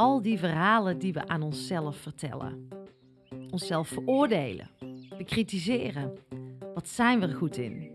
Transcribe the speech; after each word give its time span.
al 0.00 0.22
die 0.22 0.38
verhalen 0.38 0.98
die 0.98 1.12
we 1.12 1.28
aan 1.28 1.42
onszelf 1.42 1.96
vertellen. 1.96 2.68
Onszelf 3.50 3.88
veroordelen, 3.88 4.70
bekritiseren. 5.16 6.12
Wat 6.74 6.88
zijn 6.88 7.20
we 7.20 7.26
er 7.26 7.34
goed 7.34 7.56
in? 7.56 7.90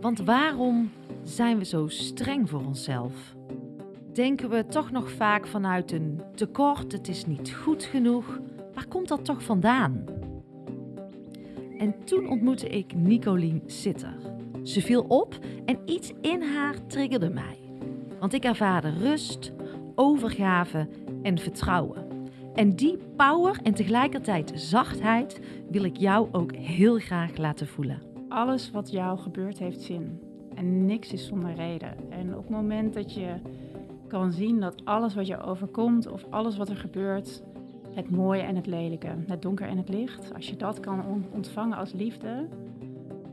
Want 0.00 0.18
waarom 0.20 0.90
zijn 1.22 1.58
we 1.58 1.64
zo 1.64 1.86
streng 1.86 2.48
voor 2.48 2.64
onszelf? 2.64 3.34
Denken 4.12 4.50
we 4.50 4.66
toch 4.66 4.90
nog 4.90 5.10
vaak 5.10 5.46
vanuit 5.46 5.92
een 5.92 6.20
tekort, 6.34 6.92
het 6.92 7.08
is 7.08 7.26
niet 7.26 7.54
goed 7.54 7.84
genoeg? 7.84 8.40
Waar 8.74 8.86
komt 8.86 9.08
dat 9.08 9.24
toch 9.24 9.42
vandaan? 9.42 10.04
En 11.78 12.04
toen 12.04 12.28
ontmoette 12.28 12.68
ik 12.68 12.94
Nicolien 12.94 13.62
Sitter. 13.66 14.16
Ze 14.62 14.80
viel 14.80 15.02
op 15.02 15.38
en 15.64 15.78
iets 15.84 16.12
in 16.20 16.42
haar 16.42 16.86
triggerde 16.86 17.30
mij. 17.30 17.58
Want 18.18 18.32
ik 18.32 18.44
ervaarde 18.44 18.90
rust, 18.90 19.52
overgave 19.94 20.88
en 21.28 21.38
vertrouwen. 21.38 22.06
En 22.54 22.76
die 22.76 22.98
power 23.16 23.60
en 23.62 23.74
tegelijkertijd 23.74 24.52
zachtheid 24.54 25.40
wil 25.70 25.84
ik 25.84 25.96
jou 25.96 26.28
ook 26.32 26.54
heel 26.54 26.98
graag 26.98 27.36
laten 27.36 27.66
voelen. 27.66 28.02
Alles 28.28 28.70
wat 28.70 28.90
jou 28.90 29.18
gebeurt 29.18 29.58
heeft 29.58 29.80
zin. 29.80 30.20
En 30.54 30.86
niks 30.86 31.12
is 31.12 31.26
zonder 31.26 31.54
reden. 31.54 32.10
En 32.10 32.36
op 32.36 32.42
het 32.42 32.50
moment 32.50 32.94
dat 32.94 33.14
je 33.14 33.34
kan 34.06 34.32
zien 34.32 34.60
dat 34.60 34.84
alles 34.84 35.14
wat 35.14 35.26
je 35.26 35.40
overkomt 35.40 36.06
of 36.06 36.24
alles 36.30 36.56
wat 36.56 36.68
er 36.68 36.76
gebeurt, 36.76 37.42
het 37.94 38.10
mooie 38.10 38.42
en 38.42 38.56
het 38.56 38.66
lelijke, 38.66 39.14
het 39.26 39.42
donker 39.42 39.68
en 39.68 39.76
het 39.76 39.88
licht, 39.88 40.34
als 40.34 40.48
je 40.48 40.56
dat 40.56 40.80
kan 40.80 41.26
ontvangen 41.32 41.78
als 41.78 41.92
liefde, 41.92 42.48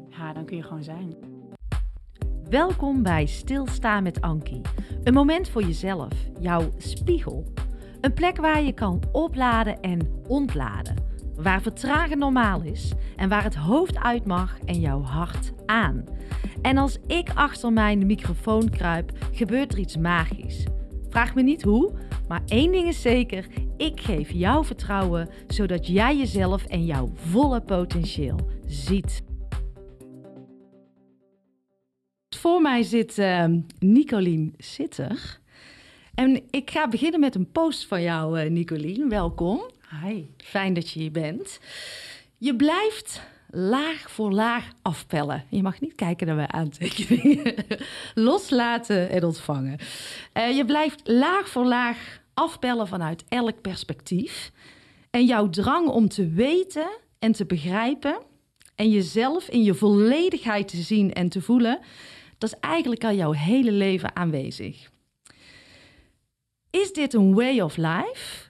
ja, 0.10 0.34
dan 0.34 0.46
kun 0.46 0.58
je 0.58 0.64
gewoon 0.64 0.84
zijn. 0.84 1.14
Welkom 2.50 3.04
bij 3.04 3.26
Stilstaan 3.26 4.04
met 4.04 4.22
Ankie. 4.22 4.62
Een 5.04 5.14
moment 5.14 5.50
voor 5.50 5.62
jezelf, 5.64 6.14
jouw 6.40 6.74
spiegel. 6.78 7.44
Een 8.06 8.14
plek 8.14 8.38
waar 8.38 8.64
je 8.64 8.74
kan 8.74 9.02
opladen 9.12 9.80
en 9.80 10.00
ontladen. 10.28 10.96
Waar 11.36 11.62
vertragen 11.62 12.18
normaal 12.18 12.62
is 12.62 12.94
en 13.16 13.30
waar 13.30 13.44
het 13.44 13.56
hoofd 13.56 13.98
uit 13.98 14.26
mag 14.26 14.60
en 14.66 14.80
jouw 14.80 15.02
hart 15.02 15.52
aan. 15.66 16.04
En 16.62 16.78
als 16.78 16.98
ik 17.08 17.30
achter 17.34 17.74
mijn 17.74 18.06
microfoon 18.06 18.70
kruip, 18.70 19.12
gebeurt 19.32 19.72
er 19.72 19.80
iets 19.80 19.98
magisch. 19.98 20.64
Vraag 21.10 21.36
me 21.36 21.42
niet 21.42 21.64
hoe, 21.64 21.94
maar 22.28 22.42
één 22.46 22.72
ding 22.72 22.88
is 22.88 23.02
zeker: 23.02 23.48
ik 23.78 24.02
geef 24.02 24.32
jou 24.32 24.66
vertrouwen 24.66 25.30
zodat 25.48 25.88
jij 25.88 26.18
jezelf 26.18 26.66
en 26.66 26.86
jouw 26.86 27.12
volle 27.14 27.62
potentieel 27.62 28.50
ziet. 28.66 29.24
Voor 32.36 32.62
mij 32.62 32.84
zit 32.84 33.18
uh, 33.18 33.46
Nicolien 33.80 34.54
Sitter. 34.58 35.44
En 36.16 36.42
ik 36.50 36.70
ga 36.70 36.88
beginnen 36.88 37.20
met 37.20 37.36
een 37.36 37.52
post 37.52 37.86
van 37.86 38.02
jou, 38.02 38.40
uh, 38.40 38.50
Nicolien. 38.50 39.10
Welkom. 39.10 39.62
Hi. 40.04 40.24
Fijn 40.38 40.74
dat 40.74 40.92
je 40.92 41.00
hier 41.00 41.12
bent. 41.12 41.60
Je 42.38 42.56
blijft 42.56 43.22
laag 43.50 44.12
voor 44.12 44.32
laag 44.32 44.72
afpellen. 44.82 45.44
Je 45.50 45.62
mag 45.62 45.82
niet 45.82 45.96
kijken 45.96 46.28
naar 46.28 46.36
mijn 46.36 46.54
aantekeningen. 46.54 47.54
Loslaten 48.14 49.10
en 49.10 49.24
ontvangen. 49.24 49.80
Uh, 50.34 50.56
je 50.56 50.66
blijft 50.66 51.02
laag 51.04 51.50
voor 51.50 51.66
laag 51.66 52.22
afpellen 52.34 52.88
vanuit 52.88 53.24
elk 53.30 53.62
perspectief. 53.62 54.52
En 55.10 55.26
jouw 55.26 55.50
drang 55.50 55.88
om 55.88 56.08
te 56.10 56.28
weten 56.28 56.90
en 57.20 57.32
te 57.32 57.46
begrijpen 57.46 58.18
en 58.76 58.90
jezelf 58.90 59.50
in 59.50 59.64
je 59.64 59.74
volledigheid 59.74 60.68
te 60.68 60.78
zien 60.78 61.14
en 61.14 61.30
te 61.30 61.42
voelen, 61.42 61.80
dat 62.38 62.54
is 62.54 62.60
eigenlijk 62.60 63.04
al 63.04 63.14
jouw 63.14 63.32
hele 63.32 63.72
leven 63.72 64.16
aanwezig. 64.16 64.94
Is 66.82 66.94
dit 66.94 67.14
een 67.14 67.34
way 67.34 67.60
of 67.60 67.78
life? 67.78 68.50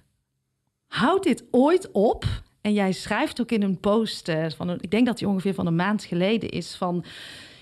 Houdt 0.88 1.24
dit 1.24 1.44
ooit 1.52 1.92
op? 1.92 2.26
En 2.62 2.74
jij 2.74 2.92
schrijft 2.92 3.42
ook 3.42 3.52
in 3.52 3.62
een 3.62 3.80
post, 3.80 4.30
uh, 4.30 4.46
van 4.56 4.70
ik 4.70 4.92
denk 4.92 5.06
dat 5.06 5.18
die 5.18 5.28
ongeveer 5.28 5.54
van 5.54 5.68
een 5.68 5.76
maand 5.76 6.04
geleden 6.04 6.50
is, 6.50 6.76
van 6.76 7.04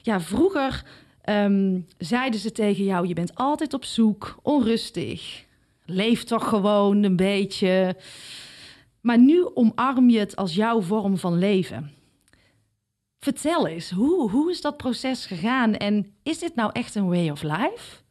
ja, 0.01 0.19
vroeger 0.22 0.85
um, 1.29 1.88
zeiden 1.97 2.40
ze 2.40 2.51
tegen 2.51 2.84
jou, 2.84 3.07
je 3.07 3.13
bent 3.13 3.35
altijd 3.35 3.74
op 3.74 3.85
zoek, 3.85 4.40
onrustig, 4.41 5.46
leef 5.85 6.24
toch 6.24 6.50
gewoon 6.50 7.03
een 7.03 7.16
beetje. 7.16 7.97
Maar 9.01 9.19
nu 9.19 9.50
omarm 9.53 10.09
je 10.09 10.19
het 10.19 10.35
als 10.35 10.56
jouw 10.56 10.81
vorm 10.81 11.18
van 11.18 11.38
leven. 11.38 11.91
Vertel 13.19 13.68
eens, 13.68 13.91
hoe, 13.91 14.30
hoe 14.30 14.51
is 14.51 14.62
dat 14.62 14.78
proces 14.78 15.25
gegaan 15.25 15.75
en 15.75 16.16
is 16.24 16.40
dit 16.40 16.56
nou 16.56 16.69
echt 16.74 16.95
een 16.95 17.07
way 17.07 17.30
of 17.30 17.41
life? 17.41 18.01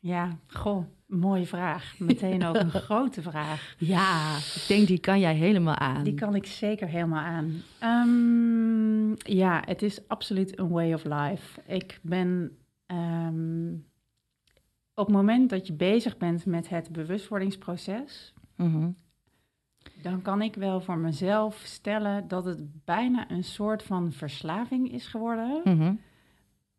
Ja, 0.00 0.38
goh, 0.46 0.84
mooie 1.18 1.46
vraag. 1.46 1.94
Meteen 1.98 2.44
ook 2.44 2.56
een 2.56 2.70
grote 2.88 3.22
vraag. 3.22 3.74
Ja, 3.78 4.36
ik 4.36 4.64
denk 4.68 4.86
die 4.86 4.98
kan 4.98 5.20
jij 5.20 5.34
helemaal 5.34 5.76
aan. 5.76 6.04
Die 6.04 6.14
kan 6.14 6.34
ik 6.34 6.46
zeker 6.46 6.88
helemaal 6.88 7.24
aan. 7.24 7.62
Um, 7.82 9.14
ja, 9.16 9.62
het 9.66 9.82
is 9.82 10.08
absoluut 10.08 10.58
een 10.58 10.68
way 10.68 10.92
of 10.92 11.04
life. 11.04 11.60
Ik 11.66 11.98
ben 12.02 12.56
um, 12.86 13.86
op 14.94 15.06
het 15.06 15.14
moment 15.14 15.50
dat 15.50 15.66
je 15.66 15.72
bezig 15.72 16.16
bent 16.16 16.46
met 16.46 16.68
het 16.68 16.92
bewustwordingsproces, 16.92 18.34
mm 18.56 18.96
dan 20.02 20.22
kan 20.22 20.42
ik 20.42 20.54
wel 20.54 20.80
voor 20.80 20.98
mezelf 20.98 21.60
stellen 21.64 22.28
dat 22.28 22.44
het 22.44 22.84
bijna 22.84 23.30
een 23.30 23.44
soort 23.44 23.82
van 23.82 24.12
verslaving 24.12 24.92
is 24.92 25.06
geworden. 25.06 25.60
Mm 25.64 26.00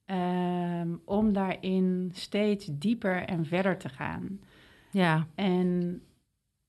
um, 0.05 1.01
om 1.05 1.33
daarin 1.33 2.09
steeds 2.13 2.69
dieper 2.71 3.23
en 3.23 3.45
verder 3.45 3.77
te 3.77 3.89
gaan. 3.89 4.39
Ja. 4.91 5.27
En 5.35 6.01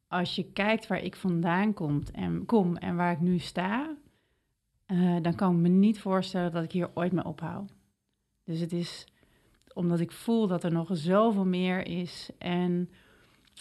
als 0.08 0.34
je 0.36 0.52
kijkt 0.52 0.86
waar 0.86 1.02
ik 1.02 1.16
vandaan 1.16 1.74
komt 1.74 2.10
en, 2.10 2.44
kom 2.44 2.76
en 2.76 2.96
waar 2.96 3.12
ik 3.12 3.20
nu 3.20 3.38
sta, 3.38 3.96
uh, 4.86 5.16
dan 5.22 5.34
kan 5.34 5.54
ik 5.54 5.60
me 5.60 5.68
niet 5.68 6.00
voorstellen 6.00 6.52
dat 6.52 6.64
ik 6.64 6.72
hier 6.72 6.90
ooit 6.94 7.12
mee 7.12 7.24
ophoud. 7.24 7.74
Dus 8.44 8.60
het 8.60 8.72
is 8.72 9.06
omdat 9.72 10.00
ik 10.00 10.12
voel 10.12 10.46
dat 10.46 10.64
er 10.64 10.72
nog 10.72 10.88
zoveel 10.92 11.46
meer 11.46 11.86
is. 11.86 12.30
En 12.38 12.90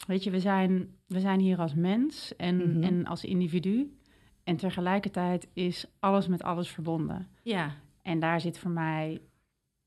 weet 0.08 0.24
je, 0.24 0.32
we 0.32 0.40
zijn, 0.40 0.96
we 1.08 1.20
zijn 1.20 1.40
hier 1.40 1.58
als 1.58 1.74
mens 1.74 2.36
en, 2.36 2.56
mm 2.56 2.72
-hmm. 2.72 2.84
en 2.84 3.06
als 3.06 3.24
individu. 3.24 3.98
En 4.44 4.56
tegelijkertijd 4.56 5.48
is 5.54 5.86
alles 6.00 6.28
met 6.28 6.44
alles 6.44 6.70
verbonden. 6.70 7.28
Ja. 7.42 7.76
En 8.02 8.20
daar 8.20 8.42
zit 8.42 8.58
voor 8.58 8.72
mij 8.72 9.22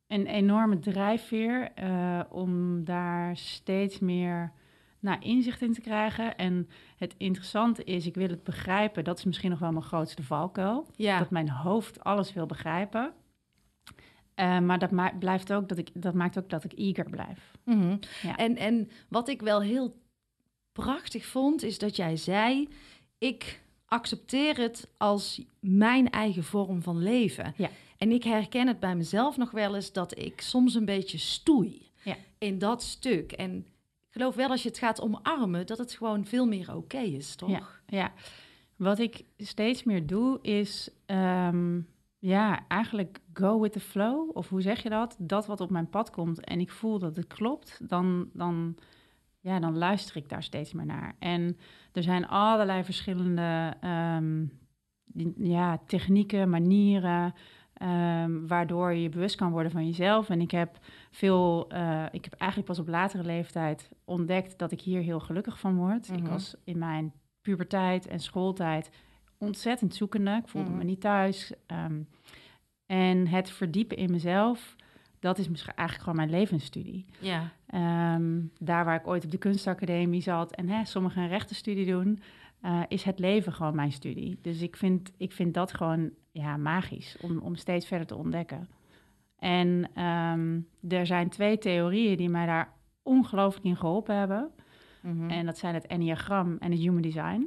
een 0.08 0.26
enorme 0.26 0.78
drijfveer 0.78 1.72
uh, 1.82 2.20
om 2.28 2.84
daar 2.84 3.36
steeds 3.36 3.98
meer 3.98 4.52
naar 5.00 5.24
inzicht 5.24 5.62
in 5.62 5.72
te 5.72 5.80
krijgen. 5.80 6.36
En 6.36 6.68
het 6.96 7.14
interessante 7.16 7.84
is, 7.84 8.06
ik 8.06 8.14
wil 8.14 8.28
het 8.28 8.44
begrijpen. 8.44 9.04
Dat 9.04 9.18
is 9.18 9.24
misschien 9.24 9.50
nog 9.50 9.58
wel 9.58 9.72
mijn 9.72 9.84
grootste 9.84 10.22
valkuil. 10.22 10.86
Ja. 10.96 11.18
Dat 11.18 11.30
mijn 11.30 11.50
hoofd 11.50 12.04
alles 12.04 12.32
wil 12.32 12.46
begrijpen. 12.46 13.12
Uh, 14.36 14.58
maar 14.58 14.78
dat, 14.78 14.90
ma 14.90 15.12
blijft 15.18 15.52
ook 15.52 15.68
dat, 15.68 15.78
ik, 15.78 15.90
dat 15.94 16.14
maakt 16.14 16.38
ook 16.38 16.50
dat 16.50 16.64
ik 16.64 16.72
eager 16.72 17.10
blijf. 17.10 17.52
Mm 17.64 17.80
-hmm. 17.80 17.98
ja. 18.22 18.36
en, 18.36 18.56
en 18.56 18.90
wat 19.08 19.28
ik 19.28 19.40
wel 19.40 19.60
heel 19.60 20.00
prachtig 20.72 21.26
vond, 21.26 21.62
is 21.62 21.78
dat 21.78 21.96
jij 21.96 22.16
zei... 22.16 22.68
ik 23.18 23.60
accepteer 23.86 24.56
het 24.56 24.88
als 24.96 25.42
mijn 25.60 26.10
eigen 26.10 26.44
vorm 26.44 26.82
van 26.82 26.98
leven. 26.98 27.54
Ja. 27.56 27.70
En 27.98 28.10
ik 28.10 28.24
herken 28.24 28.66
het 28.66 28.80
bij 28.80 28.96
mezelf 28.96 29.36
nog 29.36 29.50
wel 29.50 29.74
eens 29.74 29.92
dat 29.92 30.18
ik 30.18 30.40
soms 30.40 30.74
een 30.74 30.84
beetje 30.84 31.18
stoei 31.18 31.90
ja. 32.02 32.16
in 32.38 32.58
dat 32.58 32.82
stuk. 32.82 33.32
En 33.32 33.56
ik 34.08 34.14
geloof 34.14 34.34
wel 34.34 34.48
als 34.48 34.62
je 34.62 34.68
het 34.68 34.78
gaat 34.78 35.00
omarmen, 35.00 35.66
dat 35.66 35.78
het 35.78 35.92
gewoon 35.92 36.24
veel 36.24 36.46
meer 36.46 36.68
oké 36.68 36.76
okay 36.78 37.04
is, 37.04 37.34
toch? 37.34 37.50
Ja, 37.50 37.62
ja, 37.86 38.12
wat 38.76 38.98
ik 38.98 39.24
steeds 39.36 39.84
meer 39.84 40.06
doe 40.06 40.38
is, 40.42 40.90
um, 41.06 41.88
ja, 42.18 42.68
eigenlijk 42.68 43.20
go 43.32 43.60
with 43.60 43.72
the 43.72 43.80
flow. 43.80 44.36
Of 44.36 44.48
hoe 44.48 44.62
zeg 44.62 44.82
je 44.82 44.88
dat? 44.88 45.16
Dat 45.18 45.46
wat 45.46 45.60
op 45.60 45.70
mijn 45.70 45.90
pad 45.90 46.10
komt 46.10 46.44
en 46.44 46.60
ik 46.60 46.70
voel 46.70 46.98
dat 46.98 47.16
het 47.16 47.26
klopt, 47.26 47.80
dan, 47.88 48.30
dan, 48.32 48.76
ja, 49.40 49.58
dan 49.60 49.78
luister 49.78 50.16
ik 50.16 50.28
daar 50.28 50.42
steeds 50.42 50.72
meer 50.72 50.86
naar. 50.86 51.14
En 51.18 51.58
er 51.92 52.02
zijn 52.02 52.26
allerlei 52.26 52.84
verschillende 52.84 53.76
um, 53.84 54.58
ja, 55.36 55.78
technieken, 55.86 56.50
manieren... 56.50 57.34
Um, 57.82 58.46
waardoor 58.46 58.92
je 58.92 59.08
bewust 59.08 59.36
kan 59.36 59.50
worden 59.50 59.72
van 59.72 59.86
jezelf. 59.86 60.28
En 60.28 60.40
ik 60.40 60.50
heb 60.50 60.78
veel, 61.10 61.72
uh, 61.72 62.04
ik 62.10 62.24
heb 62.24 62.32
eigenlijk 62.32 62.70
pas 62.70 62.78
op 62.78 62.88
latere 62.88 63.24
leeftijd 63.24 63.90
ontdekt 64.04 64.58
dat 64.58 64.72
ik 64.72 64.80
hier 64.80 65.00
heel 65.00 65.20
gelukkig 65.20 65.60
van 65.60 65.76
word. 65.76 66.08
Mm 66.08 66.14
-hmm. 66.14 66.24
Ik 66.24 66.30
was 66.30 66.54
in 66.64 66.78
mijn 66.78 67.12
puberteit 67.42 68.06
en 68.06 68.20
schooltijd 68.20 68.90
ontzettend 69.38 69.94
zoekende. 69.94 70.30
Ik 70.30 70.48
voelde 70.48 70.68
mm 70.68 70.74
-hmm. 70.74 70.84
me 70.84 70.90
niet 70.90 71.00
thuis. 71.00 71.52
Um, 71.66 72.08
en 72.86 73.26
het 73.26 73.50
verdiepen 73.50 73.96
in 73.96 74.10
mezelf, 74.10 74.76
dat 75.18 75.38
is 75.38 75.48
misschien 75.48 75.74
eigenlijk 75.74 76.08
gewoon 76.08 76.28
mijn 76.28 76.40
levensstudie. 76.40 77.06
Ja. 77.18 77.52
Um, 78.14 78.52
daar 78.58 78.84
waar 78.84 79.00
ik 79.00 79.06
ooit 79.06 79.24
op 79.24 79.30
de 79.30 79.38
kunstacademie 79.38 80.22
zat 80.22 80.52
en 80.52 80.68
hè, 80.68 80.84
sommigen 80.84 81.22
een 81.22 81.28
rechtenstudie 81.28 81.86
doen, 81.86 82.20
uh, 82.62 82.82
is 82.88 83.02
het 83.02 83.18
leven 83.18 83.52
gewoon 83.52 83.74
mijn 83.74 83.92
studie. 83.92 84.38
Dus 84.42 84.62
ik 84.62 84.76
vind, 84.76 85.12
ik 85.16 85.32
vind 85.32 85.54
dat 85.54 85.74
gewoon 85.74 86.10
ja, 86.30 86.56
magisch 86.56 87.16
om, 87.20 87.38
om 87.38 87.56
steeds 87.56 87.86
verder 87.86 88.06
te 88.06 88.16
ontdekken. 88.16 88.68
En 89.38 90.02
um, 90.04 90.68
er 90.88 91.06
zijn 91.06 91.28
twee 91.28 91.58
theorieën 91.58 92.16
die 92.16 92.28
mij 92.28 92.46
daar 92.46 92.72
ongelooflijk 93.02 93.64
in 93.64 93.76
geholpen 93.76 94.16
hebben. 94.16 94.50
Mhm. 95.02 95.30
En 95.30 95.46
dat 95.46 95.58
zijn 95.58 95.74
het 95.74 95.86
Enneagram 95.86 96.56
en 96.58 96.70
het 96.70 96.80
Human 96.80 97.02
Design. 97.02 97.46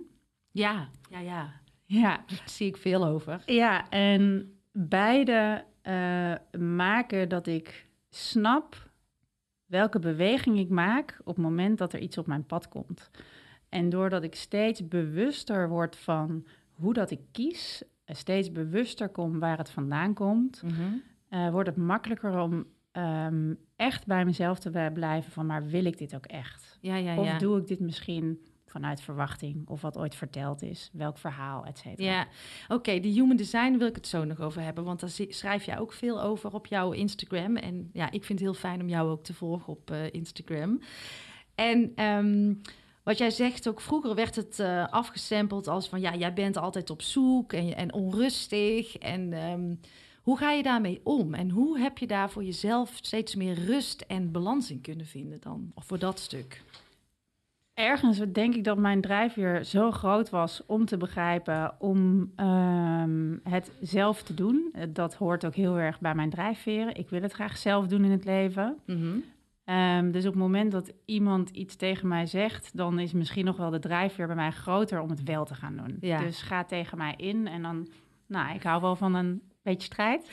Ja, 0.51 0.89
ja, 1.09 1.19
ja. 1.19 1.59
Ja, 1.85 2.23
Daar 2.27 2.41
zie 2.45 2.67
ik 2.67 2.77
veel 2.77 3.05
over. 3.05 3.43
ja 3.45 3.89
en 3.89 4.53
beide 4.71 5.65
eh, 5.81 6.33
maken 6.59 7.29
dat 7.29 7.47
ik 7.47 7.87
snap 8.09 8.89
welke 9.65 9.99
beweging 9.99 10.57
ik 10.57 10.69
maak 10.69 11.19
op 11.19 11.35
het 11.35 11.43
moment 11.43 11.77
dat 11.77 11.93
er 11.93 11.99
iets 11.99 12.17
op 12.17 12.27
mijn 12.27 12.45
pad 12.45 12.67
komt. 12.67 13.11
En 13.71 13.89
doordat 13.89 14.23
ik 14.23 14.35
steeds 14.35 14.87
bewuster 14.87 15.69
word 15.69 15.95
van 15.95 16.45
hoe 16.71 16.93
dat 16.93 17.11
ik 17.11 17.19
kies, 17.31 17.83
steeds 18.05 18.51
bewuster 18.51 19.09
kom 19.09 19.39
waar 19.39 19.57
het 19.57 19.69
vandaan 19.69 20.13
komt, 20.13 20.61
Mhm. 20.63 20.81
eh, 21.29 21.49
wordt 21.49 21.69
het 21.69 21.77
makkelijker 21.77 22.39
om 22.39 22.65
ehm, 22.91 23.53
echt 23.75 24.05
bij 24.05 24.25
mezelf 24.25 24.59
te 24.59 24.89
blijven 24.93 25.31
van, 25.31 25.45
maar 25.45 25.65
wil 25.65 25.85
ik 25.85 25.97
dit 25.97 26.15
ook 26.15 26.25
echt? 26.25 26.77
Ja, 26.81 26.95
ja, 26.95 27.17
Of 27.17 27.25
ja. 27.25 27.37
doe 27.37 27.59
ik 27.59 27.67
dit 27.67 27.79
misschien 27.79 28.39
vanuit 28.65 29.01
verwachting 29.01 29.67
of 29.69 29.81
wat 29.81 29.97
ooit 29.97 30.15
verteld 30.15 30.61
is, 30.61 30.89
welk 30.93 31.17
verhaal, 31.17 31.65
et 31.65 31.77
cetera. 31.77 32.11
Ja, 32.11 32.27
oké, 32.67 32.99
die 32.99 33.13
human 33.13 33.35
design 33.35 33.77
wil 33.77 33.87
ik 33.87 33.95
het 33.95 34.07
zo 34.07 34.23
nog 34.23 34.39
over 34.39 34.61
hebben, 34.61 34.83
want 34.83 34.99
daar 34.99 35.09
schrijf 35.29 35.63
jij 35.63 35.79
ook 35.79 35.93
veel 35.93 36.21
over 36.21 36.53
op 36.53 36.65
jouw 36.65 36.91
Instagram. 36.91 37.55
En 37.57 37.89
ja, 37.93 38.05
ik 38.11 38.23
vind 38.23 38.39
het 38.39 38.47
heel 38.47 38.53
fijn 38.59 38.81
om 38.81 38.89
jou 38.89 39.09
ook 39.09 39.23
te 39.23 39.33
volgen 39.33 39.67
op 39.73 39.91
eh, 39.91 40.11
Instagram. 40.11 40.79
En 41.55 41.91
ehm, 41.95 42.53
wat 43.03 43.17
jij 43.17 43.29
zegt, 43.29 43.67
ook 43.67 43.81
vroeger 43.81 44.15
werd 44.15 44.35
het 44.35 44.59
eh 44.59 44.87
afgestempeld 44.89 45.67
als 45.67 45.89
van 45.89 46.01
ja, 46.01 46.15
jij 46.15 46.33
bent 46.33 46.57
altijd 46.57 46.89
op 46.89 47.01
zoek 47.01 47.53
en, 47.53 47.75
en 47.75 47.93
onrustig. 47.93 48.97
En 48.97 49.33
ehm, 49.33 49.75
hoe 50.21 50.37
ga 50.37 50.51
je 50.51 50.63
daarmee 50.63 51.01
om? 51.03 51.33
En 51.33 51.49
hoe 51.49 51.79
heb 51.79 51.97
je 51.97 52.07
daar 52.07 52.29
voor 52.29 52.43
jezelf 52.43 52.97
steeds 53.01 53.35
meer 53.35 53.53
rust 53.65 54.01
en 54.01 54.31
balans 54.31 54.71
in 54.71 54.81
kunnen 54.81 55.05
vinden 55.05 55.39
dan? 55.39 55.71
Of 55.75 55.85
voor 55.85 55.99
dat 55.99 56.19
stuk? 56.19 56.61
Ergens 57.73 58.17
denk 58.31 58.55
ik 58.55 58.63
dat 58.63 58.77
mijn 58.77 59.01
drijfveer 59.01 59.63
zo 59.63 59.91
groot 59.91 60.29
was 60.29 60.61
om 60.65 60.85
te 60.85 60.97
begrijpen, 60.97 61.75
om 61.79 62.31
ehm, 62.35 63.37
het 63.43 63.71
zelf 63.81 64.23
te 64.23 64.33
doen. 64.33 64.69
Eh, 64.73 64.83
Dat 64.89 65.13
hoort 65.13 65.45
ook 65.45 65.55
heel 65.55 65.77
erg 65.77 65.99
bij 65.99 66.15
mijn 66.15 66.29
drijfveren. 66.29 66.95
Ik 66.95 67.09
wil 67.09 67.21
het 67.21 67.31
graag 67.31 67.57
zelf 67.57 67.87
doen 67.87 68.03
in 68.05 68.11
het 68.11 68.25
leven. 68.25 68.77
Mhm. 68.85 69.17
Ehm, 69.65 70.11
dus 70.11 70.25
op 70.25 70.31
het 70.33 70.41
moment 70.41 70.71
dat 70.71 70.93
iemand 71.05 71.49
iets 71.49 71.75
tegen 71.75 72.07
mij 72.07 72.25
zegt, 72.25 72.77
dan 72.77 72.99
is 72.99 73.13
misschien 73.13 73.45
nog 73.45 73.57
wel 73.57 73.69
de 73.69 73.79
drijfveer 73.79 74.27
bij 74.27 74.35
mij 74.35 74.51
groter 74.51 74.99
om 75.01 75.09
het 75.09 75.23
wel 75.23 75.45
te 75.45 75.55
gaan 75.55 75.75
doen. 75.75 75.97
Ja. 75.99 76.19
Dus 76.19 76.41
ga 76.41 76.63
tegen 76.63 76.97
mij 76.97 77.13
in 77.17 77.47
en 77.47 77.61
dan, 77.61 77.87
nou, 78.27 78.55
ik 78.55 78.63
hou 78.63 78.81
wel 78.81 78.95
van 78.95 79.13
een 79.13 79.41
beetje 79.63 79.85
strijd 79.85 80.29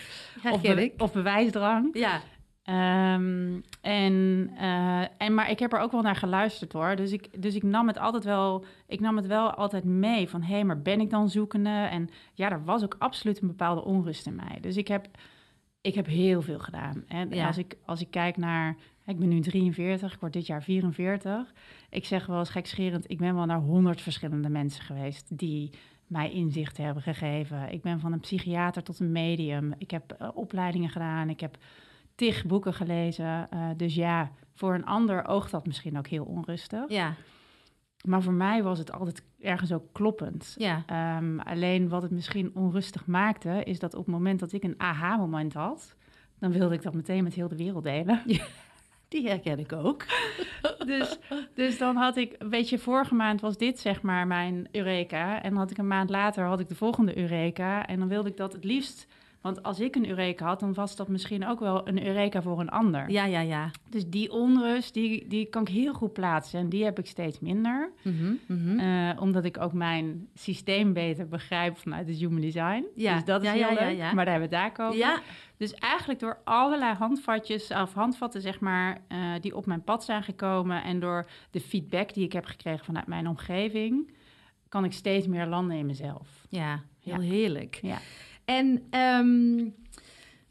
of, 0.53 0.61
be- 0.61 0.93
of 0.99 1.13
bewijsdrang. 1.13 1.89
Ja, 1.99 2.21
Ehm, 2.63 3.61
en, 3.81 4.51
eh, 4.57 5.03
en, 5.19 5.35
maar 5.35 5.51
ik 5.51 5.59
heb 5.59 5.73
er 5.73 5.79
ook 5.79 5.93
wel 5.93 6.03
naar 6.03 6.17
geluisterd 6.17 6.73
hoor. 6.73 6.97
Dus 6.97 7.13
ik, 7.13 7.43
dus 7.43 7.55
ik 7.55 7.63
nam 7.63 7.87
het 7.87 7.99
altijd 7.99 8.25
wel, 8.25 8.65
ik 8.87 9.01
nam 9.01 9.17
het 9.17 9.27
wel 9.27 9.51
altijd 9.55 9.85
mee 9.85 10.29
van 10.29 10.43
hé, 10.43 10.55
hey, 10.55 10.65
maar 10.65 10.83
ben 10.83 11.01
ik 11.01 11.11
dan 11.11 11.29
zoekende? 11.29 11.69
En 11.71 12.09
ja, 12.35 12.51
er 12.51 12.65
was 12.65 12.83
ook 12.85 12.97
absoluut 12.99 13.41
een 13.41 13.47
bepaalde 13.49 13.85
onrust 13.85 14.27
in 14.27 14.35
mij. 14.35 14.59
Dus 14.61 14.77
ik 14.77 14.89
heb, 14.89 15.07
ik 15.81 15.95
heb 15.95 16.07
heel 16.07 16.43
veel 16.43 16.59
gedaan. 16.59 17.05
En 17.07 17.31
Ja. 17.31 17.47
als, 17.47 17.59
ik, 17.59 17.77
als 17.85 18.01
ik 18.01 18.11
kijk 18.11 18.37
naar, 18.37 18.77
ik 19.09 19.19
ben 19.19 19.29
nu 19.29 19.41
43, 19.41 20.13
ik 20.15 20.21
word 20.21 20.33
dit 20.33 20.47
jaar 20.47 20.63
44. 20.63 21.53
Ik 21.91 22.05
zeg 22.05 22.27
wel 22.27 22.39
eens 22.39 22.51
gekscherend, 22.51 23.11
ik 23.11 23.19
ben 23.19 23.35
wel 23.35 23.45
naar 23.45 23.61
100 23.61 24.01
verschillende 24.01 24.49
mensen 24.49 24.83
geweest 24.83 25.39
die 25.39 25.71
mij 26.07 26.33
inzicht 26.33 26.77
hebben 26.77 27.03
gegeven. 27.03 27.73
Ik 27.73 27.83
ben 27.83 28.01
van 28.01 28.13
een 28.13 28.21
psychiater 28.21 28.83
tot 28.83 28.99
een 28.99 29.13
medium. 29.13 29.75
Ik 29.79 29.91
heb 29.91 30.13
eh, 30.13 30.29
opleidingen 30.35 30.91
gedaan. 30.91 31.29
Ik 31.29 31.41
heb 31.41 31.57
tig 32.15 32.47
boeken 32.47 32.75
gelezen. 32.75 33.51
Eh, 33.51 33.69
dus 33.77 33.95
ja, 33.95 34.31
voor 34.55 34.75
een 34.75 34.85
ander 34.87 35.27
oogt 35.27 35.51
dat 35.51 35.67
misschien 35.67 35.99
ook 35.99 36.07
heel 36.07 36.25
onrustig. 36.25 36.85
ja, 36.89 37.15
Maar 38.05 38.23
voor 38.23 38.33
mij 38.33 38.63
was 38.63 38.79
het 38.79 38.93
altijd 38.93 39.23
ergens 39.41 39.73
ook 39.73 39.93
kloppend. 39.93 40.55
ja. 40.59 40.83
Ehm, 40.87 41.39
alleen 41.39 41.89
wat 41.89 42.03
het 42.03 42.11
misschien 42.11 42.51
onrustig 42.55 43.07
maakte, 43.07 43.63
is 43.65 43.79
dat 43.79 43.95
op 43.95 44.05
het 44.05 44.15
moment 44.15 44.41
dat 44.41 44.53
ik 44.53 44.65
een 44.65 44.81
aha-moment 44.81 45.53
had, 45.53 45.97
dan 46.39 46.53
wilde 46.53 46.75
ik 46.75 46.83
dat 46.83 46.95
meteen 46.95 47.25
met 47.25 47.35
heel 47.35 47.49
de 47.49 47.57
wereld 47.57 47.85
delen. 47.85 48.23
Die 49.09 49.29
herken 49.29 49.59
ik 49.59 49.73
ook. 49.73 50.05
dus, 50.87 51.19
dus 51.55 51.79
dan 51.79 51.97
had 51.97 52.17
ik, 52.17 52.37
weet 52.39 52.69
je, 52.69 52.79
vorige 52.79 53.15
maand 53.15 53.41
was 53.41 53.57
dit 53.57 53.79
zeg 53.79 54.03
maar 54.03 54.27
mijn 54.27 54.69
Eureka. 54.73 55.43
En 55.43 55.51
dan 55.51 55.59
had 55.59 55.71
ik 55.71 55.79
een 55.79 55.87
maand 55.87 56.11
later 56.11 56.45
had 56.45 56.61
ik 56.61 56.69
de 56.69 56.75
volgende 56.75 57.19
Eureka. 57.19 57.87
En 57.87 57.99
dan 57.99 58.09
wilde 58.09 58.29
ik 58.29 58.37
dat 58.37 58.53
het 58.53 58.65
liefst, 58.65 59.07
want 59.53 59.63
als 59.63 59.81
ik 59.81 59.97
een 59.97 60.09
Eureka 60.09 60.47
had, 60.47 60.61
dan 60.61 60.75
was 60.75 60.97
dat 60.97 61.09
misschien 61.09 61.47
ook 61.47 61.61
wel 61.61 61.89
een 61.89 62.07
Eureka 62.07 62.43
voor 62.43 62.61
een 62.61 62.69
ander. 62.69 63.11
Ja, 63.11 63.25
ja, 63.25 63.41
ja. 63.41 63.71
Dus 63.89 64.09
die 64.09 64.33
onrust, 64.33 64.95
die, 64.95 65.29
die 65.29 65.47
kan 65.47 65.63
ik 65.63 65.69
heel 65.69 65.93
goed 65.93 66.13
plaatsen. 66.13 66.61
En 66.61 66.69
die 66.69 66.85
heb 66.85 66.99
ik 66.99 67.07
steeds 67.07 67.41
minder. 67.41 67.91
Mhm, 68.03 68.33
mhm. 68.47 68.79
Eh, 68.79 69.21
omdat 69.21 69.45
ik 69.45 69.59
ook 69.61 69.73
mijn 69.73 70.29
systeem 70.35 70.93
beter 70.93 71.29
begrijp 71.29 71.79
vanuit 71.79 72.09
het 72.09 72.17
human 72.17 72.41
design. 72.41 72.85
Ja, 72.95 73.15
Dus 73.15 73.25
dat 73.25 73.43
is 73.43 73.47
ja, 73.49 73.53
heel 73.55 73.77
ja, 73.77 73.87
leuk. 73.87 73.97
ja. 73.97 74.13
Maar 74.13 74.25
daar 74.25 74.35
hebben 74.35 74.51
we 74.51 74.57
het 74.57 74.77
daar 74.77 74.87
over. 74.87 74.99
ja, 74.99 75.21
Dus 75.57 75.75
eigenlijk 75.75 76.21
door 76.21 76.39
allerlei 76.45 76.95
handvatjes 76.95 77.71
of 77.71 77.95
handvatten, 77.95 78.41
zeg 78.41 78.61
maar, 78.61 78.99
eh, 79.09 79.19
die 79.41 79.57
op 79.57 79.67
mijn 79.67 79.83
pad 79.85 80.05
zijn 80.05 80.23
gekomen. 80.23 80.83
En 80.83 81.01
door 81.01 81.27
de 81.51 81.61
feedback 81.61 82.15
die 82.15 82.25
ik 82.25 82.33
heb 82.33 82.45
gekregen 82.45 82.85
vanuit 82.85 83.07
mijn 83.07 83.29
omgeving, 83.29 84.11
kan 84.69 84.85
ik 84.85 84.93
steeds 84.93 85.27
meer 85.27 85.47
landen 85.47 85.77
in 85.77 85.87
mezelf. 85.87 86.47
ja, 86.49 86.83
heel 87.01 87.21
heerlijk. 87.21 87.79
Ja. 87.83 87.99
En 88.49 88.83
ehm, 88.91 89.69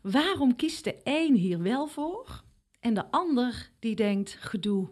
waarom 0.01 0.55
kiest 0.55 0.83
de 0.83 0.95
een 1.03 1.35
hier 1.35 1.61
wel 1.61 1.87
voor 1.87 2.43
en 2.79 2.93
de 2.93 3.11
ander 3.11 3.69
die 3.79 3.95
denkt 3.95 4.37
gedoe? 4.39 4.87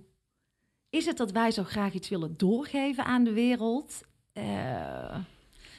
Is 0.89 1.05
het 1.05 1.17
dat 1.17 1.31
wij 1.31 1.51
zo 1.51 1.63
graag 1.63 1.93
iets 1.93 2.09
willen 2.09 2.37
doorgeven 2.37 3.05
aan 3.05 3.23
de 3.23 3.33
wereld? 3.33 4.01
Eh, 4.33 5.17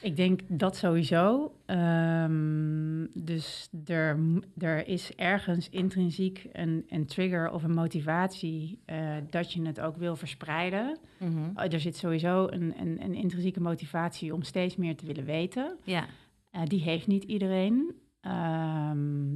Ik 0.01 0.15
denk 0.15 0.39
dat 0.47 0.75
sowieso. 0.75 1.53
Ehm, 1.65 3.05
dus 3.13 3.69
er, 3.85 4.19
er 4.57 4.87
is 4.87 5.15
ergens 5.15 5.69
intrinsiek 5.69 6.45
een, 6.51 6.85
een 6.89 7.05
trigger 7.05 7.51
of 7.51 7.63
een 7.63 7.73
motivatie 7.73 8.79
eh, 8.85 9.15
dat 9.29 9.53
je 9.53 9.61
het 9.65 9.79
ook 9.79 9.97
wil 9.97 10.15
verspreiden. 10.15 10.97
mhm. 11.19 11.49
Eh, 11.55 11.73
er 11.73 11.79
zit 11.79 11.95
sowieso 11.97 12.47
een, 12.49 12.73
een, 12.79 13.01
een 13.03 13.13
intrinsieke 13.13 13.59
motivatie 13.61 14.33
om 14.33 14.43
steeds 14.43 14.75
meer 14.75 14.95
te 14.95 15.05
willen 15.05 15.25
weten. 15.25 15.77
Ja, 15.83 16.05
Eh, 16.57 16.65
die 16.65 16.81
heeft 16.81 17.07
niet 17.07 17.23
iedereen. 17.23 17.95
Ehm, 18.21 19.33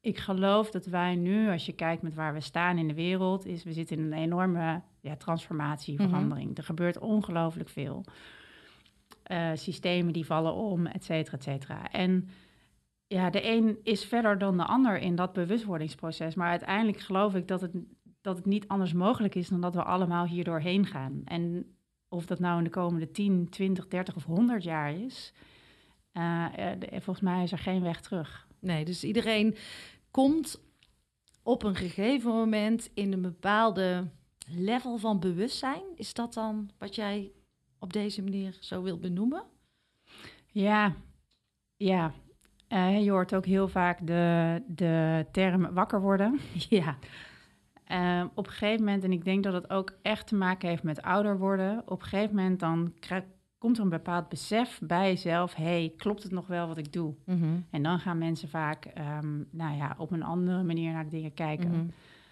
ik 0.00 0.18
geloof 0.18 0.70
dat 0.70 0.86
wij 0.86 1.14
nu, 1.14 1.50
als 1.50 1.66
je 1.66 1.72
kijkt 1.72 2.02
met 2.02 2.14
waar 2.14 2.32
we 2.34 2.40
staan 2.40 2.78
in 2.78 2.88
de 2.88 2.94
wereld, 2.94 3.46
is 3.46 3.64
we 3.64 3.72
zitten 3.72 3.96
in 3.98 4.04
een 4.04 4.12
enorme 4.12 4.82
ja, 5.00 5.16
transformatie, 5.16 5.94
Mhm. 5.94 6.08
verandering. 6.08 6.56
Er 6.56 6.62
gebeurt 6.64 6.98
ongelooflijk 6.98 7.68
veel. 7.68 8.04
Eh, 9.22 9.50
systemen 9.54 10.12
die 10.12 10.26
vallen 10.26 10.54
om, 10.54 10.86
et 10.86 11.04
cetera, 11.04 11.36
et 11.36 11.42
cetera. 11.42 11.90
En 11.90 12.28
ja, 13.06 13.30
de 13.30 13.48
een 13.48 13.78
is 13.82 14.04
verder 14.04 14.38
dan 14.38 14.56
de 14.56 14.64
ander 14.64 14.98
in 14.98 15.14
dat 15.16 15.32
bewustwordingsproces. 15.32 16.34
Maar 16.34 16.48
uiteindelijk 16.50 17.00
geloof 17.00 17.34
ik 17.34 17.48
dat 17.48 17.60
het, 17.60 17.72
dat 18.20 18.36
het 18.36 18.46
niet 18.46 18.68
anders 18.68 18.92
mogelijk 18.92 19.34
is 19.34 19.48
dan 19.48 19.60
dat 19.60 19.74
we 19.74 19.82
allemaal 19.82 20.26
hier 20.26 20.44
doorheen 20.44 20.86
gaan. 20.86 21.22
En 21.24 21.66
of 22.08 22.26
dat 22.26 22.38
nou 22.38 22.58
in 22.58 22.64
de 22.64 22.70
komende 22.70 23.10
10, 23.10 23.48
20, 23.48 23.88
30 23.88 24.16
of 24.16 24.24
100 24.24 24.62
jaar 24.62 24.92
is, 24.94 25.32
eh, 26.16 26.72
eh, 26.72 26.78
volgens 26.90 27.20
mij 27.20 27.42
is 27.42 27.52
er 27.52 27.58
geen 27.58 27.82
weg 27.82 28.00
terug. 28.00 28.46
nee, 28.58 28.84
dus 28.84 29.04
iedereen 29.04 29.56
komt 30.10 30.60
op 31.42 31.62
een 31.62 31.74
gegeven 31.74 32.30
moment 32.30 32.90
in 32.94 33.12
een 33.12 33.22
bepaalde 33.22 34.08
level 34.48 34.96
van 34.96 35.20
bewustzijn. 35.20 35.82
Is 35.94 36.14
dat 36.14 36.34
dan 36.34 36.70
wat 36.78 36.94
jij 36.94 37.32
op 37.78 37.92
deze 37.92 38.22
manier 38.22 38.56
zo 38.60 38.82
wil 38.82 38.98
benoemen? 38.98 39.42
Ja, 40.46 40.94
ja. 41.76 42.12
Eh, 42.68 43.04
je 43.04 43.10
hoort 43.10 43.34
ook 43.34 43.46
heel 43.46 43.68
vaak 43.68 44.06
de, 44.06 44.62
de 44.66 45.26
term 45.32 45.72
wakker 45.74 46.00
worden. 46.00 46.38
Ja, 46.68 46.98
op 48.34 48.46
een 48.46 48.52
gegeven 48.52 48.84
moment, 48.84 49.04
en 49.04 49.12
ik 49.12 49.24
denk 49.24 49.42
dat 49.42 49.52
het 49.52 49.70
ook 49.70 49.98
echt 50.02 50.26
te 50.26 50.34
maken 50.34 50.68
heeft 50.68 50.82
met 50.82 51.02
ouder 51.02 51.38
worden. 51.38 51.82
Op 51.86 52.02
een 52.02 52.08
gegeven 52.08 52.34
moment 52.34 52.60
dan 52.60 52.92
komt 53.58 53.76
er 53.76 53.82
een 53.84 53.88
bepaald 53.90 54.28
besef 54.28 54.80
bij 54.82 55.08
jezelf. 55.08 55.54
hey, 55.54 55.92
klopt 55.96 56.22
het 56.22 56.32
nog 56.32 56.46
wel 56.46 56.66
wat 56.68 56.78
ik 56.78 56.92
doe? 56.92 57.14
Mhm, 57.24 57.44
En 57.70 57.82
dan 57.82 57.98
gaan 57.98 58.18
mensen 58.18 58.48
vaak 58.48 58.84
ehm, 58.84 59.36
nou 59.50 59.76
ja, 59.76 59.94
op 59.98 60.10
een 60.10 60.22
andere 60.22 60.62
manier 60.62 60.92
naar 60.92 61.04
de 61.04 61.10
dingen 61.10 61.34
kijken. 61.34 61.70
mhm. 61.70 61.86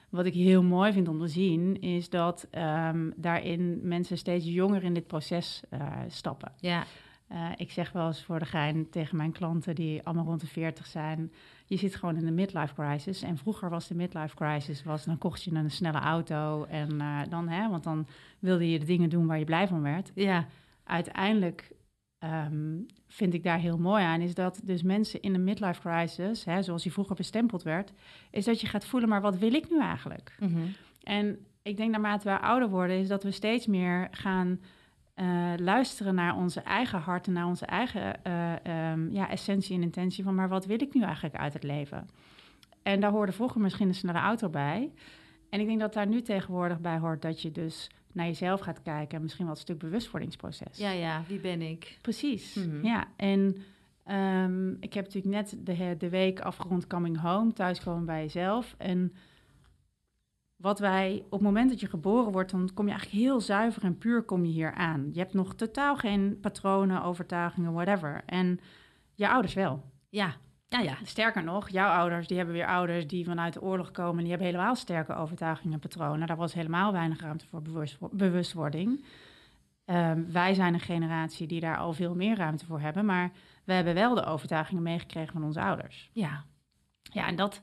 Wat 0.09 0.27
ik 0.27 0.35
heel 0.35 0.63
mooi 0.63 0.93
vind 0.93 1.09
om 1.09 1.19
te 1.19 1.29
zien, 1.29 1.81
is 1.81 2.09
dat 2.11 2.47
ehm, 2.51 3.11
daarin 3.17 3.81
mensen 3.83 4.19
steeds 4.19 4.45
jonger 4.47 4.83
in 4.85 4.95
dit 4.95 5.07
proces 5.07 5.63
eh, 5.71 5.87
stappen. 6.09 6.53
ja, 6.61 6.85
Eh, 7.29 7.51
ik 7.57 7.71
zeg 7.71 7.93
wel 7.93 8.07
eens 8.07 8.25
voor 8.25 8.39
de 8.39 8.45
gein 8.45 8.91
tegen 8.91 9.17
mijn 9.17 9.33
klanten 9.33 9.75
die 9.75 10.03
allemaal 10.03 10.25
rond 10.25 10.41
de 10.41 10.47
40 10.47 10.87
zijn. 10.87 11.33
Je 11.67 11.77
zit 11.77 11.95
gewoon 11.95 12.17
in 12.17 12.25
de 12.25 12.31
midlife 12.33 12.75
crisis. 12.75 13.23
En 13.23 13.37
vroeger 13.37 13.71
was 13.71 13.89
de 13.89 13.95
midlife 13.95 14.35
crisis, 14.37 14.83
was, 14.85 15.05
dan 15.05 15.19
kocht 15.19 15.43
je 15.43 15.55
een 15.55 15.71
snelle 15.71 15.99
auto. 15.99 16.65
En 16.65 17.01
eh, 17.01 17.21
dan, 17.29 17.49
hè, 17.49 17.69
want 17.69 17.85
dan 17.85 18.07
wilde 18.39 18.71
je 18.71 18.79
de 18.79 18.85
dingen 18.87 19.11
doen 19.11 19.27
waar 19.27 19.39
je 19.39 19.45
blij 19.45 19.69
van 19.69 19.83
werd. 19.83 20.13
ja, 20.15 20.47
Uiteindelijk 20.85 21.73
ehm, 22.19 22.81
vind 23.09 23.35
ik 23.35 23.43
daar 23.43 23.59
heel 23.59 23.79
mooi 23.79 24.05
aan, 24.05 24.21
is 24.21 24.35
dat 24.35 24.61
dus 24.65 24.83
mensen 24.83 25.23
in 25.23 25.35
een 25.35 25.45
midlife 25.45 25.81
crisis, 25.81 26.45
hè, 26.45 26.63
zoals 26.63 26.83
die 26.83 26.93
vroeger 26.93 27.17
bestempeld 27.17 27.63
werd, 27.63 27.93
is 28.31 28.45
dat 28.45 28.61
je 28.61 28.67
gaat 28.67 28.87
voelen, 28.87 29.09
maar 29.09 29.21
wat 29.21 29.39
wil 29.39 29.55
ik 29.55 29.71
nu 29.71 29.81
eigenlijk? 29.81 30.37
mhm. 30.41 30.61
En 31.03 31.39
ik 31.63 31.77
denk 31.77 31.91
naarmate 31.91 32.29
we 32.29 32.41
ouder 32.41 32.69
worden, 32.69 32.99
is 32.99 33.09
dat 33.09 33.23
we 33.23 33.31
steeds 33.31 33.67
meer 33.67 34.09
gaan 34.11 34.61
eh, 35.15 35.53
luisteren 35.57 36.15
naar 36.15 36.37
onze 36.37 36.61
eigen 36.61 36.99
hart 36.99 37.27
en 37.27 37.33
naar 37.33 37.47
onze 37.47 37.67
eigen 37.67 38.25
eh, 38.25 38.91
ehm, 38.93 39.11
ja, 39.11 39.31
essentie 39.31 39.77
en 39.77 39.83
intentie 39.83 40.25
van, 40.25 40.35
maar 40.35 40.49
wat 40.49 40.67
wil 40.67 40.83
ik 40.83 40.95
nu 40.95 41.03
eigenlijk 41.03 41.35
uit 41.35 41.53
het 41.53 41.63
leven? 41.63 42.09
En 42.83 43.01
daar 43.01 43.11
hoorde 43.11 43.33
vroeger 43.33 43.61
misschien 43.61 43.89
een 43.89 43.95
snelle 43.95 44.19
auto 44.19 44.49
bij. 44.49 44.93
En 45.51 45.61
ik 45.61 45.67
denk 45.67 45.81
dat 45.81 45.93
daar 45.93 46.07
nu 46.07 46.23
tegenwoordig 46.23 46.81
bij 46.81 46.99
hoort 46.99 47.23
dat 47.23 47.43
je 47.43 47.53
dus 47.53 47.91
naar 48.15 48.27
jezelf 48.27 48.61
gaat 48.61 48.83
kijken 48.83 49.17
en 49.17 49.23
misschien 49.23 49.45
wel 49.45 49.55
een 49.55 49.61
stuk 49.61 49.79
bewustwordingsproces. 49.79 50.79
Ja, 50.79 50.91
ja, 50.91 51.23
wie 51.29 51.41
ben 51.41 51.63
ik? 51.63 51.99
Precies, 52.03 52.55
Mhm. 52.55 52.85
ja. 52.87 53.05
En 53.17 53.57
ehm, 54.05 54.71
ik 54.71 54.95
heb 54.95 55.05
natuurlijk 55.05 55.35
net 55.35 55.57
de, 55.67 55.95
de 55.99 56.09
week 56.09 56.41
afgerond 56.41 56.87
coming 56.87 57.21
home, 57.21 57.53
thuiskomen 57.53 58.05
bij 58.05 58.23
jezelf. 58.23 58.75
En 58.79 59.13
wat 60.57 60.79
wij, 60.79 61.23
op 61.25 61.31
het 61.31 61.41
moment 61.41 61.71
dat 61.71 61.81
je 61.81 61.87
geboren 61.89 62.33
wordt, 62.33 62.51
dan 62.51 62.71
kom 62.75 62.85
je 62.87 62.93
eigenlijk 62.93 63.23
heel 63.23 63.41
zuiver 63.41 63.85
en 63.85 63.99
puur 63.99 64.23
kom 64.23 64.45
je 64.45 64.53
hier 64.53 64.73
aan. 64.75 65.09
Je 65.13 65.19
hebt 65.19 65.35
nog 65.35 65.55
totaal 65.55 65.97
geen 65.97 66.39
patronen, 66.41 67.03
overtuigingen, 67.03 67.73
whatever. 67.73 68.23
En 68.27 68.61
je 69.15 69.29
ouders 69.29 69.55
wel. 69.55 69.85
Ja, 70.09 70.37
ja, 70.83 70.91
ja. 70.91 70.97
Sterker 71.05 71.45
nog, 71.45 71.69
jouw 71.69 71.89
ouders, 71.91 72.27
die 72.27 72.37
hebben 72.37 72.55
weer 72.55 72.67
ouders 72.67 73.07
die 73.07 73.25
vanuit 73.25 73.53
de 73.53 73.63
oorlog 73.63 73.91
komen. 73.91 74.15
En 74.17 74.21
die 74.21 74.29
hebben 74.29 74.47
helemaal 74.47 74.75
sterke 74.77 75.15
overtuigingen 75.15 75.73
en 75.73 75.79
patronen. 75.81 76.27
Daar 76.27 76.37
was 76.37 76.55
helemaal 76.55 76.93
weinig 76.93 77.21
ruimte 77.21 77.47
voor 77.47 77.63
bewust- 77.63 77.99
bewustwording. 78.11 79.05
Ehm, 79.85 80.23
wij 80.33 80.55
zijn 80.55 80.75
een 80.75 80.81
generatie 80.81 81.47
die 81.47 81.61
daar 81.61 81.77
al 81.79 81.93
veel 81.93 82.15
meer 82.15 82.37
ruimte 82.37 82.67
voor 82.67 82.81
hebben. 82.81 83.05
Maar 83.05 83.31
we 83.65 83.73
hebben 83.73 83.95
wel 83.95 84.15
de 84.15 84.25
overtuigingen 84.25 84.83
meegekregen 84.83 85.33
van 85.33 85.45
onze 85.45 85.61
ouders. 85.61 86.11
Ja, 86.13 86.45
Ja, 87.13 87.27
en 87.27 87.37
dat, 87.37 87.63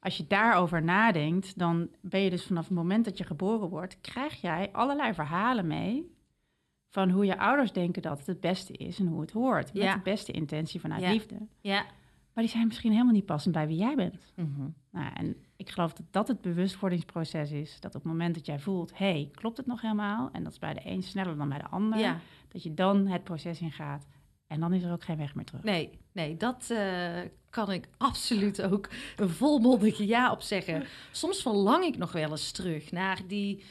als 0.00 0.16
je 0.16 0.26
daarover 0.26 0.82
nadenkt, 0.82 1.58
dan 1.58 1.88
ben 2.00 2.20
je 2.20 2.30
dus 2.30 2.46
vanaf 2.46 2.64
het 2.64 2.74
moment 2.76 3.04
dat 3.04 3.18
je 3.18 3.24
geboren 3.24 3.68
wordt, 3.68 4.00
krijg 4.00 4.40
jij 4.40 4.68
allerlei 4.72 5.14
verhalen 5.14 5.66
mee 5.66 6.16
van 6.90 7.10
hoe 7.10 7.24
je 7.26 7.38
ouders 7.38 7.72
denken 7.72 8.02
dat 8.02 8.18
het 8.18 8.26
het 8.26 8.40
beste 8.40 8.72
is 8.72 8.98
en 8.98 9.06
hoe 9.06 9.20
het 9.20 9.32
hoort. 9.32 9.72
Met 9.74 9.82
Ja. 9.82 9.94
de 9.94 10.00
beste 10.02 10.32
intentie 10.32 10.80
vanuit 10.80 11.02
Ja. 11.02 11.10
liefde. 11.10 11.36
ja. 11.60 11.84
Maar 12.38 12.46
die 12.46 12.56
zijn 12.56 12.68
misschien 12.68 12.92
helemaal 12.92 13.12
niet 13.12 13.26
passend 13.26 13.54
bij 13.54 13.66
wie 13.66 13.76
jij 13.76 13.94
bent. 13.94 14.32
Mhm. 14.34 14.68
Nou, 14.90 15.14
en 15.14 15.36
ik 15.56 15.70
geloof 15.70 15.92
dat 15.92 16.06
dat 16.10 16.28
het 16.28 16.40
bewustwordingsproces 16.40 17.50
is. 17.50 17.80
Dat 17.80 17.94
op 17.94 18.02
het 18.02 18.10
moment 18.12 18.34
dat 18.34 18.46
jij 18.46 18.58
voelt, 18.58 18.98
hé, 18.98 19.10
hey, 19.10 19.30
klopt 19.34 19.56
het 19.56 19.66
nog 19.66 19.80
helemaal? 19.80 20.28
En 20.32 20.42
dat 20.42 20.52
is 20.52 20.58
bij 20.58 20.74
de 20.74 20.80
een 20.84 21.02
sneller 21.02 21.36
dan 21.36 21.48
bij 21.48 21.58
de 21.58 21.68
ander. 21.68 21.98
ja. 21.98 22.20
Dat 22.48 22.62
je 22.62 22.74
dan 22.74 23.06
het 23.06 23.24
proces 23.24 23.60
ingaat. 23.60 24.06
En 24.46 24.60
dan 24.60 24.72
is 24.72 24.82
er 24.82 24.92
ook 24.92 25.04
geen 25.04 25.16
weg 25.16 25.34
meer 25.34 25.44
terug. 25.44 25.62
Nee, 25.62 25.90
nee, 26.12 26.36
dat 26.36 26.70
eh, 26.70 27.20
kan 27.50 27.72
ik 27.72 27.88
absoluut 27.96 28.62
ook 28.62 28.88
een 29.16 29.30
volmondig 29.30 29.98
ja 29.98 30.32
op 30.32 30.40
zeggen. 30.40 30.84
Soms 31.12 31.42
verlang 31.42 31.84
ik 31.84 31.96
nog 31.96 32.12
wel 32.12 32.30
eens 32.30 32.50
terug 32.50 32.90
naar 32.90 33.20
die. 33.26 33.64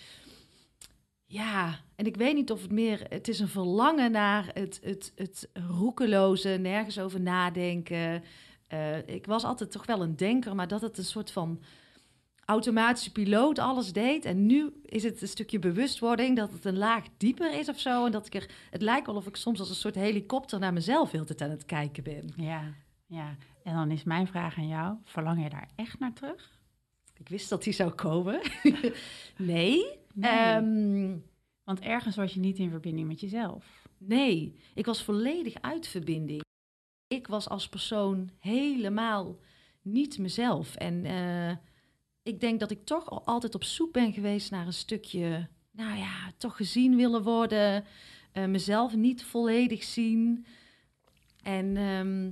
Ja, 1.26 1.80
en 1.96 2.06
ik 2.06 2.16
weet 2.16 2.36
niet 2.36 2.52
of 2.52 2.62
het 2.62 2.72
meer. 2.72 3.06
Het 3.10 3.28
is 3.28 3.40
een 3.40 3.48
verlangen 3.48 4.12
naar 4.12 4.50
het, 4.54 4.80
het, 4.84 5.12
het 5.16 5.50
roekeloze, 5.54 6.50
nergens 6.50 7.00
over 7.00 7.22
nadenken. 7.22 8.24
Eh, 8.68 9.08
ik 9.08 9.26
was 9.26 9.44
altijd 9.44 9.72
toch 9.72 9.86
wel 9.86 10.02
een 10.02 10.16
denker, 10.16 10.56
maar 10.56 10.68
dat 10.68 10.82
het 10.82 10.98
een 10.98 11.04
soort 11.04 11.32
van 11.32 11.62
automatische 12.46 13.12
piloot 13.12 13.60
alles 13.60 13.94
deed. 13.94 14.26
En 14.26 14.46
nu 14.46 14.74
is 14.86 15.04
het 15.04 15.22
een 15.22 15.28
stukje 15.28 15.60
bewustwording 15.60 16.36
dat 16.38 16.52
het 16.52 16.66
een 16.66 16.78
laag 16.78 17.06
dieper 17.18 17.60
is 17.60 17.70
of 17.70 17.80
zo. 17.80 18.06
En 18.06 18.12
dat 18.12 18.26
ik 18.26 18.36
er. 18.36 18.50
Het 18.72 18.82
lijkt 18.82 19.06
wel 19.06 19.16
of 19.16 19.28
ik 19.28 19.36
soms 19.36 19.60
als 19.60 19.70
een 19.70 19.76
soort 19.76 19.96
helikopter 19.96 20.60
naar 20.60 20.74
mezelf 20.74 21.12
heel 21.12 21.26
tijd 21.26 21.42
aan 21.42 21.50
het 21.50 21.66
kijken 21.66 22.04
ben. 22.04 22.30
Ja, 22.36 22.74
ja. 23.06 23.36
En 23.64 23.74
dan 23.74 23.92
is 23.92 24.04
mijn 24.04 24.28
vraag 24.28 24.58
aan 24.58 24.68
jou, 24.68 24.96
verlang 25.04 25.44
je 25.44 25.50
daar 25.50 25.70
echt 25.76 26.00
naar 26.00 26.14
terug? 26.14 26.56
Ik 27.18 27.30
wist 27.30 27.50
dat 27.50 27.64
die 27.64 27.74
zou 27.74 27.92
komen. 27.92 28.42
nee. 29.38 29.86
Nee. 30.14 30.32
Ehm, 30.32 31.18
Want 31.64 31.80
ergens 31.80 32.16
was 32.16 32.34
je 32.34 32.40
niet 32.40 32.58
in 32.58 32.70
verbinding 32.70 33.08
met 33.08 33.20
jezelf. 33.20 33.88
nee, 33.98 34.56
ik 34.74 34.86
was 34.86 35.04
volledig 35.04 35.54
uit 35.62 35.88
verbinding. 35.88 36.42
Ik 37.08 37.28
was 37.28 37.50
als 37.50 37.70
persoon 37.70 38.30
helemaal 38.40 39.36
niet 39.82 40.18
mezelf. 40.18 40.76
En 40.76 41.06
eh, 41.06 41.56
ik 42.24 42.40
denk 42.40 42.60
dat 42.60 42.72
ik 42.72 42.86
toch 42.86 43.10
al 43.10 43.26
altijd 43.26 43.56
op 43.56 43.64
zoek 43.64 43.92
ben 43.94 44.14
geweest 44.14 44.52
naar 44.52 44.66
een 44.66 44.74
stukje, 44.74 45.48
nou 45.72 45.98
ja, 45.98 46.32
toch 46.38 46.56
gezien 46.56 46.96
willen 46.96 47.24
worden. 47.24 47.86
eh, 48.32 48.46
mezelf 48.46 48.96
niet 48.96 49.24
volledig 49.24 49.84
zien. 49.84 50.46
En 51.44 51.78
ehm, 51.78 52.32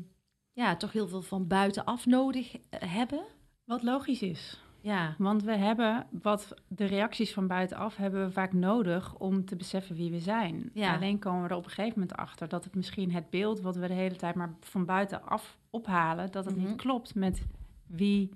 ja, 0.53 0.75
toch 0.75 0.91
heel 0.91 1.07
veel 1.07 1.21
van 1.21 1.47
buitenaf 1.47 2.05
nodig 2.05 2.55
eh, 2.69 2.93
hebben. 2.93 3.25
Wat 3.63 3.83
logisch 3.83 4.21
is. 4.21 4.59
Ja, 4.85 5.15
Want 5.17 5.43
we 5.43 5.55
hebben 5.55 6.07
wat 6.21 6.53
de 6.67 6.85
reacties 6.85 7.33
van 7.33 7.47
buitenaf 7.47 7.95
hebben 7.95 8.25
we 8.25 8.31
vaak 8.31 8.53
nodig 8.53 9.15
om 9.17 9.45
te 9.45 9.55
beseffen 9.55 9.95
wie 9.95 10.11
we 10.11 10.19
zijn. 10.19 10.69
Ja. 10.73 10.95
Alleen 10.95 11.19
komen 11.19 11.43
we 11.43 11.49
er 11.49 11.55
op 11.55 11.63
een 11.65 11.69
gegeven 11.71 11.99
moment 11.99 12.17
achter 12.17 12.47
dat 12.47 12.63
het 12.63 12.75
misschien 12.75 13.11
het 13.11 13.29
beeld 13.29 13.61
wat 13.61 13.75
we 13.75 13.87
de 13.87 13.93
hele 13.93 14.15
tijd 14.15 14.35
maar 14.35 14.53
van 14.59 14.85
buitenaf 14.85 15.57
ophalen, 15.69 16.31
dat 16.31 16.45
het 16.45 16.55
Mhm. 16.55 16.67
niet 16.67 16.75
klopt 16.75 17.15
met 17.15 17.41
wie 17.87 18.29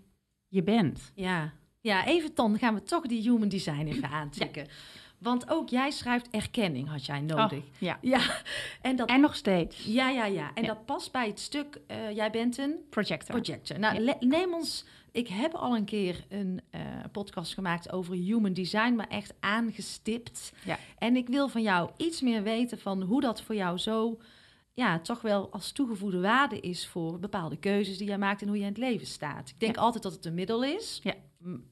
je 0.47 0.63
bent. 0.63 1.11
Ja. 1.15 1.51
ja, 1.81 2.05
even 2.05 2.31
dan 2.35 2.57
gaan 2.57 2.73
we 2.73 2.83
toch 2.83 3.05
die 3.07 3.21
human 3.31 3.49
design 3.49 3.87
even 3.87 4.09
aantikken. 4.09 4.67
Want 5.17 5.49
ook 5.49 5.69
jij 5.69 5.91
schrijft 5.91 6.29
erkenning, 6.29 6.89
had 6.89 7.05
jij 7.05 7.21
nodig. 7.21 7.59
Oh, 7.59 7.65
ja. 7.79 7.97
Ja, 8.15 8.21
en 8.81 8.95
dat... 8.95 9.09
En 9.09 9.21
nog 9.21 9.35
steeds. 9.35 9.85
Ja, 9.85 10.09
ja, 10.09 10.25
ja. 10.25 10.51
En 10.53 10.61
Ja. 10.63 10.67
dat 10.67 10.85
past 10.85 11.11
bij 11.11 11.27
het 11.27 11.39
stuk, 11.39 11.79
eh, 11.87 12.11
jij 12.15 12.29
bent 12.31 12.57
een 12.57 12.75
Projector. 12.89 13.41
projector. 13.41 13.79
Nou, 13.79 14.03
Ja. 14.03 14.15
neem 14.19 14.53
ons... 14.53 14.85
Ik 15.11 15.27
heb 15.27 15.53
al 15.53 15.75
een 15.75 15.85
keer 15.85 16.25
een 16.29 16.61
eh, 16.69 16.81
podcast 17.11 17.53
gemaakt 17.53 17.91
over 17.91 18.15
human 18.15 18.53
design, 18.53 18.93
maar 18.95 19.07
echt 19.07 19.33
aangestipt. 19.39 20.53
Ja. 20.65 20.77
En 20.97 21.15
ik 21.15 21.27
wil 21.27 21.47
van 21.49 21.61
jou 21.61 21.89
iets 21.97 22.21
meer 22.21 22.43
weten 22.43 22.79
van 22.79 23.01
hoe 23.01 23.21
dat 23.21 23.41
voor 23.41 23.55
jou 23.55 23.77
zo... 23.77 24.17
Ja, 24.73 24.99
toch 24.99 25.21
wel 25.21 25.51
als 25.51 25.71
toegevoegde 25.71 26.19
waarde 26.19 26.59
is 26.59 26.87
voor 26.87 27.19
bepaalde 27.19 27.57
keuzes 27.57 27.97
die 27.97 28.07
jij 28.07 28.17
maakt 28.17 28.41
en 28.41 28.47
hoe 28.47 28.55
je 28.57 28.63
in 28.63 28.69
het 28.69 28.77
leven 28.77 29.07
staat. 29.07 29.49
Ik 29.49 29.59
denk 29.59 29.75
Ja. 29.75 29.81
altijd 29.81 30.03
dat 30.03 30.13
het 30.13 30.25
een 30.25 30.33
middel 30.33 30.63
is. 30.63 30.99
Ja. 31.03 31.13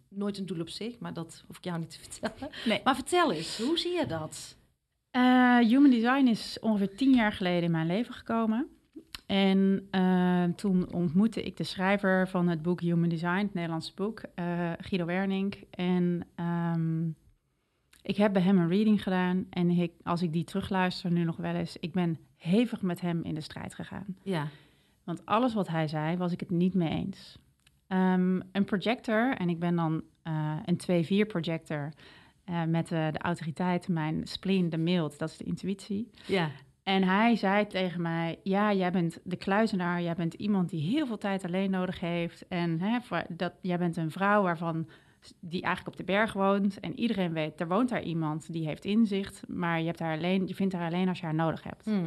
Nooit 0.10 0.38
een 0.38 0.46
doel 0.46 0.60
op 0.60 0.70
zich, 0.70 1.00
maar 1.00 1.13
dat 1.13 1.44
hoef 1.48 1.58
ik 1.58 1.63
jou 1.63 1.79
niet 1.79 1.89
te 1.89 2.00
vertellen. 2.10 2.53
Nee. 2.65 2.82
Maar 2.84 2.96
vertel 2.96 3.32
eens, 3.32 3.58
hoe 3.58 3.77
zie 3.77 3.91
je 3.91 4.06
dat? 4.06 4.56
Eh, 5.12 5.58
human 5.58 5.89
design 5.89 6.27
is 6.27 6.58
ongeveer 6.62 6.96
tien 6.96 7.13
jaar 7.13 7.32
geleden 7.34 7.63
in 7.63 7.72
mijn 7.72 7.88
leven 7.88 8.13
gekomen. 8.13 8.67
En 9.28 9.88
eh, 9.92 10.44
toen 10.44 10.94
ontmoette 10.94 11.44
ik 11.44 11.58
de 11.58 11.64
schrijver 11.64 12.28
van 12.28 12.48
het 12.48 12.62
boek 12.62 12.82
Human 12.82 13.10
Design, 13.10 13.38
het 13.38 13.54
Nederlandse 13.54 13.92
boek, 13.96 14.22
eh, 14.36 14.72
Guido 14.80 15.06
Wernink. 15.06 15.56
En 15.70 16.28
ehm, 16.36 17.08
ik 18.02 18.18
heb 18.18 18.34
bij 18.34 18.42
hem 18.42 18.58
een 18.58 18.70
reading 18.70 19.04
gedaan. 19.04 19.46
En 19.50 19.70
ik, 19.70 19.92
als 20.04 20.22
ik 20.22 20.34
die 20.34 20.44
terugluister 20.44 21.12
nu 21.12 21.24
nog 21.24 21.38
wel 21.38 21.54
eens, 21.56 21.78
ik 21.80 21.92
ben 21.92 22.18
hevig 22.38 22.82
met 22.82 23.02
hem 23.02 23.24
in 23.24 23.34
de 23.34 23.42
strijd 23.42 23.76
gegaan. 23.76 24.06
Ja, 24.24 24.48
Want 25.04 25.26
alles 25.26 25.54
wat 25.54 25.68
hij 25.68 25.88
zei, 25.88 26.18
was 26.18 26.32
ik 26.32 26.40
het 26.40 26.50
niet 26.50 26.74
mee 26.74 26.90
eens. 26.90 27.38
Ehm, 27.88 28.40
een 28.52 28.66
projector, 28.66 29.36
en 29.38 29.50
ik 29.50 29.60
ben 29.60 29.76
dan 29.76 30.04
eh, 30.24 30.58
een 30.66 30.78
2-4 30.78 31.26
projector 31.28 31.94
eh, 32.44 32.64
met 32.64 32.88
de 32.88 33.12
autoriteit, 33.18 33.88
mijn 33.88 34.28
spleen, 34.28 34.70
de 34.70 34.78
mild, 34.78 35.20
dat 35.20 35.30
is 35.30 35.38
de 35.38 35.44
intuïtie. 35.44 36.10
ja, 36.26 36.50
En 36.88 37.03
hij 37.03 37.36
zei 37.36 37.67
tegen 37.67 38.01
mij, 38.01 38.39
ja, 38.44 38.74
jij 38.74 38.91
bent 38.91 39.20
de 39.24 39.36
kluizenaar, 39.36 40.01
jij 40.01 40.15
bent 40.15 40.34
iemand 40.34 40.70
die 40.70 40.82
heel 40.82 41.06
veel 41.06 41.17
tijd 41.17 41.46
alleen 41.46 41.70
nodig 41.70 42.00
heeft. 42.00 42.48
En 42.48 42.79
hè, 42.79 43.00
dat, 43.29 43.53
jij 43.62 43.77
bent 43.77 43.98
een 43.98 44.12
vrouw 44.12 44.41
waarvan 44.41 44.88
die 45.39 45.62
eigenlijk 45.62 46.00
op 46.00 46.06
de 46.06 46.13
berg 46.13 46.34
woont. 46.34 46.79
En 46.79 47.00
iedereen 47.00 47.34
weet, 47.34 47.60
er 47.60 47.67
woont 47.67 47.89
daar 47.89 48.01
iemand 48.01 48.51
die 48.53 48.65
heeft 48.65 48.86
inzicht, 48.86 49.44
maar 49.48 49.79
je, 49.79 49.86
hebt 49.86 50.00
haar 50.00 50.17
alleen, 50.17 50.48
je 50.48 50.56
vindt 50.56 50.74
haar 50.74 50.86
alleen 50.88 51.08
als 51.08 51.20
je 51.20 51.25
haar 51.25 51.36
nodig 51.36 51.63
hebt. 51.63 51.86
Hm. 51.86 52.06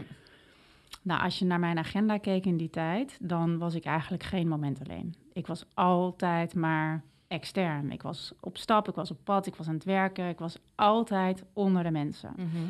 Nou, 1.03 1.23
als 1.23 1.39
je 1.39 1.45
naar 1.45 1.61
mijn 1.61 1.79
agenda 1.79 2.19
keek 2.19 2.47
in 2.47 2.57
die 2.57 2.71
tijd, 2.71 3.19
dan 3.21 3.59
was 3.59 3.75
ik 3.75 3.85
eigenlijk 3.85 4.23
geen 4.23 4.49
moment 4.49 4.81
alleen. 4.89 5.15
Ik 5.33 5.47
was 5.47 5.67
altijd 5.75 6.55
maar 6.55 7.03
extern. 7.29 7.93
Ik 7.93 8.03
was 8.03 8.33
op 8.41 8.57
stap, 8.57 8.89
ik 8.89 8.95
was 8.95 9.11
op 9.11 9.19
pad, 9.25 9.47
ik 9.47 9.55
was 9.55 9.69
aan 9.69 9.75
het 9.75 9.85
werken. 9.85 10.29
Ik 10.29 10.39
was 10.39 10.59
altijd 10.75 11.45
onder 11.53 11.83
de 11.83 11.91
mensen. 11.91 12.33
Mhm. 12.37 12.65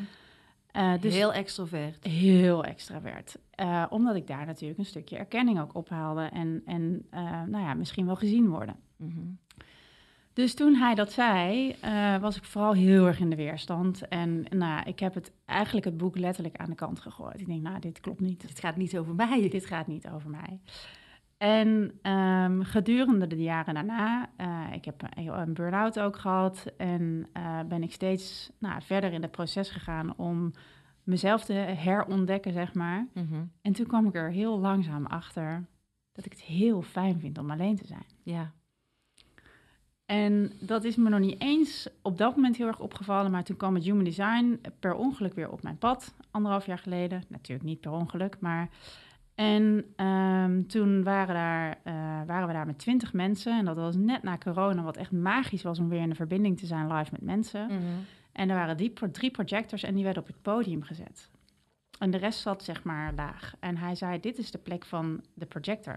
Eh, 0.72 0.92
dus 1.00 1.14
Heel 1.14 1.32
extrovert. 1.32 2.04
heel 2.04 2.64
extravert. 2.64 3.38
Eh, 3.50 3.86
omdat 3.90 4.16
ik 4.16 4.26
daar 4.26 4.46
natuurlijk 4.46 4.78
een 4.78 4.84
stukje 4.86 5.16
erkenning 5.16 5.60
ook 5.60 5.74
ophaalde. 5.74 6.22
En, 6.22 6.62
en 6.66 7.06
eh, 7.10 7.22
nou 7.22 7.64
ja, 7.64 7.74
misschien 7.74 8.06
wel 8.06 8.16
gezien 8.16 8.48
worden. 8.48 8.76
Mhm. 8.96 9.20
Dus 10.32 10.54
toen 10.54 10.74
hij 10.74 10.94
dat 10.94 11.12
zei, 11.12 11.76
was 12.20 12.36
ik 12.36 12.44
vooral 12.44 12.72
heel 12.72 13.06
erg 13.06 13.20
in 13.20 13.30
de 13.30 13.36
weerstand. 13.36 14.08
En 14.08 14.44
nou, 14.48 14.82
ik 14.88 14.98
heb 14.98 15.14
het 15.14 15.32
eigenlijk 15.44 15.86
het 15.86 15.96
boek 15.96 16.18
letterlijk 16.18 16.56
aan 16.56 16.70
de 16.70 16.74
kant 16.74 17.00
gegooid. 17.00 17.40
Ik 17.40 17.46
denk, 17.46 17.62
nou, 17.62 17.80
dit 17.80 18.00
klopt 18.00 18.20
niet. 18.20 18.42
Het 18.42 18.60
gaat 18.60 18.76
niet 18.76 18.98
over 18.98 19.14
mij. 19.14 19.48
Dit 19.48 19.66
gaat 19.66 19.86
niet 19.86 20.08
over 20.08 20.30
mij. 20.30 20.60
En 21.42 21.98
ehm, 22.02 22.62
gedurende 22.62 23.26
de 23.26 23.42
jaren 23.42 23.74
daarna, 23.74 24.30
eh, 24.36 24.66
ik 24.72 24.84
heb 24.84 25.02
een, 25.02 25.26
een 25.26 25.54
burn-out 25.54 26.00
ook 26.00 26.16
gehad 26.16 26.66
en 26.76 27.28
eh, 27.32 27.60
ben 27.68 27.82
ik 27.82 27.92
steeds 27.92 28.50
nou, 28.58 28.82
verder 28.82 29.12
in 29.12 29.22
het 29.22 29.30
proces 29.30 29.70
gegaan 29.70 30.16
om 30.16 30.52
mezelf 31.02 31.44
te 31.44 31.52
herontdekken, 31.52 32.52
zeg 32.52 32.74
maar. 32.74 33.06
Mhm. 33.14 33.44
En 33.62 33.72
toen 33.72 33.86
kwam 33.86 34.06
ik 34.06 34.14
er 34.14 34.30
heel 34.30 34.58
langzaam 34.58 35.06
achter 35.06 35.66
dat 36.12 36.24
ik 36.24 36.32
het 36.32 36.40
heel 36.40 36.82
fijn 36.82 37.20
vind 37.20 37.38
om 37.38 37.50
alleen 37.50 37.76
te 37.76 37.86
zijn. 37.86 38.06
Ja. 38.22 38.52
En 40.04 40.52
dat 40.60 40.84
is 40.84 40.96
me 40.96 41.08
nog 41.08 41.20
niet 41.20 41.40
eens 41.40 41.88
op 42.02 42.18
dat 42.18 42.36
moment 42.36 42.56
heel 42.56 42.66
erg 42.66 42.80
opgevallen. 42.80 43.30
Maar 43.30 43.44
toen 43.44 43.56
kwam 43.56 43.74
het 43.74 43.84
Human 43.84 44.04
Design 44.04 44.60
per 44.80 44.94
ongeluk 44.94 45.34
weer 45.34 45.50
op 45.50 45.62
mijn 45.62 45.78
pad. 45.78 46.14
Anderhalf 46.30 46.66
jaar 46.66 46.78
geleden. 46.78 47.24
Natuurlijk 47.28 47.68
niet 47.68 47.80
per 47.80 47.92
ongeluk, 47.92 48.36
maar... 48.40 48.68
En 49.40 49.84
ehm, 49.96 50.62
toen 50.66 51.02
waren, 51.02 51.34
daar, 51.34 51.78
eh, 51.82 51.94
waren 52.26 52.46
we 52.46 52.52
daar 52.52 52.66
met 52.66 52.78
twintig 52.78 53.12
mensen. 53.12 53.58
En 53.58 53.64
dat 53.64 53.76
was 53.76 53.96
net 53.96 54.22
na 54.22 54.38
corona, 54.38 54.82
wat 54.82 54.96
echt 54.96 55.12
magisch 55.12 55.62
was 55.62 55.78
om 55.78 55.88
weer 55.88 56.00
in 56.00 56.08
de 56.08 56.14
verbinding 56.14 56.58
te 56.58 56.66
zijn 56.66 56.92
live 56.92 57.10
met 57.12 57.22
mensen. 57.22 57.66
Mhm. 57.66 57.78
En 58.32 58.48
er 58.48 58.54
waren 58.56 58.76
die, 58.76 58.90
pro- 58.90 59.10
drie 59.10 59.30
projectors 59.30 59.82
en 59.82 59.94
die 59.94 60.04
werden 60.04 60.22
op 60.22 60.28
het 60.28 60.42
podium 60.42 60.82
gezet. 60.82 61.30
En 61.98 62.10
de 62.10 62.18
rest 62.18 62.40
zat 62.40 62.64
zeg 62.64 62.82
maar 62.82 63.12
laag. 63.14 63.54
En 63.60 63.76
hij 63.76 63.94
zei, 63.94 64.20
dit 64.20 64.38
is 64.38 64.50
de 64.50 64.58
plek 64.58 64.84
van 64.84 65.20
de 65.34 65.46
projector. 65.46 65.96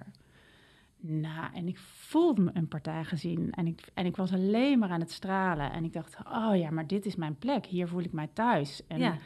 Nou, 1.00 1.54
en 1.54 1.68
ik 1.68 1.78
voelde 1.80 2.42
me 2.42 2.52
een 2.54 2.68
partij 2.68 3.04
gezien. 3.04 3.52
En 3.52 3.68
ik, 3.68 3.82
en 3.94 4.06
ik 4.06 4.16
was 4.16 4.34
alleen 4.34 4.80
maar 4.80 4.90
aan 4.90 5.00
het 5.00 5.12
stralen. 5.12 5.72
En 5.72 5.84
ik 5.84 5.94
dacht, 5.94 6.16
oh 6.32 6.56
ja, 6.56 6.70
maar 6.72 6.88
dit 6.88 7.06
is 7.06 7.16
mijn 7.16 7.36
plek. 7.38 7.66
Hier 7.66 7.88
voel 7.88 8.02
ik 8.02 8.12
mij 8.14 8.30
thuis. 8.34 8.82
En, 8.88 9.00
Ja. 9.00 9.18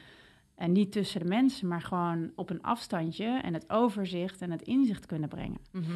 En 0.57 0.71
niet 0.71 0.91
tussen 0.91 1.19
de 1.21 1.27
mensen, 1.27 1.67
maar 1.67 1.81
gewoon 1.81 2.31
op 2.35 2.49
een 2.49 2.61
afstandje. 2.61 3.39
En 3.41 3.53
het 3.53 3.69
overzicht 3.69 4.41
en 4.41 4.51
het 4.51 4.61
inzicht 4.61 5.05
kunnen 5.05 5.29
brengen. 5.29 5.59
Mhm. 5.71 5.91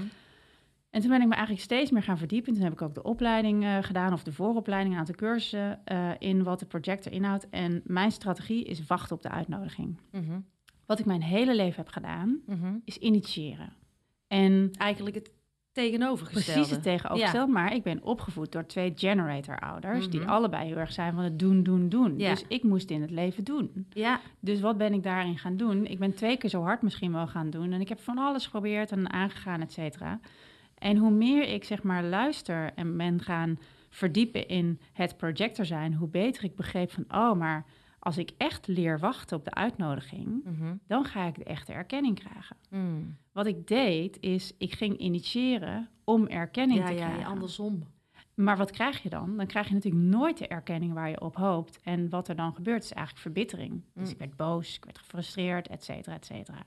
En 0.89 1.01
toen 1.01 1.09
ben 1.09 1.21
ik 1.21 1.27
me 1.27 1.33
eigenlijk 1.33 1.63
steeds 1.63 1.91
meer 1.91 2.03
gaan 2.03 2.17
verdiepen. 2.17 2.53
Toen 2.53 2.63
heb 2.63 2.73
ik 2.73 2.81
ook 2.81 2.93
de 2.93 3.03
opleiding 3.03 3.63
eh, 3.63 3.77
gedaan, 3.81 4.13
of 4.13 4.23
de 4.23 4.33
vooropleiding, 4.33 4.93
een 4.93 4.99
aantal 4.99 5.15
cursussen 5.15 5.85
eh, 5.85 6.09
in 6.19 6.43
wat 6.43 6.59
de 6.59 6.65
projector 6.65 7.11
inhoudt. 7.11 7.49
En 7.49 7.81
mijn 7.83 8.11
strategie 8.11 8.63
is 8.63 8.85
wachten 8.85 9.15
op 9.15 9.21
de 9.21 9.29
uitnodiging. 9.29 9.97
Mhm. 10.11 10.39
Wat 10.85 10.99
ik 10.99 11.05
mijn 11.05 11.21
hele 11.23 11.55
leven 11.55 11.83
heb 11.83 11.91
gedaan, 11.91 12.41
Mhm. 12.45 12.75
is 12.85 12.97
initiëren. 12.97 13.73
En 14.27 14.71
Eigenlijk 14.77 15.15
het 15.15 15.31
tegenovergestelde. 15.73 16.51
precies 16.53 16.71
het 16.75 16.83
tegenovergestelde, 16.83 17.51
maar 17.51 17.73
ik 17.73 17.83
ben 17.83 18.03
opgevoed 18.03 18.51
door 18.51 18.65
twee 18.65 18.91
generator-ouders, 18.95 20.09
die 20.09 20.19
Mhm. 20.19 20.29
allebei 20.29 20.67
heel 20.67 20.77
erg 20.77 20.91
zijn 20.91 21.13
van 21.13 21.23
het 21.23 21.39
doen, 21.39 21.63
doen, 21.63 21.89
doen. 21.89 22.17
Ja. 22.17 22.29
Dus 22.29 22.43
ik 22.47 22.63
moest 22.63 22.89
in 22.89 23.01
het 23.01 23.11
leven 23.11 23.43
doen. 23.43 23.85
Ja. 23.89 24.19
Dus 24.39 24.59
wat 24.59 24.77
ben 24.77 24.93
ik 24.93 25.03
daarin 25.03 25.37
gaan 25.37 25.57
doen? 25.57 25.85
Ik 25.85 25.99
ben 25.99 26.13
twee 26.13 26.37
keer 26.37 26.49
zo 26.49 26.63
hard 26.63 26.81
misschien 26.81 27.11
wel 27.11 27.27
gaan 27.27 27.49
doen. 27.49 27.71
En 27.71 27.81
ik 27.81 27.89
heb 27.89 27.99
van 27.99 28.17
alles 28.17 28.45
geprobeerd 28.45 28.91
en 28.91 29.11
aangegaan, 29.11 29.61
et 29.61 29.71
cetera. 29.71 30.19
En 30.77 30.97
hoe 30.97 31.11
meer 31.11 31.47
ik 31.53 31.63
zeg 31.63 31.83
maar 31.83 32.03
luister 32.03 32.71
en 32.75 32.97
ben 32.97 33.21
gaan 33.21 33.59
verdiepen 33.89 34.47
in 34.47 34.79
het 34.93 35.17
projector 35.17 35.65
zijn, 35.65 35.93
hoe 35.93 36.07
beter 36.07 36.43
ik 36.43 36.55
begreep 36.55 36.91
van, 36.91 37.05
oh, 37.09 37.33
maar 37.33 37.65
als 38.03 38.17
ik 38.17 38.31
echt 38.37 38.67
leer 38.67 38.99
wachten 38.99 39.37
op 39.37 39.43
de 39.45 39.53
uitnodiging, 39.53 40.41
Mhm. 40.43 40.75
dan 40.87 41.05
ga 41.05 41.25
ik 41.27 41.35
de 41.35 41.43
echte 41.43 41.73
erkenning 41.73 42.19
krijgen. 42.19 42.57
Mm. 42.69 43.17
Wat 43.31 43.45
ik 43.45 43.67
deed, 43.67 44.17
is 44.19 44.53
ik 44.57 44.73
ging 44.73 44.97
initiëren 44.97 45.89
om 46.03 46.27
erkenning 46.27 46.79
Ja, 46.79 46.85
te 46.85 46.93
ja, 46.93 47.05
krijgen. 47.07 47.25
andersom. 47.31 47.83
Maar 48.35 48.57
wat 48.57 48.71
krijg 48.71 49.03
je 49.03 49.09
dan? 49.09 49.37
Dan 49.37 49.45
krijg 49.47 49.67
je 49.67 49.73
natuurlijk 49.73 50.03
nooit 50.03 50.37
de 50.37 50.47
erkenning 50.47 50.93
waar 50.93 51.09
je 51.09 51.21
op 51.21 51.35
hoopt. 51.35 51.79
En 51.83 52.09
wat 52.09 52.27
er 52.27 52.35
dan 52.35 52.53
gebeurt 52.53 52.83
is 52.83 52.91
eigenlijk 52.93 53.23
verbittering. 53.25 53.83
Dus 53.93 54.05
Mm. 54.07 54.11
ik 54.13 54.17
werd 54.19 54.35
boos, 54.35 54.75
ik 54.75 54.85
werd 54.85 54.97
gefrustreerd, 54.97 55.67
et 55.67 55.83
cetera, 55.83 56.15
et 56.15 56.25
cetera. 56.25 56.59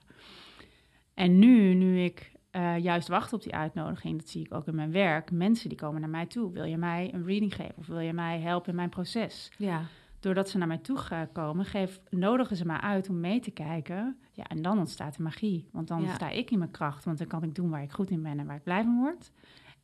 En 1.14 1.38
nu, 1.38 1.74
nu 1.74 2.00
ik 2.00 2.32
eh, 2.50 2.78
juist 2.78 3.08
wacht 3.08 3.32
op 3.32 3.42
die 3.42 3.54
uitnodiging, 3.54 4.18
dat 4.18 4.28
zie 4.28 4.44
ik 4.44 4.54
ook 4.54 4.66
in 4.66 4.74
mijn 4.74 4.92
werk. 4.92 5.30
Mensen 5.30 5.68
die 5.68 5.78
komen 5.78 6.00
naar 6.00 6.10
mij 6.10 6.26
toe. 6.26 6.52
Wil 6.52 6.64
je 6.64 6.76
mij 6.76 7.14
een 7.14 7.24
reading 7.24 7.54
geven 7.54 7.74
of 7.76 7.86
wil 7.86 7.98
je 7.98 8.12
mij 8.12 8.40
helpen 8.40 8.70
in 8.70 8.76
mijn 8.76 8.88
proces? 8.88 9.50
Ja. 9.58 9.82
Doordat 10.24 10.48
ze 10.48 10.58
naar 10.58 10.66
mij 10.66 10.78
toe 10.78 11.28
komen, 11.32 11.64
geef, 11.64 12.00
nodigen 12.10 12.56
ze 12.56 12.66
mij 12.66 12.76
uit 12.76 13.08
om 13.08 13.20
mee 13.20 13.40
te 13.40 13.50
kijken. 13.50 14.16
Ja, 14.32 14.44
en 14.44 14.62
dan 14.62 14.78
ontstaat 14.78 15.16
de 15.16 15.22
magie. 15.22 15.68
Want 15.72 15.88
dan 15.88 16.02
Ja. 16.02 16.14
sta 16.14 16.30
ik 16.30 16.50
in 16.50 16.58
mijn 16.58 16.70
kracht, 16.70 17.04
want 17.04 17.18
dan 17.18 17.26
kan 17.26 17.42
ik 17.42 17.54
doen 17.54 17.70
waar 17.70 17.82
ik 17.82 17.92
goed 17.92 18.10
in 18.10 18.22
ben 18.22 18.38
en 18.38 18.46
waar 18.46 18.56
ik 18.56 18.62
blij 18.62 18.82
van 18.82 18.98
word. 18.98 19.30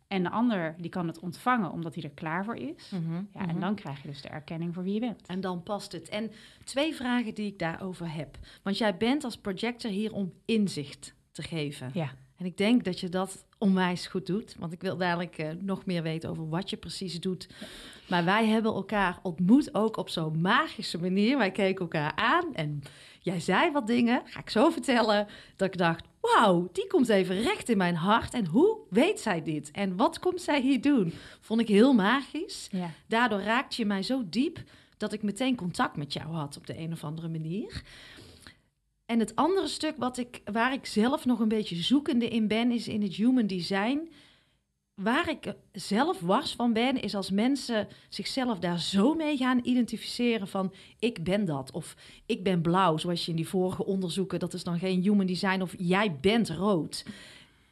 En 0.08 0.22
de 0.22 0.30
ander 0.30 0.74
die 0.78 0.90
kan 0.90 1.06
het 1.06 1.18
ontvangen 1.18 1.70
omdat 1.70 1.94
hij 1.94 2.04
er 2.04 2.10
klaar 2.10 2.44
voor 2.44 2.56
is. 2.56 2.90
Mhm. 2.90 3.22
Ja, 3.32 3.48
en 3.48 3.60
dan 3.60 3.74
krijg 3.74 4.02
je 4.02 4.08
dus 4.08 4.22
de 4.22 4.28
erkenning 4.28 4.74
voor 4.74 4.82
wie 4.82 4.94
je 4.94 5.00
bent. 5.00 5.26
En 5.26 5.40
dan 5.40 5.62
past 5.62 5.92
het. 5.92 6.08
En 6.08 6.30
twee 6.64 6.94
vragen 6.94 7.34
die 7.34 7.46
ik 7.46 7.58
daarover 7.58 8.12
heb. 8.12 8.38
Want 8.62 8.78
jij 8.78 8.96
bent 8.96 9.24
als 9.24 9.38
projector 9.38 9.90
hier 9.90 10.12
om 10.12 10.32
inzicht 10.44 11.14
te 11.32 11.42
geven. 11.42 11.90
Ja. 11.94 12.10
En 12.36 12.46
ik 12.46 12.56
denk 12.56 12.84
dat 12.84 13.00
je 13.00 13.08
dat 13.08 13.46
onwijs 13.58 14.06
goed 14.06 14.26
doet. 14.26 14.56
Want 14.58 14.72
ik 14.72 14.80
wil 14.80 14.96
dadelijk 14.96 15.38
eh, 15.38 15.50
nog 15.60 15.86
meer 15.86 16.02
weten 16.02 16.30
over 16.30 16.48
wat 16.48 16.70
je 16.70 16.76
precies 16.76 17.20
doet. 17.20 17.48
Maar 18.10 18.24
wij 18.24 18.46
hebben 18.46 18.72
elkaar 18.72 19.18
ontmoet 19.22 19.74
ook 19.74 19.96
op 19.96 20.08
zo'n 20.08 20.40
magische 20.40 20.98
manier. 20.98 21.38
Wij 21.38 21.50
keken 21.50 21.80
elkaar 21.80 22.12
aan 22.14 22.54
en 22.54 22.82
jij 23.20 23.40
zei 23.40 23.70
wat 23.70 23.86
dingen, 23.86 24.22
ga 24.24 24.40
ik 24.40 24.50
zo 24.50 24.70
vertellen, 24.70 25.26
dat 25.56 25.68
ik 25.68 25.78
dacht, 25.78 26.04
wauw, 26.20 26.68
die 26.72 26.86
komt 26.86 27.08
even 27.08 27.42
recht 27.42 27.68
in 27.68 27.76
mijn 27.76 27.94
hart. 27.94 28.34
En 28.34 28.46
hoe 28.46 28.78
weet 28.88 29.20
zij 29.20 29.42
dit? 29.42 29.70
En 29.70 29.96
wat 29.96 30.18
komt 30.18 30.42
zij 30.42 30.60
hier 30.60 30.80
doen? 30.80 31.12
Vond 31.40 31.60
ik 31.60 31.68
heel 31.68 31.92
magisch. 31.92 32.68
Ja. 32.70 32.90
Daardoor 33.06 33.40
raakte 33.40 33.80
je 33.80 33.86
mij 33.86 34.02
zo 34.02 34.22
diep 34.26 34.62
dat 34.96 35.12
ik 35.12 35.22
meteen 35.22 35.56
contact 35.56 35.96
met 35.96 36.12
jou 36.12 36.34
had 36.34 36.56
op 36.56 36.66
de 36.66 36.78
een 36.78 36.92
of 36.92 37.04
andere 37.04 37.28
manier. 37.28 37.82
En 39.06 39.18
het 39.18 39.36
andere 39.36 39.68
stuk 39.68 39.94
wat 39.96 40.18
ik, 40.18 40.40
waar 40.44 40.72
ik 40.72 40.86
zelf 40.86 41.24
nog 41.24 41.40
een 41.40 41.48
beetje 41.48 41.76
zoekende 41.76 42.28
in 42.28 42.48
ben, 42.48 42.70
is 42.70 42.88
in 42.88 43.02
het 43.02 43.14
human 43.14 43.46
design. 43.46 44.08
Waar 45.02 45.28
ik 45.28 45.54
zelf 45.72 46.20
wars 46.20 46.52
van 46.52 46.72
ben, 46.72 47.02
is 47.02 47.14
als 47.14 47.30
mensen 47.30 47.88
zichzelf 48.08 48.58
daar 48.58 48.80
zo 48.80 49.14
mee 49.14 49.36
gaan 49.36 49.60
identificeren 49.62 50.48
van 50.48 50.72
ik 50.98 51.24
ben 51.24 51.44
dat 51.44 51.70
of 51.72 51.96
ik 52.26 52.42
ben 52.42 52.60
blauw, 52.60 52.96
zoals 52.96 53.24
je 53.24 53.30
in 53.30 53.36
die 53.36 53.48
vorige 53.48 53.84
onderzoeken, 53.84 54.38
dat 54.38 54.54
is 54.54 54.64
dan 54.64 54.78
geen 54.78 55.02
human 55.02 55.26
design 55.26 55.62
of 55.62 55.74
jij 55.78 56.16
bent 56.20 56.50
rood. 56.50 57.04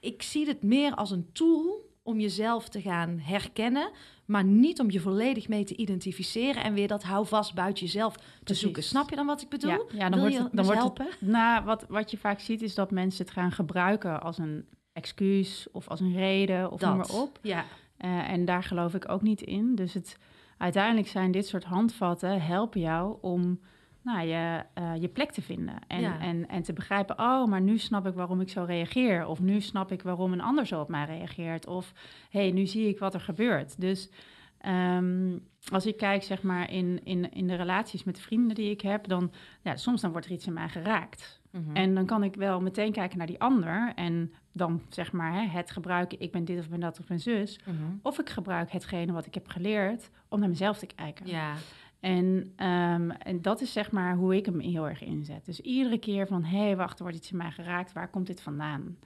Ik 0.01 0.23
zie 0.23 0.47
het 0.47 0.62
meer 0.62 0.95
als 0.95 1.11
een 1.11 1.29
tool 1.33 1.87
om 2.03 2.21
jezelf 2.21 2.69
te 2.69 2.81
gaan 2.81 3.19
herkennen, 3.19 3.91
maar 4.25 4.45
niet 4.45 4.81
om 4.81 4.91
je 4.91 5.01
volledig 5.01 5.49
mee 5.49 5.64
te 5.64 5.77
identificeren 5.77 6.62
en 6.62 6.75
weer 6.75 6.88
dat 6.88 7.03
houvast 7.03 7.55
buiten 7.55 7.85
jezelf 7.85 8.17
te 8.17 8.23
Precies. 8.45 8.62
zoeken. 8.62 8.83
Snap 8.83 9.11
je 9.11 9.17
dan 9.17 9.27
wat 9.27 9.43
ik 9.43 9.49
bedoel? 9.49 9.71
Ja, 9.71 9.85
ja, 9.93 10.09
dan 10.09 10.21
Wil 10.21 10.21
wordt 10.21 10.38
het, 10.38 10.49
dan 10.53 10.64
wordt 10.64 10.99
het, 10.99 11.21
nou, 11.21 11.64
wat, 11.64 11.85
wat 11.88 12.11
je 12.11 12.19
vaak 12.19 12.41
ziet 12.41 12.62
is 12.62 12.75
dat 12.75 12.91
mensen 12.91 13.25
het 13.25 13.35
gaan 13.35 13.53
gebruiken 13.53 14.23
als 14.23 14.38
een 14.38 14.64
excuus 14.98 15.68
of 15.72 15.88
als 15.88 16.00
een 16.00 16.16
reden 16.16 16.70
of 16.70 16.80
noem 16.80 16.96
maar 16.96 17.11
op. 17.11 17.38
Ja. 17.42 17.64
Eh, 17.96 18.30
en 18.30 18.44
daar 18.44 18.62
geloof 18.62 18.94
ik 18.94 19.08
ook 19.08 19.22
niet 19.22 19.42
in. 19.42 19.74
Dus 19.74 19.94
het, 19.94 20.18
uiteindelijk 20.58 21.08
zijn 21.08 21.30
dit 21.30 21.46
soort 21.46 21.64
handvatten 21.64 22.42
helpen 22.42 22.80
jou 22.80 23.16
om 23.20 23.61
nou, 24.02 24.26
je, 24.26 24.62
eh, 24.74 24.92
je 25.00 25.08
plek 25.08 25.30
te 25.32 25.42
vinden. 25.42 25.74
En, 25.87 26.00
Ja. 26.00 26.20
en, 26.20 26.48
en 26.48 26.62
te 26.62 26.72
begrijpen, 26.72 27.18
oh, 27.18 27.46
maar 27.46 27.61
nu 27.61 27.78
snap 27.78 28.06
ik 28.06 28.14
waarom 28.14 28.40
ik 28.40 28.48
zo 28.48 28.64
reageer. 28.64 29.26
Of 29.26 29.40
nu 29.40 29.61
snap 29.61 29.92
ik 29.92 30.02
waarom 30.02 30.32
een 30.32 30.40
ander 30.40 30.66
zo 30.66 30.80
op 30.80 30.88
mij 30.88 31.04
reageert. 31.04 31.66
Of 31.66 31.92
hé, 32.30 32.40
hey, 32.40 32.50
nu 32.50 32.66
zie 32.66 32.88
ik 32.88 32.98
wat 32.98 33.14
er 33.14 33.20
gebeurt. 33.20 33.80
Dus 33.80 34.11
ehm, 34.58 35.38
als 35.72 35.87
ik 35.87 35.96
kijk, 35.96 36.22
zeg 36.22 36.42
maar, 36.42 36.70
in, 36.70 37.00
in, 37.04 37.32
in 37.32 37.46
de 37.46 37.54
relaties 37.54 38.04
met 38.04 38.16
de 38.16 38.22
vrienden 38.22 38.54
die 38.54 38.70
ik 38.70 38.80
heb, 38.80 39.08
dan 39.08 39.32
ja, 39.62 39.76
soms 39.76 40.00
dan 40.00 40.11
wordt 40.11 40.26
er 40.26 40.32
iets 40.32 40.46
in 40.46 40.52
mij 40.52 40.68
geraakt. 40.68 41.38
Mhm. 41.50 41.76
En 41.76 41.94
dan 41.94 42.06
kan 42.06 42.22
ik 42.22 42.34
wel 42.34 42.61
meteen 42.61 42.92
kijken 42.92 43.18
naar 43.18 43.26
die 43.26 43.40
ander 43.40 43.92
en 43.94 44.32
dan 44.52 44.82
zeg 44.88 45.12
maar 45.12 45.32
hè, 45.32 45.40
het 45.46 45.70
gebruiken, 45.70 46.20
ik 46.20 46.32
ben 46.32 46.44
dit 46.44 46.58
of 46.58 46.68
ben 46.68 46.80
dat 46.80 46.98
of 47.00 47.06
ben 47.06 47.20
zus. 47.20 47.58
Mhm. 47.64 47.76
Of 48.02 48.18
ik 48.18 48.28
gebruik 48.30 48.72
hetgene 48.72 49.12
wat 49.12 49.26
ik 49.26 49.34
heb 49.34 49.48
geleerd 49.48 50.11
om 50.28 50.40
naar 50.40 50.48
mezelf 50.48 50.78
te 50.78 50.87
kijken. 50.87 51.26
Ja. 51.26 51.54
En, 52.00 52.52
ehm, 52.56 53.11
en 53.11 53.42
dat 53.42 53.61
is 53.61 53.72
zeg 53.72 53.90
maar 53.90 54.16
hoe 54.16 54.37
ik 54.37 54.46
hem 54.46 54.61
heel 54.61 54.88
erg 54.88 55.02
inzet. 55.02 55.44
Dus 55.44 55.61
iedere 55.61 55.98
keer 55.98 56.26
van, 56.26 56.44
hé, 56.44 56.58
hey, 56.58 56.76
wacht, 56.76 56.96
er 56.98 57.02
wordt 57.02 57.18
iets 57.18 57.30
in 57.30 57.37
mij 57.37 57.50
geraakt, 57.50 57.92
waar 57.92 58.08
komt 58.11 58.26
dit 58.26 58.40
vandaan? 58.40 58.96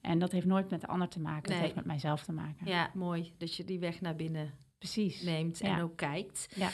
En 0.00 0.18
dat 0.18 0.32
heeft 0.32 0.46
nooit 0.46 0.70
met 0.70 0.80
de 0.80 0.86
ander 0.86 1.08
te 1.08 1.20
maken, 1.20 1.42
Nee. 1.42 1.52
dat 1.52 1.60
heeft 1.60 1.74
met 1.74 1.84
mijzelf 1.84 2.24
te 2.24 2.32
maken. 2.32 2.66
ja, 2.66 2.90
mooi 2.94 3.32
dat 3.38 3.56
je 3.56 3.64
die 3.64 3.78
weg 3.78 4.00
naar 4.00 4.16
binnen 4.16 4.50
Precies. 4.78 5.22
neemt 5.22 5.60
en 5.60 5.70
Ja. 5.70 5.80
ook 5.80 5.96
kijkt. 5.96 6.48
Ja. 6.54 6.68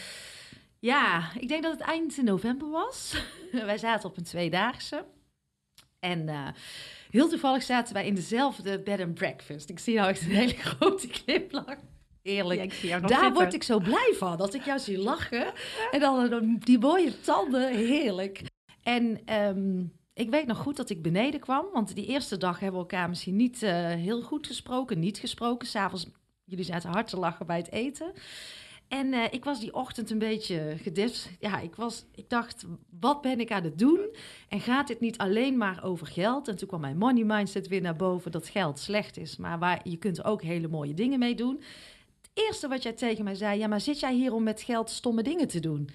Ja, 0.79 1.33
ik 1.39 1.49
denk 1.49 1.63
dat 1.63 1.73
het 1.73 1.89
eind 1.89 2.23
november 2.23 2.71
was. 2.71 3.25
wij 3.53 3.79
zaten 3.79 4.09
op 4.09 4.17
een 4.17 4.25
tweedaagse. 4.25 5.05
En 6.01 6.29
eh, 6.29 6.49
heel 7.11 7.29
toevallig 7.29 7.63
zaten 7.63 7.95
wij 7.95 8.07
in 8.07 8.15
dezelfde 8.15 8.83
bed 8.83 9.01
and 9.01 9.15
breakfast. 9.15 9.71
Ik 9.71 9.79
zie 9.79 9.95
nou 9.97 10.09
echt 10.09 10.23
een 10.23 10.31
hele 10.31 10.55
grote 10.69 11.09
glimlach. 11.09 11.77
Eerlijk. 12.23 12.73
Ja, 12.73 13.01
Daar 13.01 13.09
zitten. 13.09 13.33
word 13.33 13.55
ik 13.55 13.63
zo 13.63 13.79
blij 13.79 14.15
van, 14.19 14.37
dat 14.37 14.55
ik 14.55 14.65
jou 14.65 14.79
zie 14.79 14.99
lachen. 14.99 15.53
En 15.91 16.01
dan 16.01 16.33
eh, 16.33 16.41
die 16.59 16.79
mooie 16.79 17.21
tanden, 17.21 17.75
heerlijk. 17.75 18.43
En 18.83 19.21
ehm, 19.25 19.85
ik 20.15 20.31
weet 20.31 20.47
nog 20.47 20.59
goed 20.59 20.77
dat 20.77 20.91
ik 20.91 21.03
beneden 21.03 21.41
kwam. 21.41 21.67
Want 21.73 21.95
die 21.95 22.07
eerste 22.07 22.37
dag 22.37 22.61
hebben 22.61 22.81
we 22.81 22.87
elkaar 22.89 23.09
misschien 23.09 23.37
niet 23.37 23.63
eh, 23.63 23.87
heel 23.89 24.23
goed 24.23 24.47
gesproken. 24.47 24.99
Niet 24.99 25.19
gesproken. 25.19 25.69
S'avonds, 25.69 26.07
jullie 26.45 26.65
zaten 26.65 26.91
hard 26.91 27.09
te 27.09 27.19
lachen 27.19 27.47
bij 27.47 27.57
het 27.57 27.73
eten. 27.73 28.13
En 28.89 29.13
eh, 29.13 29.25
ik 29.31 29.45
was 29.45 29.61
die 29.61 29.75
ochtend 29.75 30.11
een 30.11 30.19
beetje 30.19 30.77
gedis. 30.83 31.29
Ja, 31.41 31.61
ik, 31.61 31.75
was, 31.75 32.05
ik 32.15 32.29
dacht, 32.29 32.67
wat 33.01 33.21
ben 33.21 33.41
ik 33.41 33.53
aan 33.53 33.65
het 33.65 33.79
doen? 33.79 34.01
En 34.49 34.61
gaat 34.61 34.87
dit 34.87 35.01
niet 35.01 35.19
alleen 35.19 35.57
maar 35.57 35.85
over 35.85 36.07
geld? 36.07 36.49
En 36.49 36.57
toen 36.57 36.69
kwam 36.69 36.81
mijn 36.81 36.99
money 36.99 37.25
mindset 37.25 37.69
weer 37.69 37.81
naar 37.81 37.97
boven 37.97 38.31
dat 38.31 38.49
geld 38.49 38.79
slecht 38.79 39.17
is. 39.17 39.37
Maar 39.37 39.59
waar, 39.59 39.81
je 39.89 39.97
kunt 39.97 40.25
ook 40.25 40.43
hele 40.43 40.69
mooie 40.69 40.95
dingen 40.95 41.19
mee 41.19 41.35
doen. 41.35 41.61
Het 42.21 42.31
eerste 42.33 42.69
wat 42.69 42.83
jij 42.83 42.93
tegen 42.93 43.25
mij 43.25 43.35
zei, 43.35 43.59
ja, 43.59 43.67
maar 43.67 43.81
zit 43.81 44.01
jij 44.01 44.15
hier 44.15 44.33
om 44.33 44.43
met 44.43 44.63
geld 44.63 44.91
stomme 44.91 45.23
dingen 45.23 45.49
te 45.49 45.61
doen? 45.61 45.89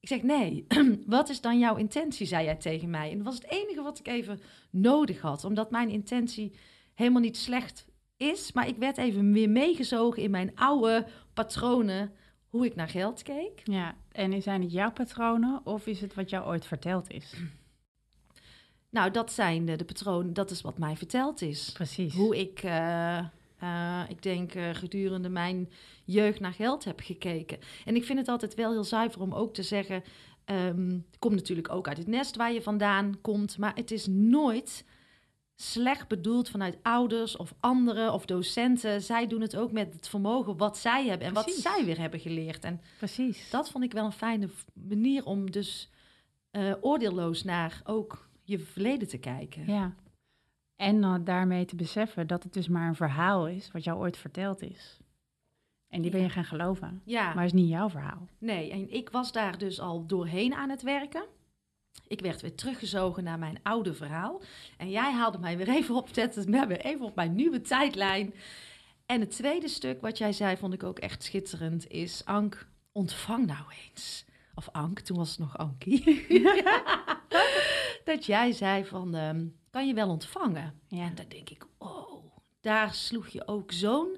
Ik 0.00 0.08
zeg, 0.08 0.22
nee, 0.22 0.66
wat 1.06 1.28
is 1.28 1.40
dan 1.40 1.58
jouw 1.58 1.76
intentie, 1.76 2.26
zei 2.26 2.44
jij 2.44 2.56
tegen 2.56 2.90
mij. 2.90 3.10
En 3.10 3.16
dat 3.16 3.26
was 3.26 3.34
het 3.34 3.50
enige 3.50 3.82
wat 3.82 3.98
ik 3.98 4.08
even 4.08 4.40
nodig 4.70 5.20
had, 5.20 5.44
omdat 5.44 5.70
mijn 5.70 5.90
intentie 5.90 6.52
helemaal 6.94 7.20
niet 7.20 7.36
slecht 7.36 7.86
is. 8.16 8.52
Maar 8.52 8.68
ik 8.68 8.76
werd 8.76 8.98
even 8.98 9.32
weer 9.32 9.50
meegezogen 9.50 10.22
in 10.22 10.30
mijn 10.30 10.52
oude 10.54 11.06
patronen 11.34 12.12
hoe 12.48 12.66
ik 12.66 12.74
naar 12.74 12.88
geld 12.88 13.22
keek. 13.22 13.60
Ja, 13.64 13.94
en 14.12 14.42
zijn 14.42 14.62
het 14.62 14.72
jouw 14.72 14.92
patronen 14.92 15.60
of 15.64 15.86
is 15.86 16.00
het 16.00 16.14
wat 16.14 16.30
jou 16.30 16.46
ooit 16.46 16.66
verteld 16.66 17.10
is? 17.10 17.34
Nou, 18.94 19.10
dat 19.10 19.32
zijn 19.32 19.64
de, 19.64 19.76
de 19.76 19.84
patronen, 19.84 20.34
dat 20.34 20.50
is 20.50 20.60
wat 20.60 20.78
mij 20.78 20.96
verteld 20.96 21.42
is. 21.42 21.70
Precies. 21.72 22.14
Hoe 22.14 22.38
ik, 22.38 22.62
eh, 22.62 23.18
eh, 23.18 24.02
ik 24.08 24.22
denk, 24.22 24.54
eh, 24.54 24.68
gedurende 24.72 25.28
mijn 25.28 25.70
jeugd 26.04 26.40
naar 26.40 26.52
geld 26.52 26.84
heb 26.84 27.00
gekeken. 27.00 27.58
En 27.84 27.96
ik 27.96 28.04
vind 28.04 28.18
het 28.18 28.28
altijd 28.28 28.54
wel 28.54 28.72
heel 28.72 28.84
zuiver 28.84 29.20
om 29.20 29.32
ook 29.32 29.54
te 29.54 29.62
zeggen... 29.62 30.02
ehm, 30.44 30.98
komt 31.18 31.34
natuurlijk 31.34 31.72
ook 31.72 31.88
uit 31.88 31.96
het 31.96 32.06
nest 32.06 32.36
waar 32.36 32.52
je 32.52 32.62
vandaan 32.62 33.18
komt... 33.20 33.58
maar 33.58 33.74
het 33.74 33.90
is 33.90 34.06
nooit 34.06 34.84
slecht 35.54 36.08
bedoeld 36.08 36.48
vanuit 36.48 36.78
ouders 36.82 37.36
of 37.36 37.54
anderen 37.60 38.12
of 38.12 38.26
docenten. 38.26 39.02
Zij 39.02 39.26
doen 39.26 39.40
het 39.40 39.56
ook 39.56 39.72
met 39.72 39.94
het 39.94 40.08
vermogen 40.08 40.56
wat 40.56 40.78
zij 40.78 41.06
hebben... 41.06 41.26
en 41.26 41.32
Precies. 41.32 41.62
wat 41.62 41.72
zij 41.74 41.84
weer 41.84 41.98
hebben 41.98 42.20
geleerd. 42.20 42.64
En 42.64 42.80
Precies. 42.98 43.50
dat 43.50 43.70
vond 43.70 43.84
ik 43.84 43.92
wel 43.92 44.04
een 44.04 44.12
fijne 44.12 44.48
manier 44.72 45.24
om 45.24 45.50
dus 45.50 45.90
eh, 46.50 46.72
oordeelloos 46.80 47.44
naar 47.44 47.80
ook 47.84 48.28
je 48.42 48.58
verleden 48.58 49.08
te 49.08 49.18
kijken. 49.18 49.66
Ja. 49.66 49.94
En 50.76 51.00
dan 51.00 51.24
daarmee 51.24 51.64
te 51.64 51.76
beseffen 51.76 52.26
dat 52.26 52.42
het 52.42 52.52
dus 52.52 52.68
maar 52.68 52.88
een 52.88 52.94
verhaal 52.94 53.48
is 53.48 53.70
wat 53.72 53.84
jou 53.84 53.98
ooit 53.98 54.16
verteld 54.16 54.62
is. 54.62 54.98
En 55.88 56.02
die 56.02 56.10
ben 56.10 56.20
je 56.20 56.28
gaan 56.28 56.44
geloven. 56.44 57.02
Ja. 57.04 57.34
Maar 57.34 57.44
is 57.44 57.52
niet 57.52 57.68
jouw 57.68 57.90
verhaal. 57.90 58.28
Nee, 58.38 58.70
en 58.70 58.92
ik 58.92 59.10
was 59.10 59.32
daar 59.32 59.58
dus 59.58 59.80
al 59.80 60.06
doorheen 60.06 60.54
aan 60.54 60.70
het 60.70 60.82
werken. 60.82 61.24
Ik 62.06 62.20
werd 62.20 62.40
weer 62.40 62.54
teruggezogen 62.54 63.24
naar 63.24 63.38
mijn 63.38 63.58
oude 63.62 63.94
verhaal. 63.94 64.42
En 64.76 64.90
jij 64.90 65.12
haalde 65.12 65.38
mij 65.38 65.56
weer 65.56 65.68
even 65.68 65.94
op, 65.94 66.08
zette 66.12 66.48
me 66.50 66.66
weer 66.66 66.80
even 66.80 67.04
op 67.04 67.14
mijn 67.14 67.34
nieuwe 67.34 67.60
tijdlijn. 67.60 68.34
En 69.06 69.20
het 69.20 69.30
tweede 69.30 69.68
stuk 69.68 70.00
wat 70.00 70.18
jij 70.18 70.32
zei, 70.32 70.56
vond 70.56 70.74
ik 70.74 70.82
ook 70.82 70.98
echt 70.98 71.22
schitterend, 71.22 71.90
is 71.90 72.24
Ank, 72.24 72.66
ontvang 72.92 73.46
nou 73.46 73.64
eens. 73.86 74.24
Of 74.54 74.68
Ank, 74.72 75.00
toen 75.00 75.16
was 75.16 75.30
het 75.30 75.38
nog 75.38 75.58
Ankie. 75.58 76.26
dat 78.04 78.26
jij 78.26 78.52
zei 78.52 78.84
van, 78.84 79.14
ehm, 79.14 79.46
kan 79.70 79.86
je 79.86 79.94
wel 79.94 80.08
ontvangen? 80.08 80.80
Ja. 80.88 81.04
En 81.04 81.14
dan 81.14 81.28
denk 81.28 81.50
ik, 81.50 81.66
oh, 81.78 82.24
daar 82.60 82.94
sloeg 82.94 83.28
je 83.28 83.48
ook 83.48 83.72
zo'n 83.72 84.16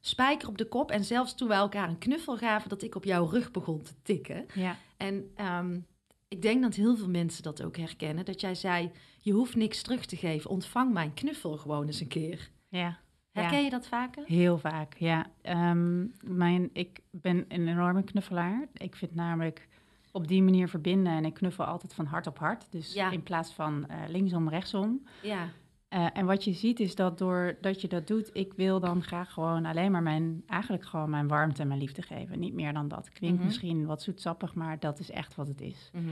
spijker 0.00 0.48
op 0.48 0.58
de 0.58 0.68
kop. 0.68 0.90
En 0.90 1.04
zelfs 1.04 1.34
toen 1.34 1.48
wij 1.48 1.56
elkaar 1.56 1.88
een 1.88 1.98
knuffel 1.98 2.36
gaven, 2.36 2.68
dat 2.68 2.82
ik 2.82 2.94
op 2.94 3.04
jouw 3.04 3.26
rug 3.26 3.50
begon 3.50 3.82
te 3.82 3.94
tikken. 4.02 4.46
Ja. 4.54 4.76
En 4.96 5.30
ehm, 5.34 5.80
ik 6.28 6.42
denk 6.42 6.62
dat 6.62 6.74
heel 6.74 6.96
veel 6.96 7.08
mensen 7.08 7.42
dat 7.42 7.62
ook 7.62 7.76
herkennen. 7.76 8.24
Dat 8.24 8.40
jij 8.40 8.54
zei, 8.54 8.90
je 9.20 9.32
hoeft 9.32 9.54
niks 9.56 9.82
terug 9.82 10.06
te 10.06 10.16
geven. 10.16 10.50
Ontvang 10.50 10.92
mijn 10.92 11.14
knuffel 11.14 11.56
gewoon 11.56 11.86
eens 11.86 12.00
een 12.00 12.08
keer. 12.08 12.50
Ja. 12.68 12.98
Herken 13.32 13.64
je 13.64 13.70
dat 13.70 13.86
vaker? 13.86 14.24
Heel 14.26 14.58
vaak, 14.58 14.94
ja. 14.96 15.26
Ehm, 15.42 16.06
mijn, 16.20 16.70
ik 16.72 17.00
ben 17.10 17.44
een 17.48 17.68
enorme 17.68 18.02
knuffelaar. 18.02 18.68
Ik 18.72 18.96
vind 18.96 19.14
namelijk 19.14 19.68
op 20.12 20.28
die 20.28 20.42
manier 20.42 20.68
verbinden 20.68 21.12
en 21.12 21.24
ik 21.24 21.34
knuffel 21.34 21.64
altijd 21.64 21.94
van 21.94 22.06
hart 22.06 22.26
op 22.26 22.38
hart. 22.38 22.66
Dus 22.72 22.92
Ja. 22.94 23.10
in 23.10 23.22
plaats 23.22 23.52
van 23.52 23.88
eh, 23.88 23.96
linksom, 24.08 24.48
rechtsom. 24.48 25.06
Ja. 25.22 25.48
Eh, 25.88 26.06
en 26.12 26.26
wat 26.26 26.44
je 26.44 26.52
ziet 26.52 26.80
is 26.80 26.94
dat 26.94 27.18
doordat 27.18 27.80
je 27.80 27.88
dat 27.88 28.06
doet, 28.06 28.30
ik 28.32 28.52
wil 28.54 28.80
dan 28.80 29.02
graag 29.02 29.32
gewoon 29.32 29.64
alleen 29.64 29.90
maar 29.92 30.02
mijn, 30.02 30.42
eigenlijk 30.46 30.84
gewoon 30.84 31.10
mijn 31.10 31.28
warmte 31.28 31.62
en 31.62 31.68
mijn 31.68 31.80
liefde 31.80 32.02
geven. 32.02 32.38
Niet 32.38 32.54
meer 32.54 32.72
dan 32.72 32.88
dat. 32.88 33.10
Klinkt 33.10 33.36
Mhm. 33.38 33.46
misschien 33.46 33.86
wat 33.86 34.02
zoetsappig, 34.02 34.54
maar 34.54 34.78
dat 34.78 34.98
is 34.98 35.10
echt 35.10 35.34
wat 35.34 35.48
het 35.48 35.60
is. 35.60 35.90
Mhm. 35.92 36.04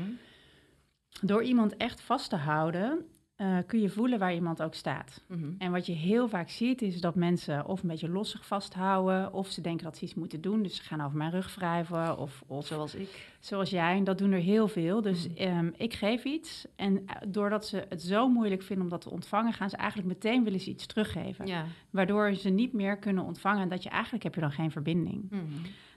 Door 1.23 1.43
iemand 1.43 1.77
echt 1.77 2.01
vast 2.01 2.31
te 2.31 2.37
houden, 2.37 3.07
eh, 3.37 3.57
kun 3.66 3.81
je 3.81 3.88
voelen 3.88 4.18
waar 4.18 4.35
iemand 4.35 4.62
ook 4.62 4.75
staat. 4.75 5.20
Mhm. 5.29 5.49
En 5.59 5.72
wat 5.72 5.87
je 5.87 5.92
heel 5.92 6.29
vaak 6.29 6.49
ziet, 6.51 6.83
is 6.83 7.01
dat 7.01 7.14
mensen 7.14 7.66
of 7.66 7.83
een 7.83 7.88
beetje 7.88 8.09
lossig 8.09 8.46
vasthouden, 8.46 9.33
of 9.33 9.49
ze 9.49 9.61
denken 9.61 9.85
dat 9.85 9.96
ze 9.96 10.05
iets 10.05 10.14
moeten 10.14 10.40
doen. 10.40 10.62
Dus 10.62 10.77
ze 10.77 10.83
gaan 10.83 11.01
over 11.01 11.16
mijn 11.16 11.31
rug 11.31 11.55
wrijven, 11.55 12.18
of, 12.18 12.42
of 12.46 12.66
Zoals 12.66 12.94
ik. 12.94 13.35
zoals 13.40 13.70
jij. 13.70 13.96
En 13.96 14.05
dat 14.05 14.18
doen 14.18 14.33
er 14.33 14.40
heel 14.40 14.68
veel. 14.68 15.03
Dus 15.03 15.29
Mhm. 15.29 15.37
ehm, 15.37 15.70
ik 15.77 15.94
geef 15.94 16.25
iets. 16.25 16.66
En 16.77 17.03
eh, 17.07 17.16
doordat 17.29 17.66
ze 17.66 17.87
het 17.88 18.03
zo 18.03 18.29
moeilijk 18.29 18.62
vinden 18.62 18.85
om 18.85 18.90
dat 18.90 19.01
te 19.01 19.11
ontvangen, 19.11 19.53
gaan 19.53 19.70
ze 19.70 19.77
eigenlijk 19.77 20.09
meteen 20.09 20.44
willen 20.44 20.61
ze 20.61 20.70
iets 20.70 20.87
teruggeven. 20.87 21.46
Ja. 21.46 21.64
Waardoor 21.90 22.35
ze 22.35 22.49
niet 22.49 22.72
meer 22.72 22.96
kunnen 22.99 23.25
ontvangen. 23.25 23.62
En 23.62 23.68
dat 23.68 23.83
je 23.83 23.88
eigenlijk 23.88 24.25
heb 24.25 24.35
je 24.35 24.40
dan 24.40 24.53
geen 24.53 24.70
verbinding. 24.70 25.31
Mhm. 25.31 25.42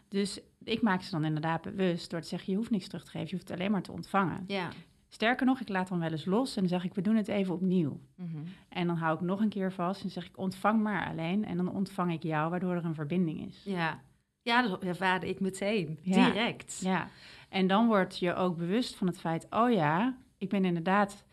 Dus 0.08 0.39
ik 0.63 0.82
maak 0.82 1.02
ze 1.02 1.12
dan 1.12 1.25
inderdaad 1.25 1.62
bewust 1.62 2.10
door 2.10 2.21
te 2.21 2.28
zeggen: 2.28 2.52
je 2.52 2.58
hoeft 2.58 2.71
niks 2.71 2.88
terug 2.88 3.04
te 3.04 3.10
geven, 3.12 3.28
je 3.28 3.36
hoeft 3.36 3.49
het 3.49 3.60
alleen 3.60 3.71
maar 3.71 3.82
te 3.82 3.91
ontvangen. 3.91 4.43
Ja. 4.47 4.69
Sterker 5.10 5.45
nog, 5.45 5.60
ik 5.60 5.69
laat 5.69 5.88
dan 5.88 6.00
wel 6.00 6.12
eens 6.12 6.26
los 6.26 6.56
en 6.56 6.62
dan 6.62 6.69
zeg 6.69 6.84
ik: 6.84 6.93
we 6.93 7.02
doen 7.02 7.15
het 7.15 7.28
even 7.28 7.54
opnieuw. 7.54 8.00
Mhm. 8.15 8.38
En 8.69 8.88
dan 8.88 8.95
hou 8.95 9.15
ik 9.15 9.22
nog 9.22 9.39
een 9.39 9.50
keer 9.50 9.72
vast 9.72 10.04
en 10.04 10.10
zeg 10.10 10.26
ik: 10.26 10.38
ontvang 10.38 10.82
maar 10.82 11.10
alleen. 11.10 11.45
En 11.45 11.58
dan 11.58 11.72
ontvang 11.72 12.13
ik 12.13 12.24
jou, 12.24 12.50
waardoor 12.50 12.76
er 12.76 12.86
een 12.86 12.95
verbinding 12.95 13.48
is. 13.48 13.63
Ja. 13.63 14.02
Ja, 14.41 14.67
dat 14.67 14.84
ervaarde 14.84 15.30
ik 15.30 15.39
meteen. 15.39 16.00
Ja. 16.02 16.26
Direct. 16.26 16.80
Ja. 16.84 17.08
En 17.50 17.67
dan 17.67 17.88
word 17.88 18.19
je 18.19 18.34
ook 18.34 18.58
bewust 18.58 18.95
van 18.95 19.08
het 19.08 19.19
feit: 19.19 19.48
oh 19.50 19.72
ja, 19.72 20.17
ik 20.38 20.50
ben 20.50 20.65
inderdaad, 20.65 21.26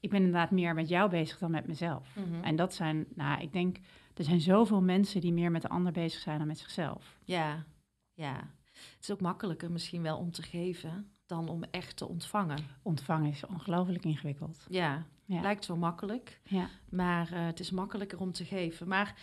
ik 0.00 0.10
ben 0.10 0.18
inderdaad 0.18 0.50
meer 0.50 0.74
met 0.74 0.88
jou 0.88 1.10
bezig 1.10 1.38
dan 1.38 1.50
met 1.50 1.66
mezelf. 1.66 2.16
Mhm. 2.16 2.44
En 2.44 2.56
dat 2.56 2.74
zijn, 2.74 3.06
nou, 3.14 3.42
ik 3.42 3.52
denk, 3.52 3.76
er 4.14 4.24
zijn 4.24 4.40
zoveel 4.40 4.82
mensen 4.82 5.20
die 5.20 5.32
meer 5.32 5.50
met 5.50 5.62
de 5.62 5.68
ander 5.68 5.92
bezig 5.92 6.20
zijn 6.20 6.38
dan 6.38 6.46
met 6.46 6.58
zichzelf. 6.58 7.18
Ja. 7.24 7.64
Ja. 8.12 8.50
Het 8.72 8.98
is 9.00 9.10
ook 9.10 9.20
makkelijker 9.20 9.70
misschien 9.70 10.02
wel 10.02 10.18
om 10.18 10.30
te 10.30 10.42
geven 10.42 11.13
dan 11.26 11.48
om 11.48 11.62
echt 11.70 11.96
te 11.96 12.08
ontvangen. 12.08 12.58
Ontvangen 12.82 13.30
is 13.30 13.46
ongelooflijk 13.46 14.04
ingewikkeld. 14.04 14.66
Ja. 14.68 15.06
Ja. 15.24 15.40
Lijkt 15.40 15.64
zo 15.64 15.76
makkelijk. 15.76 16.40
Ja. 16.44 16.68
Maar 16.88 17.32
eh, 17.32 17.46
het 17.46 17.60
is 17.60 17.70
makkelijker 17.70 18.20
om 18.20 18.32
te 18.32 18.44
geven. 18.44 18.88
Maar 18.88 19.14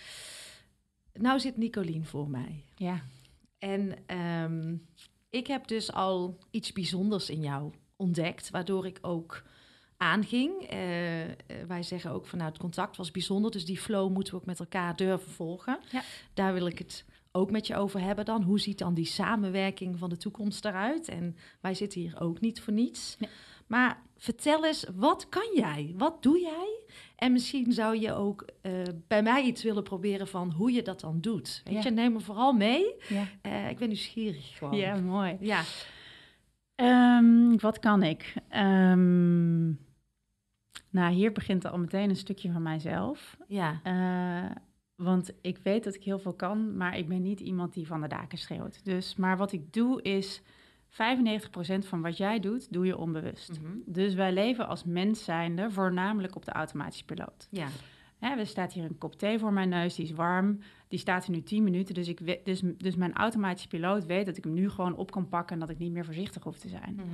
nou 1.14 1.40
zit 1.40 1.58
Nicolien 1.58 2.06
voor 2.06 2.30
mij. 2.30 2.64
Ja. 2.76 3.02
En 3.58 3.98
ehm, 4.06 4.76
ik 5.30 5.48
heb 5.48 5.68
dus 5.68 5.94
al 5.94 6.38
iets 6.52 6.74
bijzonders 6.74 7.30
in 7.30 7.42
jou 7.42 7.74
ontdekt, 7.96 8.50
waardoor 8.50 8.86
ik 8.86 8.98
ook 9.02 9.44
aanging. 9.98 10.62
Eh, 10.62 10.78
wij 11.68 11.84
zeggen 11.84 12.12
ook 12.12 12.26
vanuit 12.26 12.58
contact 12.58 12.98
was 12.98 13.12
bijzonder, 13.12 13.52
dus 13.52 13.66
die 13.66 13.80
flow 13.80 14.12
moeten 14.12 14.34
we 14.34 14.40
ook 14.40 14.46
met 14.46 14.60
elkaar 14.60 14.96
durven 14.96 15.32
volgen. 15.32 15.80
Ja. 15.92 16.02
Daar 16.34 16.54
wil 16.54 16.66
ik 16.66 16.78
het 16.78 17.06
ook 17.32 17.52
met 17.52 17.67
je 17.67 17.76
over 17.76 18.02
hebben 18.02 18.26
dan. 18.26 18.44
Hoe 18.44 18.60
ziet 18.60 18.78
dan 18.78 18.94
die 18.94 19.06
samenwerking 19.06 19.98
van 20.00 20.10
de 20.10 20.17
toekomst 20.17 20.65
eruit? 20.65 21.08
En 21.08 21.36
wij 21.62 21.74
zitten 21.74 22.02
hier 22.02 22.20
ook 22.22 22.39
niet 22.39 22.62
voor 22.62 22.74
niets. 22.74 23.15
Nee. 23.20 23.30
Maar 23.67 24.02
vertel 24.17 24.65
eens, 24.65 24.86
wat 24.96 25.30
kan 25.30 25.50
jij? 25.56 25.94
Wat 25.98 26.24
doe 26.24 26.39
jij? 26.39 26.80
En 27.15 27.32
misschien 27.32 27.72
zou 27.72 28.00
je 28.00 28.13
ook 28.13 28.46
eh, 28.62 28.72
bij 29.08 29.24
mij 29.24 29.44
iets 29.44 29.63
willen 29.63 29.84
proberen 29.84 30.28
van 30.28 30.52
hoe 30.52 30.72
je 30.72 30.82
dat 30.82 31.00
dan 31.00 31.22
doet. 31.22 31.62
Weet 31.63 31.74
Ja. 31.74 31.82
je, 31.84 31.89
neem 31.91 32.13
me 32.13 32.20
vooral 32.20 32.54
mee. 32.54 32.94
Ja, 33.10 33.24
Eh, 33.41 33.70
ik 33.70 33.78
ben 33.78 33.88
nieuwsgierig 33.88 34.58
gewoon. 34.58 34.76
ja 34.78 34.96
mooi. 35.00 35.38
Ja. 35.39 35.62
Ehm, 36.76 37.58
wat 37.58 37.80
kan 37.80 38.04
ik? 38.04 38.34
Ehm, 38.50 39.67
nou, 40.89 41.13
hier 41.13 41.32
begint 41.32 41.65
al 41.65 41.78
meteen 41.78 42.10
een 42.10 42.15
stukje 42.15 42.52
van 42.52 42.62
mijzelf. 42.62 43.38
Ja. 43.48 43.80
Eh, 43.84 44.56
want 45.02 45.32
ik 45.42 45.58
weet 45.64 45.84
dat 45.84 45.96
ik 45.96 46.04
heel 46.04 46.20
veel 46.20 46.34
kan, 46.34 46.78
maar 46.78 46.98
ik 46.98 47.08
ben 47.08 47.22
niet 47.22 47.40
iemand 47.40 47.74
die 47.74 47.88
van 47.88 48.02
de 48.02 48.08
daken 48.08 48.38
schreeuwt. 48.38 48.86
Dus, 48.86 49.16
maar 49.16 49.38
wat 49.38 49.52
ik 49.52 49.74
doe 49.74 50.02
is, 50.02 50.42
95% 50.90 50.94
van 51.80 52.02
wat 52.02 52.18
jij 52.18 52.40
doet, 52.40 52.74
doe 52.74 52.86
je 52.86 52.98
onbewust. 52.98 53.60
Mhm. 53.62 53.72
Dus 53.86 54.14
wij 54.14 54.34
leven 54.34 54.68
als 54.68 54.84
mens 54.84 55.24
zijnde 55.24 55.72
voornamelijk 55.72 56.36
op 56.36 56.46
de 56.46 56.52
automatische 56.52 57.06
piloot. 57.06 57.48
Ja. 57.50 57.68
Hè, 58.18 58.36
er 58.36 58.48
staat 58.48 58.74
hier 58.74 58.84
een 58.84 58.98
kop 58.98 59.16
thee 59.16 59.40
voor 59.40 59.54
mijn 59.54 59.70
neus, 59.70 59.96
die 59.96 60.06
is 60.06 60.12
warm. 60.12 60.60
Die 60.88 61.00
staat 61.00 61.26
er 61.26 61.32
nu 61.32 61.44
10 61.44 61.64
minuten, 61.64 61.94
dus, 61.94 62.08
ik 62.08 62.46
dus, 62.46 62.62
dus 62.78 62.96
mijn 62.96 63.14
automatische 63.14 63.68
piloot 63.68 64.06
weet 64.06 64.26
dat 64.26 64.38
ik 64.38 64.44
hem 64.44 64.54
nu 64.54 64.70
gewoon 64.70 64.96
op 64.96 65.12
kan 65.12 65.28
pakken... 65.28 65.54
en 65.54 65.60
dat 65.60 65.70
ik 65.70 65.78
niet 65.78 65.92
meer 65.92 66.06
voorzichtig 66.06 66.44
hoef 66.44 66.58
te 66.58 66.68
zijn. 66.68 66.94
Mhm. 66.96 67.06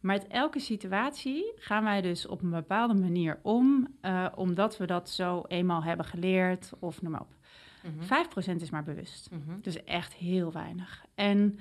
Maar 0.00 0.18
uit 0.18 0.26
elke 0.26 0.58
situatie 0.58 1.52
gaan 1.56 1.84
wij 1.84 2.00
dus 2.00 2.26
op 2.26 2.42
een 2.42 2.50
bepaalde 2.50 2.94
manier 2.94 3.38
om... 3.42 3.88
eh, 4.00 4.26
omdat 4.34 4.76
we 4.76 4.86
dat 4.86 5.10
zo 5.10 5.44
eenmaal 5.48 5.82
hebben 5.82 6.06
geleerd 6.06 6.72
of 6.78 7.02
noem 7.02 7.12
maar 7.12 7.20
op. 7.20 7.34
Mhm. 7.82 8.54
5% 8.54 8.62
is 8.62 8.70
maar 8.70 8.84
bewust. 8.84 9.30
Mhm. 9.30 9.60
Dus 9.60 9.84
echt 9.84 10.14
heel 10.14 10.52
weinig. 10.52 11.04
En 11.14 11.58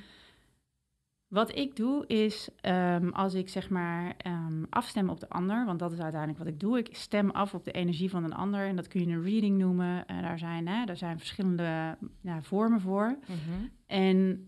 wat 1.27 1.55
ik 1.55 1.75
doe 1.75 2.07
is, 2.07 2.49
ehm, 2.61 3.09
als 3.09 3.33
ik 3.33 3.49
zeg 3.49 3.69
maar 3.69 4.13
ehm, 4.17 4.63
afstem 4.69 5.09
op 5.09 5.19
de 5.19 5.29
ander, 5.29 5.65
want 5.65 5.79
dat 5.79 5.91
is 5.91 5.99
uiteindelijk 5.99 6.39
wat 6.43 6.53
ik 6.53 6.59
doe. 6.59 6.77
Ik 6.77 6.95
stem 6.95 7.29
af 7.29 7.53
op 7.53 7.63
de 7.63 7.71
energie 7.71 8.09
van 8.09 8.23
een 8.23 8.33
ander 8.33 8.67
en 8.67 8.75
dat 8.75 8.87
kun 8.87 9.01
je 9.07 9.15
een 9.15 9.23
reading 9.23 9.57
noemen. 9.57 10.05
En 10.05 10.21
daar, 10.21 10.39
zijn, 10.39 10.67
hè, 10.67 10.85
daar 10.85 10.97
zijn 10.97 11.17
verschillende 11.17 11.97
ja, 12.21 12.41
vormen 12.41 12.81
voor. 12.81 13.17
Mhm. 13.21 13.65
En 13.87 14.47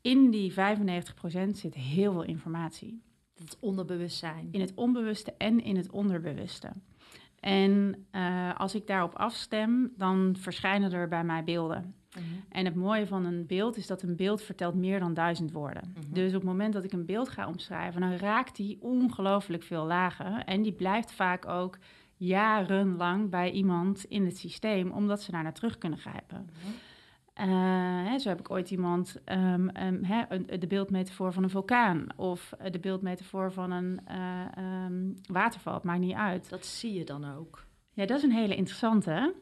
in 0.00 0.30
die 0.30 0.52
95% 0.52 0.54
zit 1.58 1.74
heel 1.74 2.12
veel 2.12 2.24
informatie. 2.24 3.02
Het 3.38 3.56
onderbewustzijn. 3.60 4.48
In 4.50 4.60
het 4.60 4.74
onbewuste 4.74 5.34
en 5.38 5.64
in 5.64 5.76
het 5.76 5.90
onderbewuste. 5.90 6.72
En 7.40 8.06
eh, 8.10 8.60
als 8.60 8.74
ik 8.74 8.86
daarop 8.86 9.14
afstem, 9.14 9.92
dan 9.96 10.36
verschijnen 10.38 10.92
er 10.92 11.08
bij 11.08 11.24
mij 11.24 11.44
beelden. 11.44 11.94
Mhm. 12.14 12.24
En 12.48 12.64
het 12.64 12.74
mooie 12.74 13.06
van 13.06 13.24
een 13.24 13.46
beeld 13.46 13.76
is 13.76 13.86
dat 13.86 14.02
een 14.02 14.16
beeld 14.16 14.42
vertelt 14.42 14.74
meer 14.74 15.00
dan 15.00 15.14
duizend 15.14 15.52
woorden. 15.52 15.94
Mhm. 15.94 16.12
Dus 16.12 16.28
op 16.28 16.40
het 16.40 16.50
moment 16.50 16.72
dat 16.72 16.84
ik 16.84 16.92
een 16.92 17.06
beeld 17.06 17.28
ga 17.28 17.48
omschrijven, 17.48 18.00
dan 18.00 18.16
raakt 18.16 18.56
die 18.56 18.78
ongelooflijk 18.80 19.62
veel 19.62 19.84
lagen. 19.84 20.44
En 20.44 20.62
die 20.62 20.72
blijft 20.72 21.12
vaak 21.12 21.46
ook 21.46 21.78
jarenlang 22.16 23.30
bij 23.30 23.50
iemand 23.50 24.04
in 24.04 24.24
het 24.24 24.38
systeem, 24.38 24.90
omdat 24.90 25.22
ze 25.22 25.30
daar 25.30 25.42
naar 25.42 25.54
terug 25.54 25.78
kunnen 25.78 25.98
grijpen. 25.98 26.50
Mhm. 26.52 26.72
Eh, 27.32 27.46
hè, 28.08 28.18
zo 28.18 28.28
heb 28.28 28.38
ik 28.38 28.50
ooit 28.50 28.70
iemand 28.70 29.20
ehm, 29.24 29.68
ehm, 29.68 30.02
hè, 30.02 30.22
een- 30.28 30.60
de 30.60 30.66
beeldmetafoor 30.66 31.32
van 31.32 31.42
een 31.42 31.50
vulkaan 31.50 32.06
of 32.16 32.52
de 32.70 32.78
beeldmetafoor 32.78 33.52
van 33.52 33.70
een 33.70 34.00
eh, 34.04 34.56
ehm, 34.56 35.10
waterval. 35.26 35.74
Het 35.74 35.82
maakt 35.82 36.00
niet 36.00 36.14
uit. 36.16 36.48
Dat 36.48 36.66
zie 36.66 36.92
je 36.92 37.04
dan 37.04 37.24
ook. 37.36 37.64
Ja, 37.92 38.06
dat 38.06 38.16
is 38.16 38.22
een 38.22 38.32
hele 38.32 38.56
interessante. 38.56 39.34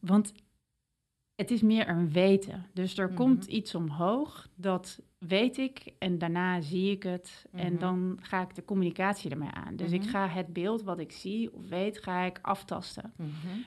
Want 0.00 0.32
het 1.36 1.50
is 1.50 1.62
meer 1.62 1.88
een 1.88 2.12
weten. 2.12 2.66
Dus 2.72 2.98
er 2.98 3.06
Mhm. 3.06 3.16
komt 3.16 3.44
iets 3.44 3.74
omhoog, 3.74 4.48
dat 4.54 5.00
weet 5.18 5.58
ik 5.58 5.94
en 5.98 6.18
daarna 6.18 6.60
zie 6.60 6.90
ik 6.90 7.02
het. 7.02 7.46
En 7.52 7.72
Mhm. 7.72 7.80
dan 7.80 8.18
ga 8.20 8.42
ik 8.42 8.54
de 8.54 8.64
communicatie 8.64 9.30
ermee 9.30 9.50
aan. 9.50 9.76
Dus 9.76 9.92
ik 9.92 10.00
Mhm. 10.00 10.08
ga 10.10 10.28
het 10.28 10.52
beeld 10.52 10.82
wat 10.82 10.98
ik 10.98 11.12
zie 11.12 11.54
of 11.54 11.68
weet, 11.68 11.98
ga 12.02 12.22
ik 12.22 12.38
aftasten. 12.42 13.12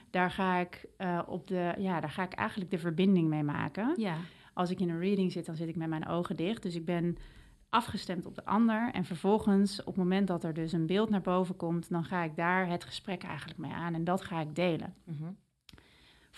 Daar 0.09 0.31
ga 0.31 0.57
ik, 0.59 0.85
eh, 0.97 1.21
op 1.27 1.47
de, 1.47 1.73
ja, 1.77 1.99
daar 1.99 2.09
ga 2.09 2.23
ik 2.23 2.33
eigenlijk 2.33 2.71
de 2.71 2.77
verbinding 2.77 3.27
mee 3.27 3.43
maken. 3.43 3.93
Ja. 3.97 4.15
Als 4.53 4.69
ik 4.69 4.79
in 4.79 4.89
een 4.89 4.99
reading 4.99 5.31
zit, 5.31 5.45
dan 5.45 5.55
zit 5.55 5.67
ik 5.69 5.75
met 5.75 5.89
mijn 5.89 6.07
ogen 6.07 6.35
dicht. 6.35 6.61
Dus 6.63 6.75
ik 6.75 6.85
ben 6.85 7.17
afgestemd 7.69 8.25
op 8.25 8.35
de 8.35 8.45
ander. 8.45 8.89
En 8.93 9.05
vervolgens, 9.05 9.79
op 9.79 9.85
het 9.85 9.95
moment 9.95 10.27
dat 10.27 10.43
er 10.43 10.53
dus 10.53 10.71
een 10.71 10.85
beeld 10.85 11.09
naar 11.09 11.21
boven 11.21 11.55
komt, 11.55 11.89
dan 11.89 12.03
ga 12.03 12.23
ik 12.23 12.35
daar 12.35 12.67
het 12.67 12.83
gesprek 12.83 13.23
eigenlijk 13.23 13.59
mee 13.59 13.71
aan. 13.71 13.93
En 13.93 14.03
dat 14.03 14.21
ga 14.21 14.41
ik 14.41 14.55
delen. 14.55 14.93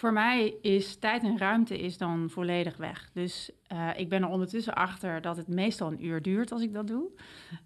Voor 0.01 0.13
mij 0.13 0.53
is 0.61 0.95
tijd 0.95 1.23
en 1.23 1.37
ruimte 1.37 1.79
is 1.79 1.97
dan 1.97 2.29
volledig 2.29 2.77
weg. 2.77 3.09
Dus 3.13 3.51
eh, 3.67 3.89
ik 3.95 4.09
ben 4.09 4.21
er 4.21 4.29
ondertussen 4.29 4.73
achter 4.73 5.21
dat 5.21 5.37
het 5.37 5.47
meestal 5.47 5.91
een 5.91 6.05
uur 6.05 6.21
duurt 6.21 6.51
als 6.51 6.61
ik 6.61 6.73
dat 6.73 6.87
doe. 6.87 7.09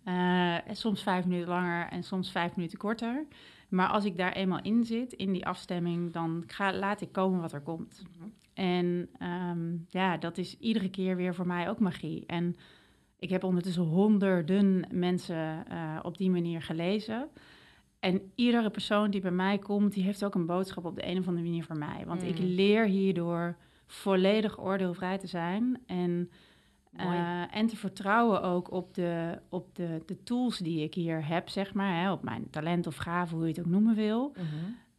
Eh, 0.04 0.56
soms 0.71 1.04
vijf 1.04 1.26
minuten 1.26 1.50
langer 1.50 1.88
en 1.88 2.04
soms 2.04 2.32
vijf 2.32 2.56
minuten 2.56 2.78
korter. 2.78 3.26
Maar 3.69 3.88
als 3.88 4.06
ik 4.06 4.17
daar 4.17 4.32
eenmaal 4.32 4.62
in 4.62 4.84
zit, 4.84 5.13
in 5.13 5.32
die 5.32 5.45
afstemming, 5.45 6.12
dan 6.12 6.43
ga, 6.48 6.74
laat 6.74 7.02
ik 7.02 7.12
komen 7.12 7.41
wat 7.41 7.54
er 7.54 7.62
komt. 7.62 8.04
En 8.54 9.10
ehm, 9.19 9.76
ja, 9.89 10.17
dat 10.17 10.38
is 10.38 10.58
iedere 10.60 10.89
keer 10.89 11.15
weer 11.15 11.36
voor 11.36 11.48
mij 11.48 11.69
ook 11.69 11.80
magie. 11.80 12.24
En 12.28 12.58
ik 13.19 13.30
heb 13.30 13.43
ondertussen 13.43 13.84
honderden 13.84 14.88
mensen 14.91 15.67
eh, 15.67 16.00
op 16.02 16.17
die 16.17 16.30
manier 16.30 16.62
gelezen. 16.62 17.30
En 18.06 18.32
iedere 18.36 18.70
persoon 18.70 19.10
die 19.12 19.22
bij 19.22 19.32
mij 19.32 19.58
komt, 19.58 19.94
die 19.94 20.04
heeft 20.04 20.24
ook 20.26 20.36
een 20.36 20.46
boodschap 20.46 20.86
op 20.86 20.96
de 20.96 21.08
een 21.08 21.18
of 21.20 21.28
andere 21.28 21.46
manier 21.46 21.63
voor 21.63 21.78
mij. 21.78 22.04
Want 22.06 22.24
ik 22.24 22.39
Mm. 22.39 22.46
leer 22.46 22.86
hierdoor 22.86 23.56
volledig 23.88 24.60
oordeelvrij 24.60 25.18
te 25.18 25.28
zijn. 25.28 25.78
En, 25.86 26.30
eh, 26.96 27.56
en 27.56 27.68
te 27.68 27.76
vertrouwen 27.78 28.41
ook 28.44 28.72
op, 28.72 28.94
de, 28.94 29.39
op 29.50 29.76
de, 29.76 30.02
de 30.06 30.24
tools 30.24 30.58
die 30.58 30.84
ik 30.84 30.94
hier 30.94 31.28
heb, 31.28 31.50
zeg 31.50 31.74
maar. 31.74 32.02
Hè, 32.02 32.12
op 32.12 32.24
mijn 32.24 32.50
talent 32.50 32.88
of 32.88 32.96
gave, 32.96 33.36
hoe 33.36 33.44
je 33.44 33.50
het 33.50 33.60
ook 33.60 33.65
noemen 33.65 33.96
wil 33.96 34.34
Mhm. 34.36 34.46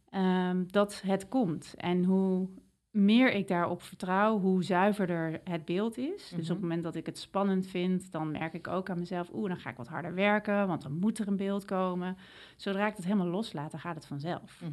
ehm, 0.09 0.63
dat 0.67 1.01
het 1.05 1.27
komt. 1.27 1.73
En 1.77 2.03
hoe 2.03 2.47
meer 2.97 3.31
ik 3.33 3.47
daarop 3.47 3.81
vertrouw, 3.81 4.39
hoe 4.39 4.63
zuiverder 4.63 5.41
het 5.43 5.65
beeld 5.65 5.97
is. 5.97 6.29
Dus 6.29 6.31
op 6.31 6.37
Mhm. 6.39 6.49
het 6.51 6.61
moment 6.61 6.83
dat 6.83 6.95
ik 6.95 7.05
het 7.05 7.17
spannend 7.17 7.67
vind, 7.67 8.11
dan 8.11 8.31
merk 8.31 8.53
ik 8.53 8.67
ook 8.67 8.89
aan 8.89 8.99
mezelf... 8.99 9.29
oeh, 9.33 9.47
dan 9.49 9.57
ga 9.59 9.69
ik 9.69 9.77
wat 9.77 9.87
harder 9.87 10.13
werken, 10.13 10.67
want 10.67 10.81
dan 10.81 10.99
moet 10.99 11.19
er 11.19 11.27
een 11.27 11.35
beeld 11.37 11.65
komen. 11.65 12.17
Zodra 12.55 12.87
ik 12.87 12.95
het 12.95 13.05
helemaal 13.05 13.27
loslaat, 13.27 13.71
dan 13.71 13.79
gaat 13.79 13.95
het 13.95 14.05
vanzelf. 14.05 14.61
Mhm. 14.61 14.71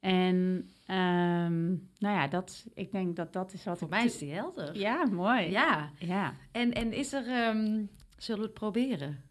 En 0.00 0.68
ehm, 0.86 1.68
nou 1.98 2.16
ja, 2.16 2.26
dat, 2.28 2.66
ik 2.74 2.92
denk 2.92 3.16
dat 3.16 3.32
dat 3.32 3.52
is 3.52 3.64
wat 3.64 3.78
Voor 3.78 3.88
ik... 3.88 3.94
mij 3.94 4.04
is 4.04 4.18
die 4.18 4.32
helder. 4.32 4.76
Ja, 4.78 5.06
mooi. 5.06 5.50
Ja. 5.50 5.90
ja. 5.98 6.34
En, 6.52 6.72
en 6.72 6.92
is 6.92 7.12
er... 7.12 7.26
ehm, 7.28 7.84
zullen 8.16 8.40
we 8.40 8.46
het 8.46 8.54
proberen? 8.54 9.22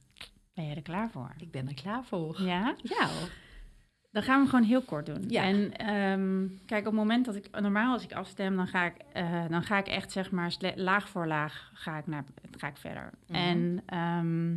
Ben 0.54 0.66
je 0.68 0.76
er 0.76 0.82
klaar 0.82 1.10
voor? 1.10 1.34
Ik 1.38 1.52
ben 1.52 1.68
er 1.68 1.74
klaar 1.74 2.04
voor. 2.06 2.42
Ja? 2.42 2.76
Ja 2.84 3.08
hoor. 3.08 3.30
Dan 4.12 4.24
gaan 4.24 4.44
we 4.44 4.50
gewoon 4.50 4.66
heel 4.66 4.82
kort 4.82 5.06
doen. 5.06 5.24
Ja. 5.28 5.44
En 5.44 5.76
ehm, 5.76 6.48
kijk, 6.66 6.80
op 6.80 6.86
het 6.92 7.02
moment 7.02 7.26
dat 7.26 7.36
ik 7.36 7.48
normaal 7.60 7.94
als 7.94 8.04
ik 8.04 8.14
afstem, 8.14 8.56
dan 8.56 8.68
ga 8.68 8.86
ik, 8.86 8.94
eh, 9.14 9.44
dan 9.50 9.64
ga 9.64 9.78
ik 9.78 9.88
echt 9.88 10.12
zeg 10.12 10.32
maar 10.32 10.56
laag 10.76 11.10
voor 11.10 11.28
laag 11.28 11.72
ga 11.74 11.98
ik 11.98 12.08
naar, 12.08 12.24
ga 12.58 12.68
ik 12.68 12.78
verder. 12.78 13.10
Mhm. 13.28 13.36
En 13.36 13.82
ehm, 13.86 14.54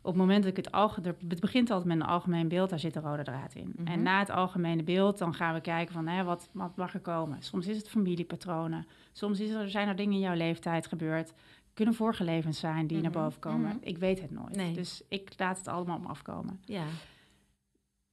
op 0.00 0.12
het 0.12 0.20
moment 0.20 0.42
dat 0.42 0.50
ik 0.50 0.64
het 0.64 0.72
algemeen, 0.72 1.14
het 1.28 1.40
begint 1.40 1.70
altijd 1.70 1.88
met 1.88 1.96
een 2.00 2.12
algemeen 2.12 2.48
beeld, 2.48 2.70
daar 2.70 2.78
zit 2.78 2.96
een 2.96 3.02
rode 3.02 3.22
draad 3.22 3.54
in. 3.54 3.72
Mhm. 3.76 3.86
En 3.92 4.02
na 4.02 4.18
het 4.18 4.30
algemene 4.30 4.82
beeld, 4.82 5.18
dan 5.18 5.34
gaan 5.34 5.54
we 5.54 5.60
kijken 5.60 5.94
van, 5.94 6.06
hè, 6.06 6.24
wat, 6.24 6.48
wat 6.52 6.76
mag 6.76 6.94
er 6.94 7.00
komen? 7.00 7.36
Soms 7.42 7.66
is 7.66 7.76
het 7.76 7.88
familiepatronen, 7.88 8.86
soms 9.12 9.40
is 9.40 9.50
er, 9.50 9.70
zijn 9.70 9.88
er 9.88 9.96
dingen 9.96 10.12
in 10.14 10.20
jouw 10.20 10.34
leeftijd 10.34 10.86
gebeurd. 10.86 11.32
Kunnen 11.74 11.94
vorige 11.94 12.24
levens 12.24 12.58
zijn 12.58 12.86
die 12.86 12.96
Mhm. 12.98 13.12
naar 13.12 13.22
boven 13.22 13.40
komen. 13.40 13.68
Mhm. 13.68 13.76
Ik 13.80 13.98
weet 13.98 14.20
het 14.20 14.30
nooit. 14.30 14.56
Nee. 14.56 14.72
Dus 14.72 15.02
ik 15.08 15.32
laat 15.36 15.58
het 15.58 15.68
allemaal 15.68 15.96
op 15.96 16.02
me 16.02 16.08
afkomen. 16.08 16.60
Ja. 16.64 16.82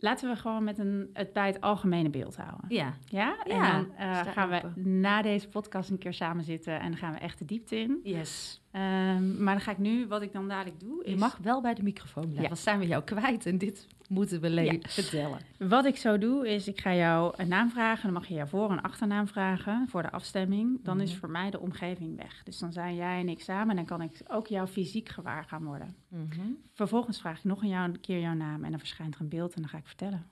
Laten 0.03 0.29
we 0.29 0.35
gewoon 0.35 0.63
met 0.63 0.77
een, 0.77 1.09
het 1.13 1.33
bij 1.33 1.47
het 1.47 1.61
algemene 1.61 2.09
beeld 2.09 2.35
houden. 2.35 2.65
Ja. 2.67 2.93
Ja, 3.05 3.43
en 3.43 3.55
Ja, 3.55 3.71
dan 3.71 3.95
eh, 3.95 4.21
gaan 4.21 4.49
we 4.49 4.81
na 4.81 5.21
deze 5.21 5.49
podcast 5.49 5.89
een 5.89 5.97
keer 5.97 6.13
samen 6.13 6.43
zitten 6.43 6.79
en 6.79 6.89
dan 6.91 6.97
gaan 6.97 7.13
we 7.13 7.19
echt 7.19 7.39
de 7.39 7.45
diepte 7.45 7.75
in. 7.75 7.99
Yes. 8.03 8.62
Ehm, 8.73 9.43
maar 9.43 9.53
dan 9.53 9.63
ga 9.63 9.71
ik 9.71 9.77
nu, 9.77 10.07
wat 10.07 10.21
ik 10.21 10.31
dan 10.33 10.47
dadelijk 10.47 10.79
doe, 10.79 11.03
is... 11.03 11.11
Je 11.11 11.17
mag 11.17 11.37
wel 11.37 11.61
bij 11.61 11.73
de 11.73 11.83
microfoon 11.83 12.21
blijven. 12.23 12.41
Ja. 12.43 12.47
Dan 12.47 12.57
zijn 12.57 12.79
we 12.79 12.87
jou 12.87 13.03
kwijt 13.03 13.45
en 13.45 13.57
dit 13.57 13.87
moeten 14.09 14.41
we 14.41 14.49
Ja. 14.49 14.77
vertellen. 14.81 15.39
Wat 15.57 15.85
ik 15.85 15.97
zo 15.97 16.17
doe, 16.17 16.47
is 16.49 16.67
ik 16.67 16.81
ga 16.81 16.93
jou 16.95 17.33
een 17.37 17.47
naam 17.47 17.69
vragen. 17.69 18.03
Dan 18.03 18.13
mag 18.13 18.27
je 18.27 18.33
jouw 18.33 18.45
voor- 18.45 18.71
en 18.71 18.81
achternaam 18.81 19.27
vragen 19.27 19.87
voor 19.89 20.01
de 20.01 20.11
afstemming. 20.11 20.79
Dan 20.83 21.01
is 21.01 21.09
Mhm. 21.09 21.19
voor 21.19 21.29
mij 21.29 21.49
de 21.49 21.59
omgeving 21.59 22.15
weg. 22.17 22.43
Dus 22.43 22.57
dan 22.59 22.71
zijn 22.71 22.95
jij 22.95 23.19
en 23.19 23.29
ik 23.29 23.41
samen 23.41 23.69
en 23.69 23.75
dan 23.75 23.85
kan 23.85 24.01
ik 24.01 24.21
ook 24.27 24.47
jou 24.47 24.67
fysiek 24.67 25.09
gewaar 25.09 25.43
gaan 25.45 25.63
worden. 25.63 25.95
Mhm. 26.07 26.41
Vervolgens 26.73 27.19
vraag 27.21 27.37
ik 27.37 27.43
nog 27.43 27.61
een, 27.61 27.69
jou, 27.69 27.89
een 27.89 27.99
keer 27.99 28.19
jouw 28.19 28.33
naam 28.33 28.63
en 28.63 28.69
dan 28.69 28.79
verschijnt 28.79 29.15
er 29.15 29.21
een 29.21 29.29
beeld 29.29 29.53
en 29.53 29.61
dan 29.61 29.69
ga 29.69 29.77
ik 29.77 29.87
vertellen. 29.87 30.25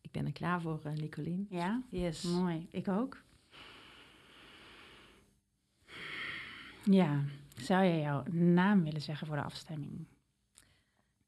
Ik 0.00 0.10
ben 0.12 0.26
er 0.26 0.32
klaar 0.32 0.60
voor, 0.60 0.80
Nicolien. 1.00 1.46
Ja? 1.50 1.82
Yes. 1.90 2.22
Mooi, 2.22 2.66
ik 2.70 2.88
ook. 2.88 3.16
Ja, 6.84 7.20
zou 7.60 7.84
jij 7.84 8.00
jouw 8.00 8.22
naam 8.32 8.84
willen 8.84 9.02
zeggen 9.02 9.26
voor 9.26 9.36
de 9.36 9.42
afstemming? 9.42 10.06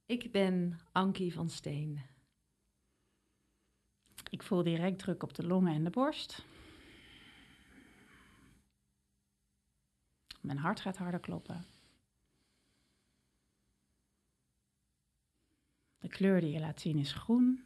Ik 0.06 0.32
ben 0.32 0.80
Ankie 0.92 1.32
van 1.32 1.50
Steen. 1.50 2.00
Ik 4.30 4.42
voel 4.42 4.62
direct 4.62 4.98
druk 4.98 5.22
op 5.22 5.34
de 5.34 5.46
longen 5.46 5.74
en 5.74 5.84
de 5.84 5.90
borst. 5.90 6.44
Mijn 10.40 10.58
hart 10.58 10.80
gaat 10.80 10.96
harder 10.96 11.20
kloppen. 11.20 11.64
De 15.98 16.08
kleur 16.08 16.40
die 16.40 16.52
je 16.52 16.60
laat 16.60 16.80
zien 16.80 16.98
is 16.98 17.12
groen. 17.12 17.64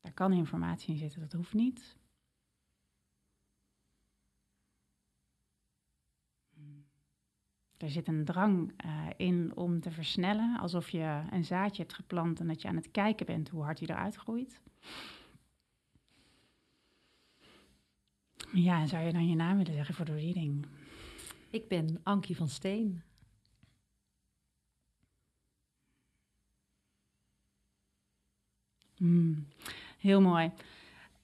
Daar 0.00 0.12
kan 0.12 0.32
informatie 0.32 0.92
in 0.92 0.98
zitten, 0.98 1.20
dat 1.20 1.32
hoeft 1.32 1.54
niet. 1.54 1.96
Er 7.80 7.90
zit 7.90 8.08
een 8.08 8.24
drang 8.24 8.72
eh, 8.76 9.06
in 9.16 9.56
om 9.56 9.80
te 9.80 9.90
versnellen, 9.90 10.58
alsof 10.58 10.88
je 10.88 11.22
een 11.30 11.44
zaadje 11.44 11.82
hebt 11.82 11.94
geplant 11.94 12.40
en 12.40 12.46
dat 12.46 12.62
je 12.62 12.68
aan 12.68 12.76
het 12.76 12.90
kijken 12.90 13.26
bent 13.26 13.48
hoe 13.48 13.62
hard 13.62 13.78
die 13.78 13.90
eruit 13.90 14.16
groeit. 14.16 14.60
Ja, 18.52 18.80
en 18.80 18.88
zou 18.88 19.04
je 19.04 19.12
dan 19.12 19.28
je 19.28 19.34
naam 19.34 19.56
willen 19.56 19.74
zeggen 19.74 19.94
voor 19.94 20.04
de 20.04 20.14
reading? 20.14 20.66
Ik 21.50 21.68
ben 21.68 22.00
Ankie 22.02 22.36
van 22.36 22.48
Steen. 22.48 23.02
Hmm, 28.96 29.46
heel 29.98 30.20
mooi. 30.20 30.52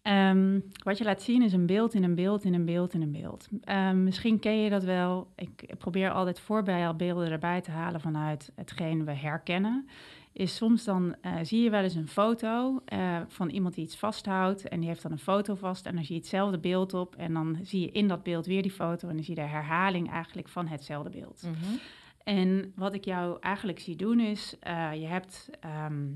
Ehm, 0.06 0.60
wat 0.82 0.98
je 0.98 1.04
laat 1.04 1.22
zien 1.22 1.42
is 1.42 1.52
een 1.52 1.66
beeld 1.66 1.94
in 1.94 2.04
een 2.04 2.14
beeld 2.14 2.44
in 2.44 2.54
een 2.54 2.64
beeld 2.64 2.94
in 2.94 3.02
een 3.02 3.12
beeld. 3.12 3.48
Ehm, 3.60 4.04
misschien 4.04 4.38
ken 4.38 4.56
je 4.56 4.70
dat 4.70 4.84
wel. 4.84 5.32
Ik 5.36 5.74
probeer 5.78 6.10
altijd 6.10 6.40
voorbeelden 6.40 7.30
erbij 7.30 7.60
te 7.60 7.70
halen 7.70 8.00
vanuit 8.00 8.52
hetgeen 8.54 9.04
we 9.04 9.12
herkennen. 9.12 9.88
Is 10.32 10.56
soms 10.56 10.84
dan 10.84 11.16
eh, 11.20 11.32
zie 11.42 11.62
je 11.62 11.70
wel 11.70 11.82
eens 11.82 11.94
een 11.94 12.08
foto 12.08 12.82
eh, 12.84 13.20
van 13.28 13.48
iemand 13.48 13.74
die 13.74 13.84
iets 13.84 13.96
vasthoudt 13.96 14.68
en 14.68 14.80
die 14.80 14.88
heeft 14.88 15.02
dan 15.02 15.12
een 15.12 15.18
foto 15.18 15.54
vast 15.54 15.86
en 15.86 15.94
dan 15.94 16.04
zie 16.04 16.14
je 16.14 16.20
hetzelfde 16.20 16.58
beeld 16.58 16.94
op 16.94 17.16
en 17.16 17.32
dan 17.32 17.58
zie 17.62 17.80
je 17.80 17.90
in 17.90 18.08
dat 18.08 18.22
beeld 18.22 18.46
weer 18.46 18.62
die 18.62 18.70
foto 18.70 19.08
en 19.08 19.14
dan 19.14 19.24
zie 19.24 19.34
je 19.34 19.40
de 19.40 19.46
herhaling 19.46 20.10
eigenlijk 20.10 20.48
van 20.48 20.66
hetzelfde 20.66 21.10
beeld. 21.10 21.42
Mhm. 21.42 21.76
En 22.24 22.72
wat 22.76 22.94
ik 22.94 23.04
jou 23.04 23.36
eigenlijk 23.40 23.78
zie 23.78 23.96
doen 23.96 24.20
is, 24.20 24.56
eh, 24.60 24.90
je 24.94 25.06
hebt 25.06 25.50
ehm, 25.60 26.06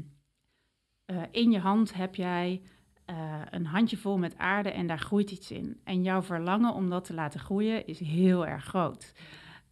eh, 1.05 1.23
in 1.31 1.51
je 1.51 1.59
hand 1.59 1.95
heb 1.95 2.15
jij 2.15 2.63
eh, 3.11 3.41
een 3.51 3.67
handjevol 3.67 4.19
met 4.19 4.39
aarde 4.39 4.71
en 4.71 4.87
daar 4.87 4.99
groeit 4.99 5.31
iets 5.31 5.51
in. 5.51 5.81
En 5.85 6.03
jouw 6.03 6.23
verlangen 6.23 6.75
om 6.75 6.91
dat 6.91 7.05
te 7.05 7.15
laten 7.15 7.41
groeien 7.41 7.87
is 7.87 7.99
heel 7.99 8.47
erg 8.47 8.65
groot. 8.65 9.13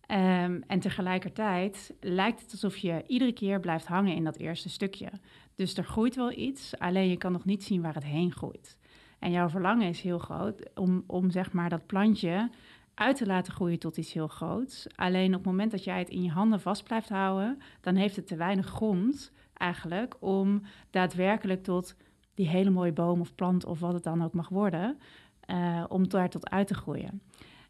Ehm, 0.01 0.61
en 0.67 0.81
tegelijkertijd 0.81 1.95
lijkt 2.01 2.41
het 2.41 2.53
alsof 2.53 2.77
je 2.77 3.05
iedere 3.07 3.33
keer 3.33 3.61
blijft 3.61 3.87
hangen 3.87 4.15
in 4.15 4.25
dat 4.25 4.37
eerste 4.37 4.69
stukje. 4.69 5.11
Dus 5.55 5.77
er 5.77 5.85
groeit 5.85 6.17
wel 6.17 6.33
iets, 6.33 6.79
alleen 6.79 7.09
je 7.09 7.17
kan 7.17 7.33
nog 7.33 7.45
niet 7.45 7.65
zien 7.65 7.83
waar 7.83 7.95
het 7.95 8.05
heen 8.05 8.33
groeit. 8.33 8.79
En 9.19 9.31
jouw 9.31 9.49
verlangen 9.49 9.89
is 9.89 10.01
heel 10.01 10.19
groot 10.19 10.71
om, 10.75 11.05
om 11.07 11.31
zeg 11.31 11.53
maar 11.53 11.69
dat 11.69 11.87
plantje 11.87 12.51
uit 12.95 13.17
te 13.17 13.27
laten 13.27 13.53
groeien 13.53 13.79
tot 13.79 13.97
iets 13.97 14.13
heel 14.13 14.29
groots. 14.29 14.87
Alleen 14.95 15.29
op 15.29 15.41
het 15.41 15.51
moment 15.51 15.71
dat 15.71 15.85
jij 15.85 15.99
het 15.99 16.09
in 16.09 16.23
je 16.23 16.31
handen 16.31 16.61
vast 16.61 16.85
blijft 16.85 17.09
houden, 17.09 17.59
dan 17.81 17.95
heeft 17.95 18.17
het 18.17 18.27
te 18.27 18.37
weinig 18.37 18.67
grond 18.67 19.33
eigenlijk 19.55 20.17
om 20.21 20.63
daadwerkelijk 20.91 21.63
tot 21.63 21.97
die 22.39 22.49
hele 22.49 22.71
mooie 22.71 22.93
boom 22.93 23.21
of 23.21 23.35
plant 23.35 23.65
of 23.65 23.81
wat 23.81 23.93
het 23.93 24.03
dan 24.03 24.25
ook 24.25 24.33
mag 24.33 24.49
worden, 24.49 24.99
eh, 25.41 25.85
om 25.89 26.09
daar 26.09 26.31
tot 26.31 26.51
uit 26.51 26.67
te 26.67 26.75
groeien. 26.75 27.23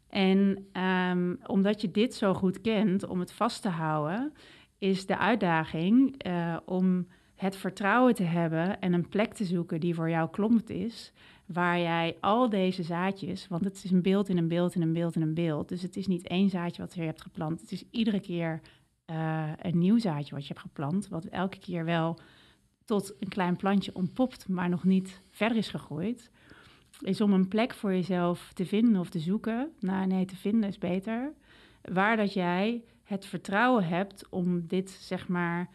En 0.09 0.67
ehm, 0.71 1.35
omdat 1.45 1.81
je 1.81 1.91
dit 1.91 2.13
zo 2.13 2.33
goed 2.33 2.61
kent, 2.61 3.07
om 3.07 3.19
het 3.19 3.31
vast 3.31 3.61
te 3.61 3.69
houden, 3.69 4.33
is 4.77 5.05
de 5.05 5.17
uitdaging 5.17 6.17
eh, 6.17 6.57
om 6.65 7.07
het 7.35 7.55
vertrouwen 7.55 8.15
te 8.15 8.23
hebben 8.23 8.79
en 8.79 8.93
een 8.93 9.09
plek 9.09 9.33
te 9.33 9.45
zoeken 9.45 9.79
die 9.79 9.95
voor 9.95 10.09
jou 10.09 10.29
kloppend 10.29 10.69
is, 10.69 11.13
waar 11.45 11.79
jij 11.79 12.17
al 12.19 12.49
deze 12.49 12.83
zaadjes, 12.83 13.47
want 13.47 13.63
het 13.63 13.83
is 13.83 13.91
een 13.91 14.01
beeld 14.01 14.29
in 14.29 14.37
een 14.37 14.47
beeld 14.47 14.75
in 14.75 14.81
een 14.81 14.93
beeld 14.93 15.15
in 15.15 15.21
een 15.21 15.33
beeld, 15.33 15.69
dus 15.69 15.81
het 15.81 15.95
is 15.95 16.07
niet 16.07 16.27
één 16.27 16.49
zaadje 16.49 16.81
wat 16.81 16.93
je 16.93 17.01
hebt 17.01 17.21
geplant, 17.21 17.61
het 17.61 17.71
is 17.71 17.83
iedere 17.91 18.19
keer 18.19 18.61
uh, 19.11 19.49
een 19.61 19.77
nieuw 19.77 19.99
zaadje 19.99 20.35
wat 20.35 20.47
je 20.47 20.53
hebt 20.53 20.65
geplant, 20.65 21.07
wat 21.07 21.25
elke 21.25 21.59
keer 21.59 21.85
wel 21.85 22.19
tot 22.89 23.13
een 23.19 23.27
klein 23.27 23.55
plantje 23.55 23.95
ontpopt, 23.95 24.47
maar 24.47 24.69
nog 24.69 24.83
niet 24.83 25.21
verder 25.29 25.57
is 25.57 25.69
gegroeid, 25.69 26.31
is 27.01 27.21
om 27.21 27.33
een 27.33 27.47
plek 27.47 27.73
voor 27.73 27.91
jezelf 27.91 28.51
te 28.53 28.65
vinden 28.65 28.99
of 28.99 29.09
te 29.09 29.19
zoeken. 29.19 29.71
Nou, 29.79 30.07
nee, 30.07 30.25
te 30.25 30.35
vinden 30.35 30.69
is 30.69 30.77
beter. 30.77 31.33
Waar 31.81 32.17
dat 32.17 32.33
jij 32.33 32.83
het 33.03 33.25
vertrouwen 33.25 33.87
hebt 33.87 34.29
om 34.29 34.67
dit, 34.67 34.89
zeg 34.89 35.27
maar, 35.27 35.69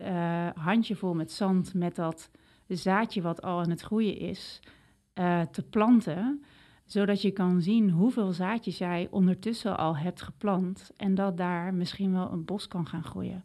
uh, 0.00 0.48
handjevol 0.54 1.14
met 1.14 1.32
zand, 1.32 1.74
met 1.74 1.94
dat 1.94 2.30
zaadje 2.68 3.22
wat 3.22 3.42
al 3.42 3.60
aan 3.60 3.70
het 3.70 3.80
groeien 3.80 4.18
is, 4.18 4.60
uh, 5.14 5.40
te 5.40 5.62
planten 5.62 6.44
zodat 6.84 7.22
je 7.22 7.30
kan 7.30 7.62
zien 7.62 7.90
hoeveel 7.90 8.32
zaadjes 8.32 8.78
jij 8.78 9.08
ondertussen 9.10 9.78
al 9.78 9.96
hebt 9.96 10.22
geplant 10.22 10.90
en 10.96 11.14
dat 11.14 11.36
daar 11.36 11.74
misschien 11.74 12.12
wel 12.12 12.32
een 12.32 12.44
bos 12.44 12.68
kan 12.68 12.86
gaan 12.86 13.04
groeien. 13.04 13.44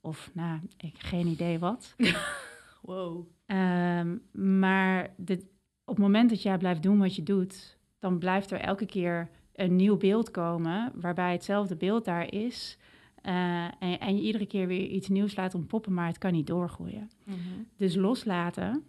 Of, 0.00 0.30
nou, 0.32 0.60
ik 0.76 0.98
geen 0.98 1.26
idee 1.26 1.58
wat. 1.58 1.94
wow. 2.86 3.26
Um, 3.46 4.22
maar 4.56 5.14
dit, 5.16 5.42
op 5.84 5.94
het 5.94 5.98
moment 5.98 6.30
dat 6.30 6.42
jij 6.42 6.58
blijft 6.58 6.82
doen 6.82 6.98
wat 6.98 7.16
je 7.16 7.22
doet, 7.22 7.78
dan 7.98 8.18
blijft 8.18 8.50
er 8.50 8.60
elke 8.60 8.86
keer 8.86 9.30
een 9.54 9.76
nieuw 9.76 9.96
beeld 9.96 10.30
komen 10.30 10.92
waarbij 10.94 11.32
hetzelfde 11.32 11.76
beeld 11.76 12.04
daar 12.04 12.32
is. 12.32 12.78
Uh, 13.22 13.64
en, 13.64 14.00
en, 14.00 14.16
je 14.16 14.22
iedere 14.22 14.46
keer 14.46 14.66
weer 14.66 14.86
iets 14.86 15.08
nieuws 15.08 15.36
laat 15.36 15.54
ontpoppen, 15.54 15.94
maar 15.94 16.06
het 16.06 16.18
kan 16.18 16.32
niet 16.32 16.46
doorgroeien. 16.46 17.10
Mm 17.24 17.34
-hmm. 17.34 17.66
Dus 17.76 17.94
loslaten 17.94 18.84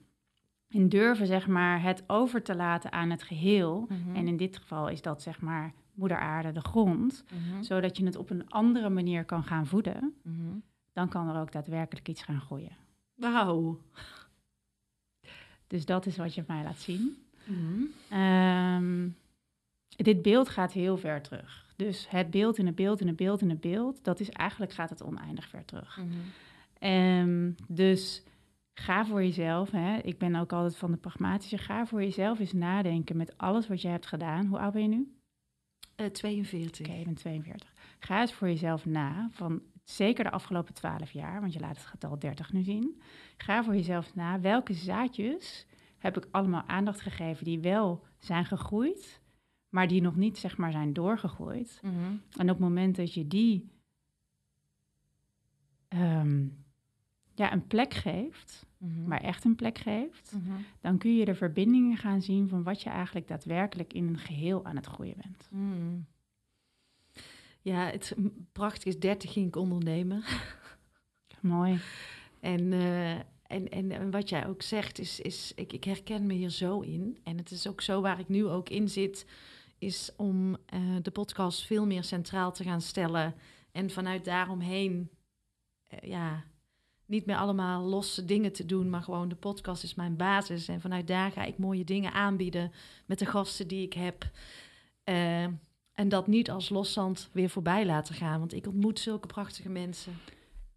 en 0.70 0.90
durven 0.90 1.28
zeg 1.28 1.48
maar 1.48 1.82
het 1.82 2.04
over 2.08 2.44
te 2.44 2.56
laten 2.56 2.92
aan 2.92 3.10
het 3.10 3.24
geheel. 3.24 3.86
Mm 3.90 4.04
-hmm. 4.04 4.16
En 4.16 4.28
in 4.28 4.38
dit 4.38 4.58
geval 4.58 4.90
is 4.90 5.02
dat 5.02 5.22
zeg 5.22 5.42
maar 5.42 5.74
moeder 5.94 6.18
aarde, 6.18 6.52
de 6.52 6.60
grond. 6.60 7.24
Mm 7.34 7.52
-hmm. 7.52 7.64
Zodat 7.64 7.98
je 7.98 8.06
het 8.06 8.16
op 8.16 8.30
een 8.30 8.50
andere 8.50 8.90
manier 8.90 9.26
kan 9.26 9.44
gaan 9.44 9.66
voeden. 9.66 10.14
Dan 10.94 11.10
kan 11.10 11.30
er 11.30 11.42
ook 11.42 11.52
daadwerkelijk 11.52 12.08
iets 12.08 12.24
gaan 12.24 12.42
groeien. 12.42 12.78
Wauw. 13.18 13.82
Dus 15.68 15.86
dat 15.86 16.06
is 16.06 16.18
wat 16.18 16.36
je 16.36 16.44
mij 16.48 16.64
laat 16.64 16.80
zien. 16.80 17.18
Um, 18.14 19.18
dit 19.88 20.22
beeld 20.22 20.50
gaat 20.50 20.72
heel 20.72 20.98
ver 20.98 21.22
terug. 21.22 21.66
Dus 21.76 22.10
het 22.10 22.30
beeld 22.30 22.58
in 22.58 22.68
een 22.68 22.76
beeld 22.76 23.02
in 23.02 23.08
een 23.08 23.16
beeld 23.16 23.42
in 23.42 23.50
een 23.50 23.60
beeld, 23.60 24.04
dat 24.04 24.20
is 24.20 24.30
eigenlijk 24.30 24.72
gaat 24.74 24.90
het 24.90 25.04
oneindig 25.04 25.48
ver 25.48 25.66
terug. 25.66 26.00
Um, 26.80 27.56
dus 27.68 28.24
ga 28.74 29.06
voor 29.06 29.24
jezelf. 29.24 29.72
Hè. 29.72 29.98
Ik 29.98 30.18
ben 30.18 30.36
ook 30.36 30.54
altijd 30.54 30.78
van 30.78 30.92
de 30.92 30.98
pragmatische. 30.98 31.58
Ga 31.58 31.86
voor 31.86 32.02
jezelf 32.02 32.40
eens 32.40 32.54
nadenken 32.54 33.18
met 33.18 33.38
alles 33.38 33.68
wat 33.68 33.82
je 33.82 33.88
hebt 33.88 34.06
gedaan. 34.06 34.46
Hoe 34.46 34.60
oud 34.60 34.74
ben 34.74 34.82
je 34.82 34.88
nu? 34.88 35.12
Uh, 35.96 36.08
42. 36.08 36.80
Oké, 36.80 36.90
okay, 36.90 37.04
bent 37.04 37.18
42. 37.18 37.74
Ga 38.00 38.22
eens 38.22 38.34
voor 38.34 38.48
jezelf 38.48 38.86
na. 38.86 39.30
Van 39.32 39.62
zeker 39.90 40.24
de 40.24 40.32
afgelopen 40.32 40.74
12 40.74 41.12
jaar, 41.12 41.42
want 41.42 41.54
je 41.54 41.60
laat 41.60 41.76
het 41.76 41.86
getal 41.86 42.20
30 42.20 42.54
nu 42.54 42.64
zien. 42.64 43.02
Ga 43.38 43.64
voor 43.64 43.76
jezelf 43.76 44.16
na. 44.16 44.40
Welke 44.40 44.74
zaadjes 44.74 45.68
heb 45.98 46.18
ik 46.18 46.28
allemaal 46.32 46.64
aandacht 46.68 47.02
gegeven 47.02 47.46
die 47.46 47.60
wel 47.60 48.04
zijn 48.18 48.46
gegroeid, 48.46 49.22
maar 49.70 49.88
die 49.88 50.02
nog 50.02 50.16
niet 50.16 50.38
zeg 50.38 50.58
maar 50.58 50.72
zijn 50.72 50.94
doorgegroeid. 50.94 51.80
Mm 51.84 51.92
-hmm. 51.92 52.22
En 52.32 52.42
op 52.42 52.48
het 52.48 52.60
moment 52.60 52.96
dat 52.96 53.14
je 53.14 53.28
die 53.28 53.70
um, 55.90 56.66
ja, 57.34 57.54
een 57.54 57.68
plek 57.68 57.94
geeft, 57.94 58.66
mm 58.78 58.90
-hmm. 58.90 59.08
maar 59.08 59.22
echt 59.22 59.44
een 59.44 59.56
plek 59.56 59.78
geeft, 59.78 60.34
mm 60.36 60.44
-hmm. 60.46 60.66
dan 60.82 60.98
kun 60.98 61.16
je 61.16 61.26
de 61.26 61.36
verbindingen 61.36 61.98
gaan 61.98 62.22
zien 62.22 62.50
van 62.50 62.64
wat 62.64 62.82
je 62.82 62.90
eigenlijk 62.90 63.28
daadwerkelijk 63.28 63.94
in 63.94 64.08
een 64.08 64.18
geheel 64.18 64.66
aan 64.66 64.76
het 64.76 64.86
groeien 64.86 65.18
bent. 65.22 65.50
Ja, 67.68 67.90
het 67.90 68.16
prachtig 68.52 68.86
is 68.86 69.00
30 69.00 69.34
ging 69.34 69.48
ik 69.48 69.56
ondernemen. 69.56 70.24
Mooi. 71.42 71.80
En, 72.40 72.72
uh, 72.72 73.12
en, 73.12 73.70
en, 73.70 73.92
en, 73.92 74.12
wat 74.12 74.30
jij 74.30 74.48
ook 74.48 74.62
zegt, 74.62 75.00
is, 75.00 75.20
is 75.20 75.52
ik, 75.56 75.74
ik 75.74 75.84
herken 75.84 76.26
me 76.26 76.34
hier 76.34 76.50
zo 76.50 76.80
in. 76.80 77.18
En 77.24 77.38
het 77.38 77.52
is 77.52 77.68
ook 77.68 77.82
zo 77.82 78.02
waar 78.02 78.20
ik 78.20 78.28
nu 78.28 78.46
ook 78.46 78.70
in 78.70 78.90
zit, 78.90 79.26
is 79.78 80.12
om 80.18 80.50
uh, 80.74 80.96
de 81.02 81.12
podcast 81.12 81.66
veel 81.66 81.86
meer 81.86 82.04
centraal 82.04 82.52
te 82.52 82.64
gaan 82.64 82.82
stellen. 82.82 83.36
En 83.72 83.90
vanuit 83.90 84.26
daaromheen, 84.26 85.10
uh, 85.90 86.10
ja, 86.10 86.44
niet 87.06 87.26
meer 87.26 87.38
allemaal 87.38 87.84
losse 87.84 88.26
dingen 88.26 88.54
te 88.54 88.66
doen, 88.66 88.90
maar 88.90 89.04
gewoon 89.04 89.30
de 89.30 89.36
podcast 89.36 89.84
is 89.84 89.96
mijn 89.96 90.16
basis. 90.16 90.68
En 90.68 90.82
vanuit 90.82 91.08
daar 91.08 91.32
ga 91.32 91.44
ik 91.44 91.58
mooie 91.58 91.84
dingen 91.84 92.12
aanbieden 92.12 92.72
met 93.06 93.20
de 93.20 93.26
gasten 93.26 93.68
die 93.68 93.86
ik 93.86 93.94
heb. 93.94 94.32
En 95.98 96.10
dat 96.10 96.28
niet 96.28 96.52
als 96.52 96.70
loszand 96.70 97.30
weer 97.32 97.50
voorbij 97.50 97.86
laten 97.86 98.16
gaan. 98.16 98.40
Want 98.40 98.54
ik 98.54 98.68
ontmoet 98.68 99.00
zulke 99.00 99.28
prachtige 99.28 99.70
mensen. 99.70 100.14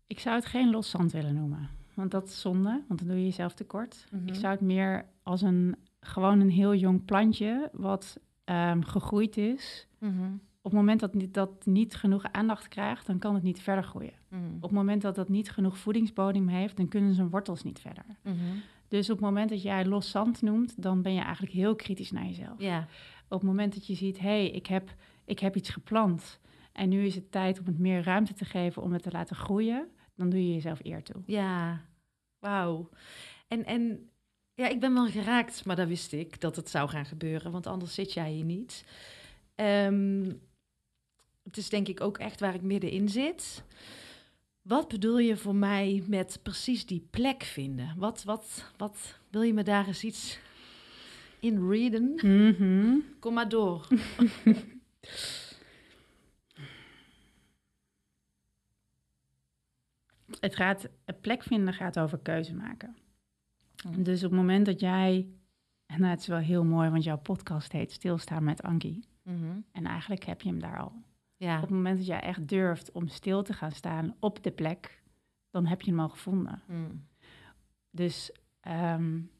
Ik 0.07 0.21
zou 0.21 0.37
het 0.37 0.47
geen 0.47 0.71
loszand 0.71 1.13
willen 1.13 1.35
noemen. 1.35 1.71
Want 1.95 2.11
dat 2.11 2.29
is 2.29 2.41
zonde, 2.41 2.83
want 2.89 2.99
dan 3.01 3.09
doe 3.09 3.19
je 3.19 3.25
jezelf 3.25 3.55
tekort. 3.55 4.07
Mm 4.11 4.19
-hmm. 4.19 4.29
Ik 4.29 4.35
zou 4.35 4.53
het 4.53 4.61
meer 4.61 5.05
als 5.23 5.43
een 5.43 5.77
gewoon 6.01 6.41
een 6.41 6.51
heel 6.51 6.75
jong 6.75 7.05
plantje 7.05 7.71
wat 7.73 8.21
um, 8.45 8.85
gegroeid 8.85 9.37
is. 9.37 9.87
Mm 9.99 10.19
-hmm. 10.19 10.41
Op 10.63 10.71
het 10.71 10.81
moment 10.81 11.01
dat 11.01 11.15
dat 11.31 11.67
niet 11.67 11.95
genoeg 11.95 12.25
aandacht 12.33 12.69
krijgt, 12.69 13.07
dan 13.07 13.19
kan 13.19 13.35
het 13.35 13.43
niet 13.43 13.61
verder 13.61 13.85
groeien. 13.85 14.15
Mm 14.29 14.39
-hmm. 14.39 14.57
Op 14.57 14.63
het 14.63 14.71
moment 14.71 15.03
dat 15.03 15.15
dat 15.15 15.29
niet 15.29 15.51
genoeg 15.51 15.79
voedingsbodem 15.79 16.49
heeft, 16.49 16.77
dan 16.77 16.89
kunnen 16.89 17.15
zijn 17.15 17.31
wortels 17.31 17.63
niet 17.63 17.81
verder. 17.81 18.05
Dus 18.89 19.11
op 19.11 19.17
het 19.17 19.25
moment 19.25 19.51
dat 19.51 19.63
jij 19.63 19.87
los 19.87 20.11
zand 20.11 20.43
noemt, 20.43 20.83
dan 20.83 21.03
ben 21.03 21.15
je 21.15 21.21
eigenlijk 21.21 21.53
heel 21.53 21.75
kritisch 21.75 22.11
naar 22.11 22.27
jezelf. 22.27 22.61
Op 23.31 23.39
het 23.39 23.49
moment 23.49 23.75
dat 23.75 23.87
je 23.87 23.95
ziet, 23.95 24.19
hé, 24.19 24.29
hey, 24.29 24.51
ik, 24.51 24.67
heb, 24.67 24.95
ik 25.31 25.39
heb 25.39 25.57
iets 25.57 25.71
geplant 25.71 26.41
en 26.73 26.89
nu 26.89 27.05
is 27.05 27.15
het 27.15 27.33
tijd 27.33 27.59
om 27.59 27.67
het 27.67 27.79
meer 27.79 28.03
ruimte 28.03 28.35
te 28.35 28.45
geven 28.45 28.83
om 28.83 28.93
het 28.93 29.03
te 29.03 29.11
laten 29.11 29.37
groeien, 29.37 29.89
dan 30.15 30.31
doe 30.31 30.47
je 30.47 30.55
jezelf 30.55 30.79
eer 30.83 31.03
toe. 31.03 31.23
Ja, 31.27 31.85
wauw. 32.39 32.89
En, 33.49 33.65
en 33.65 34.11
ja, 34.55 34.69
ik 34.69 34.81
ben 34.81 34.95
wel 34.95 35.09
geraakt, 35.09 35.65
maar 35.65 35.77
dat 35.77 35.89
wist 35.89 36.13
ik 36.13 36.41
dat 36.41 36.57
het 36.57 36.71
zou 36.71 36.89
gaan 36.89 37.05
gebeuren, 37.07 37.53
want 37.53 37.67
anders 37.67 37.95
zit 37.95 38.13
jij 38.13 38.31
hier 38.31 38.45
niet. 38.45 38.85
Um, 39.55 40.41
het 41.43 41.57
is 41.57 41.69
denk 41.69 41.89
ik 41.89 42.01
ook 42.01 42.19
echt 42.19 42.41
waar 42.41 42.55
ik 42.55 42.63
middenin 42.63 43.09
zit. 43.09 43.65
Wat 44.63 44.89
bedoel 44.89 45.19
je 45.19 45.37
voor 45.37 45.55
mij 45.55 46.03
met 46.07 46.39
precies 46.43 46.87
die 46.87 47.07
plek 47.11 47.43
vinden? 47.43 47.95
Wat, 47.97 48.23
wat, 48.25 48.73
wat 48.77 49.19
wil 49.31 49.43
je 49.43 49.55
me 49.55 49.63
daar 49.63 49.87
eens 49.87 50.05
iets 50.05 50.39
in 51.41 51.69
readen? 51.69 52.21
Mm 52.23 52.55
-hmm. 52.59 53.05
Kom 53.19 53.35
maar 53.35 53.49
door. 53.49 53.89
het 60.41 60.57
gaat, 60.57 60.89
een 61.05 61.21
plek 61.21 61.43
vinden 61.43 61.75
gaat 61.75 61.99
over 61.99 62.19
keuze 62.19 62.55
maken. 62.55 62.97
Mm. 63.87 64.03
Dus 64.03 64.25
op 64.25 64.31
het 64.31 64.41
moment 64.41 64.67
dat 64.67 64.81
jij, 64.81 65.29
en 65.87 66.01
nou, 66.01 66.11
het 66.11 66.21
is 66.21 66.27
wel 66.27 66.39
heel 66.39 66.65
mooi, 66.65 66.91
want 66.91 67.05
jouw 67.05 67.19
podcast 67.19 67.73
heet 67.73 67.93
Stilstaan 67.93 68.45
met 68.45 68.63
Ankie. 68.63 69.05
Mm 69.23 69.37
-hmm. 69.39 69.65
En 69.73 69.87
eigenlijk 69.87 70.25
heb 70.25 70.41
je 70.41 70.49
hem 70.49 70.61
daar 70.61 70.79
al. 70.79 70.93
Ja. 71.37 71.55
Op 71.57 71.61
het 71.61 71.71
moment 71.71 71.97
dat 71.97 72.07
jij 72.07 72.21
echt 72.21 72.49
durft 72.49 72.93
om 72.93 73.09
stil 73.09 73.43
te 73.43 73.53
gaan 73.53 73.73
staan 73.73 74.15
op 74.19 74.43
de 74.43 74.51
plek, 74.51 75.03
dan 75.51 75.67
heb 75.67 75.83
je 75.83 75.91
hem 75.91 76.01
al 76.01 76.09
gevonden. 76.09 76.63
Mm. 76.67 77.07
Dus 77.91 78.33
um, 78.69 79.31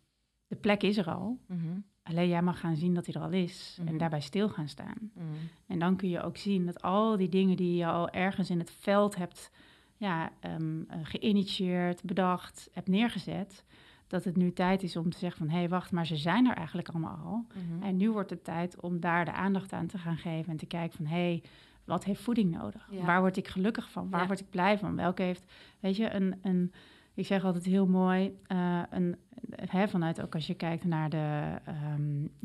de 0.47 0.57
plek 0.57 0.83
is 0.83 0.97
er 0.97 1.11
al. 1.11 1.39
-hmm. 1.47 1.85
Alleen 2.11 2.29
jij 2.29 2.43
mag 2.43 2.61
gaan 2.61 2.77
zien 2.77 2.95
dat 2.95 3.07
hij 3.07 3.15
er 3.15 3.21
al 3.21 3.31
is 3.31 3.77
Mhm. 3.81 3.89
en 3.89 3.99
daarbij 3.99 4.21
stil 4.21 4.49
gaan 4.49 4.69
staan. 4.69 4.97
Mm. 5.15 5.25
En 5.67 5.79
dan 5.79 5.97
kun 5.97 6.09
je 6.09 6.23
ook 6.23 6.37
zien 6.37 6.67
dat 6.67 6.83
al 6.83 7.17
die 7.17 7.29
dingen 7.29 7.57
die 7.57 7.77
je 7.77 7.87
al 7.87 8.09
ergens 8.11 8.51
in 8.51 8.59
het 8.59 8.71
veld 8.81 9.17
hebt 9.17 9.51
ja, 9.97 10.31
um, 10.59 10.79
uh, 10.91 10.97
geïnitieerd, 11.03 12.03
bedacht, 12.03 12.69
hebt 12.73 12.89
neergezet, 12.89 13.65
dat 14.07 14.25
het 14.25 14.37
nu 14.37 14.53
tijd 14.53 14.83
is 14.83 14.97
om 14.97 15.11
te 15.11 15.19
zeggen 15.19 15.39
van 15.39 15.49
hé, 15.55 15.59
hey, 15.59 15.69
wacht, 15.69 15.93
maar 15.93 16.07
ze 16.07 16.17
zijn 16.17 16.47
er 16.47 16.57
eigenlijk 16.57 16.89
allemaal 16.89 17.19
al. 17.25 17.47
Mhm. 17.55 17.83
En 17.83 17.97
nu 17.97 18.11
wordt 18.11 18.31
het 18.31 18.45
tijd 18.45 18.81
om 18.81 19.01
daar 19.01 19.25
de 19.25 19.33
aandacht 19.33 19.73
aan 19.73 19.87
te 19.87 19.99
gaan 19.99 20.17
geven 20.17 20.51
en 20.53 20.57
te 20.59 20.67
kijken 20.67 20.97
van 20.97 21.07
hé, 21.07 21.15
hey, 21.17 21.43
wat 21.85 22.05
heeft 22.05 22.21
voeding 22.23 22.51
nodig? 22.51 22.89
Ja. 22.91 23.05
Waar 23.05 23.21
word 23.21 23.37
ik 23.37 23.49
gelukkig 23.49 23.91
van? 23.91 24.11
Waar 24.11 24.21
Ja. 24.21 24.27
word 24.27 24.41
ik 24.41 24.51
blij 24.51 24.79
van? 24.79 24.97
Welke 24.97 25.23
heeft, 25.23 25.53
weet 25.81 25.97
je, 25.97 26.11
een, 26.15 26.35
een 26.43 26.73
ik 27.15 27.27
zeg 27.27 27.45
altijd 27.45 27.65
heel 27.65 27.87
mooi, 27.87 28.39
uh, 28.53 28.83
een, 28.91 29.17
hè, 29.51 29.89
vanuit 29.89 30.23
ook 30.23 30.35
als 30.35 30.47
je 30.47 30.55
kijkt 30.55 30.85
naar 30.85 31.11
de 31.11 31.55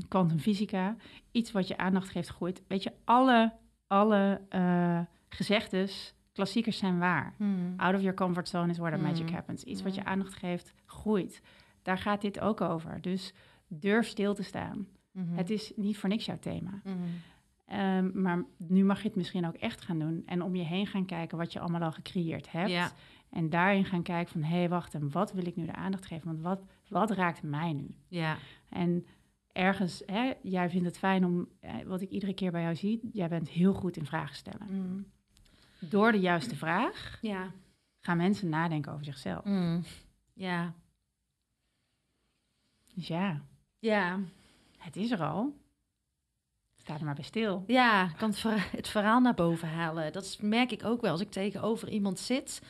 kwantumfysica, 0.07 0.95
iets 1.31 1.51
wat 1.51 1.67
je 1.67 1.77
aandacht 1.77 2.09
geeft 2.09 2.29
groeit. 2.29 2.61
Weet 2.67 2.83
je, 2.83 2.91
alle, 3.03 3.53
alle 3.87 4.41
uh, 4.55 4.99
gezegdes, 5.29 6.13
klassiekers 6.33 6.77
zijn 6.77 6.99
waar. 6.99 7.33
Mm. 7.37 7.73
Out 7.77 7.95
of 7.95 8.01
your 8.01 8.15
comfort 8.15 8.47
zone 8.49 8.69
is 8.71 8.77
where 8.77 8.95
the 8.97 9.01
Mm. 9.03 9.07
magic 9.09 9.29
happens. 9.29 9.63
Iets 9.63 9.81
wat 9.83 9.95
je 9.95 10.05
aandacht 10.05 10.33
geeft, 10.33 10.73
groeit. 10.85 11.41
Daar 11.81 11.97
gaat 11.97 12.21
dit 12.21 12.39
ook 12.39 12.61
over. 12.61 13.01
Dus 13.01 13.33
durf 13.67 14.07
stil 14.07 14.33
te 14.33 14.43
staan. 14.43 14.87
Mhm. 15.11 15.35
Het 15.35 15.49
is 15.49 15.71
niet 15.75 15.97
voor 15.97 16.09
niks 16.09 16.25
jouw 16.25 16.39
thema. 16.39 16.81
Ehm, 17.65 18.21
maar 18.21 18.45
nu 18.57 18.83
mag 18.83 19.01
je 19.01 19.07
het 19.07 19.17
misschien 19.17 19.47
ook 19.47 19.55
echt 19.55 19.81
gaan 19.81 19.99
doen. 19.99 20.23
En 20.25 20.41
om 20.41 20.55
je 20.55 20.63
heen 20.63 20.87
gaan 20.87 21.05
kijken 21.05 21.37
wat 21.37 21.53
je 21.53 21.59
allemaal 21.59 21.81
al 21.81 21.91
gecreëerd 21.91 22.51
hebt. 22.51 22.69
Ja. 22.69 22.91
En 23.35 23.49
daarin 23.49 23.85
gaan 23.85 24.03
kijken 24.03 24.31
van, 24.31 24.43
hé, 24.43 24.55
hey, 24.57 24.69
wacht, 24.69 24.93
en 24.93 25.11
wat 25.11 25.31
wil 25.31 25.45
ik 25.45 25.55
nu 25.55 25.65
de 25.65 25.73
aandacht 25.75 26.05
geven? 26.05 26.27
Want 26.27 26.41
wat, 26.41 26.61
wat 26.87 27.11
raakt 27.11 27.43
mij 27.43 27.73
nu? 27.73 27.95
Ja. 28.07 28.37
En 28.69 29.05
ergens, 29.51 30.03
hè, 30.05 30.33
jij 30.41 30.69
vindt 30.69 30.85
het 30.85 30.97
fijn 30.97 31.25
om, 31.25 31.47
eh, 31.59 31.73
wat 31.85 32.01
ik 32.01 32.09
iedere 32.09 32.33
keer 32.33 32.51
bij 32.51 32.61
jou 32.61 32.75
zie, 32.75 33.09
jij 33.13 33.27
bent 33.27 33.49
heel 33.49 33.73
goed 33.73 33.97
in 33.97 34.05
vragen 34.05 34.35
stellen. 34.35 34.67
Mhm. 34.69 35.01
Door 35.79 36.11
de 36.11 36.19
juiste 36.19 36.55
vraag 36.55 37.17
Ja. 37.21 37.51
gaan 37.99 38.17
mensen 38.17 38.49
nadenken 38.49 38.91
over 38.91 39.05
zichzelf. 39.05 39.43
Mhm. 39.45 39.81
Ja. 40.33 40.73
Dus 42.93 43.07
ja, 43.07 43.41
Ja. 43.79 44.19
het 44.77 44.95
is 44.95 45.11
er 45.11 45.23
al. 45.23 45.53
Sta 46.75 46.93
er 46.97 47.05
maar 47.05 47.15
bij 47.15 47.23
stil. 47.23 47.63
Ja, 47.67 48.09
ik 48.09 48.15
kan 48.17 48.29
het, 48.29 48.39
verha- 48.39 48.77
het 48.77 48.87
verhaal 48.87 49.19
naar 49.21 49.33
boven 49.33 49.67
halen. 49.69 50.13
Dat 50.13 50.37
merk 50.41 50.71
ik 50.71 50.83
ook 50.83 51.01
wel. 51.01 51.11
Als 51.11 51.21
ik 51.21 51.31
tegenover 51.31 51.89
iemand 51.89 52.19
zit, 52.19 52.61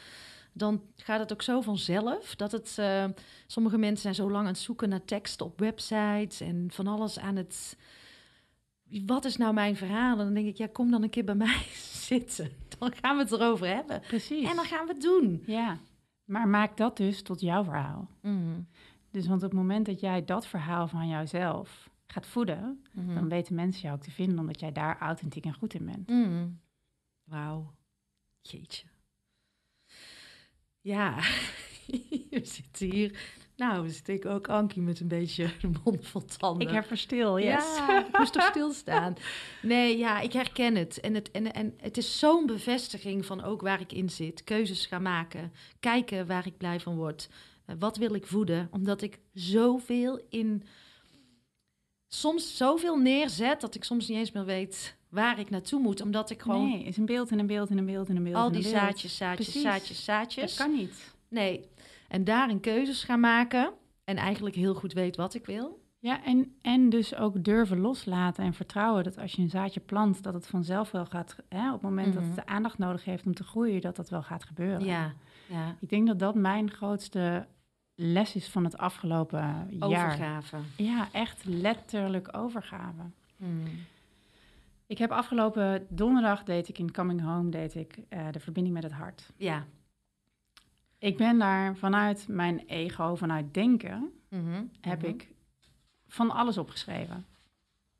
dan 0.58 0.82
gaat 0.96 1.20
het 1.20 1.32
ook 1.34 1.42
zo 1.42 1.62
vanzelf. 1.62 2.36
Dat 2.36 2.52
het, 2.52 2.76
eh, 2.78 3.06
sommige 3.48 3.78
mensen 3.78 4.02
zijn 4.02 4.16
zo 4.16 4.32
lang 4.32 4.46
aan 4.46 4.54
het 4.54 4.62
zoeken 4.62 4.90
naar 4.90 5.06
teksten 5.06 5.46
op 5.46 5.60
websites 5.60 6.42
en 6.42 6.68
van 6.72 6.88
alles 6.88 7.20
aan 7.20 7.36
het. 7.36 7.78
Wat 9.06 9.26
is 9.26 9.38
nou 9.38 9.54
mijn 9.54 9.76
verhaal? 9.76 10.20
En 10.20 10.26
dan 10.26 10.34
denk 10.34 10.48
ik, 10.48 10.58
ja, 10.58 10.68
kom 10.72 10.92
dan 10.92 11.04
een 11.04 11.10
keer 11.10 11.24
bij 11.24 11.36
mij 11.36 11.62
zitten. 12.10 12.52
Dan 12.80 12.94
gaan 13.02 13.16
we 13.18 13.24
het 13.24 13.32
erover 13.32 13.68
hebben. 13.68 14.02
Precies. 14.08 14.50
En 14.50 14.56
dan 14.56 14.66
gaan 14.66 14.86
we 14.88 14.94
het 14.94 15.02
doen. 15.02 15.44
Ja, 15.46 15.78
maar 16.26 16.48
maak 16.48 16.78
dat 16.78 16.98
dus 16.98 17.22
tot 17.24 17.42
jouw 17.42 17.64
verhaal. 17.64 18.10
Mhm. 18.22 18.60
Dus 19.12 19.28
want 19.28 19.44
op 19.44 19.50
het 19.50 19.60
moment 19.60 19.86
dat 19.86 20.00
jij 20.00 20.26
dat 20.26 20.48
verhaal 20.48 20.88
van 20.88 21.08
jouzelf 21.08 21.90
gaat 22.08 22.28
voeden, 22.28 22.84
Mhm. 22.92 23.14
dan 23.14 23.30
weten 23.30 23.56
mensen 23.56 23.82
jou 23.82 23.96
ook 23.96 24.04
te 24.04 24.12
vinden, 24.12 24.40
omdat 24.40 24.60
jij 24.60 24.72
daar 24.72 24.98
authentiek 25.00 25.46
en 25.46 25.54
goed 25.54 25.74
in 25.74 25.86
bent. 25.86 26.10
Mhm. 26.10 26.48
Wauw. 27.24 27.74
Jeetje. 28.42 28.86
Ja, 30.86 31.16
we 32.30 32.42
zitten 32.44 32.92
hier. 32.92 33.20
Nou, 33.56 33.90
zitten 33.90 34.14
ik 34.14 34.26
ook 34.26 34.48
Ankie 34.48 34.82
met 34.82 35.00
een 35.00 35.08
beetje 35.08 35.50
de 35.62 35.70
mond 35.84 36.08
vol 36.08 36.26
tanden. 36.26 36.68
Ik 36.68 36.74
heb 36.74 36.92
er 36.92 36.98
stil, 36.98 37.40
yes. 37.40 37.76
Ja, 37.78 38.00
ik 38.08 38.18
moest 38.18 38.34
toch 38.34 38.44
stilstaan. 38.44 39.16
Nee, 39.62 39.98
ja, 39.98 40.20
ik 40.20 40.34
herken 40.34 40.76
het. 40.76 41.00
En 41.00 41.14
het, 41.14 41.32
en, 41.32 41.54
en 41.54 41.74
het 41.78 41.98
is 41.98 42.20
zo'n 42.20 42.46
bevestiging 42.46 43.26
van 43.26 43.44
ook 43.44 43.62
waar 43.62 43.80
ik 43.82 43.92
in 43.92 44.10
zit. 44.10 44.44
Keuzes 44.44 44.86
gaan 44.86 45.02
maken. 45.02 45.54
Kijken 45.80 46.28
waar 46.28 46.46
ik 46.46 46.58
blij 46.58 46.80
van 46.80 46.96
word. 46.96 47.30
Eh, 47.66 47.76
wat 47.80 47.98
wil 47.98 48.14
ik 48.14 48.26
voeden? 48.26 48.68
Omdat 48.72 49.02
ik 49.02 49.20
zoveel 49.34 50.26
in... 50.30 50.64
Soms 52.08 52.58
zoveel 52.58 52.98
neerzet 52.98 53.62
dat 53.62 53.76
ik 53.76 53.84
soms 53.84 54.08
niet 54.08 54.18
eens 54.18 54.32
meer 54.32 54.46
weet 54.46 54.98
waar 55.16 55.40
ik 55.40 55.50
naartoe 55.50 55.80
moet. 55.82 56.02
Omdat 56.02 56.30
ik 56.30 56.42
gewoon 56.42 56.70
Nee, 56.70 56.84
is 56.84 56.98
een 56.98 57.06
beeld 57.06 57.32
en 57.32 57.40
een 57.40 57.48
beeld 57.48 57.70
en 57.70 57.78
een 57.78 57.86
beeld 57.86 58.10
en 58.10 58.16
een 58.16 58.24
beeld. 58.24 58.36
al 58.36 58.52
die 58.52 58.62
zaadjes, 58.64 59.18
zaadjes, 59.18 59.46
Precies. 59.46 59.62
zaadjes, 59.62 60.04
zaadjes. 60.04 60.58
Dat 60.58 60.68
kan 60.68 60.76
niet. 60.76 61.14
Nee. 61.30 61.70
En 62.08 62.24
daarin 62.24 62.60
keuzes 62.60 63.04
gaan 63.04 63.20
maken. 63.20 63.72
En 64.04 64.18
eigenlijk 64.18 64.56
heel 64.56 64.74
goed 64.76 64.94
weet 64.94 65.16
wat 65.16 65.34
ik 65.34 65.46
wil. 65.46 65.84
Ja, 66.00 66.24
en, 66.24 66.56
en 66.62 66.90
dus 66.90 67.16
ook 67.16 67.44
durven 67.44 67.80
loslaten 67.80 68.44
en 68.44 68.54
vertrouwen 68.54 69.04
dat 69.04 69.18
als 69.18 69.32
je 69.32 69.42
een 69.42 69.50
zaadje 69.50 69.80
plant, 69.80 70.24
dat 70.24 70.34
het 70.34 70.48
vanzelf 70.48 70.92
wel 70.92 71.06
gaat, 71.06 71.36
hè, 71.50 71.68
op 71.68 71.74
het 71.74 71.82
moment 71.82 72.14
dat 72.14 72.24
Mhm. 72.24 72.32
het 72.32 72.46
de 72.46 72.52
aandacht 72.52 72.78
nodig 72.78 73.06
heeft 73.06 73.26
om 73.26 73.34
te 73.34 73.44
groeien, 73.44 73.82
dat 73.82 73.96
dat 73.96 74.10
wel 74.10 74.24
gaat 74.24 74.44
gebeuren. 74.44 74.86
Ja, 74.86 75.14
ja. 75.50 75.76
Ik 75.80 75.90
denk 75.90 76.08
dat 76.08 76.20
dat 76.20 76.36
mijn 76.36 76.72
grootste 76.72 77.46
les 77.96 78.36
is 78.36 78.48
van 78.48 78.64
het 78.64 78.78
afgelopen 78.78 79.68
jaar. 79.70 79.84
Overgave. 80.08 80.58
Ja, 80.78 81.08
echt 81.12 81.46
letterlijk 81.46 82.38
overgave. 82.38 83.02
Hmm. 83.38 83.64
Ik 84.88 84.98
heb 84.98 85.12
afgelopen 85.12 85.88
donderdag 85.90 86.44
deed 86.44 86.68
ik 86.70 86.78
in 86.78 86.92
Coming 86.92 87.22
Home 87.22 87.50
deed 87.50 87.76
ik 87.76 88.00
eh, 88.10 88.28
de 88.32 88.40
verbinding 88.40 88.76
met 88.76 88.84
het 88.84 88.94
hart. 88.94 89.32
Ja. 89.38 89.66
Ik 90.98 91.18
ben 91.18 91.40
daar 91.40 91.76
vanuit 91.76 92.28
mijn 92.28 92.60
ego, 92.60 93.16
vanuit 93.16 93.54
denken, 93.54 94.12
Mhm, 94.30 94.64
heb 94.82 95.02
mhm. 95.02 95.10
ik 95.10 95.34
van 96.08 96.32
alles 96.32 96.58
opgeschreven. 96.58 97.26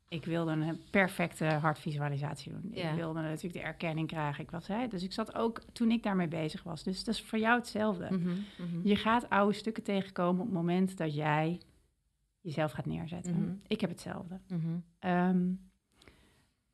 Ik 0.08 0.24
wilde 0.24 0.50
een 0.50 0.80
perfecte 0.90 1.44
hartvisualisatie 1.44 2.52
doen. 2.52 2.70
Ja. 2.72 2.90
Ik 2.90 2.96
wilde 2.96 3.20
natuurlijk 3.20 3.54
de 3.54 3.60
erkenning 3.60 4.08
krijgen. 4.08 4.44
Ik 4.44 4.50
was, 4.50 4.66
hè, 4.66 4.88
dus 4.88 5.02
ik 5.02 5.12
zat 5.12 5.34
ook 5.34 5.62
toen 5.72 5.90
ik 5.90 6.02
daarmee 6.02 6.28
bezig 6.28 6.62
was. 6.62 6.82
Dus 6.82 7.04
dat 7.04 7.14
is 7.14 7.22
voor 7.22 7.38
jou 7.38 7.58
hetzelfde. 7.58 8.08
Mhm. 8.10 8.88
Je 8.88 8.96
gaat 8.96 9.30
oude 9.30 9.54
stukken 9.54 9.82
tegenkomen 9.82 10.40
op 10.40 10.46
het 10.46 10.56
moment 10.56 10.96
dat 10.96 11.14
jij 11.14 11.60
jezelf 12.40 12.72
gaat 12.72 12.86
neerzetten. 12.86 13.62
Ik 13.66 13.80
heb 13.80 13.90
hetzelfde. 13.90 14.40
Mhm. 14.48 14.78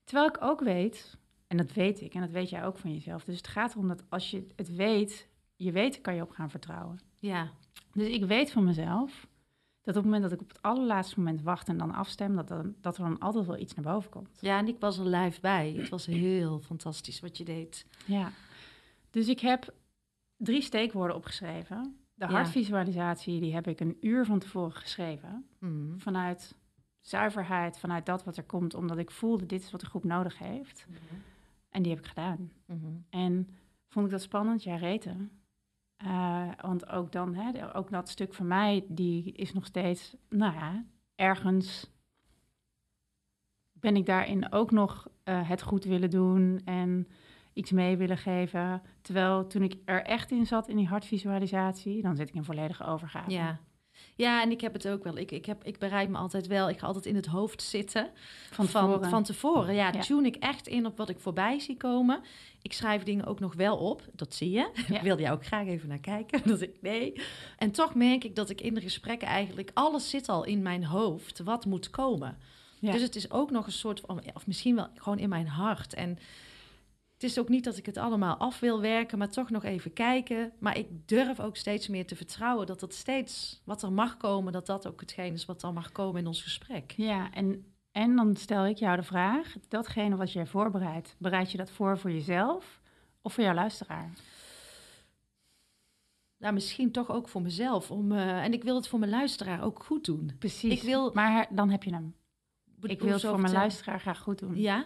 Terwijl 0.05 0.29
ik 0.29 0.37
ook 0.41 0.61
weet, 0.61 1.19
en 1.47 1.57
dat 1.57 1.73
weet 1.73 2.01
ik, 2.01 2.15
en 2.15 2.21
dat 2.21 2.31
weet 2.31 2.51
jij 2.51 2.65
ook 2.65 2.77
van 2.77 2.93
jezelf. 2.93 3.25
Dus 3.25 3.37
het 3.37 3.47
gaat 3.47 3.73
erom 3.73 3.89
dat 3.89 4.05
als 4.09 4.31
je 4.31 4.47
het 4.57 4.75
weet, 4.75 5.29
je 5.57 5.73
weet, 5.73 6.01
kan 6.01 6.15
je 6.15 6.23
op 6.23 6.31
gaan 6.31 6.51
vertrouwen. 6.51 7.01
Ja. 7.19 7.51
Dus 7.93 8.09
ik 8.09 8.25
weet 8.25 8.53
van 8.53 8.65
mezelf 8.65 9.27
dat 9.83 9.97
op 9.97 10.03
het 10.03 10.13
moment 10.13 10.23
dat 10.23 10.33
ik 10.33 10.41
op 10.41 10.49
het 10.49 10.63
allerlaatste 10.63 11.19
moment 11.19 11.43
wacht 11.43 11.69
en 11.69 11.79
dan 11.79 11.95
afstem, 11.95 12.37
dat, 12.37 12.49
dan, 12.49 12.75
dat 12.81 12.97
er 12.97 13.03
dan 13.03 13.19
altijd 13.19 13.47
wel 13.47 13.59
iets 13.59 13.75
naar 13.75 13.85
boven 13.85 14.11
komt. 14.11 14.39
ja, 14.41 14.59
en 14.59 14.69
ik 14.69 14.77
was 14.79 14.99
er 14.99 15.07
live 15.07 15.41
bij. 15.41 15.73
Het 15.77 15.89
was 15.89 16.07
heel 16.07 16.61
fantastisch 16.61 17.21
wat 17.21 17.39
je 17.39 17.45
deed. 17.45 17.87
Ja. 18.07 18.33
Dus 19.11 19.29
ik 19.29 19.41
heb 19.41 19.75
drie 20.37 20.63
steekwoorden 20.63 21.17
opgeschreven. 21.17 21.97
De 22.15 22.25
hartvisualisatie, 22.27 23.41
die 23.41 23.55
heb 23.55 23.67
ik 23.67 23.81
een 23.81 23.97
uur 24.01 24.25
van 24.25 24.39
tevoren 24.39 24.73
geschreven. 24.73 25.47
Mhm. 25.59 25.99
Vanuit 25.99 26.55
zuiverheid, 27.03 27.79
vanuit 27.79 28.07
dat 28.07 28.25
wat 28.25 28.37
er 28.37 28.45
komt, 28.45 28.75
omdat 28.75 28.99
ik 28.99 29.11
voelde, 29.11 29.47
dit 29.47 29.63
is 29.63 29.71
wat 29.71 29.81
de 29.81 29.87
groep 29.87 30.05
nodig 30.05 30.39
heeft. 30.39 30.87
En 31.69 31.83
die 31.83 31.93
heb 31.93 32.01
ik 32.01 32.09
gedaan. 32.09 32.53
Mhm. 32.67 32.87
En 33.11 33.49
vond 33.89 34.07
ik 34.07 34.13
dat 34.13 34.23
spannend? 34.23 34.63
Ja, 34.63 34.77
reten. 34.77 35.31
Eh, 35.97 36.49
want 36.61 36.89
ook 36.89 37.13
dan, 37.13 37.35
hè, 37.35 37.77
ook 37.77 37.91
dat 37.91 38.09
stuk 38.09 38.35
van 38.35 38.47
mij, 38.47 38.85
die 38.89 39.33
is 39.33 39.53
nog 39.53 39.67
steeds, 39.67 40.17
nou 40.29 40.55
ja, 40.55 40.85
ergens 41.15 41.91
ben 43.73 43.97
ik 43.97 44.07
daarin 44.07 44.53
ook 44.53 44.71
nog 44.71 45.09
eh, 45.23 45.49
het 45.49 45.63
goed 45.63 45.85
willen 45.85 46.11
doen 46.11 46.61
en 46.65 47.09
iets 47.53 47.71
mee 47.71 47.97
willen 47.97 48.19
geven. 48.19 48.83
Terwijl 49.01 49.47
toen 49.47 49.63
ik 49.63 49.77
er 49.85 50.03
echt 50.03 50.31
in 50.31 50.47
zat, 50.47 50.69
in 50.69 50.77
die 50.77 50.89
hartvisualisatie, 50.89 52.03
dan 52.03 52.17
zit 52.17 52.29
ik 52.29 52.35
in 52.35 52.45
volledige 52.45 52.85
overgave. 52.85 53.31
Ja. 53.31 53.61
Ja, 54.15 54.43
en 54.43 54.51
ik 54.51 54.61
heb 54.61 54.73
het 54.73 54.89
ook 54.89 55.05
wel. 55.05 55.17
Ik, 55.17 55.31
ik, 55.31 55.47
heb, 55.47 55.65
ik 55.65 55.79
bereid 55.79 56.09
me 56.09 56.17
altijd 56.19 56.47
wel. 56.47 56.69
Ik 56.69 56.79
ga 56.79 56.87
altijd 56.87 57.07
in 57.07 57.15
het 57.15 57.27
hoofd 57.27 57.63
zitten. 57.63 58.11
Van 58.51 58.67
van, 58.69 58.87
tevoren. 58.89 59.11
van 59.11 59.23
tevoren. 59.23 59.75
Ja, 59.75 59.93
Ja. 59.93 60.01
tune 60.01 60.27
ik 60.27 60.37
echt 60.37 60.67
in 60.69 60.87
op 60.87 60.97
wat 60.97 61.09
ik 61.09 61.21
voorbij 61.21 61.59
zie 61.61 61.77
komen. 61.77 62.21
Ik 62.63 62.73
schrijf 62.73 63.03
dingen 63.03 63.25
ook 63.25 63.41
nog 63.41 63.55
wel 63.55 63.77
op. 63.77 64.03
Dat 64.13 64.35
zie 64.35 64.51
je. 64.51 64.71
Ja. 64.89 64.95
Ik 64.99 65.03
wilde 65.03 65.23
jou 65.23 65.35
ook 65.35 65.47
graag 65.47 65.67
even 65.67 65.89
naar 65.89 65.99
kijken. 65.99 66.41
Dat 66.49 66.61
ik 66.61 66.77
nee. 66.81 67.13
En 67.59 67.71
toch 67.71 67.95
merk 67.95 68.25
ik 68.25 68.37
dat 68.37 68.51
ik 68.51 68.61
in 68.61 68.75
de 68.75 68.81
gesprekken 68.81 69.29
eigenlijk 69.29 69.71
alles 69.75 70.11
zit 70.11 70.29
al 70.29 70.45
in 70.45 70.63
mijn 70.63 70.85
hoofd. 70.85 71.39
Wat 71.39 71.65
moet 71.65 71.91
komen. 71.91 72.39
Ja. 72.79 72.93
Dus 72.93 73.03
het 73.03 73.17
is 73.17 73.31
ook 73.31 73.51
nog 73.51 73.67
een 73.67 73.73
soort 73.73 74.01
van, 74.01 74.23
of 74.35 74.47
misschien 74.47 74.75
wel 74.75 74.89
gewoon 74.95 75.19
in 75.19 75.29
mijn 75.29 75.49
hart. 75.49 75.95
En 75.95 76.19
het 77.23 77.31
is 77.31 77.39
ook 77.39 77.49
niet 77.49 77.65
dat 77.65 77.77
ik 77.77 77.87
het 77.87 77.97
allemaal 77.97 78.37
af 78.37 78.61
wil 78.61 78.81
werken, 78.81 79.19
maar 79.19 79.29
toch 79.31 79.51
nog 79.51 79.65
even 79.65 79.93
kijken. 79.93 80.53
Maar 80.59 80.79
ik 80.79 81.09
durf 81.09 81.41
ook 81.41 81.57
steeds 81.57 81.89
meer 81.89 82.07
te 82.07 82.17
vertrouwen 82.17 82.67
dat 82.67 82.81
het 82.81 82.95
steeds 82.95 83.61
wat 83.65 83.83
er 83.83 83.93
mag 83.93 84.17
komen, 84.17 84.53
dat 84.53 84.67
dat 84.67 84.87
ook 84.87 85.01
hetgeen 85.01 85.33
is 85.33 85.45
wat 85.45 85.63
er 85.63 85.73
mag 85.73 85.93
komen 85.93 86.21
in 86.21 86.27
ons 86.27 86.43
gesprek. 86.43 86.93
Ja, 86.97 87.31
en, 87.33 87.65
en 87.93 88.17
dan 88.17 88.37
stel 88.37 88.67
ik 88.67 88.77
jou 88.77 88.97
de 88.97 89.03
vraag, 89.03 89.55
datgene 89.69 90.17
wat 90.17 90.33
jij 90.33 90.47
voorbereidt, 90.47 91.15
bereid 91.19 91.51
je 91.51 91.59
dat 91.59 91.71
voor 91.71 91.99
voor 91.99 92.11
jezelf 92.11 92.81
of 93.23 93.33
voor 93.33 93.45
jouw 93.45 93.55
luisteraar? 93.55 94.11
Nou, 96.39 96.55
misschien 96.55 96.91
toch 96.93 97.11
ook 97.11 97.29
voor 97.29 97.43
mezelf. 97.43 97.91
Om, 97.91 98.13
eh, 98.13 98.43
en 98.45 98.53
ik 98.53 98.63
wil 98.63 98.75
het 98.75 98.89
voor 98.89 98.99
mijn 98.99 99.11
luisteraar 99.11 99.63
ook 99.63 99.85
goed 99.85 100.05
doen. 100.05 100.33
Precies. 100.39 100.73
Ik 100.73 100.83
wil- 100.83 101.11
Maar 101.15 101.47
dan 101.51 101.71
heb 101.71 101.83
je 101.83 101.93
hem. 101.93 102.15
Ik 102.83 103.01
wil 103.01 103.13
het 103.13 103.21
voor 103.25 103.41
mijn 103.41 103.53
luisteraar 103.53 104.01
graag 104.01 104.19
goed 104.19 104.39
doen. 104.39 104.57
Ja? 104.61 104.85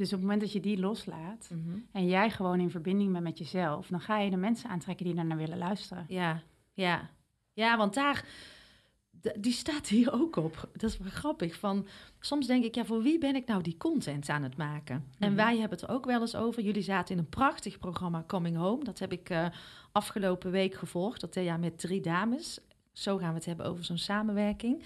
Dus 0.00 0.08
op 0.08 0.14
het 0.18 0.20
moment 0.22 0.40
dat 0.40 0.52
je 0.52 0.60
die 0.60 0.78
loslaat 0.78 1.50
Mhm. 1.52 1.78
en 1.92 2.06
jij 2.06 2.30
gewoon 2.30 2.60
in 2.60 2.70
verbinding 2.70 3.12
bent 3.12 3.24
met 3.24 3.38
jezelf, 3.38 3.86
dan 3.86 4.00
ga 4.00 4.18
je 4.18 4.30
de 4.30 4.36
mensen 4.36 4.70
aantrekken 4.70 5.04
die 5.06 5.14
naar 5.14 5.36
willen 5.36 5.58
luisteren. 5.58 6.04
Ja, 6.08 6.42
ja. 6.72 7.10
Ja, 7.52 7.76
want 7.76 7.94
daar, 7.94 8.24
die 9.38 9.52
staat 9.52 9.88
hier 9.88 10.12
ook 10.12 10.36
op. 10.36 10.68
Dat 10.72 10.90
is 10.90 10.98
wel 10.98 11.10
grappig. 11.10 11.58
Van, 11.58 11.86
soms 12.20 12.46
denk 12.46 12.64
ik, 12.64 12.74
ja, 12.74 12.84
voor 12.84 13.02
wie 13.02 13.18
ben 13.18 13.34
ik 13.34 13.46
nou 13.46 13.62
die 13.62 13.76
content 13.76 14.28
aan 14.28 14.42
het 14.42 14.56
maken? 14.56 15.04
En 15.18 15.28
Mhm. 15.28 15.36
wij 15.36 15.58
hebben 15.58 15.78
het 15.78 15.88
er 15.88 15.94
ook 15.94 16.04
wel 16.04 16.20
eens 16.20 16.36
over. 16.36 16.62
Jullie 16.62 16.82
zaten 16.82 17.14
in 17.14 17.20
een 17.20 17.28
prachtig 17.28 17.78
programma 17.78 18.24
Coming 18.26 18.56
Home. 18.56 18.84
Dat 18.84 18.98
heb 18.98 19.12
ik 19.12 19.30
eh, 19.30 19.46
afgelopen 19.92 20.50
week 20.50 20.74
gevolgd. 20.74 21.20
Dat 21.20 21.34
deed 21.34 21.44
ja 21.44 21.56
met 21.56 21.78
drie 21.78 22.00
dames. 22.00 22.60
Zo 22.92 23.16
gaan 23.18 23.28
we 23.28 23.34
het 23.34 23.44
hebben 23.44 23.66
over 23.66 23.84
zo'n 23.84 23.98
samenwerking. 23.98 24.82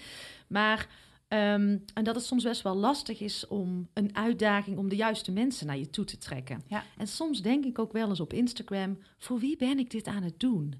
Maar, 0.47 0.87
ehm, 1.27 1.77
en 1.93 2.03
dat 2.03 2.15
het 2.15 2.23
soms 2.23 2.43
best 2.43 2.61
wel 2.61 2.75
lastig 2.75 3.19
is 3.19 3.47
om 3.47 3.87
een 3.93 4.15
uitdaging 4.15 4.77
om 4.77 4.89
de 4.89 4.95
juiste 4.95 5.31
mensen 5.31 5.67
naar 5.67 5.77
je 5.77 5.89
toe 5.89 6.05
te 6.05 6.17
trekken. 6.17 6.61
Ja. 6.67 6.83
En 6.97 7.07
soms 7.07 7.41
denk 7.41 7.65
ik 7.65 7.79
ook 7.79 7.91
wel 7.91 8.09
eens 8.09 8.19
op 8.19 8.33
Instagram, 8.33 8.97
voor 9.17 9.39
wie 9.39 9.57
ben 9.57 9.79
ik 9.79 9.89
dit 9.89 10.07
aan 10.07 10.23
het 10.23 10.39
doen? 10.39 10.73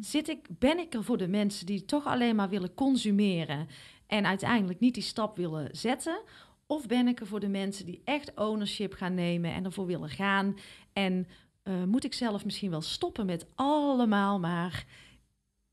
Zit 0.00 0.28
ik, 0.28 0.46
ben 0.58 0.78
ik 0.78 0.94
er 0.94 1.04
voor 1.04 1.18
de 1.18 1.28
mensen 1.28 1.66
die 1.66 1.84
toch 1.84 2.06
alleen 2.06 2.36
maar 2.36 2.48
willen 2.48 2.74
consumeren 2.74 3.68
en 4.06 4.26
uiteindelijk 4.26 4.80
niet 4.80 4.94
die 4.94 5.02
stap 5.02 5.36
willen 5.36 5.68
zetten? 5.72 6.22
Of 6.66 6.86
ben 6.86 7.08
ik 7.08 7.20
er 7.20 7.26
voor 7.26 7.40
de 7.40 7.48
mensen 7.48 7.86
die 7.86 8.00
echt 8.04 8.34
ownership 8.34 8.92
gaan 8.92 9.14
nemen 9.14 9.52
en 9.52 9.64
ervoor 9.64 9.86
willen 9.86 10.08
gaan? 10.08 10.56
En 10.92 11.26
eh, 11.62 11.84
moet 11.84 12.04
ik 12.04 12.14
zelf 12.14 12.44
misschien 12.44 12.70
wel 12.70 12.80
stoppen 12.80 13.26
met 13.26 13.46
allemaal 13.54 14.38
maar 14.38 14.86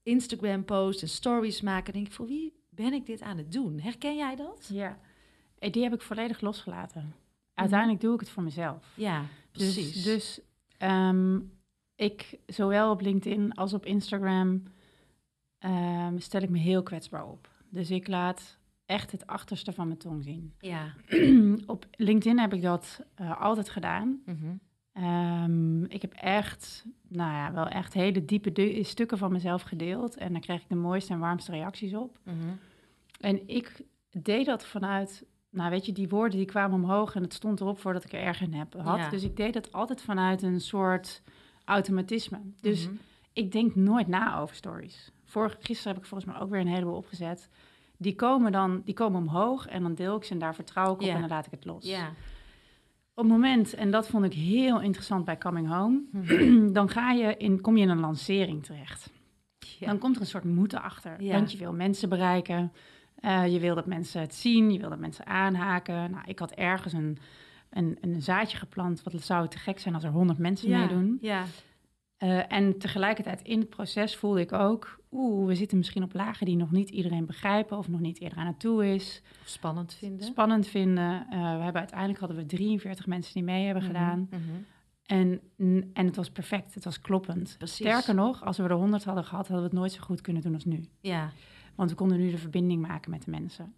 Instagram-posts 0.03 1.01
en 1.01 1.09
stories 1.09 1.61
maken? 1.61 1.93
Denk 1.93 2.05
ik, 2.07 2.13
voor 2.13 2.27
wie 2.27 2.58
ben 2.83 2.93
ik 2.93 3.05
dit 3.05 3.21
aan 3.21 3.37
het 3.37 3.51
doen? 3.51 3.79
Herken 3.79 4.15
jij 4.17 4.35
dat? 4.35 4.69
Ja, 4.73 4.97
Eh, 5.59 5.71
die 5.71 5.83
heb 5.83 5.93
ik 5.93 6.01
volledig 6.01 6.41
losgelaten. 6.41 7.13
Uiteindelijk 7.53 8.01
doe 8.01 8.13
ik 8.13 8.19
het 8.19 8.29
voor 8.29 8.43
mezelf. 8.43 8.93
Ja, 8.95 9.21
Dus, 9.51 9.73
precies. 9.73 10.03
dus 10.03 10.41
ehm, 10.77 11.39
ik, 11.95 12.39
zowel 12.45 12.91
op 12.91 13.01
LinkedIn 13.01 13.53
als 13.53 13.73
op 13.73 13.85
Instagram, 13.85 14.63
ehm, 15.57 16.17
stel 16.19 16.41
ik 16.41 16.49
me 16.49 16.57
heel 16.57 16.83
kwetsbaar 16.83 17.25
op. 17.25 17.49
Dus 17.69 17.91
ik 17.91 18.07
laat 18.07 18.57
echt 18.85 19.11
het 19.11 19.27
achterste 19.27 19.73
van 19.73 19.87
mijn 19.87 19.99
tong 19.99 20.23
zien. 20.23 20.53
ja. 20.59 20.93
op 21.73 21.85
LinkedIn 21.91 22.39
heb 22.39 22.53
ik 22.53 22.61
dat 22.61 23.03
eh, 23.15 23.41
altijd 23.41 23.69
gedaan. 23.69 24.21
Mhm. 24.25 24.55
Ehm, 24.91 25.83
ik 25.83 26.01
heb 26.01 26.13
echt, 26.13 26.85
nou 27.07 27.31
ja, 27.31 27.53
wel 27.53 27.67
echt 27.67 27.93
hele 27.93 28.25
diepe 28.25 28.79
stukken 28.83 29.17
van 29.17 29.31
mezelf 29.31 29.61
gedeeld. 29.61 30.15
En 30.17 30.31
daar 30.31 30.41
kreeg 30.41 30.61
ik 30.61 30.69
de 30.69 30.75
mooiste 30.75 31.13
en 31.13 31.19
warmste 31.19 31.51
reacties 31.51 31.93
op. 31.95 32.19
Mhm. 32.23 32.35
En 33.19 33.47
ik 33.47 33.81
deed 34.09 34.45
dat 34.45 34.65
vanuit, 34.65 35.25
nou 35.49 35.69
weet 35.69 35.85
je, 35.85 35.91
die 35.91 36.09
woorden 36.09 36.37
die 36.37 36.47
kwamen 36.47 36.83
omhoog 36.83 37.15
en 37.15 37.21
het 37.21 37.33
stond 37.33 37.59
erop 37.61 37.79
voordat 37.79 38.03
ik 38.03 38.13
er 38.13 38.19
erg 38.19 38.41
in 38.41 38.53
heb 38.53 38.73
had. 38.73 38.97
Ja. 38.97 39.09
Dus 39.09 39.23
ik 39.23 39.35
deed 39.37 39.53
dat 39.53 39.71
altijd 39.71 40.01
vanuit 40.01 40.41
een 40.41 40.61
soort 40.61 41.21
automatisme. 41.65 42.39
Dus 42.61 42.85
Mhm. 42.87 42.95
ik 43.33 43.51
denk 43.51 43.75
nooit 43.75 44.07
na 44.07 44.39
over 44.39 44.55
stories. 44.55 45.11
Vorig, 45.25 45.57
gisteren 45.59 45.93
heb 45.93 46.01
ik 46.03 46.07
volgens 46.09 46.31
mij 46.31 46.41
ook 46.41 46.49
weer 46.49 46.59
een 46.59 46.67
heleboel 46.67 46.95
opgezet. 46.95 47.49
Die 47.97 48.15
komen 48.15 48.51
dan, 48.51 48.81
die 48.85 48.93
komen 48.93 49.21
omhoog 49.21 49.67
en 49.67 49.81
dan 49.81 49.95
deel 49.95 50.15
ik 50.15 50.23
ze 50.23 50.33
en 50.33 50.39
daar 50.39 50.55
vertrouw 50.55 50.93
ik 50.93 51.01
op 51.01 51.07
en 51.07 51.19
dan 51.19 51.29
laat 51.29 51.45
ik 51.45 51.51
het 51.51 51.65
los. 51.65 51.85
Ja. 51.85 52.07
Op 53.13 53.25
het 53.25 53.33
moment, 53.33 53.73
en 53.73 53.91
dat 53.91 54.07
vond 54.07 54.25
ik 54.25 54.33
heel 54.33 54.81
interessant 54.81 55.25
bij 55.25 55.37
Coming 55.37 55.67
Home, 55.67 56.01
Mhm. 56.11 56.71
dan 56.77 56.89
ga 56.89 57.11
je 57.11 57.37
in, 57.37 57.61
kom 57.61 57.77
je 57.77 57.83
in 57.83 57.89
een 57.89 57.99
lancering 57.99 58.63
terecht. 58.63 59.09
Ja. 59.79 59.87
Dan 59.87 59.97
komt 59.97 60.15
er 60.15 60.21
een 60.21 60.27
soort 60.27 60.43
moeten 60.43 60.81
achter. 60.81 61.15
Want 61.31 61.51
je 61.51 61.57
wil 61.57 61.73
mensen 61.73 62.09
bereiken. 62.09 62.71
Eh, 63.19 63.53
je 63.53 63.59
wil 63.59 63.75
dat 63.75 63.85
mensen 63.85 64.21
het 64.21 64.35
zien. 64.35 64.71
Je 64.71 64.79
wil 64.79 64.89
dat 64.89 64.99
mensen 64.99 65.25
aanhaken. 65.25 66.11
Nou, 66.11 66.23
ik 66.25 66.39
had 66.39 66.51
ergens 66.51 66.93
een, 66.93 67.17
een, 67.69 67.97
een 68.01 68.21
zaadje 68.21 68.57
geplant. 68.57 69.03
Wat 69.03 69.21
zou 69.21 69.47
te 69.47 69.57
gek 69.57 69.79
zijn 69.79 69.93
als 69.93 70.03
er 70.03 70.09
honderd 70.11 70.39
mensen 70.39 70.69
ja. 70.69 70.79
meedoen. 70.79 71.17
Ja. 71.21 71.43
Eh, 72.17 72.51
en 72.51 72.77
tegelijkertijd 72.77 73.41
in 73.41 73.59
het 73.59 73.69
proces 73.69 74.15
voelde 74.15 74.39
ik 74.39 74.53
ook... 74.53 74.97
Oeh, 75.11 75.47
we 75.47 75.55
zitten 75.55 75.77
misschien 75.77 76.03
op 76.03 76.13
lagen 76.13 76.45
die 76.45 76.55
nog 76.55 76.71
niet 76.71 76.89
iedereen 76.89 77.25
begrijpen... 77.25 77.77
of 77.77 77.87
nog 77.87 77.99
niet 77.99 78.19
eerder 78.21 78.37
aan 78.37 78.47
het 78.47 78.59
toe 78.59 78.93
is. 78.93 79.21
Of 79.41 79.47
spannend 79.47 79.93
vinden. 79.93 80.25
Spannend 80.25 80.67
vinden. 80.67 81.25
Eh, 81.29 81.39
we 81.39 81.63
hebben 81.63 81.81
uiteindelijk 81.81 82.19
hadden 82.19 82.37
we 82.37 82.45
43 82.45 83.07
mensen 83.07 83.33
die 83.33 83.43
mee 83.43 83.65
hebben 83.65 83.83
Mhm. 83.83 83.91
gedaan. 83.91 84.27
Mhm. 84.29 84.41
En, 85.05 85.41
en 85.93 86.05
het 86.05 86.15
was 86.15 86.29
perfect. 86.29 86.73
Het 86.73 86.83
was 86.83 87.01
kloppend. 87.01 87.55
Precies. 87.57 87.75
Sterker 87.75 88.15
nog, 88.15 88.45
als 88.45 88.57
we 88.57 88.63
er 88.63 88.71
100 88.71 89.03
hadden 89.03 89.23
gehad... 89.23 89.47
hadden 89.47 89.63
we 89.65 89.69
het 89.69 89.79
nooit 89.79 89.91
zo 89.91 90.01
goed 90.01 90.21
kunnen 90.21 90.41
doen 90.41 90.53
als 90.53 90.65
nu. 90.65 90.85
Ja. 91.01 91.31
Want 91.79 91.91
we 91.91 91.97
konden 91.97 92.19
nu 92.19 92.31
de 92.31 92.37
verbinding 92.37 92.81
maken 92.87 93.11
met 93.11 93.23
de 93.23 93.31
mensen. 93.31 93.73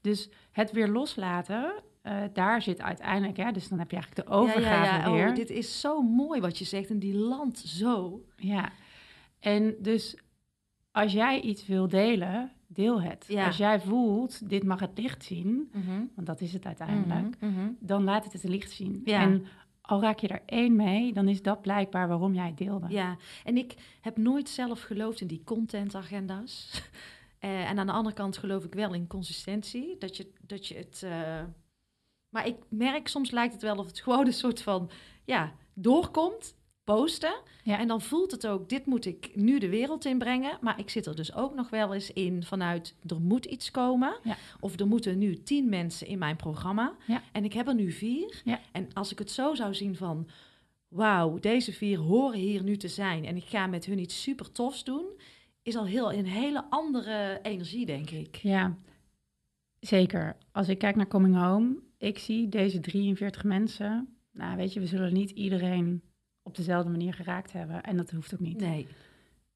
Dus 0.00 0.28
het 0.52 0.72
weer 0.72 0.88
loslaten, 0.88 1.72
eh, 2.02 2.22
daar 2.32 2.62
zit 2.62 2.80
uiteindelijk, 2.80 3.36
hè, 3.36 3.52
dus 3.52 3.68
dan 3.68 3.78
heb 3.78 3.90
je 3.90 3.96
eigenlijk 3.96 4.28
de 4.28 4.34
overgave 4.34 4.84
ja, 4.84 4.96
ja, 4.96 5.06
ja. 5.06 5.12
weer. 5.12 5.28
Oh, 5.28 5.34
dit 5.34 5.50
is 5.50 5.80
zo 5.80 6.02
mooi 6.02 6.40
wat 6.40 6.58
je 6.58 6.64
zegt 6.64 6.90
en 6.90 6.98
die 6.98 7.14
landt 7.14 7.58
zo. 7.58 8.24
Ja, 8.36 8.72
en 9.38 9.74
dus 9.78 10.16
als 10.90 11.12
jij 11.12 11.40
iets 11.40 11.66
wil 11.66 11.88
delen, 11.88 12.52
deel 12.66 13.02
het. 13.02 13.24
Ja. 13.28 13.46
Als 13.46 13.56
jij 13.56 13.80
voelt, 13.80 14.48
dit 14.48 14.64
mag 14.64 14.80
het 14.80 14.98
licht 14.98 15.24
zien, 15.24 15.68
Mhm. 15.72 16.04
want 16.14 16.26
dat 16.26 16.40
is 16.40 16.52
het 16.52 16.66
uiteindelijk, 16.66 17.40
Mhm, 17.40 17.52
mhm. 17.52 17.68
dan 17.78 18.04
laat 18.04 18.24
het 18.24 18.32
het 18.32 18.44
licht 18.44 18.70
zien. 18.70 19.00
Ja. 19.04 19.20
En 19.20 19.44
al 19.80 20.00
raak 20.00 20.18
je 20.18 20.28
er 20.28 20.42
één 20.46 20.76
mee, 20.76 21.12
dan 21.12 21.28
is 21.28 21.42
dat 21.42 21.62
blijkbaar 21.62 22.08
waarom 22.08 22.34
jij 22.34 22.46
het 22.46 22.58
deelde. 22.58 22.86
Ja, 22.88 23.16
en 23.44 23.56
ik 23.56 23.74
heb 24.00 24.16
nooit 24.16 24.48
zelf 24.48 24.80
geloofd 24.82 25.20
in 25.20 25.26
die 25.26 25.42
contentagenda's. 25.44 26.82
Eh, 27.42 27.70
en 27.70 27.78
aan 27.78 27.86
de 27.86 27.92
andere 27.92 28.14
kant 28.14 28.36
geloof 28.36 28.64
ik 28.64 28.74
wel 28.74 28.94
in 28.94 29.06
consistentie. 29.06 29.96
Dat 29.98 30.16
je, 30.16 30.32
dat 30.40 30.66
je 30.66 30.74
het. 30.74 31.02
eh, 31.04 31.42
Maar 32.28 32.46
ik 32.46 32.56
merk 32.68 33.08
soms 33.08 33.30
lijkt 33.30 33.52
het 33.52 33.62
wel 33.62 33.76
of 33.76 33.86
het 33.86 34.00
gewoon 34.00 34.26
een 34.26 34.32
soort 34.32 34.62
van. 34.62 34.90
Ja, 35.24 35.52
doorkomt, 35.74 36.54
posten. 36.84 37.34
Ja. 37.62 37.78
En 37.78 37.88
dan 37.88 38.00
voelt 38.02 38.30
het 38.30 38.46
ook, 38.46 38.68
dit 38.68 38.86
moet 38.86 39.04
ik 39.04 39.30
nu 39.34 39.58
de 39.58 39.68
wereld 39.68 40.04
inbrengen. 40.04 40.58
Maar 40.60 40.78
ik 40.78 40.90
zit 40.90 41.06
er 41.06 41.16
dus 41.16 41.34
ook 41.34 41.54
nog 41.54 41.70
wel 41.70 41.94
eens 41.94 42.12
in 42.12 42.42
vanuit, 42.44 42.94
er 43.06 43.20
moet 43.20 43.44
iets 43.44 43.70
komen. 43.70 44.16
Ja. 44.22 44.36
Of 44.60 44.78
er 44.80 44.86
moeten 44.86 45.18
nu 45.18 45.42
tien 45.42 45.68
mensen 45.68 46.06
in 46.06 46.18
mijn 46.18 46.36
programma. 46.36 46.96
Ja. 47.06 47.22
En 47.32 47.44
ik 47.44 47.52
heb 47.52 47.68
er 47.68 47.74
nu 47.74 47.90
vier. 47.92 48.40
Ja. 48.44 48.60
En 48.72 48.88
als 48.92 49.12
ik 49.12 49.18
het 49.18 49.30
zo 49.30 49.54
zou 49.54 49.74
zien 49.74 49.96
van, 49.96 50.28
wauw, 50.88 51.38
deze 51.38 51.72
vier 51.72 51.98
horen 51.98 52.38
hier 52.38 52.62
nu 52.62 52.76
te 52.76 52.88
zijn. 52.88 53.24
En 53.24 53.36
ik 53.36 53.44
ga 53.44 53.66
met 53.66 53.84
hun 53.84 53.98
iets 53.98 54.22
super 54.22 54.52
tofs 54.52 54.84
doen. 54.84 55.04
Is 55.62 55.76
al 55.76 55.86
heel 55.86 56.12
een 56.12 56.26
hele 56.26 56.64
andere 56.70 57.38
energie, 57.42 57.86
denk 57.86 58.10
ik. 58.10 58.36
Ja, 58.36 58.76
zeker. 59.80 60.36
Als 60.52 60.68
ik 60.68 60.78
kijk 60.78 60.96
naar 60.96 61.08
Coming 61.08 61.36
Home, 61.36 61.76
ik 61.98 62.18
zie 62.18 62.48
deze 62.48 62.80
43 62.80 63.44
mensen. 63.44 64.16
Nou, 64.32 64.56
weet 64.56 64.72
je, 64.72 64.80
we 64.80 64.86
zullen 64.86 65.12
niet 65.12 65.30
iedereen 65.30 66.02
op 66.42 66.56
dezelfde 66.56 66.90
manier 66.90 67.14
geraakt 67.14 67.52
hebben. 67.52 67.82
En 67.82 67.96
dat 67.96 68.10
hoeft 68.10 68.34
ook 68.34 68.40
niet. 68.40 68.60
Nee, 68.60 68.86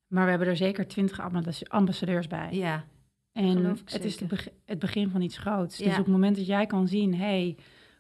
Maar 0.07 0.25
we 0.25 0.31
hebben 0.31 0.49
er 0.49 0.57
zeker 0.57 0.87
20 0.89 1.21
ambas- 1.21 1.69
ambassadeurs 1.69 2.27
bij. 2.27 2.49
ja. 2.53 2.85
en 3.33 3.65
het 3.65 4.05
is 4.05 4.21
het 4.65 4.79
begin 4.79 5.11
van 5.11 5.21
iets 5.23 5.39
groots. 5.39 5.77
Dus 5.79 5.87
op 5.93 5.97
het 5.97 6.07
moment 6.07 6.37
dat 6.37 6.47
jij 6.47 6.67
kan 6.67 6.89
zien, 6.89 7.15
hey, 7.15 7.57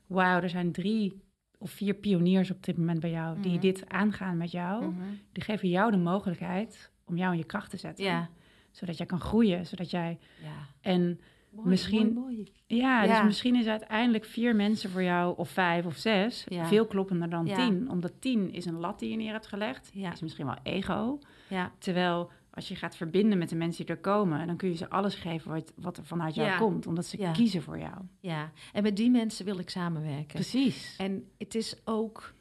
wauw, 0.06 0.40
er 0.40 0.48
zijn 0.50 0.72
drie 0.72 1.20
of 1.58 1.70
vier 1.70 1.94
pioniers 1.94 2.50
op 2.50 2.64
dit 2.64 2.76
moment 2.76 3.00
bij 3.00 3.10
jou 3.10 3.40
die 3.40 3.50
Mhm. 3.52 3.60
dit 3.60 3.88
aangaan 3.88 4.36
met 4.36 4.50
jou. 4.50 4.84
Mhm. 4.84 5.02
Die 5.32 5.42
geven 5.42 5.68
jou 5.68 5.90
de 5.90 5.96
mogelijkheid 5.96 6.90
om 7.06 7.16
jou 7.16 7.32
in 7.32 7.38
je 7.38 7.44
kracht 7.44 7.70
te 7.70 7.76
zetten. 7.76 8.04
Ja. 8.04 8.28
Zodat 8.70 8.96
jij 8.96 9.06
kan 9.06 9.20
groeien, 9.20 9.66
zodat 9.66 9.90
jij... 9.90 10.18
ja. 10.42 10.66
En 10.80 11.20
Mooi, 11.50 11.68
Misschien- 11.68 12.12
mooi, 12.12 12.34
mooi. 12.36 12.52
Ja, 12.66 13.02
Ja. 13.04 13.12
dus 13.14 13.24
misschien 13.24 13.54
is 13.54 13.66
uiteindelijk 13.66 14.24
vier 14.24 14.56
mensen 14.56 14.90
voor 14.90 15.02
jou, 15.02 15.36
of 15.36 15.48
vijf 15.50 15.86
of 15.86 15.96
zes, 15.96 16.44
Ja. 16.48 16.66
veel 16.66 16.86
kloppender 16.86 17.30
dan 17.30 17.46
Ja. 17.46 17.54
tien. 17.56 17.90
Omdat 17.90 18.12
tien 18.20 18.52
is 18.52 18.64
een 18.66 18.78
lat 18.78 18.98
die 18.98 19.10
je 19.10 19.16
neer 19.16 19.32
hebt 19.32 19.46
gelegd. 19.46 19.90
Ja. 19.92 20.12
Is 20.12 20.20
misschien 20.20 20.46
wel 20.46 20.56
ego. 20.62 21.18
Ja. 21.48 21.72
Terwijl 21.78 22.30
als 22.50 22.68
je 22.68 22.74
gaat 22.76 22.96
verbinden 22.96 23.38
met 23.38 23.48
de 23.48 23.56
mensen 23.56 23.86
die 23.86 23.94
er 23.94 24.00
komen, 24.00 24.46
dan 24.46 24.56
kun 24.56 24.68
je 24.68 24.74
ze 24.76 24.90
alles 24.90 25.14
geven 25.14 25.50
wat, 25.50 25.72
wat 25.76 25.96
er 25.96 26.04
vanuit 26.04 26.34
jou 26.34 26.48
Ja. 26.48 26.56
komt. 26.58 26.86
Omdat 26.86 27.06
ze 27.06 27.18
Ja. 27.18 27.32
kiezen 27.32 27.62
voor 27.62 27.78
jou. 27.78 27.94
ja, 28.20 28.52
en 28.72 28.82
met 28.82 28.96
die 28.96 29.10
mensen 29.10 29.44
wil 29.44 29.58
ik 29.58 29.70
samenwerken. 29.70 30.26
Precies. 30.26 30.94
En 30.98 31.30
het 31.38 31.54
is 31.54 31.80
ook, 31.84 32.34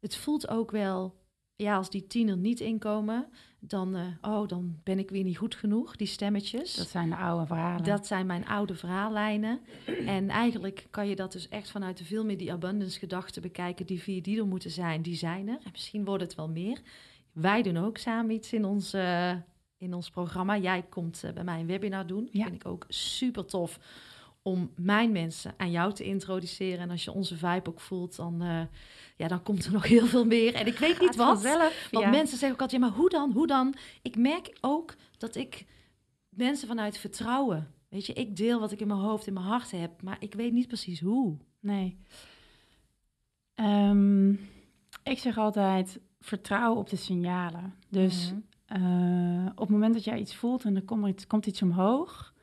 het 0.00 0.16
voelt 0.16 0.48
ook 0.48 0.70
wel, 0.70 1.14
ja, 1.56 1.76
als 1.76 1.90
die 1.90 2.06
tien 2.06 2.28
er 2.28 2.36
niet 2.36 2.60
inkomen, 2.60 3.26
dan, 3.60 3.96
eh, 3.96 4.06
oh, 4.30 4.48
dan 4.48 4.78
ben 4.82 4.98
ik 4.98 5.10
weer 5.10 5.22
niet 5.22 5.38
goed 5.38 5.54
genoeg, 5.54 5.96
die 5.96 6.06
stemmetjes. 6.06 6.74
Dat 6.74 6.88
zijn 6.88 7.10
de 7.10 7.16
oude 7.16 7.46
verhalen. 7.46 7.84
Dat 7.84 8.06
zijn 8.06 8.26
mijn 8.26 8.46
oude 8.46 8.74
verhaallijnen. 8.74 9.60
En 10.06 10.28
eigenlijk 10.28 10.86
kan 10.90 11.08
je 11.08 11.16
dat 11.16 11.32
dus 11.32 11.48
echt 11.48 11.70
vanuit 11.70 11.98
de 11.98 12.04
veel 12.04 12.24
meer 12.24 12.38
die 12.38 12.52
abundance 12.52 12.98
gedachte 12.98 13.40
bekijken. 13.40 13.86
Die 13.86 14.02
vier 14.02 14.22
die 14.22 14.38
er 14.38 14.46
moeten 14.46 14.70
zijn, 14.70 15.02
die 15.02 15.16
zijn 15.16 15.48
er. 15.48 15.58
En 15.64 15.70
misschien 15.72 16.04
wordt 16.04 16.22
het 16.22 16.34
wel 16.34 16.48
meer. 16.48 16.80
Wij 17.32 17.62
doen 17.62 17.76
ook 17.76 17.98
samen 17.98 18.34
iets 18.34 18.52
in 18.52 18.64
ons, 18.64 18.92
eh, 18.92 19.32
in 19.78 19.94
ons 19.94 20.10
programma. 20.10 20.58
Jij 20.58 20.82
komt 20.88 21.24
eh, 21.24 21.32
bij 21.32 21.44
mij 21.44 21.60
een 21.60 21.66
webinar 21.66 22.06
doen. 22.06 22.28
Ja. 22.32 22.42
Vind 22.42 22.54
ik 22.54 22.66
ook 22.66 22.84
super 22.88 23.44
tof 23.44 23.78
om 24.42 24.70
mijn 24.76 25.12
mensen 25.12 25.54
aan 25.56 25.70
jou 25.70 25.92
te 25.92 26.04
introduceren. 26.04 26.78
En 26.78 26.90
als 26.90 27.04
je 27.04 27.12
onze 27.12 27.36
vibe 27.36 27.68
ook 27.68 27.80
voelt, 27.80 28.16
dan, 28.16 28.42
eh, 28.42 28.62
ja, 29.16 29.28
dan 29.28 29.42
komt 29.42 29.64
er 29.64 29.72
nog 29.72 29.86
heel 29.86 30.06
veel 30.06 30.24
meer. 30.24 30.54
En 30.54 30.66
ik 30.66 30.78
weet 30.78 31.00
niet 31.00 31.16
wat. 31.16 31.42
Want 31.42 32.04
ja. 32.04 32.10
mensen 32.10 32.38
zeggen 32.38 32.52
ook 32.52 32.60
altijd, 32.60 32.80
ja, 32.80 32.88
maar 32.88 32.96
hoe 32.96 33.08
dan, 33.08 33.32
hoe 33.32 33.46
dan? 33.46 33.74
Ik 34.02 34.16
merk 34.16 34.58
ook 34.60 34.94
dat 35.18 35.36
ik 35.36 35.66
mensen 36.28 36.68
vanuit 36.68 36.98
vertrouwen... 36.98 37.74
Weet 37.88 38.06
je, 38.06 38.12
ik 38.12 38.36
deel 38.36 38.60
wat 38.60 38.72
ik 38.72 38.80
in 38.80 38.86
mijn 38.86 39.00
hoofd, 39.00 39.26
in 39.26 39.32
mijn 39.32 39.46
hart 39.46 39.70
heb... 39.70 40.02
maar 40.02 40.16
ik 40.20 40.34
weet 40.34 40.52
niet 40.52 40.66
precies 40.66 41.00
hoe. 41.00 41.36
Nee. 41.60 41.98
Ehm, 43.54 44.30
ik 45.02 45.18
zeg 45.18 45.38
altijd, 45.38 46.00
vertrouw 46.20 46.74
op 46.74 46.88
de 46.88 46.96
signalen. 46.96 47.74
Dus 47.88 48.32
Mhm. 48.32 48.40
Eh, 48.70 49.46
op 49.50 49.58
het 49.58 49.68
moment 49.68 49.94
dat 49.94 50.04
jij 50.04 50.18
iets 50.18 50.34
voelt 50.34 50.64
en 50.64 50.76
er 50.76 50.82
komt 50.82 51.06
iets, 51.06 51.26
komt 51.26 51.46
iets 51.46 51.62
omhoog, 51.62 52.34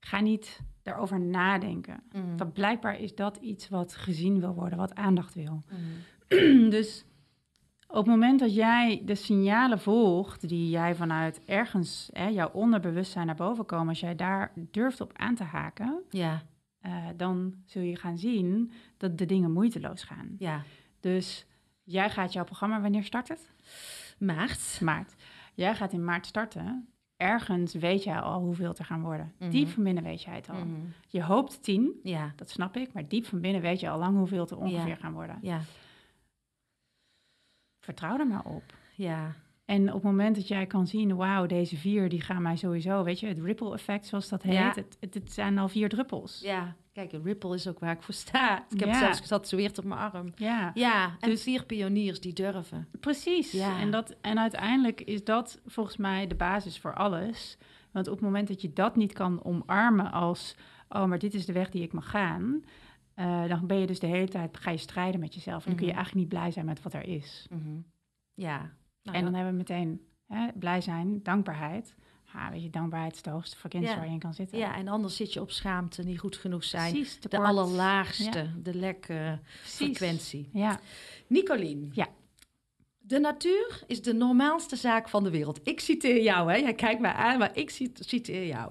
ga 0.00 0.20
niet 0.20 0.60
daarover 0.82 1.20
nadenken. 1.20 2.02
Mhm. 2.12 2.36
Want 2.36 2.52
blijkbaar 2.52 2.98
is 3.00 3.14
dat 3.14 3.36
iets 3.36 3.68
wat 3.68 3.94
gezien 3.94 4.40
wil 4.40 4.54
worden, 4.54 4.78
wat 4.78 4.94
aandacht 4.94 5.34
wil. 5.34 5.62
Mhm. 6.28 6.70
dus 6.76 7.04
op 7.86 7.96
het 7.98 8.06
moment 8.06 8.40
dat 8.40 8.54
jij 8.54 9.02
de 9.04 9.14
signalen 9.14 9.80
volgt 9.80 10.48
die 10.48 10.70
jij 10.70 10.94
vanuit 10.94 11.44
ergens, 11.44 12.08
hè, 12.12 12.26
jouw 12.26 12.50
onderbewustzijn 12.52 13.26
naar 13.26 13.34
boven 13.34 13.66
komen, 13.66 13.88
als 13.88 14.00
jij 14.00 14.14
daar 14.16 14.52
durft 14.70 15.00
op 15.00 15.12
aan 15.16 15.34
te 15.34 15.44
haken, 15.44 16.02
Ja, 16.10 16.42
eh, 16.80 17.06
dan 17.16 17.54
zul 17.64 17.82
je 17.82 17.96
gaan 17.96 18.18
zien 18.18 18.70
dat 18.96 19.18
de 19.18 19.26
dingen 19.26 19.52
moeiteloos 19.52 20.02
gaan. 20.02 20.34
ja. 20.38 20.62
Dus 21.00 21.46
jij 21.84 22.10
gaat 22.10 22.32
jouw 22.32 22.44
programma, 22.44 22.80
wanneer 22.80 23.04
start 23.04 23.28
het? 23.28 23.50
Maart. 24.18 24.80
Maart. 24.80 25.14
Jij 25.54 25.74
gaat 25.74 25.92
in 25.92 26.04
maart 26.04 26.26
starten. 26.26 26.88
Ergens 27.22 27.74
weet 27.74 28.04
jij 28.04 28.20
al 28.20 28.40
hoeveel 28.40 28.74
er 28.78 28.84
gaan 28.84 29.02
worden. 29.02 29.32
Mhm. 29.38 29.50
Diep 29.50 29.68
van 29.68 29.82
binnen 29.84 30.02
weet 30.02 30.22
jij 30.22 30.34
het 30.34 30.48
al. 30.48 30.56
Mhm. 30.64 30.80
Je 31.08 31.22
hoopt 31.22 31.62
tien, 31.62 32.00
Ja, 32.02 32.32
dat 32.36 32.50
snap 32.50 32.76
ik, 32.76 32.92
maar 32.92 33.08
diep 33.08 33.26
van 33.26 33.40
binnen 33.40 33.60
weet 33.62 33.80
je 33.80 33.88
al 33.90 33.98
lang 33.98 34.16
hoeveel 34.16 34.40
het 34.40 34.50
er 34.50 34.58
ongeveer 34.58 34.88
Ja. 34.88 34.94
gaan 34.96 35.12
worden. 35.12 35.38
ja, 35.42 35.60
Vertrouw 37.80 38.18
er 38.18 38.26
maar 38.26 38.44
op. 38.44 38.62
ja. 38.94 39.34
En 39.64 39.88
op 39.88 39.94
het 39.94 40.02
moment 40.02 40.36
dat 40.36 40.48
jij 40.48 40.66
kan 40.66 40.86
zien, 40.86 41.16
wauw, 41.16 41.46
deze 41.46 41.76
vier 41.76 42.08
die 42.08 42.20
gaan 42.20 42.42
mij 42.42 42.56
sowieso, 42.56 43.02
weet 43.04 43.20
je, 43.20 43.26
het 43.26 43.38
ripple 43.38 43.72
effect 43.72 44.06
zoals 44.06 44.28
dat 44.28 44.42
heet, 44.42 44.74
het, 44.76 44.96
het, 45.00 45.14
het 45.14 45.32
zijn 45.32 45.58
al 45.58 45.68
vier 45.68 45.88
druppels. 45.88 46.40
Ja, 46.40 46.76
kijk, 46.92 47.12
ripple 47.24 47.54
is 47.54 47.68
ook 47.68 47.78
waar 47.78 47.92
ik 47.92 48.02
voor 48.02 48.14
sta. 48.14 48.64
Ik 48.70 48.80
heb 48.80 48.88
Ja. 48.88 48.98
zelfs 48.98 49.20
getatoeëerd 49.20 49.78
op 49.78 49.84
mijn 49.84 50.00
arm. 50.12 50.32
Ja, 50.34 50.70
Ja, 50.74 51.16
en 51.20 51.28
Dus- 51.30 51.42
vier 51.42 51.64
pioniers 51.64 52.20
die 52.20 52.32
durven. 52.32 52.88
precies. 53.00 53.50
Ja. 53.52 53.80
En, 53.80 53.90
dat, 53.90 54.16
en 54.20 54.38
uiteindelijk 54.38 55.00
is 55.00 55.24
dat 55.24 55.60
volgens 55.66 55.96
mij 55.96 56.26
de 56.26 56.34
basis 56.34 56.78
voor 56.78 56.94
alles. 56.94 57.58
Want 57.90 58.06
op 58.06 58.12
het 58.14 58.22
moment 58.22 58.48
dat 58.48 58.60
je 58.62 58.72
dat 58.72 58.96
niet 58.96 59.12
kan 59.12 59.44
omarmen 59.44 60.12
als, 60.12 60.54
oh, 60.88 61.04
maar 61.04 61.18
dit 61.18 61.34
is 61.34 61.46
de 61.46 61.52
weg 61.52 61.70
die 61.70 61.82
ik 61.82 61.92
mag 61.92 62.10
gaan, 62.10 62.64
eh, 63.14 63.48
dan 63.48 63.66
ben 63.66 63.78
je 63.78 63.86
dus 63.86 63.98
de 64.00 64.06
hele 64.06 64.28
tijd, 64.28 64.56
ga 64.56 64.70
je 64.70 64.76
strijden 64.76 65.20
met 65.20 65.34
jezelf. 65.34 65.62
En 65.62 65.66
dan 65.70 65.76
kun 65.76 65.86
je 65.86 65.92
Mhm. 65.92 66.00
eigenlijk 66.00 66.14
niet 66.30 66.38
blij 66.38 66.50
zijn 66.50 66.66
met 66.66 66.82
wat 66.82 66.92
er 66.94 67.06
is. 67.08 67.46
Ja. 68.34 68.58
Nou, 69.02 69.16
en 69.16 69.22
dan 69.22 69.30
ja. 69.32 69.36
hebben 69.38 69.52
we 69.52 69.58
meteen 69.58 70.00
hè, 70.26 70.48
blij 70.54 70.80
zijn, 70.80 71.22
dankbaarheid. 71.22 71.94
Ja, 72.34 72.50
weet 72.50 72.62
je, 72.62 72.70
dankbaarheid 72.70 73.14
is 73.14 73.22
de 73.22 73.30
hoogste 73.30 73.56
frequentie 73.56 73.90
Ja. 73.90 73.96
waar 73.96 74.06
je 74.06 74.12
in 74.12 74.18
kan 74.18 74.34
zitten. 74.34 74.58
ja, 74.58 74.76
en 74.76 74.88
anders 74.88 75.16
zit 75.16 75.32
je 75.32 75.40
op 75.40 75.50
schaamte, 75.50 76.02
niet 76.02 76.18
goed 76.18 76.36
genoeg 76.36 76.64
zijn. 76.64 76.92
Precies, 76.92 77.20
De 77.20 77.38
allerlaagste, 77.38 78.50
de 78.62 78.74
lek 78.74 79.00
Precies. 79.00 79.76
frequentie. 79.76 80.48
Ja, 80.52 80.80
Nicolien. 81.26 81.90
Ja. 81.94 82.08
De 82.98 83.18
natuur 83.18 83.82
is 83.86 84.02
de 84.02 84.12
normaalste 84.14 84.76
zaak 84.76 85.08
van 85.08 85.24
de 85.24 85.30
wereld. 85.30 85.60
Ik 85.64 85.80
citeer 85.80 86.22
jou, 86.22 86.50
hè. 86.50 86.56
Jij 86.56 86.74
kijkt 86.74 87.00
mij 87.00 87.12
aan, 87.12 87.38
maar 87.38 87.56
ik 87.56 87.70
cit- 87.70 87.98
citeer 88.06 88.46
jou. 88.46 88.70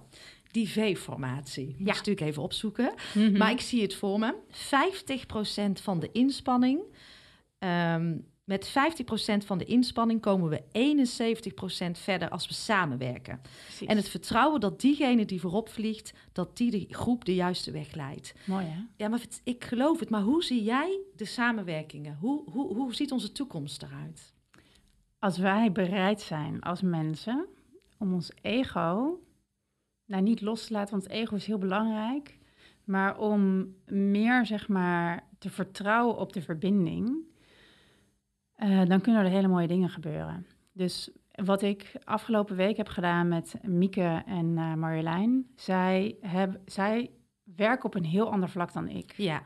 Die 0.51 0.70
V-formatie. 0.70 1.66
Ja. 1.68 1.74
Moet 1.78 1.78
je 1.88 1.93
natuurlijk 1.93 2.26
even 2.28 2.43
opzoeken. 2.43 2.93
Mhm. 3.14 3.38
Maar 3.38 3.51
ik 3.51 3.62
zie 3.62 3.82
het 3.82 3.95
voor 3.95 4.20
me. 4.20 4.36
50% 4.49 5.82
van 5.82 5.99
de 5.99 6.09
inspanning. 6.12 6.80
ehm, 7.59 8.18
met 8.43 8.69
50% 8.69 8.73
van 9.45 9.57
de 9.57 9.65
inspanning 9.65 10.21
komen 10.21 10.49
we 10.49 10.61
71% 11.97 11.99
verder 11.99 12.29
als 12.29 12.47
we 12.47 12.53
samenwerken. 12.53 13.41
Precies. 13.63 13.87
En 13.87 13.95
het 13.97 14.09
vertrouwen 14.09 14.59
dat 14.59 14.81
diegene 14.81 15.25
die 15.25 15.39
voorop 15.41 15.69
vliegt, 15.69 16.13
dat 16.31 16.57
die 16.57 16.71
de 16.71 16.85
groep 16.89 17.25
de 17.25 17.35
juiste 17.35 17.71
weg 17.71 17.93
leidt. 17.93 18.33
Mooi 18.45 18.65
hè? 18.65 18.79
Ja, 18.97 19.07
maar 19.07 19.19
het- 19.19 19.41
ik 19.43 19.63
geloof 19.63 19.99
het. 19.99 20.09
Maar 20.09 20.21
hoe 20.21 20.43
zie 20.43 20.63
jij 20.63 20.99
de 21.15 21.25
samenwerkingen? 21.25 22.17
Hoe, 22.19 22.49
hoe, 22.49 22.75
hoe 22.75 22.95
ziet 22.95 23.11
onze 23.11 23.31
toekomst 23.31 23.81
eruit? 23.83 24.33
Als 25.19 25.37
wij 25.37 25.71
bereid 25.71 26.21
zijn 26.21 26.61
als 26.61 26.81
mensen 26.81 27.45
om 27.97 28.13
ons 28.13 28.31
ego, 28.41 29.19
nou 30.05 30.23
niet 30.23 30.41
los 30.41 30.65
te 30.67 30.73
laten, 30.73 30.91
want 30.91 31.03
het 31.03 31.11
ego 31.11 31.35
is 31.35 31.45
heel 31.45 31.57
belangrijk, 31.57 32.37
maar 32.83 33.17
om 33.19 33.73
meer 33.85 34.45
zeg 34.45 34.67
maar 34.67 35.27
te 35.39 35.49
vertrouwen 35.49 36.17
op 36.17 36.33
de 36.33 36.41
verbinding, 36.41 37.15
eh, 38.62 38.86
dan 38.86 39.01
kunnen 39.01 39.24
er 39.26 39.30
hele 39.32 39.47
mooie 39.47 39.68
dingen 39.68 39.89
gebeuren. 39.89 40.45
Dus 40.74 41.12
wat 41.32 41.62
ik 41.62 41.91
afgelopen 42.03 42.55
week 42.55 42.78
heb 42.78 42.88
gedaan 42.88 43.28
met 43.28 43.55
Mieke 43.62 44.24
en 44.26 44.57
eh 44.57 44.74
Marjolein, 44.74 45.47
zij, 45.55 46.16
heb, 46.22 46.59
zij 46.66 47.09
werken 47.55 47.86
op 47.86 47.95
een 47.95 48.05
heel 48.05 48.32
ander 48.32 48.49
vlak 48.49 48.74
dan 48.74 48.88
ik. 48.88 49.14
Ja. 49.18 49.43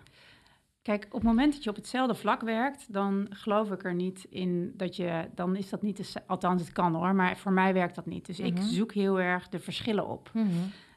Kijk, 0.81 1.05
op 1.05 1.11
het 1.13 1.23
moment 1.23 1.53
dat 1.53 1.63
je 1.63 1.69
op 1.69 1.75
hetzelfde 1.75 2.15
vlak 2.15 2.41
werkt, 2.41 2.93
dan 2.93 3.27
geloof 3.29 3.71
ik 3.71 3.83
er 3.83 3.93
niet 3.95 4.25
in 4.29 4.73
dat 4.77 4.95
je, 4.95 5.29
dan 5.35 5.55
is 5.55 5.69
dat 5.69 5.81
niet, 5.81 5.97
de, 5.97 6.21
althans 6.27 6.61
het 6.61 6.71
kan 6.71 6.93
hoor, 6.95 7.15
maar 7.15 7.37
voor 7.37 7.51
mij 7.51 7.73
werkt 7.73 7.95
dat 7.95 8.05
niet. 8.05 8.25
Dus 8.25 8.39
ik 8.39 8.53
Mhm. 8.53 8.63
zoek 8.63 8.93
heel 8.93 9.19
erg 9.19 9.49
de 9.49 9.59
verschillen 9.59 10.07
op. 10.07 10.31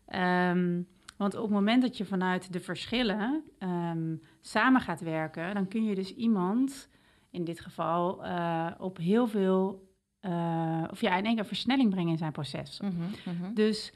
Ehm, 0.06 0.82
want 1.16 1.34
op 1.34 1.42
het 1.42 1.50
moment 1.50 1.82
dat 1.82 1.96
je 1.96 2.04
vanuit 2.04 2.52
de 2.52 2.60
verschillen 2.60 3.42
ehm, 3.58 4.16
samen 4.40 4.80
gaat 4.80 5.00
werken, 5.00 5.54
dan 5.54 5.68
kun 5.68 5.84
je 5.84 5.94
dus 5.94 6.14
iemand, 6.14 6.88
in 7.30 7.44
dit 7.44 7.60
geval, 7.60 8.24
eh, 8.24 8.66
op 8.78 8.96
heel 8.96 9.26
veel, 9.26 9.88
eh, 10.20 10.84
of 10.90 11.00
ja, 11.00 11.16
in 11.16 11.24
één 11.24 11.34
keer 11.34 11.44
versnelling 11.46 11.90
brengen 11.90 12.10
in 12.12 12.18
zijn 12.18 12.32
proces. 12.32 12.80
Dus 13.54 13.92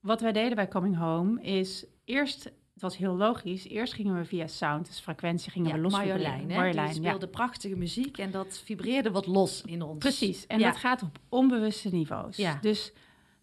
wat 0.00 0.20
wij 0.20 0.32
deden 0.32 0.54
bij 0.56 0.68
Coming 0.68 0.96
Home 0.96 1.42
is 1.42 1.86
eerst, 2.04 2.44
het 2.44 2.82
was 2.82 2.96
heel 2.96 3.16
logisch, 3.16 3.68
eerst 3.68 3.92
gingen 3.94 4.16
we 4.16 4.24
via 4.24 4.46
sound, 4.46 4.86
dus 4.86 5.00
frequentie, 5.00 5.50
gingen 5.50 5.68
Ja, 5.68 5.74
we 5.74 5.80
los 5.80 5.92
Marjolein, 5.92 6.50
hè? 6.50 6.56
Marjolein, 6.56 6.92
die 6.92 7.02
ja. 7.02 7.08
speelde 7.08 7.28
prachtige 7.28 7.76
muziek 7.76 8.18
en 8.18 8.30
dat 8.30 8.62
vibreerde 8.64 9.10
wat 9.10 9.26
los 9.26 9.62
in 9.62 9.82
ons. 9.82 9.98
Precies, 9.98 10.46
en 10.46 10.58
Ja. 10.58 10.66
dat 10.70 10.76
gaat 10.76 11.02
op 11.02 11.18
onbewuste 11.28 11.88
niveaus. 11.88 12.36
Dus 12.60 12.92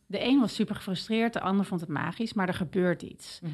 de 0.05 0.23
een 0.23 0.39
was 0.39 0.55
super 0.55 0.75
gefrustreerd, 0.75 1.33
de 1.33 1.41
ander 1.41 1.65
vond 1.65 1.81
het 1.81 1.89
magisch, 1.89 2.33
maar 2.33 2.47
er 2.47 2.53
gebeurt 2.53 3.01
iets. 3.01 3.39
Mhm. 3.43 3.53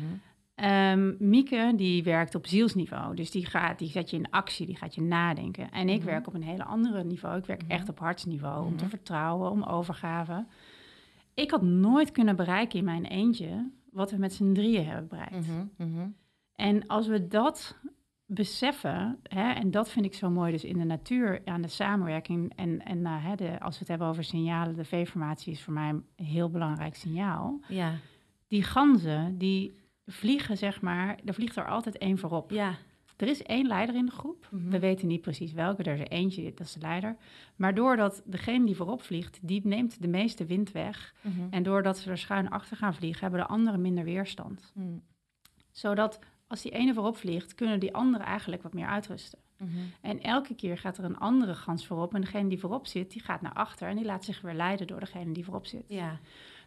Ehm, 0.55 1.13
Mieke, 1.19 1.73
die 1.75 2.03
werkt 2.03 2.35
op 2.35 2.47
zielsniveau. 2.47 3.15
Dus 3.15 3.31
die, 3.31 3.45
gaat, 3.45 3.79
die 3.79 3.89
zet 3.89 4.09
je 4.09 4.17
in 4.17 4.29
actie, 4.29 4.65
die 4.65 4.75
gaat 4.75 4.95
je 4.95 5.01
nadenken. 5.01 5.71
En 5.71 5.89
ik 5.89 5.97
Mhm. 5.99 6.05
werk 6.07 6.27
op 6.27 6.33
een 6.33 6.43
hele 6.43 6.63
andere 6.63 7.03
niveau. 7.03 7.37
Ik 7.37 7.45
werk 7.45 7.61
Mhm. 7.61 7.71
echt 7.71 7.89
op 7.89 7.99
hartsniveau, 7.99 8.65
om 8.65 8.75
te 8.77 8.83
Mhm. 8.83 8.89
vertrouwen, 8.93 9.51
om 9.51 9.63
overgave. 9.63 10.45
Ik 11.33 11.51
had 11.51 11.61
nooit 11.61 12.11
kunnen 12.11 12.35
bereiken 12.35 12.79
in 12.79 12.85
mijn 12.85 13.05
eentje 13.05 13.71
wat 13.91 14.11
we 14.11 14.17
met 14.17 14.33
z'n 14.33 14.53
drieën 14.53 14.85
hebben 14.85 15.07
bereikt. 15.07 15.47
En 16.55 16.87
als 16.87 17.07
we 17.07 17.27
dat 17.27 17.77
beseffen, 18.25 19.19
hè, 19.23 19.51
en 19.51 19.71
dat 19.71 19.89
vind 19.89 20.05
ik 20.05 20.13
zo 20.13 20.29
mooi 20.29 20.51
dus 20.51 20.63
in 20.63 20.77
de 20.77 20.83
natuur, 20.83 21.41
aan 21.45 21.61
de 21.61 21.67
samenwerking, 21.67 22.53
en, 22.55 22.85
en 22.85 23.01
nou, 23.01 23.21
hè, 23.21 23.35
de, 23.35 23.59
als 23.59 23.73
we 23.73 23.79
het 23.79 23.87
hebben 23.87 24.07
over 24.07 24.23
signalen, 24.23 24.75
de 24.75 24.83
V-formatie 24.85 25.51
is 25.51 25.61
voor 25.63 25.73
mij 25.73 25.89
een 25.89 26.05
heel 26.25 26.49
belangrijk 26.49 26.95
signaal. 26.95 27.59
Ja, 27.67 27.91
Die 28.47 28.63
ganzen, 28.63 29.37
die 29.37 29.75
vliegen 30.05 30.57
zeg 30.57 30.81
maar, 30.81 31.19
er 31.25 31.33
vliegt 31.33 31.55
er 31.55 31.67
altijd 31.67 31.97
één 31.97 32.17
voorop. 32.17 32.51
ja. 32.51 32.75
Er 33.17 33.27
is 33.27 33.43
één 33.43 33.67
leider 33.67 33.95
in 33.95 34.05
de 34.05 34.11
groep. 34.11 34.47
Mhm. 34.51 34.69
We 34.69 34.79
weten 34.79 35.07
niet 35.07 35.21
precies 35.21 35.53
welke. 35.53 35.83
Er 35.83 35.93
is 35.93 35.99
er 35.99 36.07
eentje, 36.07 36.53
dat 36.53 36.67
is 36.67 36.73
de 36.73 36.79
leider. 36.79 37.15
Maar 37.55 37.75
doordat 37.75 38.21
degene 38.25 38.65
die 38.65 38.75
voorop 38.75 39.01
vliegt, 39.01 39.39
die 39.41 39.61
neemt 39.67 40.01
de 40.01 40.07
meeste 40.07 40.45
wind 40.45 40.71
weg. 40.71 41.13
Mhm. 41.21 41.47
En 41.49 41.63
doordat 41.63 41.97
ze 41.97 42.09
er 42.09 42.17
schuin 42.17 42.49
achter 42.49 42.77
gaan 42.77 42.93
vliegen, 42.93 43.21
hebben 43.21 43.39
de 43.39 43.47
anderen 43.47 43.81
minder 43.81 44.03
weerstand. 44.03 44.71
Mhm. 44.73 44.97
Zodat 45.71 46.19
als 46.47 46.61
die 46.61 46.71
ene 46.71 46.93
voorop 46.93 47.17
vliegt, 47.17 47.55
kunnen 47.55 47.79
die 47.79 47.93
anderen 47.93 48.25
eigenlijk 48.25 48.63
wat 48.63 48.73
meer 48.73 48.87
uitrusten. 48.87 49.39
En 50.01 50.21
elke 50.21 50.55
keer 50.55 50.77
gaat 50.77 50.97
er 50.97 51.03
een 51.03 51.17
andere 51.17 51.55
gans 51.55 51.87
voorop. 51.87 52.13
En 52.13 52.21
degene 52.21 52.49
die 52.49 52.59
voorop 52.59 52.87
zit, 52.87 53.11
die 53.11 53.21
gaat 53.21 53.41
naar 53.41 53.53
achter. 53.53 53.87
En 53.87 53.95
die 53.95 54.05
laat 54.05 54.25
zich 54.25 54.41
weer 54.41 54.53
leiden 54.53 54.87
door 54.87 54.99
degene 54.99 55.31
die 55.33 55.43
voorop 55.43 55.65
zit. 55.65 55.85
Ja, 55.87 56.19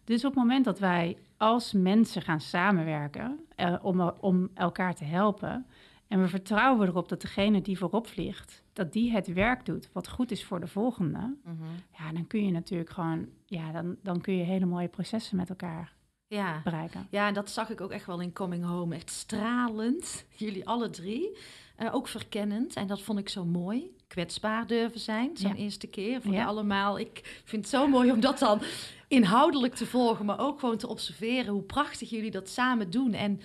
Dus 0.08 0.24
op 0.24 0.34
het 0.34 0.42
moment 0.42 0.64
dat 0.64 0.78
wij 0.78 1.16
als 1.36 1.72
mensen 1.72 2.22
gaan 2.22 2.40
samenwerken 2.40 3.40
eh, 3.56 3.76
om, 3.82 4.00
om 4.00 4.50
elkaar 4.54 4.94
te 4.94 5.04
helpen. 5.04 5.66
En 6.06 6.20
we 6.20 6.28
vertrouwen 6.28 6.88
erop 6.88 7.08
dat 7.08 7.20
degene 7.20 7.60
die 7.60 7.78
voorop 7.78 8.06
vliegt, 8.06 8.62
dat 8.72 8.92
die 8.92 9.12
het 9.12 9.32
werk 9.32 9.66
doet 9.66 9.88
wat 9.92 10.08
goed 10.08 10.30
is 10.30 10.44
voor 10.44 10.60
de 10.60 10.66
volgende. 10.66 11.36
Mhm. 11.44 11.64
Ja, 11.98 12.12
dan 12.12 12.26
kun 12.26 12.44
je 12.44 12.52
natuurlijk 12.52 12.90
gewoon, 12.90 13.28
ja, 13.46 13.72
dan, 13.72 13.96
dan 14.02 14.20
kun 14.20 14.36
je 14.36 14.44
hele 14.44 14.66
mooie 14.66 14.88
processen 14.88 15.36
met 15.36 15.48
elkaar 15.48 15.92
ja. 16.26 16.60
bereiken. 16.64 17.06
Ja, 17.10 17.26
en 17.26 17.34
dat 17.34 17.50
zag 17.50 17.70
ik 17.70 17.80
ook 17.80 17.90
echt 17.90 18.06
wel 18.06 18.20
in 18.20 18.32
Coming 18.32 18.64
Home. 18.64 18.94
Echt 18.94 19.10
stralend. 19.10 20.24
Jullie 20.36 20.68
alle 20.68 20.90
drie. 20.90 21.38
Eh, 21.76 21.94
ook 21.94 22.08
verkennend. 22.08 22.74
En 22.74 22.86
dat 22.86 23.02
vond 23.02 23.18
ik 23.18 23.28
zo 23.28 23.44
mooi. 23.44 23.96
Kwetsbaar 24.08 24.66
durven 24.66 25.00
zijn. 25.00 25.30
Zo'n 25.36 25.50
Ja. 25.50 25.56
eerste 25.56 25.86
keer 25.86 26.22
voor 26.22 26.32
Ja. 26.32 26.44
allemaal. 26.44 26.98
Ik 26.98 27.40
vind 27.44 27.62
het 27.62 27.70
zo 27.74 27.88
mooi 27.88 28.10
om 28.12 28.20
dat 28.20 28.38
dan 28.38 28.60
inhoudelijk 29.08 29.74
te 29.74 29.86
volgen. 29.86 30.24
Maar 30.24 30.38
ook 30.40 30.60
gewoon 30.60 30.76
te 30.76 30.88
observeren 30.88 31.52
hoe 31.52 31.62
prachtig 31.62 32.10
jullie 32.10 32.30
dat 32.30 32.48
samen 32.48 32.90
doen. 32.90 33.12
En 33.12 33.40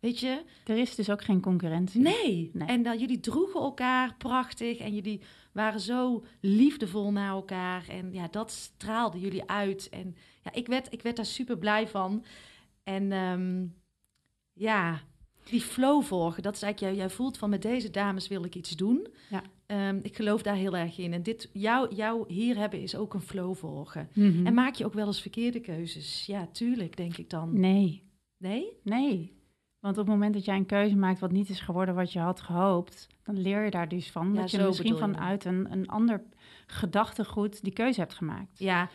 weet 0.00 0.18
je, 0.20 0.42
Er 0.64 0.78
is 0.78 0.94
dus 0.94 1.10
ook 1.10 1.24
geen 1.24 1.40
concurrentie. 1.40 2.00
nee. 2.00 2.50
Nee. 2.52 2.68
En 2.68 2.82
dat 2.82 3.00
jullie 3.00 3.20
droegen 3.20 3.60
elkaar 3.60 4.14
prachtig. 4.18 4.78
En 4.78 4.94
jullie 4.94 5.20
waren 5.52 5.80
zo 5.80 6.24
liefdevol 6.40 7.12
naar 7.12 7.30
elkaar. 7.30 7.84
En 7.88 8.12
ja, 8.12 8.28
dat 8.30 8.50
straalde 8.50 9.20
jullie 9.20 9.48
uit. 9.50 9.88
En 9.88 10.16
ja, 10.42 10.52
ik 10.52 10.66
werd, 10.66 10.92
ik 10.92 11.02
werd 11.02 11.16
daar 11.16 11.26
super 11.26 11.58
blij 11.58 11.88
van. 11.88 12.24
En 12.82 13.12
ehm, 13.12 13.66
ja, 14.52 15.00
die 15.44 15.60
flow 15.60 16.02
volgen, 16.02 16.42
dat 16.42 16.54
is 16.54 16.62
eigenlijk, 16.62 16.92
jij, 16.94 17.04
jij 17.06 17.14
voelt 17.14 17.38
van 17.38 17.50
met 17.50 17.62
deze 17.62 17.90
dames 17.90 18.28
wil 18.28 18.44
ik 18.44 18.54
iets 18.54 18.70
doen. 18.76 19.06
Ja. 19.30 19.42
Ehm, 19.70 19.98
ik 20.02 20.16
geloof 20.16 20.42
daar 20.42 20.54
heel 20.54 20.76
erg 20.76 20.98
in. 20.98 21.12
En 21.12 21.22
dit, 21.22 21.50
jou, 21.52 21.94
jou 21.94 22.32
hier 22.32 22.56
hebben 22.56 22.80
is 22.80 22.96
ook 22.96 23.14
een 23.14 23.20
flow 23.20 23.54
volgen. 23.54 24.08
Mhm. 24.14 24.46
En 24.46 24.54
maak 24.54 24.74
je 24.74 24.84
ook 24.84 24.92
wel 24.92 25.06
eens 25.06 25.20
verkeerde 25.20 25.60
keuzes? 25.60 26.26
Ja, 26.26 26.48
tuurlijk, 26.52 26.96
denk 26.96 27.16
ik 27.16 27.30
dan. 27.30 27.60
Nee, 27.60 28.02
Nee? 28.36 28.66
nee. 28.82 29.38
Want 29.80 29.98
op 29.98 30.04
het 30.04 30.14
moment 30.14 30.34
dat 30.34 30.44
jij 30.44 30.56
een 30.56 30.66
keuze 30.66 30.96
maakt 30.96 31.20
wat 31.20 31.32
niet 31.32 31.48
is 31.48 31.60
geworden 31.60 31.94
wat 31.94 32.12
je 32.12 32.18
had 32.18 32.40
gehoopt, 32.40 33.06
dan 33.24 33.38
leer 33.38 33.64
je 33.64 33.70
daar 33.70 33.88
dus 33.88 34.10
van. 34.10 34.34
Ja, 34.34 34.40
dat 34.40 34.50
je 34.50 34.58
misschien 34.62 34.96
vanuit 34.96 35.44
een, 35.44 35.72
een 35.72 35.88
ander 35.88 36.22
gedachtegoed 36.66 37.62
die 37.62 37.72
keuze 37.72 38.00
hebt 38.00 38.14
gemaakt. 38.14 38.58
Ja, 38.58 38.88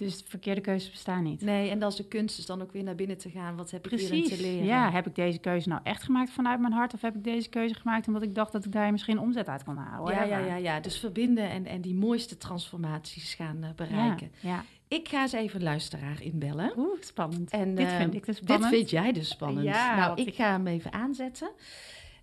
Dus 0.00 0.22
verkeerde 0.26 0.60
keuzes 0.60 0.90
bestaan 0.90 1.22
niet. 1.22 1.40
nee. 1.40 1.70
En 1.70 1.78
dat 1.78 1.90
is 1.90 1.96
de 1.96 2.08
kunst, 2.08 2.38
is 2.38 2.46
dan 2.46 2.62
ook 2.62 2.72
weer 2.72 2.82
naar 2.82 2.94
binnen 2.94 3.18
te 3.18 3.30
gaan. 3.30 3.56
Wat 3.56 3.70
heb 3.70 3.84
ik 3.88 3.98
hierin 3.98 4.20
Precies. 4.22 4.36
te 4.38 4.42
leren? 4.42 4.64
Ja, 4.66 4.90
heb 4.90 5.06
ik 5.06 5.14
deze 5.14 5.38
keuze 5.38 5.68
nou 5.68 5.80
echt 5.84 6.02
gemaakt 6.02 6.30
vanuit 6.30 6.60
mijn 6.60 6.72
hart? 6.72 6.94
Of 6.94 7.00
heb 7.00 7.14
ik 7.14 7.24
deze 7.24 7.48
keuze 7.48 7.74
gemaakt 7.74 8.06
omdat 8.06 8.22
ik 8.22 8.34
dacht 8.34 8.52
dat 8.52 8.64
ik 8.64 8.72
daar 8.72 8.92
misschien 8.92 9.18
omzet 9.18 9.48
uit 9.48 9.64
kon 9.64 9.76
halen? 9.76 10.14
Ja, 10.14 10.22
ja, 10.22 10.38
ja, 10.38 10.54
ja. 10.56 10.80
Dus 10.80 10.98
verbinden 10.98 11.50
en, 11.50 11.66
en 11.66 11.80
die 11.80 11.94
mooiste 11.94 12.36
transformaties 12.36 13.34
gaan 13.34 13.62
eh, 13.62 13.70
bereiken. 13.76 14.30
Ja, 14.40 14.48
ja. 14.50 14.64
ik 14.88 15.08
ga 15.08 15.22
eens 15.22 15.32
even 15.32 15.62
luisteraar 15.62 16.22
inbellen. 16.22 16.72
Oeh, 16.76 17.00
spannend. 17.02 17.50
En, 17.50 17.74
dit 17.74 17.92
vind 17.92 18.14
ik 18.14 18.26
dus 18.26 18.36
spannend. 18.36 18.70
Dit 18.70 18.78
vind 18.78 18.90
jij 18.90 19.12
dus 19.12 19.28
spannend. 19.28 19.64
Ja, 19.66 19.96
nou, 19.96 20.20
ik 20.20 20.26
ik- 20.26 20.34
ga 20.34 20.50
hem 20.50 20.66
even 20.66 20.92
aanzetten. 20.92 21.50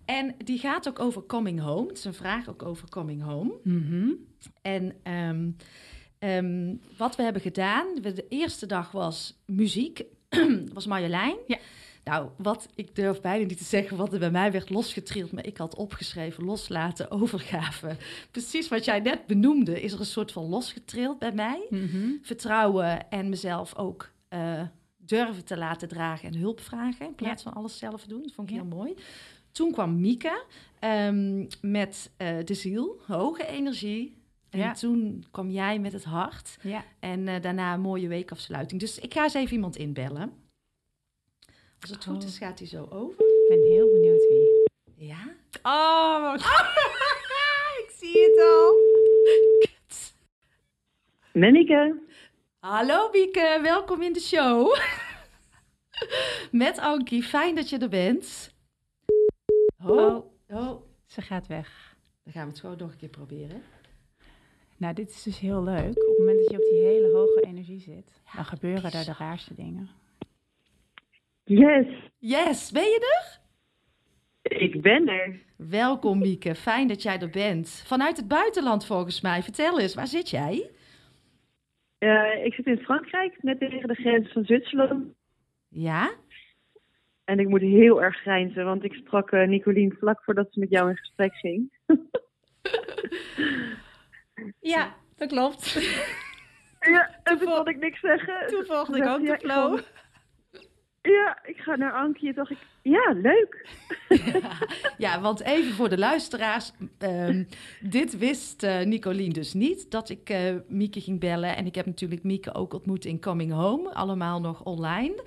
En 0.04 0.34
die 0.44 0.58
gaat 0.58 0.88
ook 0.88 0.98
over 0.98 1.22
coming 1.26 1.60
home. 1.60 1.88
Het 1.88 1.98
is 1.98 2.04
een 2.04 2.14
vraag 2.14 2.48
ook 2.48 2.62
over 2.62 2.88
coming 2.88 3.22
home. 3.22 3.52
Mhm. 3.64 4.10
En 4.62 4.92
ehm, 5.02 5.50
ehm, 6.18 6.74
wat 6.96 7.16
we 7.16 7.22
hebben 7.22 7.42
gedaan, 7.42 7.86
de 8.02 8.26
eerste 8.28 8.66
dag 8.66 8.90
was 8.92 9.34
muziek, 9.46 10.04
was 10.74 10.86
Marjolein. 10.86 11.36
Ja. 11.46 11.58
Nou, 12.04 12.28
wat 12.36 12.68
ik 12.74 12.94
durf 12.94 13.20
bijna 13.20 13.46
niet 13.46 13.58
te 13.58 13.64
zeggen 13.64 13.96
wat 13.96 14.12
er 14.12 14.18
bij 14.18 14.30
mij 14.30 14.52
werd 14.52 14.70
losgetrild, 14.70 15.32
maar 15.32 15.46
ik 15.46 15.56
had 15.56 15.74
opgeschreven 15.74 16.44
loslaten, 16.44 17.10
overgave. 17.20 17.96
Precies 18.30 18.68
wat 18.68 18.84
jij 18.84 19.00
net 19.00 19.26
benoemde, 19.26 19.82
is 19.82 19.92
er 19.92 20.00
een 20.00 20.06
soort 20.06 20.32
van 20.32 20.44
losgetrild 20.44 21.18
bij 21.18 21.32
mij. 21.32 21.66
Mhm. 21.70 22.10
Vertrouwen 22.22 23.10
en 23.10 23.28
mezelf 23.28 23.76
ook 23.76 24.10
eh, 24.28 24.62
durven 24.96 25.44
te 25.44 25.56
laten 25.56 25.88
dragen 25.88 26.28
en 26.32 26.38
hulp 26.38 26.60
vragen 26.60 27.06
in 27.06 27.14
plaats 27.14 27.42
van 27.42 27.54
alles 27.54 27.78
zelf 27.78 28.04
doen. 28.04 28.22
Dat 28.22 28.32
vond 28.32 28.50
ik 28.50 28.56
Ja. 28.56 28.62
heel 28.62 28.70
mooi. 28.76 28.94
Toen 29.52 29.72
kwam 29.72 30.00
Mieke 30.00 30.44
ehm, 30.78 31.44
met 31.60 32.10
eh, 32.16 32.36
de 32.44 32.54
ziel, 32.54 33.00
hoge 33.06 33.46
energie. 33.46 34.16
En 34.50 34.58
Ja. 34.58 34.72
toen 34.74 35.24
kwam 35.30 35.50
jij 35.50 35.78
met 35.78 35.92
het 35.92 36.04
hart. 36.04 36.58
Ja. 36.62 36.84
En 37.00 37.28
eh, 37.28 37.42
daarna 37.42 37.74
een 37.74 37.80
mooie 37.80 38.08
weekafsluiting. 38.08 38.80
Dus 38.80 38.98
ik 38.98 39.12
ga 39.14 39.22
eens 39.22 39.34
even 39.34 39.52
iemand 39.54 39.76
inbellen. 39.76 40.32
Als 41.80 41.90
het 41.90 42.04
goed 42.04 42.22
Oh. 42.22 42.28
is, 42.28 42.38
gaat 42.38 42.58
hij 42.58 42.68
zo 42.68 42.86
over. 42.90 43.20
Ik 43.20 43.46
ben 43.48 43.60
heel 43.62 43.90
benieuwd 43.92 44.26
wie. 44.28 44.66
Ja. 45.06 45.34
Oh, 45.62 46.34
ik 47.84 47.90
zie 47.98 48.20
het 48.22 48.40
al. 48.40 48.76
Menneke. 51.32 52.02
Hallo 52.58 53.10
Mieke, 53.10 53.58
welkom 53.62 54.02
in 54.02 54.12
de 54.12 54.20
show. 54.20 54.76
met 56.50 56.78
Ankie, 56.78 57.22
fijn 57.22 57.54
dat 57.54 57.68
je 57.68 57.78
er 57.78 57.88
bent. 57.88 58.54
Oh, 59.84 60.24
oh. 60.48 60.82
Ze 61.06 61.22
gaat 61.22 61.46
weg. 61.46 61.96
Dan 62.24 62.32
gaan 62.32 62.42
we 62.44 62.50
het 62.50 62.60
gewoon 62.60 62.76
nog 62.78 62.90
een 62.90 62.96
keer 62.96 63.08
proberen. 63.08 63.62
Nou, 64.78 64.94
dit 64.94 65.08
is 65.10 65.22
dus 65.22 65.38
heel 65.38 65.62
leuk. 65.62 65.88
Op 65.88 66.06
het 66.08 66.18
moment 66.18 66.38
dat 66.38 66.50
je 66.50 66.56
op 66.56 66.70
die 66.70 66.82
hele 66.84 67.10
hoge 67.12 67.40
energie 67.40 67.80
zit, 67.80 68.22
dan 68.34 68.44
gebeuren 68.44 68.92
er 68.92 69.04
de 69.04 69.14
raarste 69.18 69.54
dingen. 69.54 69.88
Yes, 71.44 71.86
Yes, 72.18 72.70
ben 72.72 72.82
je 72.82 73.00
er? 73.22 73.36
ik 74.58 74.82
ben 74.82 75.08
er. 75.08 75.40
Welkom 75.56 76.18
Mieke, 76.18 76.54
fijn 76.54 76.88
dat 76.88 77.02
jij 77.02 77.18
er 77.18 77.30
bent. 77.30 77.82
Vanuit 77.86 78.16
het 78.16 78.28
buitenland 78.28 78.86
volgens 78.86 79.20
mij. 79.20 79.42
Vertel 79.42 79.80
eens, 79.80 79.94
waar 79.94 80.06
zit 80.06 80.30
jij? 80.30 80.70
Eh, 81.98 82.44
ik 82.44 82.54
zit 82.54 82.66
in 82.66 82.78
Frankrijk, 82.78 83.42
net 83.42 83.58
tegen 83.58 83.88
de 83.88 83.94
grens 83.94 84.32
van 84.32 84.44
Zwitserland. 84.44 85.04
Ja? 85.68 86.14
En 87.24 87.38
ik 87.38 87.48
moet 87.48 87.60
heel 87.60 88.02
erg 88.02 88.16
grijnzen, 88.16 88.64
want 88.64 88.84
ik 88.84 88.92
sprak 88.92 89.30
eh 89.30 89.48
Nicolien 89.48 89.96
vlak 89.98 90.22
voordat 90.24 90.52
ze 90.52 90.60
met 90.60 90.70
jou 90.70 90.90
in 90.90 90.96
gesprek 90.96 91.34
ging. 91.34 91.72
Ja, 94.60 94.94
dat 95.16 95.28
klopt. 95.28 95.74
Ja, 96.80 97.20
en 97.22 97.38
toen 97.38 97.48
kon 97.54 97.68
ik 97.68 97.78
niks 97.78 98.00
zeggen. 98.00 98.46
Toen 98.46 98.64
volgde 98.66 98.96
ik 98.96 99.06
ook 99.06 99.18
ook 99.18 99.26
de 99.26 99.38
flow. 99.38 99.78
Ja, 101.02 101.38
ik 101.42 101.56
ga 101.56 101.76
naar 101.76 101.92
Ankie 101.92 102.28
en 102.28 102.34
dacht 102.34 102.50
ik, 102.50 102.58
ja, 102.82 103.12
leuk. 103.22 103.66
Ja, 104.98 105.20
want 105.20 105.40
even 105.40 105.72
voor 105.72 105.88
de 105.88 105.98
luisteraars. 105.98 106.72
ehm, 106.98 107.44
dit 107.80 108.18
wist 108.18 108.62
eh 108.62 108.80
Nicolien 108.84 109.32
dus 109.32 109.52
niet, 109.52 109.90
dat 109.90 110.08
ik 110.08 110.30
eh, 110.30 110.54
Mieke 110.68 111.00
ging 111.00 111.20
bellen. 111.20 111.56
En 111.56 111.66
ik 111.66 111.74
heb 111.74 111.86
natuurlijk 111.86 112.22
Mieke 112.22 112.54
ook 112.54 112.72
ontmoet 112.74 113.04
in 113.04 113.20
Coming 113.20 113.52
Home, 113.52 113.94
allemaal 113.94 114.40
nog 114.40 114.62
online. 114.64 115.22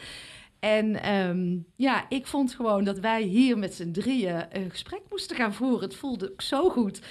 En 0.60 1.02
ehm, 1.02 1.58
ja, 1.76 2.06
ik 2.10 2.28
vond 2.28 2.54
gewoon 2.54 2.84
dat 2.84 3.00
wij 3.00 3.22
hier 3.22 3.58
met 3.58 3.74
z'n 3.74 3.92
drieën 3.92 4.46
een 4.52 4.70
gesprek 4.70 5.02
moesten 5.10 5.36
gaan 5.36 5.54
voeren. 5.54 5.82
Het 5.82 5.96
voelde 5.96 6.32
ook 6.32 6.42
zo 6.42 6.70
goed. 6.70 7.02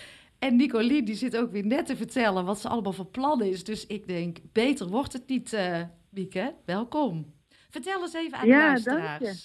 En 0.40 0.56
Nicolien 0.56 1.04
die 1.04 1.14
zit 1.14 1.36
ook 1.36 1.50
weer 1.50 1.66
net 1.66 1.86
te 1.86 1.96
vertellen 1.96 2.44
wat 2.44 2.58
ze 2.58 2.68
allemaal 2.68 2.92
van 2.92 3.10
plan 3.10 3.42
is. 3.42 3.64
Dus 3.64 3.86
ik 3.86 4.06
denk, 4.06 4.38
beter 4.52 4.86
wordt 4.86 5.12
het 5.12 5.28
niet, 5.28 5.52
eh 5.52 5.82
Mieke. 6.10 6.54
Welkom. 6.66 7.34
Vertel 7.70 8.00
eens 8.00 8.14
even 8.14 8.38
aan 8.38 8.44
de 8.44 8.50
Ja, 8.50 8.66
luisteraars. 8.66 9.20
dank 9.20 9.36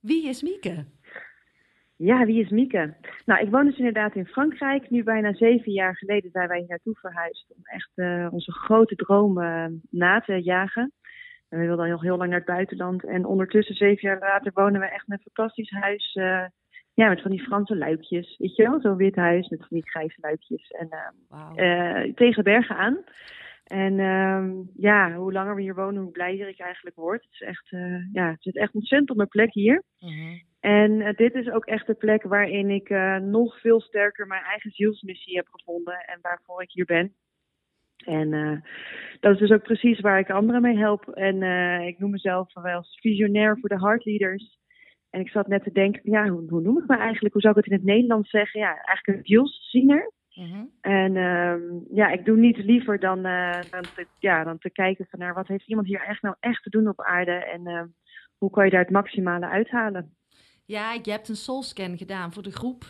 Wie 0.00 0.28
is 0.28 0.42
Mieke? 0.42 0.84
Ja, 1.96 2.24
wie 2.24 2.40
is 2.40 2.50
Mieke? 2.50 2.94
Nou, 3.24 3.44
ik 3.44 3.50
woon 3.50 3.64
dus 3.64 3.78
inderdaad 3.78 4.14
in 4.14 4.26
Frankrijk. 4.26 4.90
Nu 4.90 5.02
bijna 5.02 5.34
zeven 5.34 5.72
jaar 5.72 5.96
geleden 5.96 6.30
zijn 6.30 6.48
wij 6.48 6.58
hier 6.58 6.68
naartoe 6.68 6.98
verhuisd 6.98 7.52
om 7.56 7.62
echt 7.64 7.90
eh, 7.94 8.28
onze 8.30 8.52
grote 8.52 8.94
dromen 8.94 9.64
eh, 9.64 10.00
na 10.00 10.20
te 10.20 10.42
jagen. 10.42 10.92
En 11.48 11.58
we 11.58 11.66
wilden 11.66 11.84
al 11.84 11.90
heel, 11.90 12.00
heel 12.00 12.16
lang 12.16 12.30
naar 12.30 12.38
het 12.38 12.48
buitenland. 12.48 13.04
En 13.04 13.24
ondertussen, 13.24 13.74
zeven 13.74 14.08
jaar 14.08 14.18
later, 14.18 14.52
wonen 14.54 14.80
we 14.80 14.86
echt 14.86 15.06
in 15.06 15.12
een 15.12 15.32
fantastisch 15.32 15.70
huis. 15.70 16.18
Ja, 16.94 17.08
met 17.08 17.22
van 17.22 17.30
die 17.30 17.42
Franse 17.42 17.76
luikjes. 17.76 18.36
Weet 18.38 18.56
je 18.56 18.62
wel? 18.62 18.80
Zo'n 18.80 18.96
wit 18.96 19.16
huis 19.16 19.48
met 19.48 19.58
van 19.58 19.68
die 19.70 19.90
grijze 19.90 20.18
luikjes. 20.20 20.70
En 20.70 20.88
eh, 20.90 20.98
Wauw. 21.28 21.54
eh, 21.54 22.14
tegen 22.14 22.44
bergen 22.44 22.76
aan. 22.76 23.04
En 23.64 24.00
ehm, 24.00 24.50
ja, 24.74 25.12
hoe 25.14 25.32
langer 25.32 25.54
we 25.54 25.62
hier 25.62 25.74
wonen, 25.74 26.02
hoe 26.02 26.12
blijer 26.12 26.48
ik 26.48 26.60
eigenlijk 26.60 26.96
word. 26.96 27.22
Het 27.22 27.32
is 27.32 27.40
echt, 27.40 27.72
eh, 27.72 28.12
ja, 28.12 28.30
het 28.30 28.46
is 28.46 28.54
echt 28.54 28.74
ontzettend 28.74 29.10
op 29.10 29.16
mijn 29.16 29.28
plek 29.28 29.52
hier. 29.52 29.82
Mhm. 29.98 30.38
En 30.60 31.00
eh, 31.00 31.14
dit 31.16 31.34
is 31.34 31.50
ook 31.50 31.64
echt 31.66 31.86
de 31.86 31.94
plek 31.94 32.22
waarin 32.22 32.70
ik 32.70 32.88
nog 33.20 33.60
veel 33.60 33.80
sterker 33.80 34.26
mijn 34.26 34.42
eigen 34.42 34.70
zielsmissie 34.70 35.36
heb 35.36 35.46
gevonden 35.50 35.94
en 36.06 36.18
waarvoor 36.22 36.62
ik 36.62 36.70
hier 36.72 36.84
ben. 36.84 37.14
En 38.04 38.62
dat 39.20 39.32
is 39.32 39.38
dus 39.38 39.50
ook 39.50 39.62
precies 39.62 40.00
waar 40.00 40.18
ik 40.18 40.30
anderen 40.30 40.62
mee 40.62 40.76
help. 40.76 41.08
En 41.08 41.42
ik 41.86 41.98
noem 41.98 42.10
mezelf 42.10 42.54
wel 42.54 42.76
als 42.76 42.98
visionair 43.00 43.58
voor 43.58 43.68
de 43.68 43.80
heartleaders. 43.80 44.58
En 45.12 45.20
ik 45.20 45.28
zat 45.28 45.46
net 45.46 45.62
te 45.62 45.72
denken, 45.72 46.00
ja, 46.04 46.28
hoe, 46.28 46.44
hoe 46.48 46.60
noem 46.60 46.78
ik 46.78 46.86
me 46.86 46.96
eigenlijk? 46.96 47.32
Hoe 47.32 47.42
zou 47.42 47.58
ik 47.58 47.64
het 47.64 47.72
in 47.72 47.78
het 47.78 47.86
Nederlands 47.86 48.30
zeggen? 48.30 48.60
Ja, 48.60 48.84
eigenlijk 48.84 49.18
een 49.18 49.24
zielsziener. 49.24 50.12
Mhm. 50.34 50.64
En 50.80 51.16
ehm, 51.16 51.60
ja, 51.90 52.08
ik 52.08 52.24
doe 52.24 52.36
niets 52.36 52.58
liever 52.58 53.00
dan, 53.00 53.24
eh, 53.24 53.60
dan, 53.70 53.82
te, 53.94 54.06
ja, 54.18 54.44
dan 54.44 54.58
te 54.58 54.70
kijken 54.70 55.06
van 55.10 55.18
naar 55.18 55.34
wat 55.34 55.46
heeft 55.46 55.68
iemand 55.68 55.86
hier 55.86 56.00
echt 56.00 56.22
nou 56.22 56.34
echt 56.40 56.62
te 56.62 56.70
doen 56.70 56.88
op 56.88 57.00
aarde 57.00 57.32
en 57.32 57.66
ehm, 57.66 57.86
hoe 58.38 58.50
kan 58.50 58.64
je 58.64 58.70
daar 58.70 58.80
het 58.80 58.90
maximale 58.90 59.46
uithalen. 59.46 60.16
Ja, 60.64 60.92
je 61.02 61.10
hebt 61.10 61.28
een 61.28 61.36
soulscan 61.36 61.96
gedaan 61.96 62.32
voor 62.32 62.42
de 62.42 62.52
groep. 62.52 62.84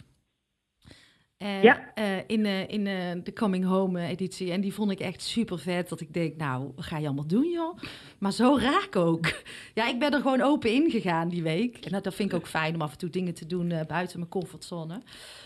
Eh, 1.42 1.62
Ja. 1.62 1.92
eh, 1.94 2.16
in 2.26 2.46
eh, 2.46 2.68
in 2.68 2.86
eh, 2.86 3.22
de 3.24 3.32
Coming 3.32 3.64
Home 3.64 4.06
editie. 4.06 4.52
En 4.52 4.60
die 4.60 4.74
vond 4.74 4.90
ik 4.90 5.00
echt 5.00 5.22
super 5.22 5.58
vet. 5.58 5.88
Dat 5.88 6.00
ik 6.00 6.12
denk, 6.14 6.36
nou, 6.36 6.72
wat 6.76 6.84
ga 6.84 6.98
je 6.98 7.06
allemaal 7.06 7.26
doen, 7.26 7.50
joh? 7.50 7.78
Maar 8.18 8.32
zo 8.32 8.56
raak 8.60 8.96
ook. 8.96 9.26
Ja, 9.74 9.88
ik 9.88 9.98
ben 9.98 10.12
er 10.12 10.20
gewoon 10.20 10.40
open 10.40 10.70
in 10.72 10.90
gegaan 10.90 11.28
die 11.28 11.42
week. 11.42 11.76
En 11.84 11.92
dat, 11.92 12.04
dat 12.04 12.14
vind 12.14 12.32
ik 12.32 12.36
ook 12.38 12.46
fijn 12.46 12.74
om 12.74 12.80
af 12.82 12.92
en 12.92 12.98
toe 12.98 13.10
dingen 13.10 13.34
te 13.34 13.46
doen 13.46 13.70
eh, 13.70 13.86
buiten 13.86 14.18
mijn 14.18 14.30
comfortzone. 14.30 15.00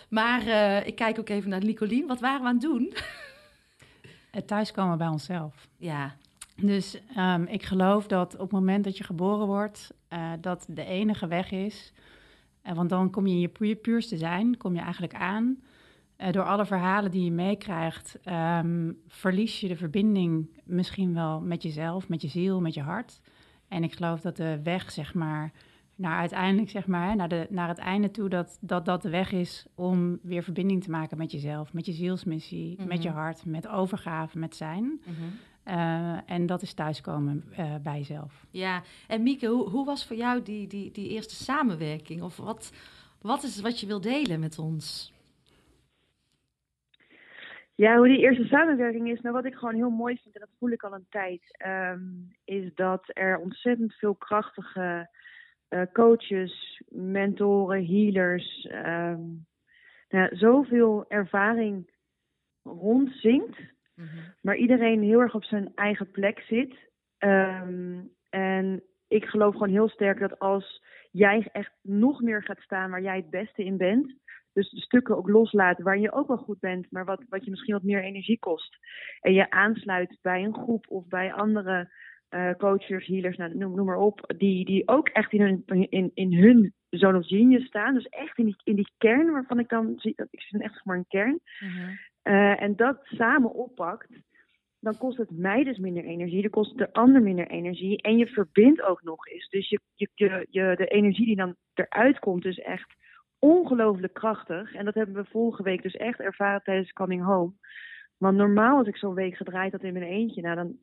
Maar 0.09 0.47
eh, 0.47 0.86
ik 0.86 0.94
kijk 0.94 1.18
ook 1.18 1.28
even 1.28 1.51
naar 1.51 1.64
Nicolien. 1.64 2.07
Wat 2.07 2.20
waren 2.20 2.40
we 2.40 2.47
aan 2.47 2.53
het 2.55 2.62
doen? 2.62 2.92
Het 4.30 4.47
thuiskomen 4.47 4.99
bij 4.99 5.09
onszelf. 5.09 5.68
Ja, 5.76 6.16
Dus 6.57 6.99
ehm, 7.16 7.42
ik 7.42 7.62
geloof 7.62 8.07
dat 8.07 8.34
op 8.34 8.40
het 8.40 8.51
moment 8.51 8.84
dat 8.84 8.97
je 8.99 9.05
geboren 9.05 9.47
wordt, 9.47 9.90
eh, 10.09 10.32
dat 10.40 10.66
de 10.68 10.84
enige 10.84 11.26
weg 11.26 11.51
is. 11.51 11.92
Want 12.74 12.88
dan 12.90 13.11
kom 13.11 13.26
je 13.26 13.32
in 13.34 13.40
je 13.40 13.49
pu- 13.49 13.76
puurste 13.76 14.16
zijn, 14.16 14.57
kom 14.57 14.74
je 14.74 14.80
eigenlijk 14.80 15.14
aan. 15.14 15.59
Eh, 16.17 16.33
door 16.33 16.45
alle 16.45 16.67
verhalen 16.67 17.11
die 17.11 17.25
je 17.25 17.31
meekrijgt, 17.31 18.19
ehm, 18.23 18.93
verlies 19.07 19.61
je 19.61 19.69
de 19.69 19.77
verbinding 19.77 20.49
misschien 20.64 21.14
wel 21.14 21.41
met 21.41 21.62
jezelf, 21.62 22.09
met 22.09 22.23
je 22.23 22.29
ziel, 22.29 22.61
met 22.61 22.75
je 22.75 22.83
hart. 22.83 23.21
En 23.69 23.83
ik 23.83 23.93
geloof 23.95 24.21
dat 24.21 24.37
de 24.37 24.61
weg, 24.62 24.91
zeg 24.93 25.14
maar, 25.14 25.53
naar 25.95 26.19
uiteindelijk, 26.19 26.71
zeg 26.71 26.87
maar, 26.87 27.17
naar, 27.17 27.29
de, 27.29 27.47
naar 27.51 27.69
het 27.69 27.79
einde 27.79 28.11
toe, 28.11 28.29
dat, 28.29 28.59
dat 28.61 28.85
dat 28.85 29.03
de 29.03 29.11
weg 29.11 29.33
is 29.33 29.67
om 29.75 30.19
weer 30.23 30.43
verbinding 30.43 30.83
te 30.83 30.91
maken 30.91 31.19
met 31.19 31.31
jezelf, 31.33 31.73
met 31.73 31.87
je 31.87 31.93
zielsmissie, 31.93 32.83
met 32.87 33.03
je 33.03 33.09
Mhm. 33.09 33.19
hart, 33.19 33.45
met 33.45 33.69
overgave, 33.69 34.39
met 34.39 34.57
zijn. 34.57 35.01
Mhm. 35.05 35.12
Eh, 35.62 36.31
en 36.31 36.47
dat 36.47 36.62
is 36.62 36.73
thuiskomen 36.75 37.45
eh, 37.57 37.75
bij 37.83 37.97
jezelf. 37.99 38.47
ja. 38.51 38.83
En 39.09 39.23
Mieke, 39.23 39.47
hoe, 39.47 39.69
hoe 39.71 39.85
was 39.85 40.07
voor 40.07 40.17
jou 40.17 40.43
die, 40.43 40.67
die, 40.67 40.91
die 40.91 41.09
eerste 41.09 41.35
samenwerking? 41.35 42.23
Of 42.23 42.37
wat, 42.37 42.73
wat 43.21 43.43
is 43.43 43.61
wat 43.61 43.81
je 43.81 43.87
wil 43.87 44.01
delen 44.01 44.41
met 44.41 44.59
ons? 44.59 45.12
Ja, 47.77 47.97
hoe 47.97 48.07
die 48.09 48.18
eerste 48.18 48.45
samenwerking 48.45 49.09
is, 49.11 49.20
nou 49.20 49.35
wat 49.35 49.45
ik 49.45 49.55
gewoon 49.55 49.74
heel 49.74 49.91
mooi 49.91 50.16
vind, 50.22 50.35
en 50.35 50.41
dat 50.41 50.57
voel 50.59 50.70
ik 50.70 50.83
al 50.83 50.93
een 50.95 51.07
tijd, 51.11 51.43
ehm, 51.57 52.01
is 52.45 52.74
dat 52.74 53.03
er 53.07 53.39
ontzettend 53.39 53.95
veel 53.95 54.14
krachtige 54.14 55.14
eh, 55.68 55.83
coaches, 55.93 56.83
mentoren, 56.89 57.87
healers, 57.87 58.66
ehm, 58.70 59.20
nou, 60.09 60.37
zoveel 60.37 61.05
ervaring 61.09 61.91
rondzinkt, 62.62 63.59
Mhm. 63.95 64.09
maar 64.43 64.57
iedereen 64.57 65.03
heel 65.03 65.20
erg 65.20 65.35
op 65.35 65.45
zijn 65.45 65.72
eigen 65.74 66.11
plek 66.11 66.41
zit. 66.41 66.74
Ehm, 67.18 68.01
en 68.31 68.83
ik 69.09 69.24
geloof 69.24 69.53
gewoon 69.53 69.68
heel 69.68 69.89
sterk 69.89 70.18
dat 70.18 70.39
als 70.39 70.83
jij 71.11 71.49
echt 71.53 71.72
nog 71.83 72.20
meer 72.20 72.43
gaat 72.43 72.61
staan 72.61 72.91
waar 72.91 73.03
jij 73.03 73.16
het 73.16 73.31
beste 73.31 73.64
in 73.64 73.77
bent, 73.77 74.14
Dus 74.57 74.70
de 74.70 74.80
stukken 74.80 75.16
ook 75.16 75.28
loslaten 75.28 75.84
waarin 75.84 76.02
je 76.02 76.12
ook 76.12 76.28
wel 76.28 76.36
goed 76.36 76.61
bent, 76.61 76.90
maar 76.90 77.04
wat, 77.04 77.22
wat 77.28 77.44
je 77.44 77.50
misschien 77.50 77.74
wat 77.74 77.82
meer 77.82 78.02
energie 78.02 78.38
kost. 78.38 78.76
En 79.20 79.32
je 79.32 79.50
aansluit 79.50 80.18
bij 80.22 80.44
een 80.44 80.54
groep 80.54 80.86
of 80.88 81.07
bij 81.07 81.32
andere 81.32 81.90
uh, 82.30 82.50
coaches, 82.54 83.07
healers, 83.07 83.36
nou, 83.36 83.57
noem, 83.57 83.74
noem, 83.74 83.86
maar 83.86 83.96
op, 83.96 84.34
die, 84.36 84.64
die 84.64 84.88
ook 84.88 85.09
echt 85.09 85.32
in 85.32 85.40
hun, 85.40 85.88
in, 85.88 86.11
in 86.14 86.34
hun 86.34 86.72
zone 86.90 87.18
of 87.18 87.26
genius 87.26 87.66
staan. 87.66 87.94
Dus 87.94 88.07
echt 88.07 88.38
in 88.38 88.44
die, 88.44 88.57
in 88.64 88.74
die 88.74 88.92
kern 88.98 89.32
waarvan 89.32 89.59
ik 89.59 89.68
dan 89.68 89.92
zie, 89.96 90.12
dat 90.16 90.28
ik 90.30 90.40
zie 90.40 90.62
echt 90.62 90.84
maar 90.84 90.96
een 90.96 91.09
kern. 91.09 91.40
Uh-huh. 91.61 91.90
Uh, 92.22 92.62
en 92.62 92.76
dat 92.76 92.98
samen 93.04 93.54
oppakt, 93.54 94.11
dan 94.80 94.98
kost 94.98 95.18
het 95.18 95.30
mij 95.30 95.64
dus 95.64 95.78
minder 95.78 96.04
energie, 96.04 96.42
dan 96.42 96.50
kost 96.50 96.70
het 96.70 96.78
de 96.78 96.92
ander 96.92 97.22
minder 97.22 97.46
energie 97.46 98.02
en 98.02 98.16
je 98.16 98.26
verbindt 98.26 98.82
ook 98.82 99.02
nog 99.02 99.26
eens. 99.26 99.48
Dus 99.48 99.68
je, 99.68 99.80
je, 99.94 100.09
je, 100.14 100.46
je, 100.50 100.74
de 100.76 100.86
energie 100.86 101.26
die 101.26 101.36
dan 101.36 101.57
eruit 101.74 102.18
komt 102.18 102.44
is 102.44 102.59
echt 102.59 102.94
ongelooflijk 103.39 104.14
krachtig. 104.14 104.74
En 104.74 104.84
dat 104.84 104.95
hebben 104.95 105.14
we 105.14 105.30
vorige 105.30 105.62
week 105.62 105.82
dus 105.82 105.95
echt 105.95 106.20
ervaren 106.20 106.62
tijdens 106.62 106.93
Coming 106.93 107.24
Home. 107.24 107.53
Want 108.18 108.37
normaal 108.37 108.78
als 108.78 108.87
ik 108.87 108.97
zo'n 108.97 109.14
week 109.14 109.37
gedraaid 109.37 109.72
had 109.72 109.82
in 109.82 109.93
mijn 109.93 110.05
eentje, 110.05 110.43
nou 110.43 110.57
dan, 110.57 110.78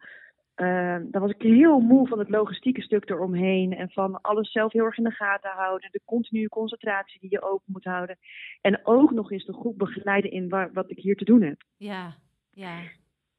uh, 0.56 0.98
dan 1.12 1.22
was 1.22 1.32
ik 1.32 1.42
heel 1.42 1.80
moe 1.80 2.08
van 2.08 2.20
het 2.20 2.30
logistieke 2.30 2.82
stuk 2.82 3.10
eromheen. 3.10 3.74
En 3.74 3.90
van 3.90 4.22
alles 4.22 4.52
zelf 4.52 4.72
heel 4.72 4.86
erg 4.86 4.98
in 4.98 5.04
de 5.04 5.12
gaten 5.12 5.52
houden. 5.52 5.92
De 5.92 6.02
continue 6.06 6.50
concentratie 6.50 7.20
die 7.20 7.32
je 7.32 7.42
open 7.42 7.72
moet 7.72 7.84
houden. 7.84 8.18
En 8.62 8.80
ook 8.84 9.12
nog 9.12 9.32
eens 9.32 9.46
de 9.46 9.54
groep 9.54 9.78
begeleiden 9.78 10.32
in 10.32 10.50
waar, 10.50 10.74
wat 10.74 10.90
ik 10.90 10.98
hier 10.98 11.16
te 11.16 11.26
doen 11.26 11.42
heb. 11.42 11.64
Ja, 11.78 12.16
ja. 12.52 12.80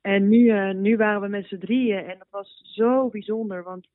En 0.01 0.29
nu, 0.29 0.39
uh, 0.39 0.75
nu 0.75 0.97
waren 0.97 1.21
we 1.21 1.29
met 1.29 1.47
z'n 1.47 1.59
drieën 1.59 2.05
en 2.05 2.19
dat 2.19 2.29
was 2.31 2.61
zo 2.63 3.09
bijzonder. 3.09 3.63
Want 3.63 3.89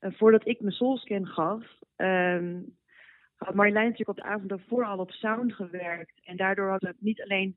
uh, 0.00 0.12
voordat 0.12 0.46
ik 0.46 0.60
mijn 0.60 0.74
soulscan 0.74 1.26
gaf, 1.26 1.62
um, 1.96 2.76
had 3.36 3.54
Marjolein 3.54 3.88
natuurlijk 3.88 4.18
op 4.18 4.24
de 4.24 4.30
avond 4.30 4.48
daarvoor 4.48 4.84
al 4.84 4.98
op 4.98 5.10
sound 5.10 5.52
gewerkt. 5.52 6.20
En 6.24 6.36
daardoor 6.36 6.70
had 6.70 6.82
het 6.82 6.96
niet 6.98 7.22
alleen 7.22 7.56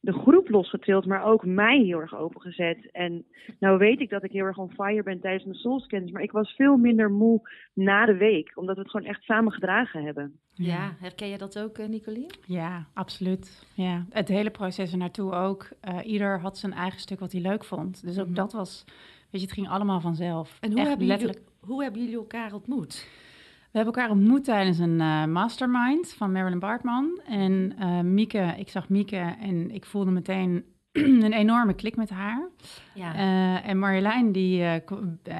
de 0.00 0.12
groep 0.12 0.48
losgetild, 0.48 1.06
maar 1.06 1.24
ook 1.24 1.44
mij 1.44 1.78
heel 1.78 2.00
erg 2.00 2.14
opengezet. 2.14 2.90
En 2.92 3.26
nou 3.58 3.78
weet 3.78 4.00
ik 4.00 4.10
dat 4.10 4.24
ik 4.24 4.32
heel 4.32 4.44
erg 4.44 4.58
on 4.58 4.70
fire 4.70 5.02
ben 5.02 5.20
tijdens 5.20 5.44
mijn 5.44 5.58
soulscans, 5.58 6.10
maar 6.10 6.22
ik 6.22 6.32
was 6.32 6.54
veel 6.54 6.76
minder 6.76 7.10
moe 7.10 7.50
na 7.74 8.06
de 8.06 8.16
week, 8.16 8.52
omdat 8.54 8.76
we 8.76 8.82
het 8.82 8.90
gewoon 8.90 9.06
echt 9.06 9.22
samen 9.22 9.52
gedragen 9.52 10.04
hebben. 10.04 10.40
Ja, 10.54 10.96
herken 11.00 11.28
je 11.28 11.38
dat 11.38 11.58
ook, 11.58 11.88
Nicolien? 11.88 12.30
Ja, 12.46 12.86
absoluut. 12.94 13.66
Ja. 13.74 14.06
Het 14.10 14.28
hele 14.28 14.50
proces 14.50 14.92
er 14.92 14.98
naartoe 14.98 15.32
ook. 15.32 15.68
Uh, 15.88 15.98
ieder 16.04 16.40
had 16.40 16.58
zijn 16.58 16.72
eigen 16.72 17.00
stuk 17.00 17.20
wat 17.20 17.32
hij 17.32 17.40
leuk 17.40 17.64
vond. 17.64 18.02
Dus 18.02 18.18
ook 18.18 18.26
mm 18.26 18.34
-hmm. 18.34 18.34
dat 18.34 18.52
was, 18.52 18.84
weet 19.30 19.40
je, 19.40 19.46
het 19.46 19.52
ging 19.52 19.68
allemaal 19.68 20.00
vanzelf. 20.00 20.56
En 20.60 20.72
hoe, 20.72 20.80
hebben 20.80 21.06
jullie, 21.06 21.38
hoe 21.60 21.82
hebben 21.82 22.00
jullie 22.02 22.16
elkaar 22.16 22.52
ontmoet? 22.52 23.06
We 23.70 23.78
hebben 23.78 23.94
elkaar 23.94 24.10
ontmoet 24.10 24.44
tijdens 24.44 24.78
een 24.78 25.00
uh, 25.00 25.24
mastermind 25.24 26.12
van 26.12 26.32
Marilyn 26.32 26.58
Bartman. 26.58 27.20
En 27.26 27.74
uh, 27.80 28.00
Mieke, 28.00 28.54
ik 28.58 28.68
zag 28.68 28.88
Mieke 28.88 29.36
en 29.40 29.70
ik 29.70 29.84
voelde 29.84 30.10
meteen 30.10 30.64
een 31.24 31.32
enorme 31.32 31.74
klik 31.74 31.96
met 31.96 32.10
haar. 32.10 32.48
Ja. 32.94 33.14
Uh, 33.14 33.68
en 33.68 33.78
Marjolein, 33.78 34.32
die 34.32 34.64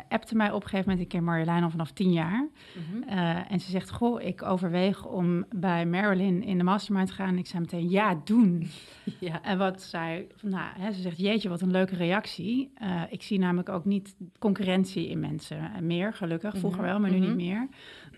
appte 0.09 0.37
mij 0.37 0.51
op 0.51 0.63
een 0.63 0.69
gegeven 0.69 0.91
moment. 0.91 1.01
Ik 1.01 1.09
ken 1.09 1.25
Marjolein 1.25 1.63
al 1.63 1.71
vanaf 1.71 1.91
tien 1.91 2.13
jaar. 2.13 2.41
Mm 2.41 2.83
-hmm. 2.91 3.19
uh, 3.19 3.53
en 3.53 3.61
ze 3.61 3.71
zegt, 3.71 3.91
goh, 3.91 4.23
ik 4.23 4.43
overweeg 4.43 5.07
om 5.07 5.45
bij 5.57 5.87
Marilyn 5.87 6.43
in 6.43 6.59
de 6.59 6.65
mastermind 6.65 7.09
te 7.09 7.15
gaan. 7.15 7.29
En 7.29 7.39
ik 7.39 7.47
zei 7.47 7.61
meteen, 7.61 7.89
ja, 7.89 8.21
doen. 8.25 8.69
ja. 9.21 9.43
En 9.43 9.59
wat 9.59 9.83
zij, 9.83 10.27
nou, 10.43 10.69
hè, 10.79 10.93
ze 10.93 11.01
zegt, 11.01 11.19
jeetje, 11.19 11.49
wat 11.49 11.61
een 11.61 11.71
leuke 11.71 11.97
reactie. 11.97 12.73
ik 13.11 13.23
zie 13.23 13.39
namelijk 13.39 13.69
ook 13.69 13.85
niet 13.85 14.17
concurrentie 14.39 15.09
in 15.09 15.21
mensen 15.21 15.87
meer, 15.87 16.13
gelukkig. 16.13 16.57
Vroeger 16.57 16.83
wel, 16.83 17.01
maar 17.01 17.11
nu 17.11 17.17
mm 17.17 17.23
-hmm. 17.23 17.37
niet 17.37 17.47
meer. 17.47 17.69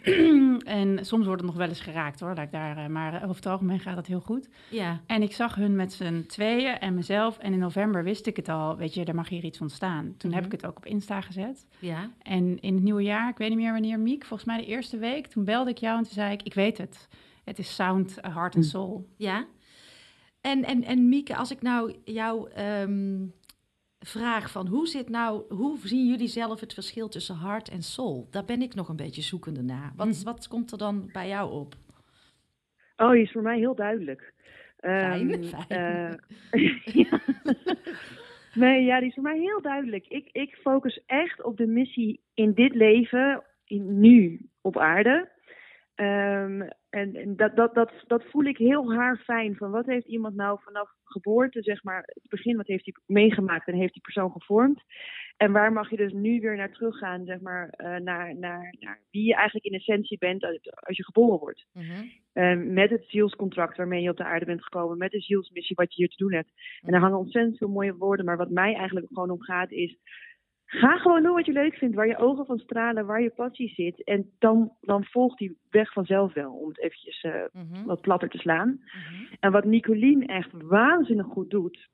en 0.65 1.07
soms 1.07 1.27
wordt 1.27 1.41
het 1.41 1.51
nog 1.51 1.59
wel 1.59 1.69
eens 1.69 1.81
geraakt 1.81 2.21
hoor, 2.21 2.39
ik 2.39 2.53
daar, 2.53 2.91
maar 2.91 3.15
over 3.15 3.37
het 3.37 3.47
algemeen 3.47 3.81
gaat 3.81 3.95
dat 3.95 4.07
heel 4.07 4.21
goed. 4.21 4.49
Ja. 4.71 5.01
En 5.07 5.23
ik 5.23 5.33
zag 5.33 5.55
hun 5.55 5.77
met 5.77 5.93
z'n 5.93 6.25
tweeën 6.27 6.79
en 6.79 6.95
mezelf. 6.95 7.39
En 7.39 7.53
in 7.53 7.59
november 7.59 8.05
wist 8.05 8.27
ik 8.27 8.37
het 8.37 8.49
al, 8.49 8.77
weet 8.77 8.95
je, 8.95 9.05
er 9.05 9.15
mag 9.15 9.29
hier 9.29 9.45
iets 9.45 9.61
ontstaan. 9.61 10.15
Toen 10.17 10.33
heb 10.33 10.45
ik 10.45 10.53
het 10.53 10.67
ook 10.67 10.77
op 10.77 10.87
Insta 10.87 11.21
gezet. 11.21 11.67
Ja. 11.79 12.11
En 12.23 12.61
in 12.61 12.75
het 12.75 12.83
nieuwe 12.83 13.03
jaar, 13.03 13.29
ik 13.29 13.39
weet 13.39 13.49
niet 13.49 13.59
meer 13.59 13.73
wanneer, 13.73 13.99
Miek, 13.99 14.25
volgens 14.25 14.49
mij 14.49 14.59
de 14.59 14.67
eerste 14.67 14.99
week, 14.99 15.27
toen 15.27 15.45
belde 15.45 15.71
ik 15.71 15.79
jou 15.79 15.97
en 15.99 16.03
toen 16.03 16.13
zei 16.13 16.33
ik, 16.33 16.43
ik 16.43 16.55
weet 16.55 16.79
het. 16.79 17.09
Het 17.45 17.59
is 17.59 17.75
sound, 17.75 18.19
heart 18.21 18.57
and 18.57 18.65
soul. 18.65 19.09
Ja. 19.17 19.47
En, 20.41 20.65
en, 20.65 20.85
en 20.85 21.09
Mieke, 21.09 21.37
als 21.37 21.51
ik 21.51 21.63
nou 21.63 21.95
jou 22.05 22.61
um, 22.61 23.33
vraag 24.01 24.51
van 24.51 24.67
hoe 24.67 24.87
zit 24.87 25.09
nou, 25.09 25.55
hoe 25.55 25.79
zien 25.79 26.09
jullie 26.09 26.29
zelf 26.29 26.61
het 26.61 26.75
verschil 26.75 27.09
tussen 27.09 27.35
hart 27.35 27.69
en 27.69 27.83
soul? 27.83 28.29
Daar 28.31 28.45
ben 28.45 28.63
ik 28.63 28.75
nog 28.75 28.89
een 28.89 28.97
beetje 28.97 29.23
zoekende 29.23 29.63
naar. 29.63 29.93
Wat, 29.97 30.07
mm. 30.07 30.25
wat 30.25 30.49
komt 30.49 30.73
er 30.73 30.79
dan 30.79 31.11
bij 31.13 31.29
jou 31.29 31.53
op? 31.53 31.75
Oh, 32.97 33.11
die 33.11 33.23
is 33.23 33.33
voor 33.33 33.43
mij 33.43 33.59
heel 33.59 33.75
duidelijk. 33.75 34.33
Fijn, 34.79 35.33
um, 35.33 35.45
fijn. 35.45 36.21
Uh, 36.53 36.71
ja. 37.05 37.21
Nee, 38.55 38.85
ja, 38.85 38.99
die 38.99 39.09
is 39.09 39.15
voor 39.15 39.23
mij 39.23 39.39
heel 39.39 39.63
duidelijk. 39.63 40.07
Ik, 40.09 40.29
ik 40.33 40.59
focus 40.63 41.03
echt 41.07 41.43
op 41.43 41.57
de 41.57 41.67
missie 41.67 42.21
in 42.35 42.53
dit 42.53 42.75
leven, 42.75 43.43
in, 43.65 44.01
nu 44.01 44.41
op 44.61 44.79
aarde. 44.79 45.29
Um, 46.01 46.63
en 46.91 47.15
en 47.15 47.37
dat, 47.37 47.57
dat, 47.57 47.75
dat, 47.75 47.93
dat 48.07 48.25
voel 48.25 48.45
ik 48.45 48.57
heel 48.57 48.95
haar 48.95 49.17
fijn. 49.17 49.57
Van 49.57 49.71
wat 49.71 49.87
heeft 49.87 50.07
iemand 50.07 50.35
nou 50.35 50.59
vanaf 50.63 50.91
geboorte, 51.05 51.63
zeg 51.63 51.83
maar, 51.83 52.03
het 52.07 52.29
begin, 52.29 52.57
wat 52.57 52.67
heeft 52.67 52.85
hij 52.85 52.95
meegemaakt 53.07 53.67
en 53.69 53.75
heeft 53.75 53.93
die 53.93 54.03
persoon 54.03 54.31
gevormd? 54.31 54.83
En 55.37 55.53
waar 55.53 55.73
mag 55.73 55.91
je 55.91 55.97
dus 55.97 56.13
nu 56.13 56.41
weer 56.41 56.57
naar 56.57 56.73
teruggaan, 56.73 57.25
zeg 57.25 57.41
maar, 57.41 57.75
uh, 57.77 57.97
naar, 57.97 58.37
naar, 58.37 58.75
naar 58.79 59.01
wie 59.11 59.27
je 59.27 59.35
eigenlijk 59.35 59.65
in 59.65 59.75
essentie 59.75 60.19
bent 60.19 60.45
als 60.71 60.97
je 60.97 61.05
geboren 61.05 61.39
wordt. 61.39 61.67
Mm-hmm. 61.73 62.11
Uh, 62.35 62.75
met 62.75 62.91
het 62.91 63.05
zielscontract 63.09 63.77
waarmee 63.77 64.03
je 64.03 64.11
op 64.11 64.17
de 64.17 64.25
aarde 64.25 64.45
bent 64.45 64.63
gekomen, 64.63 64.99
met 64.99 65.11
de 65.11 65.21
zielsmissie 65.21 65.77
wat 65.77 65.95
je 65.95 66.03
hier 66.03 66.11
te 66.11 66.25
doen 66.25 66.33
hebt. 66.33 66.53
En 66.83 66.93
daar 66.93 67.01
hangen 67.01 67.19
ontzettend 67.19 67.59
veel 67.59 67.69
mooie 67.69 67.97
woorden, 67.97 68.25
maar 68.25 68.37
wat 68.37 68.51
mij 68.51 68.75
eigenlijk 68.75 69.07
gewoon 69.09 69.31
om 69.31 69.43
gaat 69.43 69.71
is, 69.71 69.97
Ga 70.71 70.97
gewoon 70.97 71.23
doen 71.23 71.35
wat 71.35 71.47
je 71.47 71.53
leuk 71.53 71.75
vindt, 71.75 71.95
waar 71.95 72.07
je 72.07 72.19
ogen 72.19 72.47
van 72.47 72.59
stralen, 72.59 73.07
waar 73.07 73.23
je 73.23 73.31
passie 73.31 73.69
zit. 73.69 74.05
En 74.05 74.31
dan, 74.39 74.73
dan 74.81 75.05
volgt 75.05 75.39
die 75.39 75.59
weg 75.71 75.93
vanzelf 75.93 76.33
wel, 76.33 76.53
om 76.53 76.69
het 76.69 76.81
eventjes 76.81 77.23
uh, 77.23 77.35
mm-hmm. 77.53 77.85
wat 77.85 78.01
platter 78.01 78.29
te 78.29 78.39
slaan. 78.39 78.69
Mm-hmm. 78.69 79.27
En 79.41 79.53
wat 79.53 79.65
Nicolien 79.65 80.27
echt 80.27 80.51
waanzinnig 80.53 81.27
goed 81.27 81.51
doet, 81.51 81.89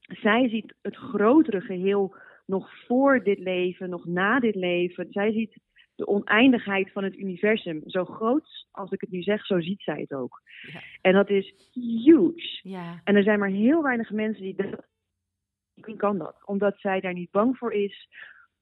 zij 0.00 0.48
ziet 0.48 0.74
het 0.82 0.96
grotere 0.96 1.60
geheel 1.60 2.14
nog 2.46 2.84
voor 2.86 3.22
dit 3.22 3.38
leven, 3.38 3.90
nog 3.90 4.06
na 4.06 4.40
dit 4.40 4.54
leven. 4.54 5.06
Zij 5.10 5.32
ziet 5.32 5.58
de 5.94 6.06
oneindigheid 6.06 6.92
van 6.92 7.04
het 7.04 7.16
universum. 7.16 7.82
Zo 7.86 8.04
groot 8.04 8.66
als 8.70 8.90
ik 8.90 9.00
het 9.00 9.10
nu 9.10 9.22
zeg, 9.22 9.46
zo 9.46 9.60
ziet 9.60 9.82
zij 9.82 10.00
het 10.00 10.12
ook. 10.12 10.42
Ja. 10.72 10.80
En 11.00 11.12
dat 11.12 11.30
is 11.30 11.54
huge. 12.04 12.60
Ja. 12.62 13.00
En 13.04 13.16
er 13.16 13.22
zijn 13.22 13.38
maar 13.38 13.48
heel 13.48 13.82
weinig 13.82 14.10
mensen 14.10 14.42
die 14.42 14.54
dat 14.54 14.86
wie 15.86 15.96
kan 15.96 16.18
dat? 16.18 16.36
Omdat 16.44 16.78
zij 16.78 17.00
daar 17.00 17.12
niet 17.12 17.30
bang 17.30 17.56
voor 17.56 17.72
is. 17.72 18.08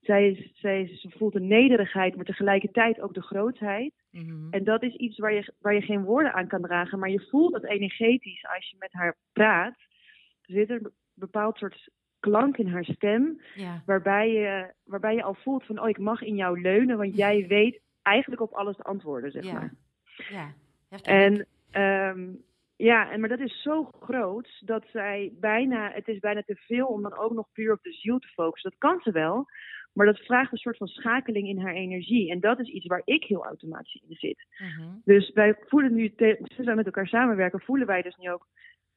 Zij, 0.01 0.31
is, 0.31 0.51
zij 0.61 0.83
is, 0.83 1.01
ze 1.01 1.11
voelt 1.11 1.33
de 1.33 1.41
nederigheid, 1.41 2.17
maar 2.17 2.25
tegelijkertijd 2.25 3.01
ook 3.01 3.15
de 3.15 3.23
grootheid. 3.23 3.93
Mm-hmm. 4.11 4.47
En 4.51 4.65
dat 4.65 4.83
is 4.83 4.95
iets 4.95 5.19
waar 5.19 5.33
je, 5.33 5.53
waar 5.59 5.75
je 5.75 5.81
geen 5.81 6.05
woorden 6.05 6.33
aan 6.33 6.47
kan 6.47 6.63
dragen, 6.63 6.99
maar 6.99 7.11
je 7.11 7.27
voelt 7.31 7.55
het 7.55 7.65
energetisch 7.65 8.47
als 8.55 8.71
je 8.71 8.77
met 8.79 8.93
haar 8.93 9.17
praat. 9.33 9.77
Er 10.43 10.55
zit 10.55 10.71
een 10.71 10.91
bepaald 11.15 11.57
soort 11.57 11.91
klank 12.21 12.57
in 12.57 12.69
haar 12.69 12.85
stem, 12.85 13.41
ja. 13.55 13.83
waarbij, 13.87 14.31
je, 14.31 14.73
waarbij 14.85 15.15
je 15.15 15.23
al 15.23 15.35
voelt 15.35 15.65
van, 15.65 15.81
oh, 15.81 15.89
ik 15.89 15.99
mag 15.99 16.23
in 16.23 16.37
jou 16.37 16.61
leunen, 16.61 16.97
want 16.97 17.17
jij 17.17 17.47
weet 17.47 17.81
eigenlijk 18.03 18.43
op 18.43 18.53
alles 18.53 18.77
de 18.77 18.83
antwoorden, 18.83 19.31
zeg 19.31 19.45
ja. 19.45 19.53
maar. 19.53 19.75
Ja. 20.29 20.55
En 21.03 21.47
um, 22.17 22.45
ja, 22.77 23.11
en, 23.11 23.21
maar 23.21 23.29
dat 23.29 23.41
is 23.41 23.63
zo 23.63 23.85
groot 24.01 24.63
dat 24.65 24.85
zij 24.93 25.33
bijna, 25.41 25.91
het 25.91 26.09
is 26.09 26.19
bijna 26.19 26.43
te 26.43 26.57
veel 26.57 26.87
om 26.87 27.03
dan 27.03 27.19
ook 27.19 27.33
nog 27.33 27.53
puur 27.53 27.73
op 27.73 27.83
de 27.83 27.93
ziel 27.93 28.19
te 28.19 28.29
focussen. 28.29 28.71
Dat 28.71 28.79
kan 28.91 29.01
ze 29.03 29.11
wel, 29.11 29.47
maar 29.93 30.07
dat 30.07 30.19
vraagt 30.19 30.53
een 30.53 30.59
soort 30.59 30.77
van 30.77 30.87
schakeling 30.87 31.49
in 31.49 31.59
haar 31.59 31.75
energie. 31.75 32.31
En 32.31 32.41
dat 32.41 32.61
is 32.61 32.69
iets 32.69 32.87
waar 32.87 33.03
ik 33.05 33.25
heel 33.25 33.45
automatisch 33.45 34.03
in 34.09 34.17
zit. 34.17 34.47
Mm-hmm. 34.59 35.01
Dus 35.05 35.31
wij 35.33 35.57
voelen 35.67 35.95
nu, 35.95 36.13
sinds 36.17 36.65
wij 36.65 36.75
met 36.75 36.87
elkaar 36.87 37.07
samenwerken, 37.07 37.61
voelen 37.61 37.87
wij 37.87 38.03
dus 38.03 38.17
nu 38.17 38.31
ook 38.31 38.47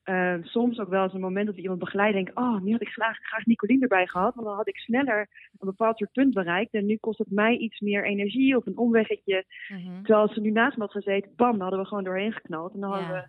uh, 0.05 0.35
soms 0.41 0.79
ook 0.79 0.89
wel 0.89 1.03
eens 1.03 1.13
een 1.13 1.19
moment 1.19 1.45
dat 1.45 1.55
we 1.55 1.61
iemand 1.61 1.79
begeleiden. 1.79 2.23
Denk, 2.23 2.39
oh, 2.39 2.61
nu 2.61 2.71
had 2.71 2.81
ik 2.81 2.87
graag, 2.87 3.17
graag 3.17 3.45
Nicolien 3.45 3.81
erbij 3.81 4.07
gehad, 4.07 4.35
want 4.35 4.47
dan 4.47 4.55
had 4.55 4.67
ik 4.67 4.77
sneller 4.77 5.19
een 5.57 5.67
bepaald 5.67 5.97
soort 5.97 6.11
punt 6.11 6.33
bereikt. 6.33 6.73
En 6.73 6.85
nu 6.85 6.97
kost 6.97 7.17
het 7.17 7.31
mij 7.31 7.57
iets 7.57 7.79
meer 7.79 8.05
energie 8.05 8.57
of 8.57 8.65
een 8.65 8.77
omweggetje. 8.77 9.45
Mm-hmm. 9.67 9.97
Terwijl 10.03 10.21
als 10.21 10.33
ze 10.33 10.41
nu 10.41 10.51
naast 10.51 10.77
me 10.77 10.83
had 10.83 10.91
gezeten, 10.91 11.31
bam, 11.35 11.51
dan 11.51 11.61
hadden 11.61 11.79
we 11.79 11.85
gewoon 11.85 12.03
doorheen 12.03 12.33
geknald. 12.33 12.73
En 12.73 12.79
dan 12.79 12.89
Ja. 12.89 12.95
hadden 12.95 13.15
we 13.21 13.27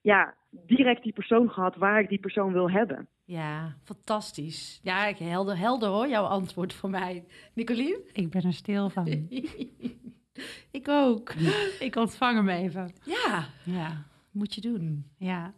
ja, 0.00 0.34
direct 0.50 1.02
die 1.02 1.12
persoon 1.12 1.50
gehad 1.50 1.76
waar 1.76 2.00
ik 2.00 2.08
die 2.08 2.18
persoon 2.20 2.52
wil 2.52 2.70
hebben. 2.70 3.08
Ja, 3.24 3.76
fantastisch. 3.84 4.80
Ja, 4.82 5.06
ik- 5.06 5.18
helder, 5.18 5.58
helder 5.58 5.88
hoor, 5.88 6.08
jouw 6.08 6.24
antwoord 6.24 6.72
voor 6.72 6.90
mij. 6.90 7.24
Nicolien? 7.54 8.00
Ik 8.12 8.30
ben 8.30 8.42
er 8.42 8.52
stil 8.52 8.90
van. 8.90 9.06
ik 10.70 10.88
ook. 10.88 11.32
ik 11.78 11.96
ontvang 11.96 12.36
hem 12.36 12.48
even. 12.48 12.92
Ja, 13.04 13.44
Ja, 13.64 14.04
moet 14.30 14.54
je 14.54 14.60
doen. 14.60 15.06
ja. 15.16 15.54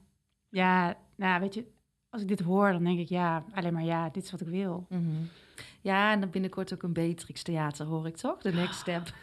Ja, 0.49 0.97
nou 1.17 1.41
weet 1.41 1.55
je, 1.55 1.65
als 2.09 2.23
ik 2.23 2.29
dit 2.29 2.41
hoor, 2.41 2.73
dan 2.73 2.85
denk 2.85 2.99
ik 2.99 3.09
ja, 3.09 3.45
alleen 3.55 3.73
maar 3.73 3.85
ja, 3.85 4.09
dit 4.09 4.23
is 4.25 4.31
wat 4.31 4.41
ik 4.41 4.49
wil. 4.49 4.87
Mhm. 4.89 5.05
Ja, 5.81 6.13
en 6.13 6.21
dan 6.21 6.31
binnenkort 6.31 6.73
ook 6.75 6.83
een 6.83 6.93
Beatrix 6.93 7.43
Theater, 7.43 7.87
hoor 7.87 8.07
ik 8.07 8.17
toch? 8.17 8.41
De 8.41 8.53
next 8.53 8.81
step. 8.81 9.15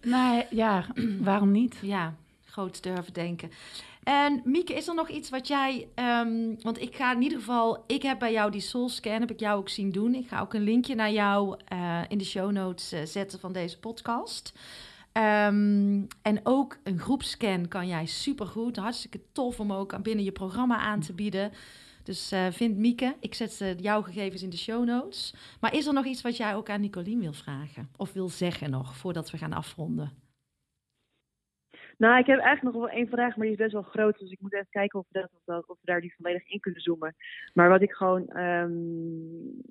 Nee, 0.00 0.46
ja, 0.50 0.86
waarom 1.20 1.50
niet? 1.50 1.78
ja, 1.82 2.14
groot 2.44 2.82
durven 2.82 3.12
denken. 3.12 3.50
En 4.02 4.40
Mieke, 4.44 4.74
is 4.74 4.88
er 4.88 4.94
nog 4.94 5.08
iets 5.08 5.30
wat 5.30 5.48
jij... 5.48 5.88
ehm, 5.94 6.54
want 6.62 6.80
ik 6.80 6.96
ga 6.96 7.14
in 7.14 7.22
ieder 7.22 7.38
geval... 7.38 7.84
Ik 7.86 8.02
heb 8.02 8.18
bij 8.18 8.32
jou 8.32 8.50
die 8.50 8.60
soul 8.60 8.88
scan, 8.88 9.20
heb 9.20 9.30
ik 9.30 9.40
jou 9.40 9.58
ook 9.58 9.68
zien 9.68 9.90
doen. 9.90 10.14
Ik 10.14 10.28
ga 10.28 10.40
ook 10.40 10.54
een 10.54 10.62
linkje 10.62 10.94
naar 10.94 11.12
jou 11.12 11.56
eh, 11.64 12.00
in 12.08 12.18
de 12.18 12.24
show 12.24 12.50
notes 12.50 12.92
eh, 12.92 13.04
zetten 13.04 13.40
van 13.40 13.52
deze 13.52 13.78
podcast. 13.78 14.52
Ehm, 15.12 16.02
en 16.22 16.40
ook 16.42 16.78
een 16.84 16.98
groepscan 16.98 17.68
kan 17.68 17.86
jij 17.86 18.06
supergoed. 18.06 18.76
Hartstikke 18.76 19.20
tof 19.32 19.60
om 19.60 19.72
ook 19.72 20.02
binnen 20.02 20.24
je 20.24 20.32
programma 20.32 20.78
aan 20.78 21.00
te 21.00 21.12
bieden. 21.12 21.52
Dus 22.02 22.32
eh, 22.32 22.46
vind 22.50 22.76
Mieke, 22.76 23.16
ik 23.20 23.34
zet 23.34 23.74
jouw 23.80 24.02
gegevens 24.02 24.42
in 24.42 24.50
de 24.50 24.56
show 24.56 24.84
notes. 24.84 25.34
Maar 25.60 25.74
is 25.74 25.86
er 25.86 25.92
nog 25.92 26.04
iets 26.04 26.22
wat 26.22 26.36
jij 26.36 26.54
ook 26.54 26.70
aan 26.70 26.80
Nicolien 26.80 27.20
wil 27.20 27.32
vragen? 27.32 27.88
Of 27.96 28.12
wil 28.12 28.28
zeggen 28.28 28.70
nog, 28.70 28.96
voordat 28.96 29.30
we 29.30 29.38
gaan 29.38 29.52
afronden? 29.52 30.21
Nou, 32.02 32.18
ik 32.18 32.26
heb 32.26 32.38
eigenlijk 32.38 32.76
nog 32.76 32.84
wel 32.84 32.96
één 32.96 33.08
vraag, 33.08 33.36
maar 33.36 33.46
die 33.46 33.56
is 33.56 33.62
best 33.62 33.72
wel 33.72 33.82
groot. 33.82 34.18
Dus 34.18 34.30
ik 34.30 34.40
moet 34.40 34.54
even 34.54 34.66
kijken 34.70 34.98
of 34.98 35.06
we, 35.08 35.20
dat, 35.20 35.30
of, 35.32 35.42
dat, 35.44 35.68
of 35.68 35.76
we 35.80 35.86
daar 35.86 36.00
die 36.00 36.14
volledig 36.16 36.48
in 36.48 36.60
kunnen 36.60 36.80
zoomen. 36.80 37.14
Maar 37.54 37.68
wat 37.68 37.82
ik 37.82 37.92
gewoon 37.92 38.28
ehm, 38.28 38.72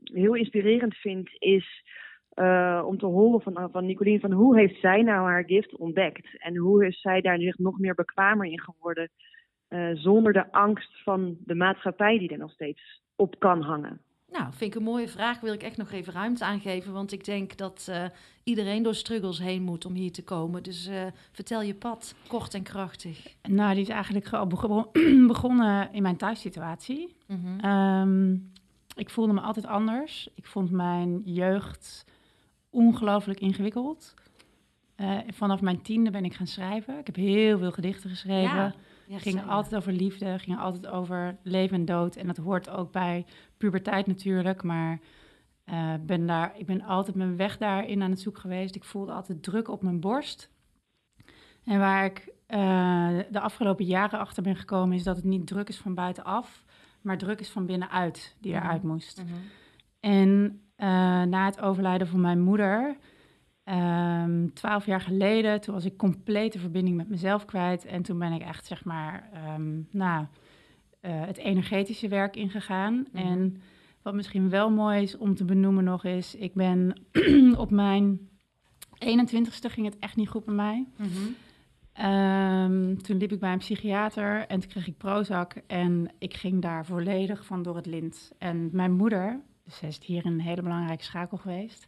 heel 0.04 0.36
inspirerend 0.36 0.96
vind, 0.96 1.30
is 1.40 1.84
eh, 2.30 2.84
om 2.86 2.98
te 2.98 3.06
horen 3.06 3.42
van, 3.42 3.70
van 3.72 3.86
Nicolien 3.86 4.20
van 4.20 4.32
hoe 4.32 4.58
heeft 4.58 4.80
zij 4.80 5.02
nou 5.02 5.28
haar 5.28 5.44
gift 5.46 5.76
ontdekt? 5.76 6.38
En 6.38 6.58
hoe 6.58 6.88
is 6.88 7.02
zij 7.02 7.22
daar 7.22 7.40
zich 7.40 7.58
nog 7.58 7.80
meer 7.80 7.96
bekwamer 7.96 8.46
in 8.46 8.62
geworden? 8.62 9.10
eh, 9.72 9.90
zonder 9.94 10.34
de 10.34 10.52
angst 10.52 11.04
van 11.04 11.38
de 11.46 11.56
maatschappij 11.56 12.18
die 12.18 12.30
er 12.30 12.38
nog 12.38 12.52
steeds 12.52 13.02
op 13.16 13.40
kan 13.40 13.62
hangen. 13.62 14.02
Nou, 14.42 14.54
vind 14.54 14.72
ik 14.74 14.80
een 14.80 14.86
mooie 14.86 15.08
vraag. 15.08 15.40
Wil 15.40 15.54
ik 15.54 15.64
echt 15.64 15.78
nog 15.78 15.92
even 15.92 16.14
ruimte 16.14 16.46
aangeven. 16.46 16.94
Want 16.94 17.12
ik 17.12 17.26
denk 17.26 17.58
dat 17.58 17.88
eh, 17.90 18.04
iedereen 18.44 18.84
door 18.84 18.96
struggles 18.96 19.40
heen 19.40 19.64
moet 19.64 19.86
om 19.86 19.94
hier 19.94 20.12
te 20.12 20.24
komen. 20.24 20.64
Dus 20.64 20.88
eh, 20.88 21.04
vertel 21.32 21.62
je 21.62 21.74
pad, 21.76 22.16
kort 22.28 22.54
en 22.54 22.64
krachtig. 22.64 23.28
Nou, 23.50 23.74
die 23.74 23.84
is 23.84 23.90
eigenlijk 23.90 24.26
ge- 24.26 24.46
begon- 24.48 24.88
begonnen 25.28 25.90
in 25.94 26.02
mijn 26.02 26.18
thuissituatie. 26.18 27.16
Ehm, 27.62 28.32
ik 28.96 29.10
voelde 29.10 29.34
me 29.34 29.42
altijd 29.42 29.66
anders. 29.66 30.30
Ik 30.36 30.46
vond 30.46 30.72
mijn 30.72 31.22
jeugd 31.26 32.06
ongelooflijk 32.70 33.40
ingewikkeld. 33.40 34.14
Eh, 34.96 35.18
vanaf 35.34 35.62
mijn 35.62 35.82
tiende 35.82 36.10
ben 36.10 36.26
ik 36.26 36.34
gaan 36.34 36.48
schrijven. 36.48 36.98
Ik 37.00 37.06
heb 37.06 37.16
heel 37.16 37.58
veel 37.58 37.72
gedichten 37.72 38.10
geschreven. 38.10 38.56
Ja, 38.56 38.74
ja, 39.12 39.20
ging 39.20 39.50
altijd 39.50 39.76
over 39.76 39.94
liefde, 39.94 40.40
ging 40.40 40.60
altijd 40.60 40.88
over 40.88 41.38
leven 41.44 41.76
en 41.76 41.86
dood. 41.86 42.16
En 42.16 42.28
dat 42.28 42.38
hoort 42.38 42.70
ook 42.70 42.92
bij 42.92 43.26
puberteit 43.58 44.08
natuurlijk. 44.08 44.64
Maar 44.64 45.00
eh, 45.64 45.94
ben 46.06 46.26
daar, 46.26 46.54
ik 46.58 46.66
ben 46.66 46.82
altijd 46.82 47.16
mijn 47.16 47.38
weg 47.38 47.58
daarin 47.58 48.02
aan 48.02 48.10
het 48.10 48.20
zoeken 48.20 48.42
geweest. 48.42 48.76
Ik 48.76 48.84
voelde 48.84 49.12
altijd 49.12 49.44
druk 49.44 49.68
op 49.68 49.82
mijn 49.82 50.00
borst. 50.00 50.50
En 51.64 51.80
waar 51.80 52.06
ik 52.06 52.34
eh, 52.46 53.18
de 53.32 53.40
afgelopen 53.40 53.86
jaren 53.86 54.20
achter 54.20 54.44
ben 54.44 54.56
gekomen... 54.56 54.96
is 54.96 55.04
dat 55.04 55.16
het 55.16 55.26
niet 55.26 55.48
druk 55.48 55.70
is 55.70 55.78
van 55.78 55.94
buitenaf, 55.94 56.64
maar 57.02 57.18
druk 57.18 57.40
is 57.40 57.50
van 57.50 57.66
binnenuit 57.66 58.36
die 58.40 58.54
Mhm. 58.54 58.64
eruit 58.64 58.84
moest. 58.84 59.24
Mhm. 59.24 59.34
En 60.00 60.62
eh, 60.76 60.88
na 61.24 61.46
het 61.46 61.62
overlijden 61.62 62.08
van 62.08 62.22
mijn 62.22 62.42
moeder, 62.42 62.98
ehm, 63.64 64.48
twaalf 64.54 64.86
jaar 64.86 65.02
geleden, 65.02 65.62
toen 65.62 65.74
was 65.74 65.86
ik 65.86 65.98
complete 65.98 66.60
verbinding 66.60 66.98
met 66.98 67.10
mezelf 67.10 67.46
kwijt. 67.46 67.86
En 67.86 68.02
toen 68.02 68.20
ben 68.20 68.32
ik 68.32 68.42
echt, 68.42 68.66
zeg 68.66 68.86
maar, 68.86 69.30
ehm, 69.34 69.80
nou, 69.92 70.26
eh, 71.00 71.26
het 71.26 71.38
energetische 71.38 72.08
werk 72.08 72.36
ingegaan. 72.36 73.08
Mhm. 73.12 73.28
En 73.28 73.62
wat 74.02 74.14
misschien 74.14 74.50
wel 74.50 74.70
mooi 74.72 75.02
is 75.02 75.18
om 75.18 75.36
te 75.36 75.46
benoemen 75.46 75.84
nog 75.84 76.04
is, 76.04 76.36
ik 76.36 76.54
ben 76.54 77.02
op 77.58 77.72
mijn 77.72 78.30
21ste 79.00 79.70
ging 79.70 79.86
het 79.86 80.00
echt 80.00 80.16
niet 80.16 80.30
goed 80.30 80.46
met 80.46 80.56
mij. 80.56 80.88
Mhm. 80.96 81.10
Ehm, 81.94 82.96
toen 82.96 83.18
liep 83.18 83.32
ik 83.32 83.40
bij 83.40 83.52
een 83.52 83.58
psychiater 83.58 84.48
en 84.48 84.60
toen 84.60 84.70
kreeg 84.70 84.88
ik 84.88 84.98
Prozac 84.98 85.54
en 85.68 86.10
ik 86.18 86.34
ging 86.34 86.62
daar 86.62 86.86
volledig 86.86 87.46
van 87.46 87.64
door 87.64 87.76
het 87.76 87.86
lint. 87.86 88.32
En 88.38 88.70
mijn 88.72 88.92
moeder, 88.92 89.42
dus 89.64 89.78
zij 89.78 89.90
is 89.90 90.00
hier 90.06 90.26
een 90.26 90.42
hele 90.42 90.62
belangrijke 90.62 91.04
schakel 91.04 91.38
geweest. 91.38 91.88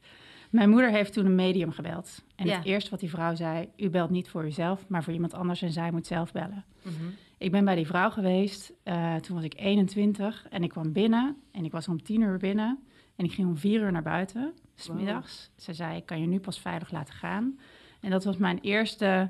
Mijn 0.54 0.70
moeder 0.70 0.90
heeft 0.92 1.14
toen 1.14 1.26
een 1.26 1.36
medium 1.36 1.72
gebeld. 1.72 2.24
En 2.36 2.46
Ja. 2.46 2.56
het 2.56 2.66
eerste 2.66 2.90
wat 2.90 3.00
die 3.00 3.10
vrouw 3.10 3.36
zei, 3.36 3.70
u 3.78 3.90
belt 3.90 4.10
niet 4.10 4.30
voor 4.30 4.46
uzelf, 4.46 4.88
maar 4.88 5.04
voor 5.04 5.14
iemand 5.14 5.34
anders 5.34 5.62
en 5.62 5.72
zij 5.72 5.92
moet 5.92 6.08
zelf 6.08 6.32
bellen. 6.32 6.66
Mhm. 6.82 6.94
Ik 7.38 7.52
ben 7.52 7.66
bij 7.66 7.76
die 7.76 7.86
vrouw 7.88 8.10
geweest, 8.10 8.74
eh, 8.84 9.16
toen 9.16 9.36
was 9.36 9.46
ik 9.46 9.54
21 9.60 10.46
en 10.50 10.64
ik 10.64 10.70
kwam 10.70 10.92
binnen 10.92 11.38
en 11.52 11.66
ik 11.66 11.72
was 11.72 11.88
om 11.88 12.04
10 12.04 12.22
uur 12.22 12.38
binnen 12.38 12.80
en 13.16 13.26
ik 13.26 13.32
ging 13.34 13.48
om 13.48 13.58
4 13.58 13.82
uur 13.82 13.92
naar 13.92 14.04
buiten, 14.04 14.54
s 14.76 14.88
Wow. 14.88 14.98
middags. 14.98 15.52
Ze 15.58 15.74
zei, 15.74 15.98
ik 15.98 16.06
kan 16.06 16.20
je 16.22 16.28
nu 16.28 16.40
pas 16.40 16.60
veilig 16.60 16.92
laten 16.92 17.14
gaan. 17.14 17.60
En 18.02 18.10
dat 18.10 18.24
was 18.24 18.38
mijn 18.38 18.60
eerste, 18.62 19.30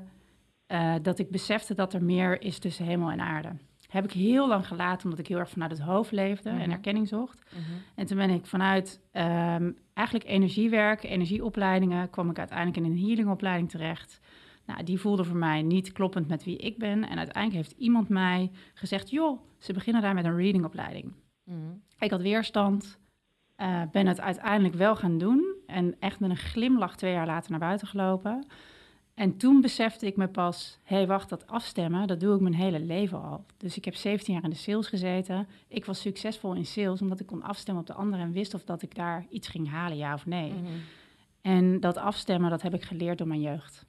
eh, 0.66 0.94
dat 1.02 1.18
ik 1.18 1.30
besefte 1.30 1.74
dat 1.74 1.92
er 1.94 2.02
meer 2.04 2.42
is 2.42 2.58
tussen 2.58 2.84
hemel 2.84 3.10
en 3.10 3.20
aarde. 3.20 3.48
Heb 3.94 4.04
ik 4.04 4.12
heel 4.12 4.48
lang 4.48 4.66
gelaten, 4.66 5.04
omdat 5.04 5.18
ik 5.18 5.26
heel 5.26 5.38
erg 5.38 5.50
vanuit 5.50 5.70
het 5.70 5.80
hoofd 5.80 6.12
leefde 6.12 6.50
Mhm. 6.50 6.60
en 6.60 6.70
erkenning 6.70 7.08
zocht. 7.08 7.42
Mhm. 7.52 7.62
En 7.94 8.06
toen 8.06 8.16
ben 8.16 8.30
ik 8.30 8.46
vanuit 8.46 9.00
ehm, 9.12 9.72
eigenlijk 9.94 10.28
energiewerk, 10.28 11.02
energieopleidingen, 11.02 12.10
kwam 12.10 12.30
ik 12.30 12.38
uiteindelijk 12.38 12.76
in 12.78 12.84
een 12.84 12.98
healingopleiding 12.98 13.70
terecht. 13.70 14.20
Nou, 14.66 14.82
die 14.84 15.00
voelde 15.00 15.24
voor 15.24 15.36
mij 15.36 15.62
niet 15.62 15.92
kloppend 15.92 16.28
met 16.28 16.44
wie 16.44 16.56
ik 16.56 16.78
ben. 16.78 17.08
En 17.08 17.16
uiteindelijk 17.18 17.66
heeft 17.66 17.78
iemand 17.78 18.08
mij 18.08 18.50
gezegd, 18.74 19.10
joh, 19.10 19.40
ze 19.58 19.72
beginnen 19.72 20.02
daar 20.02 20.14
met 20.14 20.24
een 20.24 20.36
readingopleiding. 20.36 21.12
Mhm. 21.44 21.58
Ik 21.98 22.10
had 22.10 22.20
weerstand, 22.22 22.98
eh, 23.56 23.82
ben 23.92 24.06
het 24.06 24.20
uiteindelijk 24.20 24.74
wel 24.74 24.96
gaan 24.96 25.18
doen. 25.18 25.54
En 25.66 25.96
echt 25.98 26.20
met 26.20 26.30
een 26.30 26.36
glimlach 26.36 26.96
twee 26.96 27.12
jaar 27.12 27.26
later 27.26 27.50
naar 27.50 27.60
buiten 27.60 27.86
gelopen. 27.88 28.46
En 29.14 29.36
toen 29.36 29.60
besefte 29.60 30.06
ik 30.06 30.16
me 30.16 30.28
pas, 30.28 30.78
hé 30.82 30.96
hey, 30.96 31.06
wacht, 31.06 31.28
dat 31.28 31.46
afstemmen, 31.46 32.06
dat 32.06 32.20
doe 32.20 32.34
ik 32.34 32.40
mijn 32.40 32.54
hele 32.54 32.80
leven 32.80 33.22
al. 33.22 33.44
Dus 33.56 33.76
ik 33.76 33.84
heb 33.84 33.94
17 33.94 34.34
jaar 34.34 34.44
in 34.44 34.50
de 34.50 34.56
sales 34.56 34.86
gezeten. 34.86 35.48
Ik 35.68 35.84
was 35.84 36.00
succesvol 36.00 36.54
in 36.54 36.66
sales 36.66 37.00
omdat 37.00 37.20
ik 37.20 37.26
kon 37.26 37.42
afstemmen 37.42 37.82
op 37.82 37.88
de 37.88 37.94
ander 37.94 38.20
en 38.20 38.32
wist 38.32 38.54
of 38.54 38.64
dat 38.64 38.82
ik 38.82 38.94
daar 38.94 39.26
iets 39.30 39.48
ging 39.48 39.70
halen, 39.70 39.96
ja 39.96 40.14
of 40.14 40.26
nee. 40.26 40.52
Mhm. 40.52 40.64
En 41.40 41.80
dat 41.80 41.96
afstemmen, 41.96 42.50
dat 42.50 42.62
heb 42.62 42.74
ik 42.74 42.82
geleerd 42.82 43.18
door 43.18 43.26
mijn 43.26 43.40
jeugd. 43.40 43.86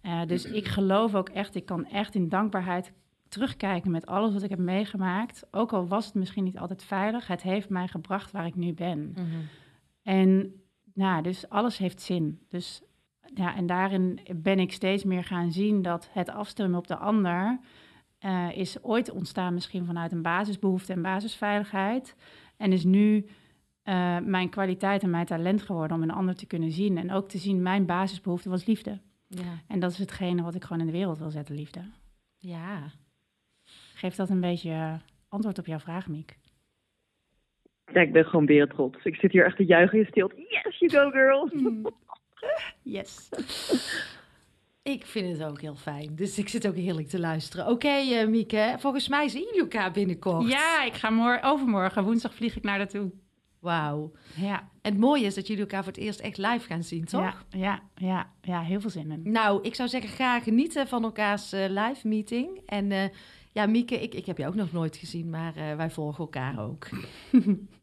Eh, 0.00 0.20
dus 0.26 0.44
ik 0.60 0.66
geloof 0.66 1.14
ook 1.14 1.28
echt, 1.28 1.54
ik 1.54 1.66
kan 1.66 1.86
echt 1.86 2.14
in 2.14 2.28
dankbaarheid 2.28 2.92
terugkijken 3.28 3.90
met 3.90 4.06
alles 4.06 4.32
wat 4.32 4.42
ik 4.42 4.50
heb 4.50 4.58
meegemaakt. 4.58 5.46
Ook 5.50 5.72
al 5.72 5.86
was 5.86 6.06
het 6.06 6.14
misschien 6.14 6.44
niet 6.44 6.58
altijd 6.58 6.82
veilig, 6.82 7.26
het 7.26 7.42
heeft 7.42 7.68
mij 7.68 7.88
gebracht 7.88 8.30
waar 8.30 8.46
ik 8.46 8.54
nu 8.54 8.72
ben. 8.72 9.10
Mhm. 9.10 9.24
En 10.02 10.54
nou, 10.94 11.22
dus 11.22 11.48
alles 11.48 11.78
heeft 11.78 12.00
zin. 12.00 12.38
Dus 12.48 12.82
ja, 13.34 13.56
en 13.56 13.66
daarin 13.66 14.20
ben 14.36 14.58
ik 14.58 14.72
steeds 14.72 15.04
meer 15.04 15.24
gaan 15.24 15.52
zien 15.52 15.82
dat 15.82 16.10
het 16.12 16.30
afstemmen 16.30 16.78
op 16.78 16.86
de 16.86 16.96
ander 16.96 17.58
eh, 18.18 18.48
is 18.56 18.82
ooit 18.82 19.10
ontstaan 19.10 19.54
misschien 19.54 19.84
vanuit 19.84 20.12
een 20.12 20.22
basisbehoefte 20.22 20.92
en 20.92 21.02
basisveiligheid. 21.02 22.16
En 22.56 22.72
is 22.72 22.84
nu 22.84 23.26
eh, 23.82 24.18
mijn 24.18 24.48
kwaliteit 24.48 25.02
en 25.02 25.10
mijn 25.10 25.26
talent 25.26 25.62
geworden 25.62 25.96
om 25.96 26.02
een 26.02 26.10
ander 26.10 26.34
te 26.36 26.46
kunnen 26.46 26.70
zien. 26.70 26.98
En 26.98 27.12
ook 27.12 27.28
te 27.28 27.38
zien, 27.38 27.62
mijn 27.62 27.86
basisbehoefte 27.86 28.48
was 28.48 28.66
liefde. 28.66 29.00
Ja. 29.28 29.62
En 29.68 29.80
dat 29.80 29.90
is 29.90 29.98
hetgene 29.98 30.42
wat 30.42 30.54
ik 30.54 30.62
gewoon 30.62 30.80
in 30.80 30.86
de 30.86 30.92
wereld 30.92 31.18
wil 31.18 31.30
zetten, 31.30 31.54
liefde. 31.54 31.80
ja. 32.38 32.90
Geeft 33.94 34.16
dat 34.16 34.30
een 34.30 34.40
beetje 34.40 34.70
eh, 34.70 34.94
antwoord 35.28 35.58
op 35.58 35.66
jouw 35.66 35.78
vraag, 35.78 36.08
Miek? 36.08 36.36
Ja, 37.92 38.00
ik 38.00 38.12
ben 38.12 38.24
gewoon 38.24 38.46
wereldtrots. 38.46 39.04
Ik 39.04 39.14
zit 39.14 39.32
hier 39.32 39.44
echt 39.44 39.56
te 39.56 39.64
juichen 39.64 39.98
in 39.98 40.06
stilte. 40.06 40.34
Yes, 40.48 40.78
you 40.78 40.90
go 40.90 41.10
girl. 41.10 41.50
Yes. 42.84 43.28
Ik 44.82 45.06
vind 45.06 45.38
het 45.38 45.48
ook 45.48 45.60
heel 45.60 45.76
fijn. 45.76 46.16
Dus 46.16 46.38
ik 46.38 46.48
zit 46.48 46.66
ook 46.66 46.74
heerlijk 46.76 47.08
te 47.08 47.18
luisteren. 47.18 47.66
Oké, 47.66 47.88
eh, 47.88 48.26
Mieke. 48.26 48.76
Volgens 48.78 49.08
mij 49.08 49.28
zien 49.28 49.42
jullie 49.44 49.60
elkaar 49.60 49.90
binnenkort. 49.92 50.48
Ja, 50.48 50.84
ik 50.84 50.94
ga 50.94 51.10
morgen, 51.10 51.42
overmorgen, 51.42 52.04
woensdag 52.04 52.34
vlieg 52.34 52.56
ik 52.56 52.62
naar 52.62 52.78
naartoe. 52.78 53.10
Wauw. 53.58 54.12
Ja, 54.34 54.58
En 54.82 54.92
het 54.92 55.00
mooie 55.00 55.24
is 55.24 55.34
dat 55.34 55.46
jullie 55.46 55.62
elkaar 55.62 55.84
voor 55.84 55.92
het 55.92 56.00
eerst 56.02 56.20
echt 56.20 56.38
live 56.38 56.66
gaan 56.66 56.82
zien, 56.82 57.04
toch? 57.04 57.20
Ja, 57.20 57.58
ja, 57.58 57.82
ja, 57.94 58.32
ja, 58.40 58.60
heel 58.60 58.80
veel 58.80 58.90
zin 58.90 59.10
in. 59.10 59.32
Nou, 59.32 59.62
ik 59.62 59.74
zou 59.74 59.88
zeggen, 59.88 60.10
ga 60.10 60.40
genieten 60.40 60.88
van 60.88 61.02
elkaars 61.04 61.52
eh, 61.52 61.68
live 61.68 62.08
meeting. 62.08 62.60
En 62.66 62.92
eh, 62.92 63.08
ja, 63.52 63.66
Mieke, 63.66 64.02
ik, 64.02 64.14
ik 64.14 64.26
heb 64.26 64.38
je 64.38 64.46
ook 64.46 64.54
nog 64.54 64.72
nooit 64.72 64.96
gezien, 64.96 65.30
maar 65.30 65.54
wij 65.54 65.90
volgen 65.90 66.24
elkaar 66.24 66.58
ook. 66.68 66.88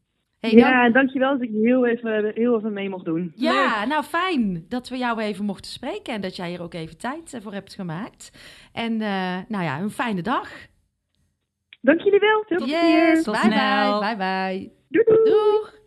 hey, 0.42 0.52
ja, 0.52 0.89
dankjewel 0.89 1.32
dat 1.32 1.42
ik 1.42 1.50
heel 1.62 1.86
even, 1.88 2.32
heel 2.36 2.58
even 2.58 2.74
mee 2.74 2.89
mocht 2.89 3.06
doen. 3.06 3.32
Ja, 3.36 3.86
nou 3.86 4.04
fijn 4.04 4.66
dat 4.70 4.89
we 4.89 4.98
jou 4.98 5.20
even 5.22 5.46
mochten 5.46 5.72
spreken 5.72 6.14
en 6.14 6.22
dat 6.22 6.36
jij 6.36 6.50
hier 6.50 6.62
ook 6.62 6.74
even 6.74 6.98
tijd 6.98 7.34
eh, 7.34 7.42
voor 7.42 7.54
hebt 7.54 7.74
gemaakt. 7.74 8.32
En 8.74 9.02
eh, 9.02 9.38
nou 9.48 9.64
ja, 9.64 9.80
een 9.80 9.92
fijne 9.92 10.22
dag. 10.22 10.50
Dank 11.82 12.02
jullie 12.02 12.20
wel. 12.20 12.44
Veel 12.48 12.58
plezier. 12.58 13.08
Yes, 13.08 13.24
Tot 13.24 13.34
bye 13.42 13.52
snel. 13.52 14.00
bye, 14.00 14.16
bye 14.16 14.18
bye. 14.18 14.72
Doei 14.89 15.06
doei. 15.06 15.30
Doeg! 15.30 15.80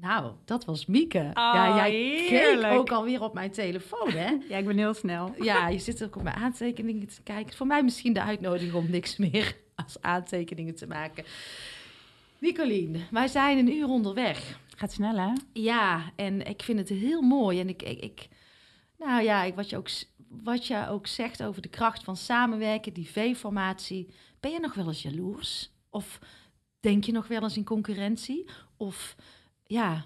Nou, 0.00 0.32
dat 0.44 0.64
was 0.64 0.86
Mieke. 0.86 1.30
ja, 1.34 1.68
Oh, 1.70 1.76
jij 1.76 1.90
heerlijk. 1.90 2.68
keek 2.68 2.78
ook 2.78 2.90
alweer 2.92 3.22
op 3.22 3.34
mijn 3.34 3.50
telefoon, 3.50 4.10
hè? 4.10 4.36
Ja, 4.48 4.56
ik 4.56 4.66
ben 4.66 4.78
heel 4.78 4.94
snel. 4.94 5.34
Ja, 5.42 5.68
je 5.68 5.78
zit 5.78 6.04
ook 6.04 6.16
op 6.16 6.22
mijn 6.22 6.36
aantekeningen 6.36 7.06
te 7.08 7.22
kijken. 7.22 7.54
Voor 7.56 7.66
mij 7.66 7.82
misschien 7.82 8.12
de 8.12 8.22
uitnodiging 8.22 8.74
om 8.74 8.90
niks 8.90 9.16
meer 9.16 9.56
als 9.84 9.96
aantekeningen 10.00 10.74
te 10.74 10.86
maken. 10.86 11.24
Nicolien, 12.44 12.96
wij 13.10 13.28
zijn 13.28 13.58
een 13.58 13.72
uur 13.72 13.88
onderweg. 13.88 14.58
Gaat 14.76 14.92
snel, 14.92 15.16
hè? 15.16 15.32
Ja, 15.52 16.12
en 16.16 16.46
ik 16.46 16.62
vind 16.62 16.78
het 16.78 16.88
heel 16.88 17.22
mooi. 17.22 17.60
En 17.60 17.68
ik, 17.68 17.82
ik, 17.82 18.00
ik 18.00 18.28
nou 18.98 19.22
ja, 19.22 19.42
ik, 19.42 19.54
wat 19.54 19.70
je 19.70 19.76
ook 19.76 19.88
wat 20.28 20.66
je 20.66 20.88
ook 20.88 21.06
zegt 21.06 21.42
over 21.42 21.62
de 21.62 21.68
kracht 21.68 22.04
van 22.04 22.16
samenwerken, 22.16 22.92
die 22.92 23.10
V-formatie. 23.10 24.14
Ben 24.40 24.50
je 24.50 24.60
nog 24.60 24.74
wel 24.74 24.86
eens 24.86 25.02
jaloers? 25.02 25.70
Of 25.90 26.18
denk 26.80 27.04
je 27.04 27.12
nog 27.12 27.26
wel 27.26 27.42
eens 27.42 27.56
in 27.56 27.64
concurrentie? 27.64 28.48
Of 28.76 29.16
ja, 29.66 30.04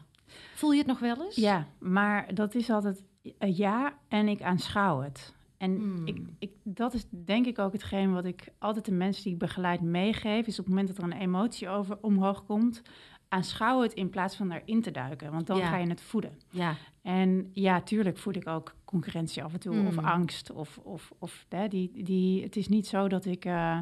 voel 0.54 0.72
je 0.72 0.78
het 0.78 0.86
nog 0.86 0.98
wel 0.98 1.24
eens? 1.24 1.36
Ja, 1.36 1.68
maar 1.78 2.34
dat 2.34 2.54
is 2.54 2.70
altijd 2.70 3.02
eh, 3.38 3.56
ja 3.56 3.98
en 4.08 4.28
ik 4.28 4.42
aanschouw 4.42 5.00
het. 5.00 5.34
En 5.58 5.76
Hmm. 5.76 6.06
ik, 6.06 6.18
ik, 6.38 6.50
dat 6.64 6.94
is 6.94 7.06
denk 7.10 7.46
ik 7.46 7.58
ook 7.58 7.72
hetgeen 7.72 8.12
wat 8.12 8.24
ik 8.24 8.48
altijd 8.58 8.84
de 8.84 8.92
mensen 8.92 9.22
die 9.24 9.32
ik 9.32 9.38
begeleid 9.38 9.80
meegeef. 9.80 10.46
Is 10.46 10.58
op 10.58 10.64
het 10.64 10.74
moment 10.74 10.88
dat 10.88 10.98
er 10.98 11.04
een 11.12 11.20
emotie 11.20 11.68
over 11.68 11.98
omhoog 12.00 12.44
komt, 12.44 12.82
aanschouw 13.28 13.80
het 13.82 13.92
in 13.92 14.10
plaats 14.10 14.36
van 14.36 14.50
erin 14.52 14.82
te 14.82 14.90
duiken. 14.90 15.32
Want 15.32 15.46
dan 15.46 15.56
Ja. 15.58 15.68
ga 15.68 15.76
je 15.76 15.88
het 15.88 16.00
voeden. 16.02 16.32
Ja, 16.50 16.74
En 17.02 17.50
ja, 17.52 17.80
tuurlijk 17.80 18.18
voed 18.18 18.36
ik 18.36 18.46
ook 18.46 18.74
concurrentie 18.84 19.42
af 19.44 19.52
en 19.52 19.60
toe. 19.60 19.86
Of 19.86 19.96
Mm. 19.96 20.04
angst. 20.04 20.50
Of, 20.50 20.78
of, 20.82 21.12
of 21.18 21.46
hè, 21.48 21.68
die, 21.68 22.02
die, 22.04 22.42
het 22.42 22.56
is 22.56 22.68
niet 22.68 22.86
zo 22.86 23.08
dat 23.08 23.24
ik 23.24 23.44
eh, 23.44 23.78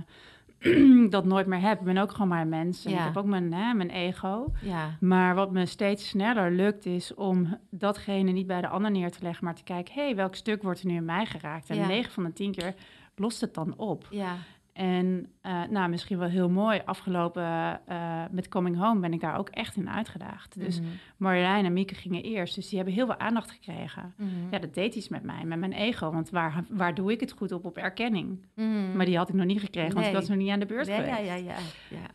dat 1.10 1.24
nooit 1.24 1.46
meer 1.46 1.60
heb. 1.60 1.78
Ik 1.78 1.84
ben 1.84 1.96
ook 1.98 2.10
gewoon 2.10 2.28
maar 2.28 2.40
een 2.40 2.48
mens. 2.48 2.84
En 2.84 2.90
Ja. 2.90 2.98
ik 2.98 3.04
heb 3.04 3.16
ook 3.16 3.24
mijn, 3.26 3.52
hè, 3.52 3.74
mijn 3.74 3.90
ego. 3.90 4.52
ja, 4.62 4.96
Maar 5.00 5.34
wat 5.34 5.50
me 5.52 5.66
steeds 5.66 6.08
sneller 6.08 6.50
lukt, 6.52 6.86
is 6.86 7.14
om 7.14 7.58
datgene 7.70 8.30
niet 8.32 8.46
bij 8.46 8.60
de 8.60 8.68
ander 8.68 8.90
neer 8.90 9.10
te 9.10 9.18
leggen, 9.22 9.44
maar 9.44 9.54
te 9.54 9.62
kijken, 9.62 9.94
hé, 9.94 10.04
hey, 10.04 10.16
welk 10.16 10.34
stuk 10.34 10.62
wordt 10.62 10.80
er 10.80 10.86
nu 10.86 10.94
in 10.94 11.04
mij 11.04 11.26
geraakt? 11.26 11.70
En 11.70 11.76
Ja. 11.76 11.86
9 11.86 12.12
van 12.12 12.24
de 12.24 12.32
10 12.32 12.52
keer 12.52 12.74
lost 13.16 13.40
het 13.40 13.54
dan 13.54 13.74
op. 13.76 14.06
ja. 14.10 14.34
En 14.76 15.26
eh, 15.40 15.62
nou, 15.70 15.88
misschien 15.90 16.18
wel 16.18 16.28
heel 16.28 16.48
mooi, 16.48 16.80
afgelopen 16.84 17.80
eh, 17.86 18.22
met 18.30 18.48
Coming 18.48 18.76
Home 18.78 19.00
ben 19.00 19.12
ik 19.12 19.20
daar 19.20 19.38
ook 19.38 19.48
echt 19.48 19.76
in 19.76 19.90
uitgedaagd. 19.90 20.58
Dus 20.58 20.80
Mhm. 20.80 20.88
Marjolein 21.16 21.64
en 21.64 21.72
Mieke 21.72 21.94
gingen 21.94 22.22
eerst, 22.22 22.54
dus 22.54 22.66
die 22.68 22.76
hebben 22.76 22.94
heel 22.94 23.06
veel 23.06 23.18
aandacht 23.18 23.50
gekregen. 23.50 24.14
Mhm. 24.16 24.28
Ja, 24.50 24.58
dat 24.58 24.74
deed 24.74 24.94
iets 24.94 25.08
met 25.08 25.22
mij, 25.22 25.44
met 25.44 25.58
mijn 25.58 25.72
ego, 25.72 26.10
want 26.12 26.30
waar, 26.30 26.64
waar 26.70 26.94
doe 26.94 27.12
ik 27.12 27.20
het 27.20 27.32
goed 27.32 27.52
op? 27.52 27.64
Op 27.64 27.76
erkenning. 27.76 28.46
Mhm. 28.54 28.96
Maar 28.96 29.06
die 29.06 29.16
had 29.16 29.28
ik 29.28 29.34
nog 29.34 29.46
niet 29.46 29.60
gekregen, 29.60 29.92
want 29.94 30.06
ik 30.06 30.12
Nee. 30.12 30.20
was 30.20 30.28
nog 30.28 30.38
niet 30.38 30.50
aan 30.50 30.60
de 30.60 30.66
beurt 30.66 30.86
ja, 30.86 30.94
geweest. 30.94 31.16
ja, 31.16 31.22
ja, 31.22 31.34
ja, 31.34 31.56
ja. 31.90 32.06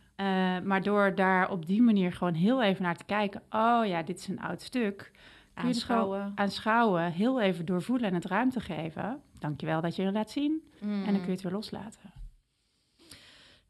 Eh, 0.58 0.64
maar 0.64 0.82
door 0.82 1.14
daar 1.14 1.50
op 1.50 1.66
die 1.66 1.82
manier 1.82 2.12
gewoon 2.12 2.34
heel 2.34 2.62
even 2.62 2.82
naar 2.82 2.96
te 2.96 3.04
kijken. 3.04 3.42
Oh 3.50 3.86
ja, 3.86 4.02
dit 4.02 4.18
is 4.18 4.28
een 4.28 4.40
oud 4.40 4.62
stuk. 4.62 5.10
Kun 5.54 5.68
je 5.68 5.74
het 5.74 5.82
gewoon 5.82 5.98
Aanschouwen. 6.02 6.32
aanschouwen, 6.34 7.12
heel 7.12 7.40
even 7.40 7.64
doorvoelen 7.64 8.08
en 8.08 8.14
het 8.14 8.24
ruimte 8.24 8.60
geven. 8.60 9.20
Dankjewel 9.38 9.80
dat 9.80 9.96
je 9.96 10.02
het 10.02 10.14
laat 10.14 10.30
zien. 10.30 10.62
En 10.80 11.04
dan 11.04 11.14
kun 11.14 11.24
je 11.24 11.30
het 11.30 11.42
weer 11.42 11.52
loslaten. 11.52 12.10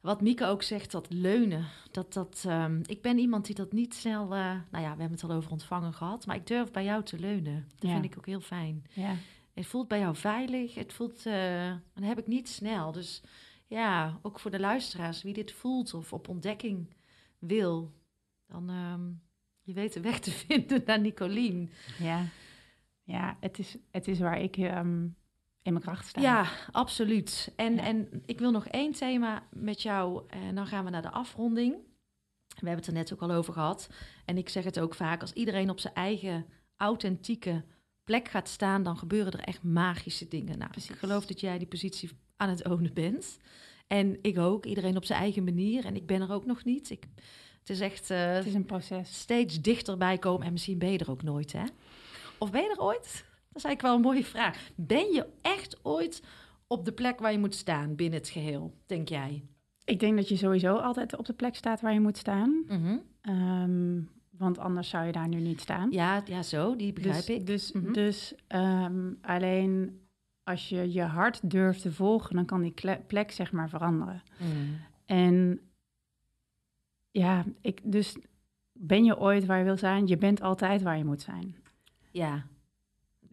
Wat 0.02 0.20
Mieke 0.20 0.46
ook 0.46 0.62
zegt, 0.62 0.90
dat 0.90 1.10
leunen. 1.10 1.66
Dat, 1.90 2.12
dat, 2.12 2.44
ehm, 2.46 2.80
ik 2.86 3.02
ben 3.02 3.18
iemand 3.18 3.46
die 3.46 3.54
dat 3.54 3.72
niet 3.72 3.94
snel... 3.94 4.22
eh, 4.22 4.30
nou 4.70 4.84
ja, 4.84 4.94
we 4.94 5.00
hebben 5.00 5.10
het 5.10 5.22
al 5.24 5.30
over 5.30 5.50
ontvangen 5.50 5.92
gehad. 5.94 6.26
Maar 6.26 6.36
ik 6.36 6.46
durf 6.46 6.70
bij 6.70 6.84
jou 6.84 7.02
te 7.04 7.18
leunen. 7.18 7.64
Dat 7.76 7.90
Ja. 7.90 7.92
vind 7.92 8.04
ik 8.04 8.18
ook 8.18 8.26
heel 8.26 8.40
fijn. 8.40 8.84
Ja, 8.92 9.14
Het 9.54 9.66
voelt 9.66 9.88
bij 9.88 9.98
jou 9.98 10.16
veilig. 10.16 10.74
Het 10.74 10.92
voelt... 10.92 11.26
eh 11.26 11.72
dat 11.94 12.04
heb 12.04 12.18
ik 12.18 12.26
niet 12.26 12.48
snel. 12.48 12.92
Dus 12.92 13.22
ja, 13.66 14.18
ook 14.22 14.40
voor 14.40 14.50
de 14.50 14.60
luisteraars. 14.60 15.22
Wie 15.22 15.32
dit 15.34 15.52
voelt 15.52 15.94
of 15.94 16.12
op 16.12 16.28
ontdekking 16.28 16.94
wil... 17.38 17.92
Dan 18.46 18.70
ehm, 18.70 19.10
je 19.62 19.72
weet 19.72 19.92
de 19.92 20.00
weg 20.00 20.18
te 20.20 20.30
vinden 20.46 20.82
naar 20.86 21.00
Nicolien. 21.00 21.70
ja. 21.98 22.24
ja 23.02 23.36
het, 23.40 23.58
is, 23.58 23.76
het 23.90 24.08
is 24.08 24.18
waar 24.18 24.40
ik 24.40 24.56
ehm, 24.56 25.06
in 25.62 25.72
mijn 25.72 25.84
kracht 25.84 26.06
sta. 26.06 26.20
Ja, 26.20 26.46
absoluut. 26.72 27.52
En, 27.56 27.74
Ja. 27.74 27.82
en 27.82 28.22
ik 28.26 28.38
wil 28.38 28.50
nog 28.50 28.66
één 28.66 28.92
thema 28.92 29.42
met 29.52 29.82
jou 29.82 30.22
en 30.28 30.54
dan 30.54 30.66
gaan 30.66 30.84
we 30.84 30.90
naar 30.90 31.02
de 31.02 31.10
afronding. 31.10 31.74
We 32.48 32.68
hebben 32.68 32.76
het 32.76 32.86
er 32.86 32.92
net 32.92 33.12
ook 33.12 33.20
al 33.22 33.30
over 33.30 33.52
gehad. 33.52 33.88
En 34.24 34.38
ik 34.38 34.48
zeg 34.48 34.64
het 34.64 34.80
ook 34.80 34.94
vaak, 34.94 35.20
als 35.20 35.32
iedereen 35.32 35.70
op 35.70 35.80
zijn 35.80 35.94
eigen 35.94 36.46
authentieke 36.76 37.64
plek 38.04 38.28
gaat 38.28 38.48
staan, 38.48 38.82
dan 38.82 38.96
gebeuren 38.96 39.32
er 39.32 39.40
echt 39.40 39.62
magische 39.62 40.28
dingen. 40.28 40.58
Nou, 40.58 40.70
ik 40.74 40.96
geloof 40.98 41.26
dat 41.26 41.40
jij 41.40 41.58
die 41.58 41.66
positie 41.66 42.10
aan 42.36 42.48
het 42.48 42.68
ownen 42.68 42.94
bent. 42.94 43.38
En 43.86 44.18
ik 44.22 44.38
ook, 44.38 44.64
iedereen 44.66 44.96
op 44.96 45.04
zijn 45.04 45.18
eigen 45.20 45.44
manier. 45.44 45.84
En 45.84 45.94
ik 45.96 46.06
ben 46.06 46.20
er 46.20 46.32
ook 46.32 46.46
nog 46.46 46.64
niet. 46.64 46.90
Ik, 46.90 47.04
het 47.58 47.70
is 47.70 47.80
echt 47.80 48.10
eh, 48.10 48.32
Het 48.32 48.46
is 48.46 48.54
een 48.54 48.64
proces. 48.64 49.18
steeds 49.20 49.60
dichterbij 49.60 50.18
komen. 50.18 50.46
En 50.46 50.52
misschien 50.52 50.78
ben 50.78 50.92
je 50.92 50.98
er 50.98 51.10
ook 51.10 51.22
nooit, 51.22 51.52
hè? 51.52 51.64
Of 52.38 52.50
ben 52.50 52.62
je 52.62 52.70
er 52.70 52.80
ooit? 52.80 53.24
Dat 53.52 53.62
is 53.62 53.64
eigenlijk 53.64 53.82
wel 53.82 53.94
een 53.94 54.00
mooie 54.14 54.24
vraag. 54.30 54.70
Ben 54.74 55.12
je 55.12 55.26
echt 55.42 55.78
ooit 55.84 56.22
op 56.66 56.84
de 56.84 56.92
plek 56.92 57.20
waar 57.20 57.32
je 57.32 57.38
moet 57.38 57.54
staan 57.54 57.94
binnen 57.94 58.18
het 58.18 58.28
geheel, 58.28 58.74
denk 58.86 59.08
jij? 59.08 59.44
Ik 59.84 60.00
denk 60.00 60.16
dat 60.16 60.28
je 60.28 60.36
sowieso 60.36 60.76
altijd 60.76 61.16
op 61.16 61.24
de 61.26 61.32
plek 61.32 61.54
staat 61.54 61.80
waar 61.80 61.92
je 61.92 62.00
moet 62.00 62.16
staan. 62.16 62.64
Ehm, 63.20 64.00
want 64.30 64.58
anders 64.58 64.88
zou 64.88 65.06
je 65.06 65.12
daar 65.12 65.28
nu 65.28 65.40
niet 65.40 65.60
staan. 65.60 65.90
Ja, 65.90 66.22
ja, 66.24 66.42
zo, 66.42 66.76
die 66.76 66.92
begrijp 66.92 67.26
dus, 67.26 67.36
ik. 67.36 67.46
Dus, 67.46 67.72
Mhm. 67.72 67.92
dus 67.92 68.34
ehm, 68.46 69.12
alleen 69.20 70.00
als 70.42 70.68
je 70.68 70.92
je 70.92 71.02
hart 71.02 71.50
durft 71.50 71.82
te 71.82 71.92
volgen, 71.92 72.36
dan 72.36 72.44
kan 72.44 72.60
die 72.60 72.74
plek 73.06 73.30
zeg 73.30 73.52
maar 73.52 73.68
veranderen. 73.68 74.22
Mm. 74.38 74.76
En 75.04 75.60
ja, 77.10 77.44
ik, 77.60 77.80
dus 77.84 78.16
ben 78.72 79.04
je 79.04 79.18
ooit 79.18 79.46
waar 79.46 79.58
je 79.58 79.64
wil 79.64 79.76
zijn? 79.76 80.06
Je 80.06 80.16
bent 80.16 80.40
altijd 80.40 80.82
waar 80.82 80.96
je 80.98 81.04
moet 81.04 81.22
zijn. 81.22 81.56
Ja, 82.10 82.46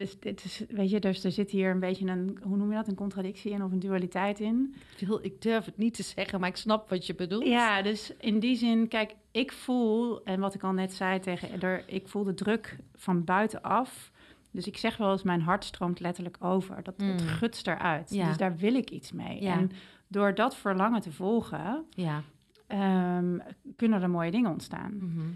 Dus 0.00 0.18
dit 0.20 0.44
is, 0.44 0.64
weet 0.68 0.90
je, 0.90 1.00
dus 1.00 1.24
er 1.24 1.32
zit 1.32 1.50
hier 1.50 1.70
een 1.70 1.80
beetje 1.80 2.06
een, 2.06 2.38
hoe 2.42 2.56
noem 2.56 2.68
je 2.70 2.74
dat, 2.76 2.88
een 2.88 2.94
contradictie 2.94 3.50
in 3.52 3.62
of 3.64 3.72
een 3.72 3.78
dualiteit 3.78 4.40
in. 4.40 4.74
ik, 5.22 5.42
durf 5.42 5.64
het 5.64 5.76
niet 5.76 5.94
te 5.94 6.02
zeggen, 6.02 6.40
maar 6.40 6.48
ik 6.48 6.56
snap 6.56 6.88
wat 6.88 7.06
je 7.06 7.14
bedoelt. 7.14 7.46
Ja, 7.46 7.82
dus 7.82 8.12
in 8.20 8.38
die 8.38 8.56
zin, 8.56 8.88
kijk, 8.88 9.14
ik 9.30 9.52
voel, 9.52 10.24
en 10.24 10.40
wat 10.40 10.54
ik 10.54 10.62
al 10.62 10.72
net 10.72 10.92
zei 10.92 11.18
tegen 11.20 11.52
Edder, 11.52 11.82
ik 11.86 12.08
voel 12.08 12.24
de 12.24 12.34
druk 12.34 12.76
van 12.94 13.24
buitenaf. 13.24 14.10
Dus 14.50 14.66
ik 14.66 14.76
zeg 14.76 14.96
wel 14.96 15.12
eens, 15.12 15.22
mijn 15.22 15.40
hart 15.40 15.64
stroomt 15.64 16.00
letterlijk 16.00 16.36
over. 16.40 16.82
Dat, 16.82 16.94
Het 16.96 17.20
Mm. 17.22 17.28
gutst 17.28 17.66
eruit. 17.66 18.10
Ja. 18.10 18.26
Dus 18.28 18.36
daar 18.36 18.56
wil 18.56 18.74
ik 18.74 18.90
iets 18.90 19.12
mee. 19.12 19.42
Ja. 19.42 19.52
En 19.58 19.70
door 20.08 20.34
dat 20.34 20.56
verlangen 20.56 21.00
te 21.00 21.12
volgen, 21.12 21.84
Ja. 21.90 22.22
ehm, 22.66 23.38
kunnen 23.76 24.02
er 24.02 24.10
mooie 24.10 24.30
dingen 24.30 24.50
ontstaan. 24.50 24.96
Mhm. 24.96 25.26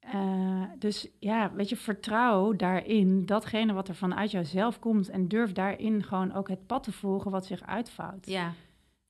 Eh, 0.00 0.62
dus 0.78 1.08
ja, 1.18 1.52
weet 1.52 1.68
je, 1.68 1.76
vertrouw 1.76 2.52
daarin 2.52 3.26
datgene 3.26 3.72
wat 3.72 3.88
er 3.88 3.94
vanuit 3.94 4.30
jouzelf 4.30 4.78
komt. 4.78 5.08
En 5.08 5.28
durf 5.28 5.52
daarin 5.52 6.02
gewoon 6.02 6.32
ook 6.32 6.48
het 6.48 6.66
pad 6.66 6.82
te 6.82 6.92
volgen 6.92 7.30
wat 7.30 7.46
zich 7.46 7.66
uitvouwt. 7.66 8.26
Ja. 8.26 8.52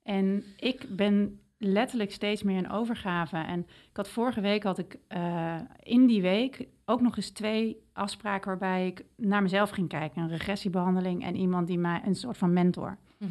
En 0.02 0.44
ik 0.56 0.86
ben 0.96 1.40
letterlijk 1.58 2.12
steeds 2.12 2.42
meer 2.42 2.56
in 2.56 2.70
overgave. 2.70 3.36
En 3.36 3.60
ik 3.60 3.96
had 3.96 4.08
vorige 4.08 4.40
week 4.40 4.62
had 4.62 4.78
ik 4.78 4.98
eh, 5.08 5.60
in 5.82 6.06
die 6.06 6.22
week 6.22 6.66
ook 6.84 7.00
nog 7.00 7.16
eens 7.16 7.30
twee 7.30 7.76
afspraken 7.92 8.48
waarbij 8.48 8.86
ik 8.86 9.04
naar 9.16 9.42
mezelf 9.42 9.70
ging 9.70 9.88
kijken. 9.88 10.22
Een 10.22 10.28
regressiebehandeling 10.28 11.24
en 11.24 11.36
iemand 11.36 11.66
die 11.66 11.78
mij 11.78 12.00
een 12.04 12.14
soort 12.14 12.38
van 12.38 12.52
mentor. 12.52 12.98
Mhm. 13.18 13.30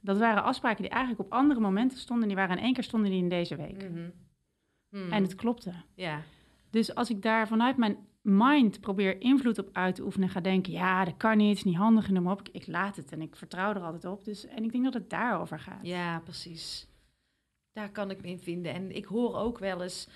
Dat 0.00 0.18
waren 0.18 0.42
afspraken 0.42 0.82
die 0.82 0.90
eigenlijk 0.90 1.20
op 1.20 1.32
andere 1.32 1.60
momenten 1.60 1.98
stonden. 1.98 2.28
Die 2.28 2.36
waren 2.36 2.56
in 2.56 2.62
één 2.62 2.72
keer 2.72 2.82
stonden 2.82 3.10
die 3.10 3.22
in 3.22 3.28
deze 3.28 3.56
week. 3.56 3.90
Mhm. 3.90 4.08
Mhm. 4.88 5.12
En 5.12 5.22
het 5.22 5.34
klopte. 5.34 5.72
Ja. 5.94 6.22
Dus 6.70 6.94
als 6.94 7.10
ik 7.10 7.22
daar 7.22 7.48
vanuit 7.48 7.76
mijn 7.76 7.96
mind 8.22 8.80
probeer 8.80 9.20
invloed 9.20 9.58
op 9.58 9.68
uit 9.72 9.94
te 9.94 10.04
oefenen, 10.04 10.28
ga 10.28 10.40
denken, 10.40 10.72
ja, 10.72 11.04
dat 11.04 11.16
kan 11.16 11.36
niet, 11.36 11.56
is 11.56 11.64
niet 11.64 11.76
handig 11.76 12.08
en 12.08 12.14
noem 12.14 12.28
op. 12.28 12.40
Ik, 12.40 12.48
ik 12.52 12.66
laat 12.66 12.96
het 12.96 13.12
en 13.12 13.20
ik 13.20 13.36
vertrouw 13.36 13.74
er 13.74 13.82
altijd 13.82 14.04
op. 14.04 14.24
Dus, 14.24 14.46
en 14.46 14.64
ik 14.64 14.72
denk 14.72 14.84
dat 14.84 14.94
het 14.94 15.10
daarover 15.10 15.58
gaat. 15.58 15.86
Ja, 15.86 16.20
precies. 16.20 16.88
Daar 17.72 17.90
kan 17.90 18.10
ik 18.10 18.22
me 18.22 18.28
in 18.28 18.38
vinden. 18.38 18.74
En 18.74 18.96
ik 18.96 19.04
hoor 19.04 19.36
ook 19.36 19.58
wel 19.58 19.82
eens, 19.82 20.08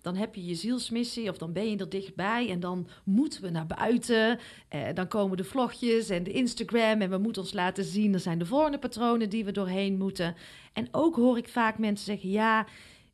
dan 0.00 0.16
heb 0.16 0.34
je 0.34 0.44
je 0.44 0.54
zielsmissie 0.54 1.30
of 1.30 1.38
dan 1.38 1.52
ben 1.52 1.70
je 1.70 1.76
er 1.76 1.88
dichtbij 1.88 2.50
en 2.50 2.60
dan 2.60 2.88
moeten 3.04 3.42
we 3.42 3.50
naar 3.50 3.66
buiten. 3.66 4.38
Eh, 4.68 4.94
dan 4.94 5.08
komen 5.08 5.36
de 5.36 5.44
vlogjes 5.44 6.08
en 6.08 6.22
de 6.22 6.32
Instagram 6.32 7.00
en 7.00 7.10
we 7.10 7.18
moeten 7.18 7.42
ons 7.42 7.52
laten 7.52 7.84
zien. 7.84 8.14
Er 8.14 8.20
zijn 8.20 8.38
de 8.38 8.46
volgende 8.46 8.78
patronen 8.78 9.30
die 9.30 9.44
we 9.44 9.52
doorheen 9.52 9.98
moeten. 9.98 10.34
En 10.72 10.88
ook 10.90 11.16
hoor 11.16 11.38
ik 11.38 11.48
vaak 11.48 11.78
mensen 11.78 12.06
zeggen, 12.06 12.30
ja, 12.30 12.66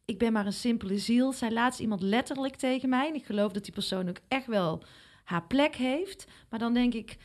ik 0.06 0.18
ben 0.18 0.32
maar 0.32 0.46
een 0.46 0.52
simpele 0.52 0.98
ziel. 0.98 1.32
Zei 1.32 1.52
laatst 1.52 1.80
iemand 1.80 2.00
letterlijk 2.02 2.56
tegen 2.56 2.88
mij 2.88 3.08
en 3.08 3.14
ik 3.14 3.24
geloof 3.24 3.52
dat 3.52 3.64
die 3.64 3.72
persoon 3.72 4.08
ook 4.08 4.18
echt 4.28 4.46
wel 4.46 4.82
haar 5.24 5.42
plek 5.46 5.74
heeft. 5.76 6.26
Maar 6.50 6.58
dan 6.58 6.74
denk 6.74 6.94
ik, 6.94 7.16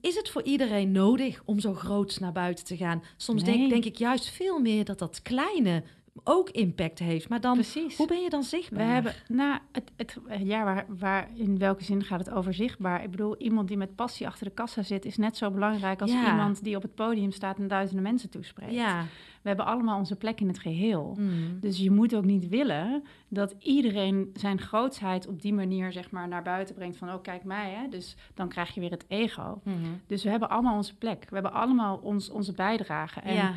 is 0.00 0.14
het 0.14 0.28
voor 0.30 0.42
iedereen 0.42 0.92
nodig 0.92 1.42
om 1.44 1.58
zo 1.60 1.74
groots 1.74 2.18
naar 2.18 2.32
buiten 2.32 2.64
te 2.64 2.76
gaan? 2.76 3.02
Soms 3.16 3.44
denk, 3.44 3.58
Nee. 3.58 3.68
denk 3.68 3.84
ik 3.84 3.96
juist 3.96 4.28
veel 4.30 4.58
meer 4.60 4.84
dat 4.84 4.98
dat 4.98 5.22
kleine 5.22 5.82
ook 6.24 6.50
impact 6.50 6.98
heeft. 6.98 7.28
Maar 7.28 7.40
dan, 7.40 7.54
Precies. 7.54 7.96
hoe 7.96 8.06
ben 8.06 8.20
je 8.22 8.30
dan 8.30 8.40
We 8.40 8.46
zichtbaar? 8.46 8.92
hebben, 8.92 9.14
nou, 9.28 9.58
het, 9.72 9.90
het, 9.96 10.16
ja, 10.42 10.64
waar, 10.64 10.86
waar, 10.98 11.28
in 11.34 11.58
welke 11.58 11.84
zin 11.84 12.04
gaat 12.04 12.18
het 12.18 12.30
over 12.30 12.54
zichtbaar? 12.54 13.02
Ik 13.04 13.10
bedoel, 13.10 13.36
iemand 13.36 13.68
die 13.68 13.76
met 13.76 13.94
passie 13.94 14.26
achter 14.26 14.46
de 14.46 14.52
kassa 14.52 14.82
zit, 14.82 15.04
is 15.04 15.16
net 15.16 15.36
zo 15.36 15.50
belangrijk 15.50 16.00
als 16.00 16.12
Ja. 16.12 16.30
iemand 16.30 16.64
die 16.64 16.76
op 16.76 16.82
het 16.82 16.94
podium 16.94 17.30
staat 17.32 17.58
en 17.58 17.68
duizenden 17.68 18.02
mensen 18.04 18.30
toespreekt. 18.30 18.72
Ja. 18.72 19.04
We 19.42 19.48
hebben 19.48 19.66
allemaal 19.66 19.98
onze 19.98 20.16
plek 20.16 20.40
in 20.40 20.48
het 20.48 20.58
geheel. 20.58 21.16
Mm. 21.18 21.60
Dus 21.60 21.78
je 21.78 21.90
moet 21.90 22.14
ook 22.14 22.24
niet 22.24 22.48
willen 22.48 23.04
dat 23.28 23.54
iedereen 23.58 24.30
zijn 24.34 24.60
grootsheid 24.60 25.26
op 25.26 25.42
die 25.42 25.54
manier 25.54 25.92
zeg 25.92 26.10
maar, 26.10 26.28
naar 26.28 26.42
buiten 26.42 26.74
brengt 26.74 26.96
van, 26.96 27.12
oh 27.12 27.22
kijk 27.22 27.44
mij, 27.44 27.70
hè? 27.70 27.88
dus 27.88 28.16
dan 28.34 28.48
krijg 28.48 28.74
je 28.74 28.80
weer 28.80 28.90
het 28.90 29.04
ego. 29.08 29.60
Mhm. 29.64 29.76
Dus 30.06 30.24
we 30.24 30.30
hebben 30.30 30.48
allemaal 30.48 30.76
onze 30.76 30.96
plek. 30.96 31.26
We 31.28 31.34
hebben 31.34 31.52
allemaal 31.52 31.96
ons, 31.96 32.30
onze 32.30 32.52
bijdrage. 32.52 33.20
En, 33.20 33.34
ja. 33.34 33.54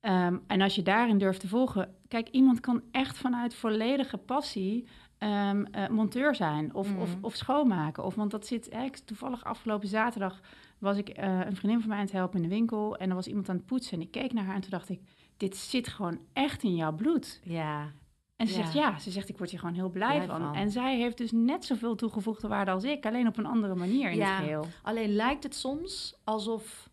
ehm, 0.00 0.36
en 0.46 0.60
als 0.60 0.74
je 0.74 0.82
daarin 0.82 1.18
durft 1.18 1.40
te 1.40 1.48
volgen... 1.48 1.94
Kijk, 2.08 2.28
iemand 2.28 2.60
kan 2.60 2.82
echt 2.90 3.18
vanuit 3.18 3.54
volledige 3.54 4.16
passie 4.16 4.86
ehm, 5.18 5.64
eh, 5.64 5.88
monteur 5.88 6.34
zijn 6.34 6.74
of, 6.74 6.96
of, 6.96 7.16
of 7.20 7.36
schoonmaken. 7.36 8.04
Of, 8.04 8.14
want 8.14 8.30
dat 8.30 8.46
zit... 8.46 8.72
Ik- 8.72 8.96
toevallig 8.96 9.44
afgelopen 9.44 9.88
zaterdag 9.88 10.40
was 10.82 10.96
ik 10.96 11.08
eh, 11.08 11.40
een 11.46 11.56
vriendin 11.56 11.80
van 11.80 11.88
mij 11.88 11.98
aan 11.98 12.04
het 12.04 12.12
helpen 12.12 12.36
in 12.42 12.48
de 12.48 12.54
winkel. 12.54 12.96
En 12.96 13.08
er 13.08 13.14
was 13.14 13.26
iemand 13.26 13.48
aan 13.48 13.56
het 13.56 13.66
poetsen. 13.66 13.96
En 13.96 14.00
ik 14.04 14.10
keek 14.10 14.32
naar 14.32 14.44
haar 14.44 14.54
en 14.54 14.60
toen 14.60 14.70
dacht 14.70 14.88
ik, 14.88 15.00
dit 15.36 15.56
zit 15.56 15.88
gewoon 15.88 16.18
echt 16.32 16.62
in 16.62 16.74
jouw 16.76 16.92
bloed. 16.94 17.40
Ja. 17.44 17.92
En 18.36 18.46
ze 18.48 18.56
Ja. 18.56 18.62
zegt, 18.62 18.72
ja, 18.74 18.98
ze 18.98 19.10
zegt, 19.10 19.28
ik 19.28 19.38
word 19.38 19.50
hier 19.50 19.58
gewoon 19.58 19.74
heel 19.74 19.88
blij, 19.90 20.14
Blij 20.16 20.26
van. 20.26 20.40
van. 20.40 20.54
En 20.54 20.70
zij 20.70 20.96
heeft 20.96 21.16
dus 21.18 21.32
net 21.32 21.64
zoveel 21.64 21.94
toegevoegde 21.94 22.48
waarde 22.48 22.70
als 22.70 22.84
ik, 22.84 23.06
alleen 23.06 23.26
op 23.26 23.36
een 23.38 23.46
andere 23.46 23.74
manier 23.74 24.10
in 24.10 24.16
Ja. 24.16 24.26
het 24.28 24.36
geheel. 24.44 24.66
Alleen 24.82 25.14
lijkt 25.14 25.42
het 25.42 25.54
soms 25.54 26.14
alsof, 26.24 26.90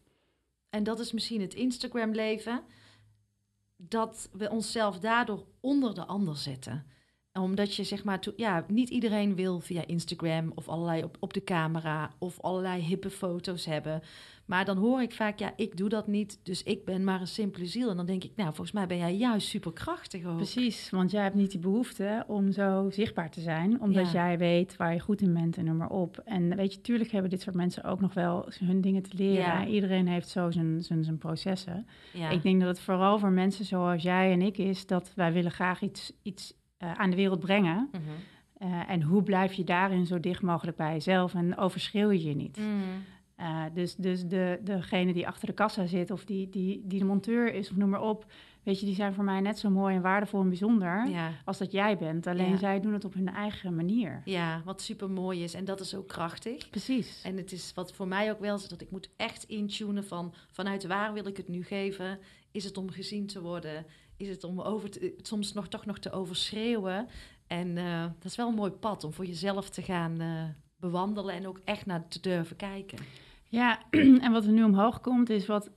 en 0.70 0.84
dat 0.84 1.00
is 1.00 1.12
misschien 1.12 1.42
het 1.42 1.54
Instagram-leven, 1.54 2.62
dat 3.78 4.30
we 4.34 4.50
onszelf 4.50 5.00
daardoor 5.00 5.46
onder 5.60 5.96
de 5.96 6.06
ander 6.06 6.36
zetten. 6.38 6.86
Omdat 7.34 7.76
je 7.76 7.84
zeg 7.84 8.04
maar, 8.04 8.20
ja, 8.36 8.66
niet 8.68 8.90
iedereen 8.90 9.36
wil 9.36 9.60
via 9.60 9.86
Instagram 9.88 10.52
of 10.56 10.68
allerlei 10.70 11.04
op, 11.04 11.18
op 11.20 11.34
de 11.34 11.44
camera 11.44 12.12
of 12.20 12.40
allerlei 12.42 12.82
hippe 12.82 13.10
foto's 13.10 13.66
hebben. 13.66 14.02
Maar 14.46 14.66
dan 14.66 14.78
hoor 14.78 15.02
ik 15.02 15.12
vaak, 15.14 15.40
ja, 15.40 15.54
ik 15.56 15.78
doe 15.78 15.90
dat 15.90 16.08
niet, 16.08 16.40
dus 16.44 16.64
ik 16.64 16.86
ben 16.86 17.04
maar 17.04 17.20
een 17.22 17.28
simpele 17.28 17.66
ziel. 17.66 17.90
En 17.90 17.98
dan 17.98 18.06
denk 18.06 18.24
ik, 18.24 18.32
nou, 18.36 18.48
volgens 18.48 18.72
mij 18.72 18.88
ben 18.88 18.98
jij 18.98 19.16
juist 19.16 19.48
superkrachtig 19.48 20.26
ook. 20.26 20.36
Precies, 20.36 20.90
want 20.90 21.12
jij 21.12 21.24
hebt 21.24 21.36
niet 21.36 21.52
die 21.52 21.60
behoefte 21.60 22.24
om 22.28 22.52
zo 22.52 22.88
zichtbaar 22.90 23.30
te 23.32 23.42
zijn, 23.42 23.82
omdat 23.82 24.12
Ja. 24.12 24.28
jij 24.28 24.38
weet 24.38 24.76
waar 24.78 24.94
je 24.94 25.00
goed 25.00 25.22
in 25.22 25.34
bent 25.34 25.58
en 25.58 25.66
noem 25.66 25.78
maar 25.78 25.90
op. 25.90 26.22
En 26.26 26.56
weet 26.56 26.74
je, 26.74 26.82
tuurlijk 26.82 27.12
hebben 27.12 27.30
dit 27.30 27.42
soort 27.42 27.56
mensen 27.56 27.84
ook 27.84 28.00
nog 28.00 28.14
wel 28.14 28.46
hun 28.60 28.82
dingen 28.82 29.02
te 29.04 29.16
leren. 29.16 29.36
Ja. 29.44 29.66
Iedereen 29.66 30.08
heeft 30.08 30.30
zo 30.30 30.52
zijn, 30.52 30.84
zijn, 30.84 31.04
zijn 31.04 31.18
processen. 31.18 31.88
Ja. 32.14 32.30
Ik 32.30 32.42
denk 32.42 32.60
dat 32.60 32.70
het 32.70 32.80
vooral 32.80 33.20
voor 33.20 33.32
mensen 33.32 33.66
zoals 33.66 34.04
jij 34.04 34.32
en 34.32 34.42
ik 34.42 34.58
is 34.58 34.86
dat 34.86 35.12
wij 35.16 35.34
willen 35.34 35.52
graag 35.52 35.82
iets, 35.82 36.12
iets 36.24 36.54
eh, 36.80 36.92
aan 36.92 37.10
de 37.10 37.16
wereld 37.16 37.40
brengen. 37.40 37.90
Mhm. 37.92 38.02
Eh, 38.58 38.90
en 38.90 39.02
hoe 39.02 39.24
blijf 39.24 39.54
je 39.54 39.64
daarin 39.64 40.06
zo 40.06 40.20
dicht 40.20 40.42
mogelijk 40.42 40.78
bij 40.78 40.92
jezelf 40.94 41.34
en 41.34 41.58
overschreeuw 41.58 42.12
je 42.12 42.24
je 42.24 42.36
niet? 42.36 42.58
Mm. 42.58 42.82
Eh, 43.36 43.64
dus 43.74 43.96
dus 43.96 44.26
de, 44.28 44.60
degene 44.64 45.14
die 45.14 45.28
achter 45.28 45.48
de 45.48 45.54
kassa 45.54 45.86
zit 45.86 46.12
of 46.12 46.26
die, 46.26 46.50
die, 46.50 46.82
die 46.86 47.00
de 47.00 47.06
monteur 47.06 47.54
is 47.54 47.70
of 47.70 47.76
noem 47.76 47.90
maar 47.90 48.02
op, 48.02 48.26
weet 48.64 48.80
je, 48.80 48.86
die 48.86 48.96
zijn 48.96 49.14
voor 49.14 49.24
mij 49.24 49.40
net 49.40 49.60
zo 49.60 49.70
mooi 49.70 49.96
en 49.96 50.02
waardevol 50.02 50.42
en 50.42 50.48
bijzonder 50.48 51.10
Ja. 51.10 51.32
als 51.46 51.58
dat 51.58 51.72
jij 51.72 51.98
bent. 51.98 52.28
Alleen 52.28 52.50
Ja. 52.50 52.58
zij 52.58 52.80
doen 52.80 52.94
het 52.94 53.06
op 53.06 53.14
hun 53.14 53.30
eigen 53.30 53.76
manier. 53.76 54.22
ja, 54.26 54.62
wat 54.66 54.82
super 54.82 55.10
mooi 55.10 55.44
is. 55.44 55.54
En 55.54 55.66
dat 55.66 55.80
is 55.80 55.96
ook 55.96 56.08
krachtig. 56.08 56.70
Precies. 56.70 57.22
En 57.24 57.38
het 57.38 57.52
is 57.52 57.72
wat 57.76 57.94
voor 57.94 58.08
mij 58.08 58.32
ook 58.32 58.40
wel 58.40 58.56
is 58.56 58.68
dat 58.68 58.82
ik 58.82 58.92
moet 58.92 59.10
echt 59.18 59.44
intunen 59.44 60.06
van 60.06 60.34
vanuit 60.52 60.86
waar 60.88 61.14
wil 61.14 61.28
ik 61.28 61.38
het 61.38 61.48
nu 61.48 61.64
geven? 61.64 62.20
Is 62.52 62.64
het 62.64 62.78
om 62.78 62.90
gezien 62.92 63.28
te 63.28 63.42
worden? 63.42 63.86
Is 64.20 64.28
het 64.30 64.44
om 64.44 64.62
over 64.62 64.90
te, 64.90 65.14
soms 65.22 65.54
nog 65.54 65.68
toch 65.68 65.86
nog 65.86 66.00
te 66.00 66.12
overschreeuwen? 66.12 67.08
En 67.48 67.78
eh, 67.78 68.02
dat 68.04 68.26
is 68.32 68.36
wel 68.36 68.48
een 68.48 68.54
mooi 68.56 68.72
pad 68.72 69.04
om 69.04 69.14
voor 69.14 69.26
jezelf 69.26 69.70
te 69.70 69.82
gaan 69.82 70.20
eh, 70.22 70.44
bewandelen 70.76 71.36
en 71.36 71.48
ook 71.48 71.60
echt 71.64 71.86
naar 71.86 72.08
te 72.08 72.20
durven 72.20 72.56
kijken. 72.56 72.98
Ja, 73.44 73.80
en 74.26 74.32
wat 74.32 74.46
er 74.46 74.52
nu 74.52 74.64
omhoog 74.64 75.02
komt 75.02 75.30
is 75.30 75.46
wat. 75.46 75.70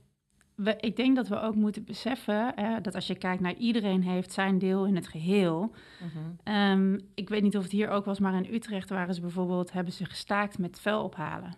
We, 0.55 0.75
ik 0.79 0.95
denk 0.95 1.15
dat 1.15 1.27
we 1.27 1.39
ook 1.39 1.55
moeten 1.55 1.83
beseffen 1.83 2.51
hè, 2.55 2.81
dat 2.81 2.95
als 2.95 3.07
je 3.07 3.15
kijkt 3.15 3.41
naar 3.41 3.55
iedereen 3.55 4.03
heeft 4.03 4.31
zijn 4.31 4.57
deel 4.57 4.85
in 4.85 4.95
het 4.95 5.07
geheel. 5.07 5.71
Ehm, 6.43 6.99
ik 7.13 7.29
weet 7.29 7.41
niet 7.41 7.57
of 7.57 7.63
het 7.63 7.71
hier 7.71 7.89
ook 7.89 8.05
was, 8.05 8.19
maar 8.19 8.33
in 8.33 8.53
Utrecht 8.53 8.89
waren 8.89 9.13
ze 9.15 9.21
bijvoorbeeld, 9.21 9.71
hebben 9.71 9.93
ze 9.93 10.05
gestaakt 10.05 10.57
met 10.57 10.79
vuil 10.79 11.03
ophalen. 11.03 11.55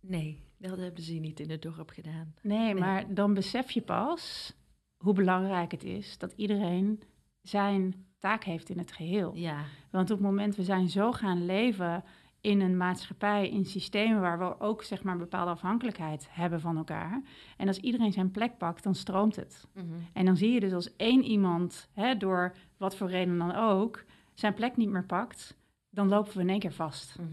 Nee, 0.00 0.42
dat 0.56 0.78
hebben 0.78 1.02
ze 1.02 1.12
niet 1.12 1.40
in 1.40 1.50
het 1.50 1.62
dorp 1.62 1.90
gedaan. 1.90 2.34
Nee, 2.42 2.58
Nee. 2.58 2.74
maar 2.74 3.14
dan 3.14 3.34
besef 3.34 3.70
je 3.70 3.82
pas 3.82 4.52
hoe 4.98 5.12
belangrijk 5.14 5.70
het 5.70 5.84
is 5.84 6.18
dat 6.18 6.32
iedereen 6.36 7.02
zijn 7.42 8.06
taak 8.18 8.44
heeft 8.44 8.68
in 8.68 8.78
het 8.78 8.92
geheel. 8.92 9.32
Ja, 9.34 9.64
Want 9.90 10.10
op 10.10 10.16
het 10.16 10.26
moment 10.26 10.56
we 10.56 10.62
zijn 10.64 10.88
zo 10.88 11.12
gaan 11.12 11.46
leven 11.46 12.04
in 12.40 12.60
een 12.60 12.76
maatschappij, 12.76 13.48
in 13.50 13.64
systemen 13.64 14.20
waar 14.20 14.38
we 14.38 14.60
ook 14.60 14.82
zeg 14.82 15.02
maar 15.02 15.12
een 15.12 15.18
bepaalde 15.18 15.50
afhankelijkheid 15.50 16.28
hebben 16.30 16.60
van 16.60 16.76
elkaar. 16.76 17.22
En 17.56 17.66
als 17.68 17.78
iedereen 17.78 18.12
zijn 18.12 18.30
plek 18.30 18.58
pakt, 18.58 18.82
dan 18.82 18.94
stroomt 18.94 19.36
het. 19.36 19.66
Mhm. 19.74 19.86
En 20.12 20.24
dan 20.24 20.36
zie 20.36 20.52
je 20.52 20.60
dus 20.60 20.72
als 20.72 20.96
één 20.96 21.24
iemand, 21.24 21.88
hè, 21.92 22.16
door 22.16 22.54
wat 22.76 22.96
voor 22.96 23.08
reden 23.10 23.38
dan 23.38 23.54
ook, 23.54 24.04
zijn 24.34 24.54
plek 24.54 24.76
niet 24.76 24.88
meer 24.88 25.04
pakt, 25.04 25.56
dan 25.90 26.08
lopen 26.08 26.34
we 26.34 26.40
in 26.40 26.48
één 26.48 26.58
keer 26.58 26.72
vast. 26.72 27.18
Mhm. 27.18 27.28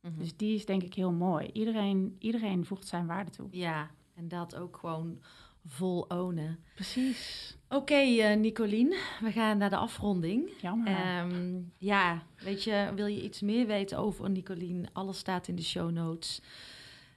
Mhm. 0.00 0.18
Dus 0.18 0.36
die 0.36 0.54
is 0.54 0.66
denk 0.66 0.82
ik 0.82 0.94
heel 0.94 1.12
mooi. 1.12 1.50
Iedereen, 1.52 2.16
iedereen 2.18 2.64
voegt 2.64 2.86
zijn 2.86 3.06
waarde 3.06 3.30
toe. 3.30 3.48
ja, 3.50 3.90
en 4.14 4.28
dat 4.28 4.56
ook 4.56 4.76
gewoon 4.76 5.18
vol 5.66 6.00
ownen. 6.08 6.64
Precies. 6.74 7.56
Oké, 7.68 7.94
eh, 7.94 8.36
Nicolien, 8.36 8.94
we 9.20 9.32
gaan 9.32 9.58
naar 9.58 9.70
de 9.70 9.76
afronding. 9.76 10.50
Jammer. 10.60 10.96
Ehm, 10.96 11.60
ja, 11.78 12.22
weet 12.38 12.64
je, 12.64 12.92
wil 12.94 13.06
je 13.06 13.22
iets 13.22 13.40
meer 13.40 13.66
weten 13.66 13.98
over 13.98 14.30
Nicolien? 14.30 14.88
Alles 14.92 15.18
staat 15.18 15.48
in 15.48 15.56
de 15.56 15.62
show 15.62 15.90
notes. 15.90 16.40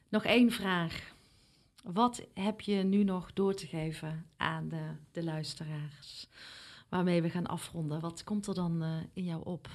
Nog 0.10 0.24
één 0.24 0.52
vraag. 0.52 1.14
Wat 1.84 2.28
heb 2.34 2.62
je 2.62 2.76
nu 2.76 3.04
nog 3.04 3.34
door 3.34 3.54
te 3.54 3.68
geven 3.68 4.26
aan 4.38 4.68
de, 4.68 4.92
de 5.12 5.24
luisteraars? 5.24 6.28
Waarmee 6.90 7.22
we 7.22 7.30
gaan 7.30 7.48
afronden. 7.48 8.00
Wat 8.00 8.24
komt 8.24 8.48
er 8.48 8.54
dan 8.54 8.84
eh, 8.84 8.98
in 9.14 9.24
jou 9.24 9.46
op? 9.46 9.70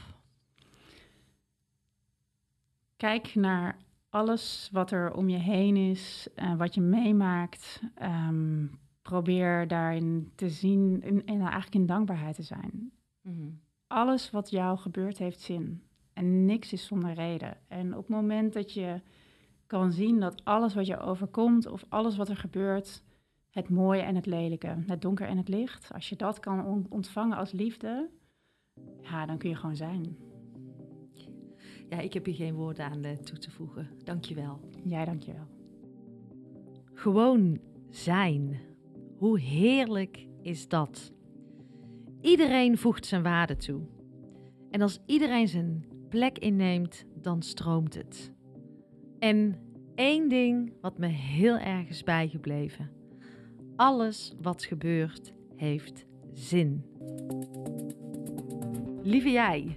Kijk 2.97 3.35
naar 3.35 3.79
alles 4.09 4.69
wat 4.73 4.91
er 4.91 5.13
om 5.15 5.29
je 5.29 5.37
heen 5.39 5.77
is, 5.77 6.29
wat 6.57 6.75
je 6.75 6.81
meemaakt. 6.81 7.83
Ehm, 7.95 8.67
probeer 9.03 9.69
daarin 9.69 10.33
te 10.35 10.49
zien 10.51 11.03
en, 11.03 11.25
en 11.25 11.41
eigenlijk 11.41 11.75
in 11.75 11.87
dankbaarheid 11.87 12.35
te 12.35 12.43
zijn. 12.43 12.93
Mhm. 13.23 13.49
Alles 13.87 14.31
wat 14.31 14.51
jou 14.51 14.79
gebeurd 14.79 15.19
heeft 15.19 15.41
zin. 15.41 15.83
En 16.13 16.45
niks 16.45 16.73
is 16.73 16.87
zonder 16.87 17.13
reden. 17.13 17.57
En 17.69 17.93
op 17.97 17.99
het 17.99 18.09
moment 18.17 18.53
dat 18.53 18.73
je 18.73 19.01
kan 19.67 19.93
zien 19.93 20.21
dat 20.21 20.45
alles 20.45 20.75
wat 20.75 20.87
je 20.87 20.99
overkomt 20.99 21.67
of 21.67 21.85
alles 21.89 22.17
wat 22.17 22.29
er 22.29 22.37
gebeurt, 22.37 23.03
het 23.51 23.69
mooie 23.69 24.03
en 24.03 24.15
het 24.15 24.27
lelijke, 24.27 24.77
het 24.87 25.03
donker 25.03 25.27
en 25.27 25.37
het 25.37 25.49
licht, 25.49 25.93
als 25.93 26.09
je 26.09 26.17
dat 26.17 26.41
kan 26.41 26.65
on- 26.65 26.87
ontvangen 26.89 27.37
als 27.37 27.53
liefde, 27.53 28.09
ja, 29.03 29.27
dan 29.27 29.39
kun 29.39 29.49
je 29.49 29.57
gewoon 29.57 29.77
zijn. 29.77 30.17
Ja, 31.89 31.99
ik 31.99 32.13
heb 32.13 32.25
hier 32.25 32.35
geen 32.35 32.55
woorden 32.55 32.85
aan 32.85 33.05
eh, 33.05 33.17
toe 33.17 33.39
te 33.39 33.51
voegen. 33.51 33.89
Dank 34.05 34.25
je 34.25 34.35
wel. 34.35 34.61
Jij, 34.85 35.05
dankjewel. 35.05 35.47
Gewoon 36.95 37.59
zijn. 37.91 38.57
Hoe 39.17 39.39
heerlijk 39.41 40.27
is 40.43 40.69
dat? 40.69 41.13
Iedereen 42.21 42.79
voegt 42.79 43.07
zijn 43.07 43.23
waarde 43.23 43.57
toe. 43.57 43.81
En 44.71 44.81
als 44.81 44.99
iedereen 45.07 45.49
zijn 45.49 45.85
plek 46.09 46.39
inneemt, 46.39 47.05
dan 47.15 47.43
stroomt 47.43 47.95
het. 47.95 48.33
En 49.19 49.57
één 49.95 50.29
ding 50.29 50.73
wat 50.81 50.99
me 50.99 51.07
heel 51.07 51.59
erg 51.59 51.89
is 51.89 52.03
bijgebleven. 52.03 52.91
Alles 53.77 54.35
wat 54.41 54.65
gebeurt 54.65 55.33
heeft 55.57 56.07
zin. 56.33 56.85
Lieve 59.03 59.31
jij, 59.31 59.77